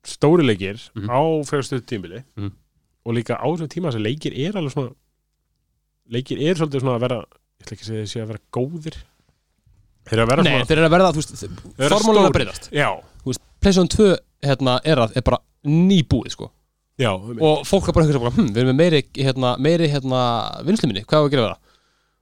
stóri 0.05 0.45
leikir 0.45 0.77
Mhm. 0.95 1.09
á 1.09 1.21
fjögstuð 1.49 1.87
tímabili 1.89 2.21
Mhm. 2.37 2.53
og 3.07 3.15
líka 3.17 3.41
á 3.41 3.47
þessum 3.49 3.73
tíma 3.73 3.89
þessi 3.91 4.05
leikir 4.05 4.33
er 4.45 4.53
alveg 4.61 4.73
svona 4.77 4.93
leikir 6.13 6.37
er 6.39 6.55
svolítið 6.61 6.81
svona 6.85 6.99
að 6.99 7.05
vera 7.09 7.19
ég 7.25 7.65
ætla 7.65 7.73
ekki 7.79 7.85
að 7.85 7.89
segja 7.89 8.05
þessi 8.05 8.21
að 8.21 8.29
vera 8.29 8.43
góðir 8.53 8.97
þeir 10.05 10.19
eru 10.21 10.25
að 10.29 10.45
Nei, 10.45 10.53
svona 10.53 10.69
þeir 10.69 10.77
eru 10.79 10.87
að 10.89 10.95
verða, 10.95 11.13
þú 11.15 11.21
veist, 11.23 11.33
formúlan 11.81 12.21
að 12.21 12.29
stórir. 12.29 12.35
breyðast 12.37 12.69
já, 12.77 12.89
PlayStation 13.65 13.91
2 13.91 14.11
hérna, 14.45 14.79
er, 14.85 15.01
að, 15.01 15.17
er 15.19 15.25
bara 15.27 15.41
nýbúið 15.65 16.35
sko. 16.37 16.51
já, 17.01 17.11
og 17.11 17.65
fólk 17.67 17.89
er 17.89 17.97
bara 17.97 18.07
eitthvað 18.07 18.27
bara, 18.27 18.37
hm, 18.37 18.51
við 18.53 18.63
erum 18.63 18.71
með 18.71 18.81
meiri, 18.83 19.01
hérna, 19.17 19.55
meiri 19.59 19.89
hérna, 19.91 20.21
vinsluminni, 20.67 21.07
hvað 21.09 21.25
er 21.25 21.31
að 21.31 21.35
gera 21.35 21.49
það 21.49 21.63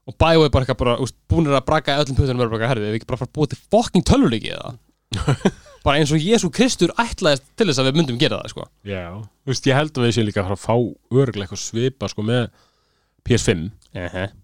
og 0.02 0.16
BioWare 0.19 0.52
bara 0.55 0.64
eitthvað 0.64 0.81
bara, 0.81 1.10
búinir 1.31 1.59
að 1.59 1.66
braka 1.66 1.98
öllum 2.02 2.16
putunum 2.19 2.40
verður 2.40 2.56
bara, 2.56 2.70
herrið, 2.73 2.89
við 2.89 2.98
ekki 2.98 3.10
bara 3.10 3.20
fara 3.20 3.31
að 3.31 3.36
búa 3.39 3.51
til 3.51 3.60
fucking 3.74 4.06
tölvuleiki 4.09 4.55
eða 4.56 4.73
bara 5.85 5.98
eins 5.98 6.12
og 6.14 6.24
Jésu 6.24 6.51
Kristur 6.55 6.94
ætlaðist 6.98 7.44
til 7.59 7.69
þess 7.69 7.82
að 7.82 7.90
við 7.90 7.98
myndum 8.01 8.19
gera 8.20 8.40
það 8.40 8.55
sko. 8.55 8.66
já 8.89 9.05
þú 9.12 9.52
veist, 9.52 9.69
ég 9.69 9.78
held 9.78 9.93
að 9.98 10.06
við 10.06 10.14
séum 10.16 10.28
líka 10.28 10.43
að 10.43 10.48
fara 10.48 10.59
að 10.59 10.64
fá 10.64 11.20
örglega 11.23 11.47
eitthvað 11.47 11.62
svipa 11.62 12.10
sko 12.10 12.27
með 12.27 12.43
PS5 13.28 13.64
uh 13.69 14.16
-huh. 14.16 14.35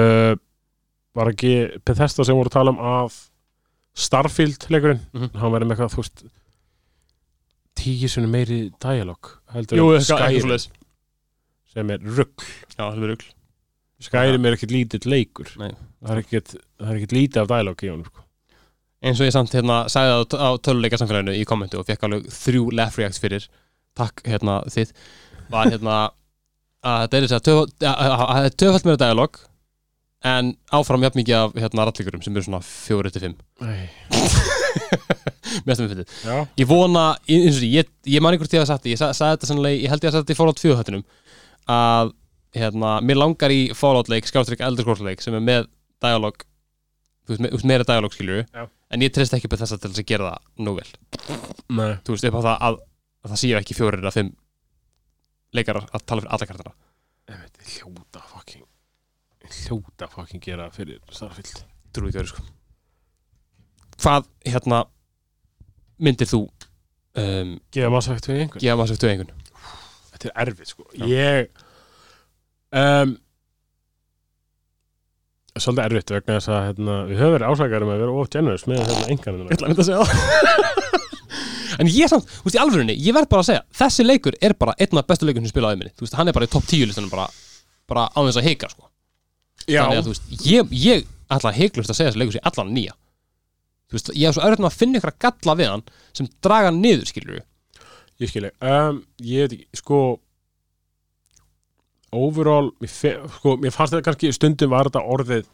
uh, 0.00 0.34
var 1.16 1.32
ekki 1.32 1.54
Bethesda 1.84 2.24
sem 2.24 2.36
voru 2.36 2.50
að 2.50 2.58
tala 2.58 2.74
um 2.74 2.82
að 2.82 3.20
Starfield 3.96 4.66
leikurinn 4.72 5.00
Mhm. 5.14 5.30
hann 5.40 5.52
verið 5.54 5.68
með 5.70 5.76
eitthvað, 5.76 5.94
þú 5.94 6.02
veist 6.02 6.24
tíu 7.76 8.08
sinni 8.10 8.28
meiri 8.32 8.58
dialog 8.82 9.30
heldur 9.54 10.00
Skyrim 10.04 10.58
sem 11.72 11.90
er 11.92 11.98
rugg 12.04 12.44
Já, 12.76 12.82
það 12.90 13.02
er 13.02 13.10
rugl 13.12 13.26
Skyrim 14.06 14.46
er 14.48 14.56
ekkert 14.56 14.72
lítill 14.74 15.08
leikur 15.12 15.50
Nei. 15.60 15.70
það 16.04 16.12
er 16.14 16.22
ekkert, 16.22 16.54
er 16.80 17.00
lítið 17.16 17.42
af 17.42 17.48
dialog 17.52 17.84
í 17.84 17.90
honum 17.92 18.06
sko. 18.08 18.24
eins 19.06 19.20
og 19.20 19.26
ég 19.28 19.32
samt 19.36 19.52
hérna 19.56 19.78
sagði 19.92 20.26
það 20.32 20.44
á 20.44 20.50
töluleika 20.66 20.98
samfélaginu 21.00 21.36
í 21.36 21.44
kommentu 21.48 21.78
og 21.80 21.86
fekk 21.88 22.04
alveg 22.08 22.28
þrjú 22.32 22.66
laugh 22.76 22.96
reacts 23.00 23.20
fyrir 23.22 23.46
takk 23.96 24.22
hérna 24.28 24.58
þið 24.72 24.92
var 25.52 25.70
hérna 25.72 25.96
að 26.86 27.04
þetta 27.06 27.16
er 27.20 27.26
þess 27.26 27.36
að 27.36 27.44
það 27.80 28.44
er 28.48 28.56
töfald 28.60 28.84
meira 28.88 29.02
dialog 29.04 29.38
en 30.26 30.52
áfram 30.74 31.04
jafn 31.06 31.20
mikið 31.20 31.36
af 31.38 31.56
hérna 31.62 31.86
rallíkurum 31.88 32.22
sem 32.24 32.34
eru 32.36 32.46
svona 32.48 32.62
fjóri 32.66 33.12
til 33.14 33.22
fimm. 33.26 33.36
Nei. 33.62 33.88
mest 35.66 35.80
með 35.82 35.92
fyndið. 35.92 36.14
Já, 36.26 36.36
ég 36.60 36.68
vona, 36.70 37.04
eins 37.30 37.56
og 37.56 37.62
því, 37.62 37.68
ég, 37.78 37.90
ég 38.16 38.22
man 38.24 38.34
einhvern 38.34 38.50
tíð 38.52 38.62
að 38.64 38.70
sagt 38.72 38.88
ég 38.90 38.98
sa- 39.00 39.12
sagði 39.16 39.36
þetta 39.36 39.50
sannlega, 39.50 39.80
ég 39.84 39.92
held 39.92 40.04
ég 40.04 40.10
að 40.10 40.16
sagði 40.16 40.24
þetta 40.26 40.34
í 40.34 40.38
Fallout 40.40 40.62
4 40.62 40.78
hættinum 40.80 41.04
að 41.76 42.12
hérna, 42.56 42.90
mér 43.06 43.18
langar 43.20 43.54
í 43.54 43.60
Fallout 43.76 44.10
leik, 44.12 44.28
skástrykk 44.28 44.62
Elder 44.66 44.86
Scrolls 44.86 45.02
leik 45.06 45.22
sem 45.24 45.34
er 45.38 45.44
með 45.44 45.68
dialog 46.04 46.42
þú 47.26 47.36
veist, 47.38 47.66
meira 47.66 47.86
dialog 47.88 48.14
skilur 48.14 48.42
Já. 48.44 48.66
en 48.94 49.02
ég 49.06 49.14
treyst 49.14 49.34
ekki 49.36 49.48
upp 49.50 49.56
þess 49.58 49.74
að 49.76 49.82
til 49.84 49.92
þess 49.92 50.02
að 50.04 50.10
gera 50.12 50.32
það 50.32 50.66
nú 50.66 50.74
vel. 50.78 50.88
Nei. 51.74 51.92
Þú 52.06 52.14
veist, 52.16 52.28
upp 52.30 52.38
á 52.38 52.42
það 52.46 52.66
að, 52.70 52.80
að 53.26 53.32
það 53.34 53.42
séu 53.42 53.58
ekki 53.60 53.78
fjórir 53.78 54.02
eða 54.04 54.14
fimm 54.14 54.32
leikarar 55.56 55.88
að 55.94 56.04
tala 56.06 56.22
fyrir 56.22 56.34
alla 56.36 56.50
kartana. 56.52 56.76
Hljóta 57.66 58.22
hljóta 59.64 60.08
fucking 60.12 60.42
gera 60.44 60.68
fyrir 60.74 61.00
Starfield. 61.10 61.64
Trúi 61.94 62.10
ekki 62.10 62.20
verið 62.20 62.32
sko. 62.34 62.44
Hvað, 64.02 64.26
hérna 64.44 64.82
myndir 66.02 66.28
þú 66.28 66.42
um, 66.44 67.52
gefa 67.72 67.92
Mass 67.92 68.10
Effect 68.10 68.28
við 68.30 68.42
einhvern? 68.44 68.64
gefa 68.64 68.78
maður 68.80 68.92
sér 68.92 69.12
einhvern? 69.12 69.44
Þetta 70.12 70.28
er 70.28 70.42
erfitt 70.44 70.72
sko. 70.72 70.88
Já. 70.96 71.06
ég 71.10 71.62
um, 72.76 73.14
svolítið 75.56 75.84
erfitt 75.86 76.12
vegna 76.12 76.36
þess 76.36 76.52
að 76.52 76.66
hérna, 76.68 76.96
við 77.08 77.22
höfum 77.22 77.36
verið 77.36 77.52
ásakarum 77.54 77.92
að 77.94 78.02
vera 78.04 78.18
of 78.20 78.32
generous 78.32 78.66
með 78.68 78.82
hérna 78.84 79.14
enganum 79.14 79.46
Ég 79.46 79.56
ætla 79.56 79.68
að 79.68 79.72
mynda 79.72 79.86
að 79.86 79.90
segja 79.90 80.10
það. 80.10 80.74
En 81.76 81.88
ég 81.92 82.08
samt, 82.08 82.24
þú 82.24 82.46
veist, 82.46 82.56
í 82.56 82.60
alvörunni, 82.62 82.94
ég 83.04 83.12
verð 83.12 83.28
bara 83.28 83.42
að 83.42 83.48
segja 83.50 83.62
Þessi 83.76 84.04
leikur 84.06 84.36
er 84.40 84.54
bara 84.56 84.72
einn 84.80 84.96
af 84.96 85.08
bestu 85.10 85.26
leikur 85.28 85.42
sem 85.44 85.50
spilaði 85.52 85.80
minni 85.80 85.92
Þú 85.92 86.06
veist, 86.06 86.14
hann 86.16 86.30
er 86.30 86.36
bara 86.36 86.46
í 86.48 86.52
topp 86.52 86.64
10 86.70 86.88
listanum 86.88 87.10
bara, 87.12 87.26
bara 87.90 88.06
á 88.08 88.18
þess 88.22 88.40
að 88.40 88.46
hika, 88.48 88.70
sko 88.72 88.88
Þannig 89.66 89.98
að, 90.00 90.06
þú 90.06 90.14
veist, 90.14 90.46
ég, 90.46 90.72
ég 90.86 91.06
að 91.34 91.46
heiklust 91.58 91.90
að 91.90 91.98
segja 91.98 92.10
þessi 92.12 92.20
leikur 92.22 92.36
sér 92.38 92.46
allan 92.52 92.72
nýja. 92.76 92.94
Þú 93.90 93.96
veist, 93.98 94.10
ég 94.14 94.26
hef 94.30 94.36
svo 94.38 94.46
örðum 94.46 94.68
að 94.68 94.76
finna 94.80 94.98
ykkur 95.00 95.12
að 95.12 95.18
galla 95.26 95.54
við 95.58 95.70
hann 95.72 95.84
sem 96.16 96.28
draga 96.42 96.70
hann 96.70 96.80
niður, 96.82 97.06
skilur 97.10 97.36
við 97.40 97.44
ég 98.24 98.30
skilji. 98.32 98.50
Um, 98.64 99.02
ég 99.20 99.42
veit 99.44 99.52
ekki, 99.58 99.66
sko 99.82 99.98
overall 102.16 102.70
mér, 102.80 102.90
fe- 102.90 103.18
sko, 103.38 103.56
mér 103.60 103.74
fannst 103.74 103.92
þetta 103.94 104.06
kannski 104.06 104.30
stundum 104.34 104.72
var 104.72 104.88
þetta 104.88 105.02
orðið 105.16 105.48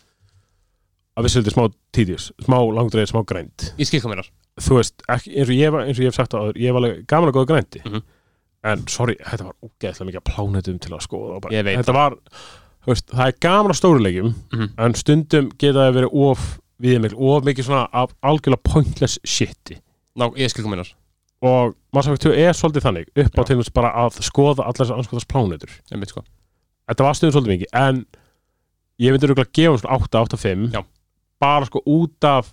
að 1.19 1.27
við 1.27 1.35
svolítið 1.35 1.55
smá 1.57 1.65
tíðjus, 1.97 2.27
smá 2.47 2.57
langdreið, 2.77 3.11
smá 3.11 3.21
grænt. 3.29 3.67
Ég 3.81 3.89
skil 3.89 4.01
hvað 4.05 4.13
mér 4.15 4.23
þú 4.63 4.79
veist, 4.79 5.03
ekki, 5.13 5.33
eins, 5.35 5.49
og 5.49 5.57
ég, 5.57 5.77
eins 5.83 5.99
og 5.99 6.05
ég 6.05 6.11
hef 6.13 6.19
sagt 6.21 6.37
áður 6.37 6.61
ég 6.61 6.77
var 6.77 6.87
gaman 7.09 7.33
að 7.33 7.37
góða 7.39 7.51
grænti. 7.55 7.83
Mhm. 7.85 8.03
en 8.65 8.85
sorry, 8.87 9.17
þetta 9.19 9.45
var 9.49 9.57
ógeðslega 9.67 10.07
mikið 10.07 10.25
til 10.85 10.93
að 10.95 11.01
skoða 11.03 11.35
og 11.35 11.41
bara, 11.43 11.53
Ég 11.57 11.65
veit. 11.67 11.79
Þetta 11.81 11.95
var, 11.97 12.15
veist, 12.87 13.07
það 13.13 13.27
er 13.27 13.37
gaman 13.41 13.71
á 13.73 13.77
stóruleikjum 13.79 14.35
Mhm. 14.53 14.69
en 14.79 14.95
stundum 14.95 15.51
geta 15.59 15.79
það 15.87 15.95
verið 16.01 16.15
of 16.31 16.59
viðmikl, 16.83 17.15
of 17.19 17.45
mikið 17.45 17.65
svona 17.69 17.89
af 17.93 18.11
algjörlega 18.23 18.63
pointless 18.65 19.19
shiti 19.25 19.79
Ná, 20.19 20.29
ég 20.37 20.51
skil 20.51 20.65
mér 20.67 20.83
og 21.43 21.75
Mass 21.93 22.07
Effect 22.09 22.23
2 22.23 22.33
er 22.39 22.53
svolítið 22.55 22.83
þannig 22.87 23.07
upp 23.25 23.39
á 23.39 23.43
til 23.47 23.57
þess 23.59 23.73
bara 23.75 23.93
að 23.95 24.19
skoða 24.23 24.63
allar 24.67 24.75
þessar 24.87 24.99
anskoðast 24.99 25.29
plánetur 25.29 25.71
Einmitt 25.93 26.09
sko 26.11 26.23
þetta 26.89 27.05
var 27.07 27.15
stundum 27.15 27.35
svolítið 27.43 27.55
mikið 27.55 27.73
en 27.73 28.07
ég 29.01 29.13
myndi 29.15 29.27
rúglega 29.31 29.53
gefa 29.53 29.79
svona 29.79 29.97
8, 29.99 30.21
8, 30.23 30.37
5 30.37 30.73
Já. 30.75 30.83
bara 31.41 31.65
sko 31.67 31.81
út 31.87 32.25
af 32.25 32.53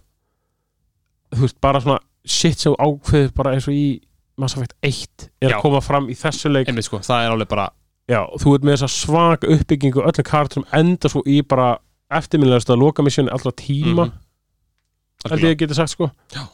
þú 1.33 1.41
veist, 1.45 1.59
bara 1.61 1.79
svona 1.81 1.99
shit 2.25 2.57
sem 2.59 2.73
ákveður 2.79 3.33
bara 3.37 3.53
eins 3.55 3.67
og 3.69 3.73
í 3.73 3.99
Mass 4.39 4.55
Effect 4.55 4.73
1 4.81 5.29
er 5.41 5.49
Já. 5.51 5.57
að 5.57 5.61
koma 5.61 5.81
fram 5.81 6.07
í 6.09 6.15
þessu 6.17 6.49
leik 6.51 6.67
Einmitt 6.69 6.85
sko, 6.87 6.99
það 7.03 7.25
er 7.25 7.31
alveg 7.35 7.49
bara 7.51 7.69
Já, 8.09 8.23
þú 8.41 8.55
ert 8.57 8.63
með 8.65 8.75
þessa 8.77 8.89
svaka 8.89 9.47
uppbyggingu 9.53 10.01
öllum 10.01 10.25
karakterum 10.25 10.65
enda 10.73 11.09
svo 11.11 11.21
í 11.29 11.41
bara 11.45 11.77
eftirminnilegast 12.09 12.71
að 12.73 12.81
loka 12.81 13.03
missjónu 13.05 13.29
allra 13.35 13.51
tíma 13.53 14.07
Mhm. 14.09 15.29
held 15.29 15.41
ég 15.43 15.51
að 15.55 15.59
geta 15.61 15.75
sagt 15.77 15.91
sko 15.93 16.09
Já. 16.33 16.47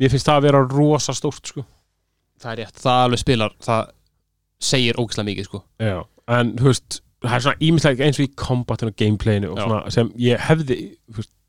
Mér 0.00 0.10
finnst 0.12 0.26
það 0.28 0.36
að 0.38 0.42
vera 0.42 0.62
rosa 0.68 1.12
stórt 1.16 1.46
sko 1.46 1.64
Það 2.38 2.52
er 2.52 2.56
rétt, 2.64 2.74
það 2.82 3.04
alveg 3.06 3.18
spilar 3.22 3.54
Það 3.64 3.90
segir 4.60 4.94
ógislega 5.00 5.26
mikið 5.30 5.44
sko 5.48 5.62
Já. 5.80 6.04
En 6.28 6.52
þú 6.58 6.64
veist, 6.68 7.00
það 7.24 7.34
er 7.38 7.40
svona 7.46 7.62
ímislega 7.70 8.04
eins 8.04 8.18
og 8.20 8.26
í 8.28 8.34
combatinu 8.36 8.90
og 8.92 8.96
gameplayinu 9.00 9.50
og 9.52 9.58
Já. 9.58 9.64
svona 9.64 9.90
sem 9.90 10.10
ég 10.18 10.38
hefði, 10.38 10.78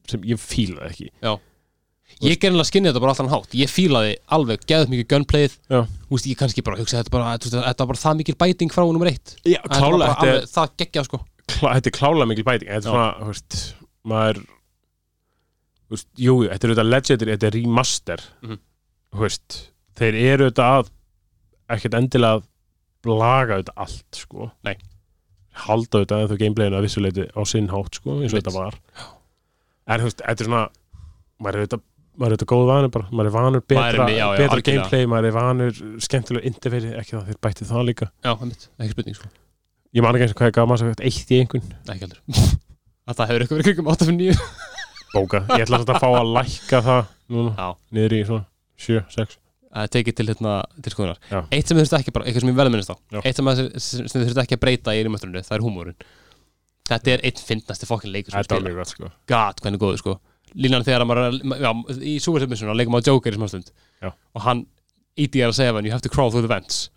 sem 0.08 0.22
ég 0.24 0.40
fílaði 0.40 0.90
ekki 0.94 1.10
Ég 2.20 2.36
gerðinlega 2.42 2.68
skinni 2.68 2.90
þetta 2.90 3.02
bara 3.04 3.14
allan 3.16 3.32
hátt. 3.32 3.54
Ég 3.56 3.72
fílaði 3.72 4.16
alveg, 4.36 4.64
geðið 4.68 4.90
mikið 4.92 5.08
gunplayið. 5.14 5.54
Já. 5.72 5.80
Þú 5.88 6.16
veist, 6.18 6.26
ég 6.28 6.40
kannski 6.42 6.64
bara 6.68 6.80
hugsa 6.82 7.00
þetta 7.00 7.22
þetta 7.40 7.86
var 7.86 7.90
bara 7.94 8.02
það 8.02 8.18
mikil 8.20 8.36
bæting 8.44 8.74
frá 8.76 8.84
nummer 8.84 9.12
eitt. 9.12 9.36
Já, 9.48 9.60
Þetta 9.62 9.78
klála, 9.80 10.10
þetta 10.10 10.26
alveg, 10.26 10.50
það 10.52 10.74
geggja 10.82 11.04
sko. 11.08 11.20
Þetta 11.50 11.92
er 11.92 11.96
klála 11.96 12.28
mikil 12.28 12.46
bæting. 12.50 12.72
Þetta 12.74 12.82
er 12.82 12.88
svona, 12.90 13.12
þú 13.22 13.30
veist, 13.32 13.60
maður 14.12 14.42
þú 15.90 15.96
veist, 15.96 16.10
jú, 16.26 16.36
þetta 16.46 16.60
er 16.68 16.74
auðvitað 16.74 16.92
legendary, 16.94 17.36
þetta 17.38 17.50
er 17.50 17.58
remaster. 17.58 18.26
Mhm. 18.44 18.60
þú 19.16 19.24
veist, 19.26 19.60
þeir 19.98 20.18
eru 20.20 20.50
auðvitað 20.50 20.76
að 20.76 20.92
ekkert 21.78 21.98
endilega 22.02 22.40
að 22.40 22.44
blaga 23.08 23.56
auðvitað 23.58 23.84
allt, 23.86 24.20
sko. 24.26 24.52
Nei. 24.68 24.76
halda 25.60 25.98
auðvitað 25.98 26.22
en 26.24 26.30
þú 26.30 26.36
gameplayinu 26.40 26.78
að 26.78 26.86
vissuleiti 26.86 27.24
á 27.36 27.42
sinn 27.48 27.72
hátt, 27.72 27.96
sko, 27.98 28.20
eins 28.20 28.36
og 28.36 28.40
þetta 28.40 28.54
var. 28.56 28.78
En 29.90 30.00
þú 30.04 30.06
veist, 30.12 30.22
þetta 30.24 30.44
er 30.44 30.48
svona 30.48 30.62
maður 31.40 31.58
er 31.58 31.64
auðvitað 31.66 31.82
maður 32.20 32.34
er 32.34 32.36
auðvitað 32.36 32.50
góð 32.52 32.66
vanur 32.70 32.92
bara, 32.94 33.08
maður 33.16 33.30
er 33.30 33.34
vanur 33.36 33.64
betra, 33.64 34.06
er 34.06 34.12
já, 34.14 34.26
já, 34.28 34.40
betra 34.42 34.64
gameplay, 34.70 35.06
maður 35.10 35.28
er 35.30 35.36
vanur 35.38 35.78
skemmtilega 36.06 36.50
interferi, 36.50 36.92
ekki 37.00 37.16
það 37.16 37.30
þeir 37.30 37.40
bætti 37.48 37.68
það 37.70 37.86
líka. 37.90 38.08
Já, 38.26 38.32
einmitt, 38.36 38.66
ekki 38.80 38.96
spurning 38.96 39.18
sko. 39.20 39.30
Ég 39.96 40.06
man 40.06 40.18
ekki 40.18 40.26
eins 40.28 40.34
og 40.36 40.40
hvað 40.42 40.52
ég 40.52 40.58
gaf 40.60 40.70
maður 40.70 40.84
sagt 40.92 41.04
eitt 41.10 41.32
í 41.34 41.40
einhvern. 41.44 41.72
Ekki 41.90 42.06
heldur. 42.06 42.20
Að 43.10 43.18
það 43.20 43.30
hefur 43.32 43.44
eitthvað 43.46 43.60
verið 43.60 43.70
kringum 43.70 43.92
8-9 43.96 44.42
bóka, 45.16 45.40
ég 45.58 45.64
ætla 45.66 45.80
að 45.82 46.02
fá 46.04 46.10
að 46.14 46.34
lækka 46.36 46.82
það 46.86 47.00
núna, 47.34 47.54
Já. 47.58 47.70
niður 47.98 48.14
í 48.14 48.24
svona 48.28 48.46
7, 48.86 49.00
6 49.16 49.40
Það 49.70 49.86
er 49.86 49.92
tekið 49.94 50.16
til 50.18 50.26
hérna 50.32 50.54
til 50.82 50.92
skoðunar. 50.94 51.18
Já. 51.30 51.40
Eitt 51.54 51.70
sem 51.70 51.78
þurftu 51.78 51.98
ekki 52.00 52.14
bara, 52.14 52.26
eitthvað 52.26 52.42
sem 52.46 52.50
ég 52.50 52.56
vel 52.58 52.70
minnist 52.74 52.90
á. 52.90 52.96
Já. 53.14 53.20
Eitt 53.22 53.38
sem, 53.38 53.50
að- 53.52 53.60
sem 53.86 54.08
þurftu 54.24 54.42
ekki 54.42 54.58
að 54.58 54.62
breyta 54.64 54.96
í 54.98 55.04
rímöfturinu 55.06 55.44
Það 55.46 55.56
er 55.60 55.66
húmórin 55.66 55.98
Þetta 56.90 57.12
er 57.14 57.24
einn 57.30 57.42
fyndnasti 57.46 57.86
fokkin 57.86 58.10
leikur 58.14 58.34
sem 58.34 58.48
þetta 58.50 58.86
sko. 58.90 59.10
Gat, 59.30 59.62
hvernig 59.62 59.82
góðu 59.84 60.00
sko 60.02 60.16
Línan 60.56 60.84
þegar 60.88 61.04
að 61.04 61.10
maður 61.10 61.26
að- 61.30 61.62
Já, 61.62 61.72
í 62.02 62.16
Submission 62.22 62.76
leikum 62.78 62.96
á 62.98 63.02
Joker 63.06 63.32
í 63.34 63.38
smástund 63.40 63.72
Já. 64.02 64.12
Og 64.36 64.42
hann 64.42 64.66
E.D. 65.18 65.42
er 65.42 65.50
að 65.52 65.58
segja 65.60 65.74
hann 65.74 65.86
You 65.86 65.92
have 65.92 66.02
to 66.02 66.10
crawl 66.10 66.32
through 66.32 66.46
the 66.48 66.54
vents 66.54 66.90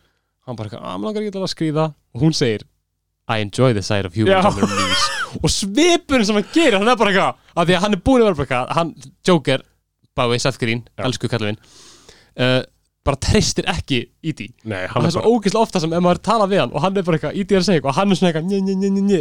Hann 0.46 0.56
bara, 0.56 0.68
eitthvað, 0.68 0.82
"Ah, 0.82 0.96
mig 0.98 1.06
langar 1.08 1.22
ekki 1.22 1.38
að 1.38 1.52
skrýða 1.54 1.94
Og 2.14 2.20
hún 2.22 2.32
segir 2.34 2.62
I 3.28 3.38
enjoy 3.40 3.72
the 3.72 3.82
sight 3.82 4.04
of 4.06 4.14
humans 4.14 4.44
on 4.44 4.54
their 4.56 4.66
knees 4.66 5.08
Og 5.42 5.48
svipurinn 5.50 6.26
sem 6.26 6.34
hann 6.34 6.48
gerir, 6.52 6.78
hann 6.78 6.88
er 6.88 6.96
bara 6.96 7.10
eitthvað 7.10 7.34
Af 7.56 7.66
því 7.68 7.76
að 7.76 7.80
hann 7.80 7.92
er 7.94 8.00
búin 8.02 8.20
að 8.22 8.24
vera 8.24 8.34
bara 8.34 8.46
eitthvað 8.46 8.74
Hann, 8.76 8.94
Joker, 9.26 9.62
bæði 10.16 10.40
Seth 10.40 10.58
Green, 10.58 10.82
Já. 10.98 11.04
elsku 11.06 11.28
kallum 11.28 11.56
uh, 12.38 12.62
bara 13.04 13.16
treystir 13.18 13.64
ekki 13.66 14.08
E.D. 14.22 14.48
nei, 14.64 14.84
og 14.86 15.02
það 15.02 15.06
er 15.06 15.10
svo 15.16 15.22
ógeðslega 15.26 15.62
ofta 15.66 15.80
sem 15.82 15.92
ef 15.92 16.02
maður 16.04 16.20
tala 16.22 16.46
við 16.46 16.60
hann 16.60 16.70
og 16.72 16.80
hann 16.84 16.96
er 16.96 17.02
bara 17.02 17.18
eitthvað, 17.18 17.34
E.D. 17.34 17.54
er 17.56 17.58
að 17.58 17.64
segja 17.66 17.80
eitthvað 17.80 17.90
og 17.90 17.96
hann 17.96 18.10
er 18.12 18.14
svona 18.20 18.30
eitthvað, 18.30 18.46
njö, 18.46 18.58
njö, 18.62 18.90
njö, 19.02 19.18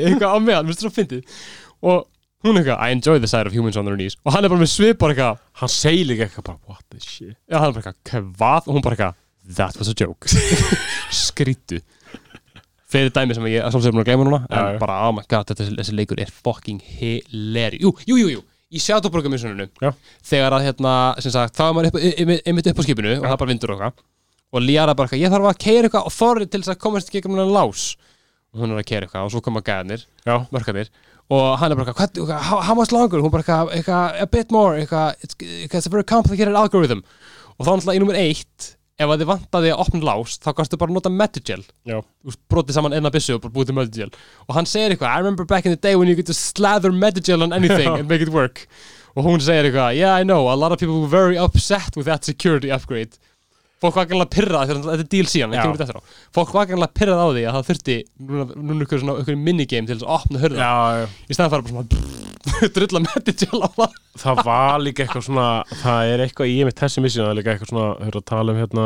hún 2.43 2.57
er 2.57 2.63
eitthvað, 2.63 2.81
I 2.81 2.95
enjoy 2.97 3.19
the 3.21 3.29
sight 3.31 3.47
of 3.49 3.53
humans 3.55 3.77
on 3.77 3.85
their 3.87 3.97
knees. 3.97 4.17
Og 4.25 4.33
hann 4.35 4.45
er 4.45 4.51
bara 4.53 4.61
með 4.63 4.71
svip 4.73 4.99
bara 5.01 5.15
eitthvað, 5.15 5.41
hann 5.61 5.73
segir 5.73 6.07
líka 6.09 6.27
eitthvað 6.27 6.47
bara 6.51 6.59
what 6.71 6.83
the 6.89 6.99
shit? 6.99 7.35
Já 7.51 7.59
hann 7.61 7.71
er 7.71 7.77
bara 7.79 7.93
eitthvað, 7.93 8.29
hvað? 8.41 8.67
Og 8.67 8.77
hún 8.77 8.85
bara 8.85 8.97
eitthvað, 8.97 9.19
that 9.57 9.79
was 9.81 9.89
a 9.91 9.95
joke. 9.97 10.29
Skrítu 11.25 11.81
fleiri 12.91 13.11
dæmi 13.15 13.35
sem 13.37 13.45
ég 13.47 13.63
að 13.63 13.71
svolítið 13.71 13.93
búin 13.95 14.01
að 14.03 14.09
gleyma 14.09 14.25
núna 14.27 14.39
en 14.51 14.79
bara, 14.81 14.97
oh 15.07 15.13
my 15.15 15.23
god, 15.31 15.47
þetta, 15.47 15.69
þessi 15.79 15.93
leikur 15.95 16.19
er 16.19 16.31
fucking 16.43 16.81
hilarious, 16.99 17.79
jú, 17.79 17.93
jú, 18.09 18.17
jú, 18.19 18.31
jú 18.35 18.41
í 18.71 18.79
Já. 18.79 19.91
þegar 20.23 20.55
að 20.55 20.65
hérna, 20.69 20.91
sem 21.19 21.33
sagt, 21.33 21.57
þá 21.57 21.63
er 21.65 21.73
maður 21.75 21.97
einmitt- 22.47 22.69
upp 22.71 22.79
á 22.79 22.83
skipinu 22.85 23.17
og 23.17 23.25
það 23.25 23.33
er 23.33 23.41
bara 23.41 23.51
vindur 23.51 23.73
eitthvað. 23.75 24.05
Og 24.51 24.63
Liara 24.63 24.93
bara 24.95 25.07
eitthvað, 25.07 25.23
ég 25.25 25.31
þarf 25.33 25.49
að 25.49 25.59
keira 25.59 25.87
eitthvað 25.89 26.07
og 26.07 26.15
þorri 26.15 26.47
til 26.47 26.61
þess 26.61 26.71
að 26.71 26.79
komast 26.79 27.09
í 27.11 27.15
gegnum 27.17 27.35
hennar 27.35 27.51
lás. 27.51 27.83
Og 28.51 28.63
hún 28.63 28.71
er 28.71 28.79
að 28.79 28.87
keira 28.87 29.07
eitthvað 29.07 29.27
og 29.27 29.31
svo 29.31 29.41
koma 29.43 29.61
gæðnir 29.63 30.05
já, 30.23 30.35
mörkarnir 30.51 30.89
og 31.29 31.47
hann 31.61 31.71
er 31.71 31.79
bara 31.79 31.91
eitthvað, 31.91 32.11
hvað, 32.15 32.27
hvað, 32.27 32.43
how, 32.49 32.59
how 32.65 32.75
much 32.77 32.91
longer? 32.95 33.21
Hún 33.23 33.31
bara 33.33 33.45
eitthvað, 33.45 33.73
eitthvað, 33.77 34.21
a 34.23 34.27
bit 34.27 34.51
more 34.51 34.77
eitthvað, 34.79 35.15
it's, 35.23 35.37
it's 35.41 35.87
a 35.87 35.93
very 35.93 36.03
complicated 36.07 36.55
algorithm. 36.55 37.03
Og 37.57 37.65
þá 37.67 37.75
náttúrulega 37.75 37.99
í 37.99 38.03
nummer 38.03 38.19
eitt 38.19 38.71
ef 39.01 39.09
að 39.09 39.23
þið 39.23 39.29
vantaði 39.31 39.71
að 39.73 39.83
opna 39.83 40.01
lás 40.05 40.37
þá 40.41 40.49
kannstu 40.57 40.79
bara 40.81 40.93
nota 40.93 41.11
veist, 42.25 42.41
brotið 42.51 42.77
saman 42.77 42.95
enna 42.97 43.11
byssu 43.13 43.37
og 43.37 43.43
bara 43.45 43.55
búið 43.55 43.71
til 43.71 43.77
Medigel 43.77 44.11
og 44.47 44.55
hann 44.57 44.69
segir 44.69 44.93
eitthvað, 44.93 45.15
I 45.15 45.23
remember 45.23 45.47
back 45.47 45.65
in 45.65 45.73
the 45.73 45.79
day 45.79 45.95
when 45.95 46.09
you 46.09 46.15
could 46.15 46.29
just 46.29 46.55
slather 46.55 46.91
Medigel 46.91 47.43
on 47.43 47.53
anything 47.53 47.89
and 47.99 48.07
make 48.09 48.21
it 48.21 48.29
work. 48.29 48.67
Og 49.15 49.25
hún 49.25 49.41
segir 49.43 49.69
eitthvað, 49.69 49.97
yeah 49.97 50.15
I 50.15 50.23
know, 50.23 50.49
a 50.51 50.55
lot 50.55 50.71
of 50.71 50.79
people 50.79 51.01
were 51.01 51.11
very 51.11 51.37
upset 51.37 51.97
with 51.97 52.05
that 52.05 52.23
security 52.25 52.71
upgrade 52.71 53.17
fólk 53.81 53.97
var 53.97 54.09
gæmlega 54.09 54.29
pyrrað 54.35 54.69
þegar 54.69 54.81
þetta 54.85 55.03
er 55.03 55.09
DLC 55.09 55.41
hann, 55.41 55.53
Já. 55.55 55.61
kemur 55.63 55.79
þetta 55.79 55.85
eftir 55.87 55.97
á. 55.97 56.03
Fólk 56.37 56.51
var 56.53 56.67
gæmlega 56.69 56.97
pyrrað 56.99 57.21
á 57.21 57.27
því 57.31 57.45
að 57.45 57.55
það 57.55 57.69
þurfti 57.69 57.95
núna, 58.31 58.77
ykkur, 58.85 59.01
svona, 59.01 59.37
minigame 59.47 59.89
til 59.89 59.95
þess 59.95 60.05
að 60.05 60.13
opna 60.17 60.41
hörða 60.43 60.67
já, 60.67 60.75
já. 61.01 61.07
í 61.25 61.37
staðan 61.37 61.53
fara 61.55 61.65
bara 61.65 61.73
svona 61.73 61.87
drulla 62.75 63.01
Medigel 63.07 63.61
á 63.65 63.69
það 63.77 63.97
það 64.21 64.43
var 64.51 64.85
líka 64.85 65.05
eitthvað 65.05 65.25
svona 65.25 65.47
það 65.81 66.11
er 66.11 66.25
eitthvað 66.27 66.53
í 66.53 66.61
mitt 66.67 66.83
þessi 66.83 67.05
missjón 67.05 67.25
það 67.25 67.33
er 67.33 67.39
líka 67.41 67.55
eitthvað 67.55 67.73
svona, 67.73 67.89
eru 68.05 68.21
að 68.21 68.29
tala 68.31 68.53
um 68.53 68.61
hérna 68.61 68.85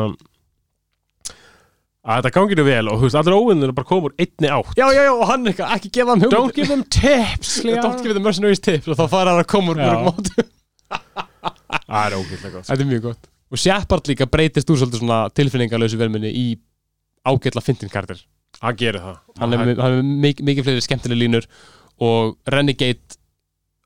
að 2.06 2.20
þetta 2.22 2.34
gangir 2.38 2.66
vel 2.70 2.88
og 2.92 3.00
þú 3.02 3.08
veist, 3.08 3.20
allir 3.20 3.36
óvinnir 3.36 3.76
bara 3.76 3.88
koma 3.90 4.12
úr 4.12 4.18
einni 4.22 4.50
átt. 4.54 4.76
Já, 4.78 4.86
já, 4.94 5.02
já, 5.08 5.14
og 5.16 5.24
hann 5.26 5.50
eitthvað, 5.50 5.72
ekki 5.76 5.94
gefa 5.98 6.18
þeim 6.22 6.34
don't 6.36 6.56
give 6.56 6.70
them 6.72 6.84
tips 6.94 7.56
don't 7.84 8.04
give 8.06 8.14
them 8.14 8.24
mercenaries 8.24 8.62
tips 8.64 8.92
og 8.94 9.00
þá 9.00 9.08
fara 9.12 9.34
hann 9.34 9.42
að 9.42 10.12
átum 10.14 10.52
það 11.86 12.06
er 12.06 12.18
ógætlega 12.20 12.54
gott 12.54 12.68
Þetta 12.70 12.84
er 12.84 12.90
mjög 12.90 13.08
gott 13.10 13.32
Og 13.54 13.62
Shepard 13.62 14.08
líka 14.10 14.26
breytist 14.30 14.70
úr 14.74 14.80
svolítið 14.82 15.04
svona 15.04 15.26
tilfinningalösu 15.38 16.00
velminni 16.00 16.32
í 16.34 16.46
ágætla 17.26 17.62
fyndin 17.62 17.92
kardir 17.94 18.24
hann 18.62 18.78
gerir 18.80 19.02
það. 19.04 19.18
Hann 19.42 19.56
er, 19.56 19.64
hann 19.80 19.98
er 20.00 20.06
mikið, 20.06 20.48
mikið 20.48 20.68
fleiri 20.68 20.84
skemmtilega 20.86 21.22
línur 21.22 21.48
og 22.06 22.36
Renegade 22.52 23.20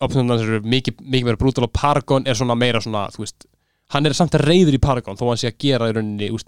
opnum 0.03 0.31
eru 0.35 0.61
mikið, 0.63 1.01
mikið 1.01 1.27
meira 1.27 1.39
brútal 1.39 1.65
og 1.67 1.73
Paragon 1.75 2.27
er 2.29 2.37
svona 2.37 2.55
meira 2.57 2.81
svona, 2.83 3.07
veist 3.19 3.47
hann 3.93 4.07
er 4.07 4.15
samt 4.17 4.37
að 4.37 4.45
reyður 4.47 4.77
í 4.77 4.81
Paragon 4.83 5.19
þó 5.19 5.25
hann 5.31 5.41
sé 5.41 5.51
að 5.51 5.59
gera 5.65 5.89
í 5.89 5.95
rauninni 5.97 6.29
úst, 6.35 6.47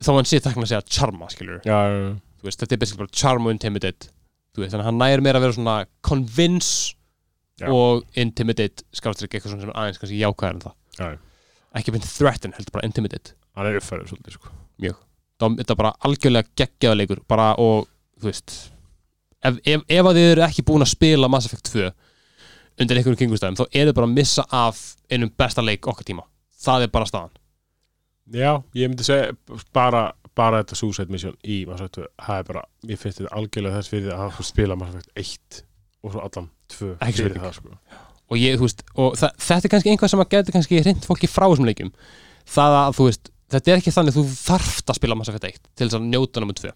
þó 0.00 0.14
hann 0.16 0.28
sé 0.28 0.40
takna 0.40 0.64
að 0.64 0.72
segja 0.72 0.86
charma, 1.00 1.28
veist, 1.28 2.62
þetta 2.62 2.72
er 2.72 2.80
basically 2.80 3.02
bara 3.02 3.12
charm 3.12 3.48
og 3.48 3.52
intimidate 3.52 4.08
veist, 4.56 4.72
þannig 4.72 4.84
að 4.84 4.88
hann 4.88 5.00
næri 5.02 5.26
meira 5.26 5.40
að 5.40 5.48
vera 5.48 5.58
svona 5.58 5.76
convince 6.06 6.94
Já. 7.60 7.68
og 7.68 8.06
intimidate 8.16 8.86
skástrík 8.96 9.34
eitthvað 9.36 9.52
svona 9.52 9.66
sem 9.66 9.72
er 9.74 9.76
aðeins 9.76 10.00
kannski 10.00 10.22
jákvæðar 10.22 10.54
en 10.56 10.62
það 10.64 10.78
Já, 11.00 11.14
já. 11.14 11.20
ekki 11.80 11.94
beint 11.94 12.08
threaten, 12.08 12.54
heldur 12.56 12.74
bara 12.76 12.86
intimidate 12.88 13.34
hann 13.56 13.70
er 13.70 13.80
uppfærið 13.80 14.12
svolítið 14.12 14.36
sko. 14.36 14.52
þá 15.40 15.46
þetta 15.56 15.74
er 15.74 15.80
bara 15.80 15.94
algjörlega 16.06 16.54
geggjaða 16.60 17.00
leikur 17.00 17.24
bara 17.28 17.50
og, 17.62 17.88
þú 18.20 18.30
veist 18.30 18.54
ef, 19.40 19.58
ef, 19.64 19.84
ef 19.88 20.06
að 20.10 20.20
þið 20.20 20.30
eru 20.34 20.46
ekki 20.46 20.66
búin 20.68 20.84
að 20.84 20.92
spila 20.94 21.30
Mass 21.32 21.48
Effect 21.48 21.72
2 21.72 21.90
undir 22.80 23.00
einhverjum 23.00 23.20
kringustæðum 23.20 23.58
þá 23.60 23.66
eru 23.66 23.90
þið 23.90 23.98
bara 23.98 24.08
að 24.10 24.16
missa 24.18 24.46
af 24.52 24.82
einum 25.12 25.32
besta 25.42 25.64
leik 25.64 25.88
okkar 25.90 26.08
tíma 26.08 26.26
það 26.60 26.86
er 26.86 26.92
bara 26.94 27.08
staðan 27.08 27.34
já, 28.30 28.52
ég 28.76 28.90
myndi 28.92 29.06
segja 29.06 29.32
bara, 29.76 30.10
bara 30.36 30.62
þetta 30.62 30.78
Suicide 30.78 31.12
Mission 31.12 31.36
í 31.44 31.62
Mass 31.68 31.82
Effect 31.82 32.02
2 32.02 32.12
það 32.28 32.44
er 32.44 32.46
bara, 32.52 32.66
ég 32.92 33.00
finnst 33.00 33.22
þetta 33.22 33.34
algjörlega 33.40 33.80
þess 33.80 33.94
fyrir 33.94 34.14
að 34.16 34.44
spila 34.52 34.78
Mass 34.80 34.94
Effect 34.94 35.12
1 35.24 35.64
og 36.00 36.14
svo 36.14 36.24
allan 36.24 36.52
2 36.76 36.92
Ekki 37.00 37.26
fyrir 37.26 37.42
það 37.42 37.56
sko. 37.58 37.74
Og, 38.30 38.38
ég, 38.38 38.56
veist, 38.60 38.84
og 38.94 39.16
þa 39.18 39.32
þetta 39.42 39.68
er 39.68 39.74
kannski 39.74 39.92
einhvað 39.92 40.12
sem 40.12 40.22
að 40.22 40.32
getur 40.34 40.56
kannski 40.56 40.82
hreint 40.84 41.06
fólki 41.08 41.30
frá 41.30 41.46
þessum 41.48 41.68
leikjum. 41.68 41.92
Það 42.50 42.76
að 42.80 42.98
þú 42.98 43.08
veist, 43.08 43.32
þetta 43.54 43.72
er 43.72 43.82
ekki 43.82 43.94
þannig 43.96 44.16
þú 44.16 44.26
þarft 44.34 44.92
að 44.92 45.00
spila 45.00 45.18
Mass 45.18 45.32
Effect 45.32 45.48
1 45.50 45.62
til 45.74 45.88
þess 45.88 45.98
að 45.98 46.06
njóta 46.10 46.42
nummer 46.42 46.58
2 46.60 46.70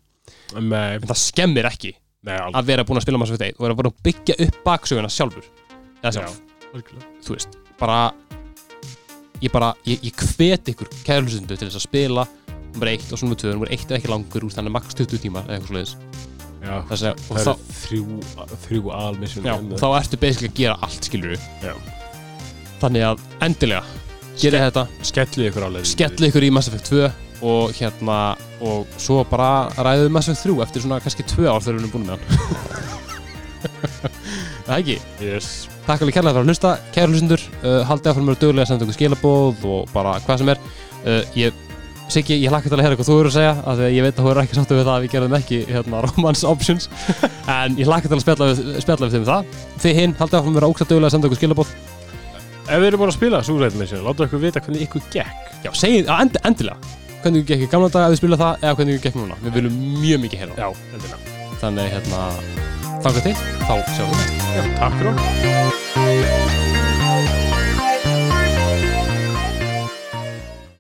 Nei, 0.55 0.97
en 0.97 1.07
það 1.07 1.21
skemmir 1.21 1.69
ekki 1.69 1.93
nei, 2.25 2.37
að 2.37 2.71
vera 2.71 2.85
búin 2.87 3.01
að 3.01 3.07
spila 3.07 3.21
Mass 3.21 3.35
Effect 3.35 3.55
1 3.55 3.61
og 3.61 3.67
vera 3.67 3.79
búin 3.79 3.91
að 3.91 4.01
byggja 4.09 4.39
upp 4.47 4.61
baksöguna 4.67 5.13
sjálfur. 5.13 5.47
Eða 6.03 6.15
sjálf, 6.19 6.41
þú 7.25 7.37
veist 7.37 7.59
bara 7.79 7.99
ég 9.43 9.53
bara, 9.53 9.73
ég, 9.89 10.01
ég 10.05 10.25
hvet 10.37 10.73
ykkur 10.73 10.91
kærlusundu 11.07 11.57
til 11.57 11.69
þess 11.69 11.81
að 11.81 11.87
spila 11.89 12.27
nummer 12.75 12.91
1 12.91 13.13
og 13.13 13.19
svo 13.19 13.29
nummer 13.29 13.41
2, 13.41 13.55
nummer 13.55 13.73
1 13.75 13.91
er 13.91 13.99
ekki 13.99 14.11
langur 14.11 14.47
úr 14.47 14.55
þannig 14.55 14.75
max 14.75 14.97
20 14.97 15.23
tímar 15.23 15.47
eða 15.49 15.59
eitthvað 15.59 15.73
svoleiðis 15.73 16.14
Já, 16.65 16.75
Þess 16.89 17.03
að, 17.05 17.13
og 17.29 17.35
það 17.37 17.45
þá, 17.45 17.53
eru 17.53 17.59
þrjú, 17.81 18.05
þrjú 18.65 18.83
almission 18.97 19.43
já, 19.49 19.55
þá 19.83 19.89
ertu 19.99 20.17
basically 20.23 20.51
að 20.51 20.59
gera 20.63 20.77
allt 20.87 21.03
skilur 21.11 21.39
þannig 22.81 23.03
að 23.11 23.17
endilega 23.45 23.85
gera 24.41 24.63
þetta, 24.67 24.83
Skellið 25.11 25.49
ykkur 25.51 25.67
álega 25.69 25.91
skelli 25.91 26.25
ykkur 26.31 26.47
í 26.49 26.51
Mass 26.55 26.69
Effect 26.71 26.87
2 26.91 26.93
og 27.45 27.65
hérna 27.77 28.19
og 28.65 28.81
svo 28.97 29.17
bara 29.29 29.51
ræðum 29.77 30.13
Mass 30.17 30.29
Effect 30.33 30.49
3 30.49 30.65
eftir 30.65 30.81
svona 30.87 31.03
kannski 31.05 31.25
2 31.35 31.45
ár 31.51 31.61
þegar 31.61 31.77
við 31.77 31.83
erum 31.83 31.93
búin 31.93 32.09
með 32.09 32.15
hann. 32.17 32.25
Það 34.65 34.79
ekki? 34.79 34.97
Yes. 35.21 35.69
Takk 35.85 36.01
alveg 36.01 36.15
kærlega 36.17 36.33
fyrir 36.33 36.47
að 36.47 36.51
hlusta, 36.55 36.71
kæru 36.95 37.11
hlustendur 37.13 37.43
uh, 37.61 37.83
haldið 37.85 38.09
áfram 38.13 38.27
mér 38.31 38.39
dögulega 38.41 38.65
að 38.65 38.69
senda 38.71 38.85
okkur 38.87 38.97
skilabóð 38.97 39.59
og 39.69 39.81
bara 39.93 40.13
hvað 40.25 40.39
sem 40.41 40.53
er. 40.55 40.59
Uh, 41.05 41.23
ég, 41.37 41.53
Siggi, 42.13 42.37
ég 42.43 42.51
hlakka 42.53 42.69
til 42.69 42.77
að 42.77 42.85
heyra 42.85 42.97
hvað 42.99 43.09
þú 43.09 43.15
eru 43.21 43.29
að 43.31 43.37
segja 43.39 43.53
af 43.57 43.79
því 43.79 43.85
að 43.87 43.95
ég 43.97 44.03
veit 44.05 44.19
að 44.19 44.25
þú 44.25 44.31
eru 44.31 44.41
ekki 44.45 44.57
sáttu 44.59 44.75
við 44.77 44.85
það 44.85 44.95
að 44.95 45.03
við 45.05 45.13
gerðum 45.15 45.37
ekki 45.39 45.59
hérna, 45.71 45.97
romance 46.05 46.43
options. 46.47 46.85
En 47.49 47.71
ég 47.81 47.87
hlakka 47.89 48.09
til 48.11 48.19
að 48.19 48.25
spjalla 48.27 48.45
við, 48.51 48.59
spjalla 48.85 49.05
við 49.09 49.15
þeim 49.17 49.25
um 49.25 49.31
það. 49.31 49.43
Þið 49.85 49.95
hinn, 50.01 50.13
haldið 50.21 50.39
áfram 50.41 50.55
mér 50.59 50.67
ókslega 50.69 50.91
dögulega 50.93 51.09
að 51.09 51.15
senda 51.17 51.27
okkur 51.31 51.41
skilabóð 51.41 51.71
Ef 52.65 52.79
við 52.81 52.87
erum 52.89 53.01
búin 53.03 53.13
að 53.13 53.19
spila 53.19 53.39
Súrætt 53.45 53.75
Mission, 53.77 54.07
láta 54.07 54.25
okkur 54.25 54.41
vita 54.41 54.61
hvernig 54.65 54.85
ykkur 54.87 55.03
gekk. 55.13 55.37
Já, 55.67 55.71
segið, 55.77 56.05
end, 56.17 56.35
endilega. 56.49 56.79
Hvernig 57.21 57.39
við 57.43 57.49
gekk 57.53 57.65
í 57.67 57.69
gamla 57.75 57.93
daga 57.93 58.07
að 58.09 58.13
við 58.15 58.21
spila 58.23 58.41
það 58.41 58.53
eða 58.65 58.77
hvernig 58.81 58.97
við 58.97 59.05
gekk 59.05 59.17
núna? 59.21 59.37
Við 59.45 59.53
viljum 59.59 59.77
mjög 60.01 60.19
mikið 60.25 60.41
endilega. 60.49 60.73
Þannig, 61.61 61.87
hérna, 61.93 62.21
þangað 63.05 63.23
til, 63.29 63.37
þá 63.69 63.75
sjáum 63.93 64.17
við 64.21 64.29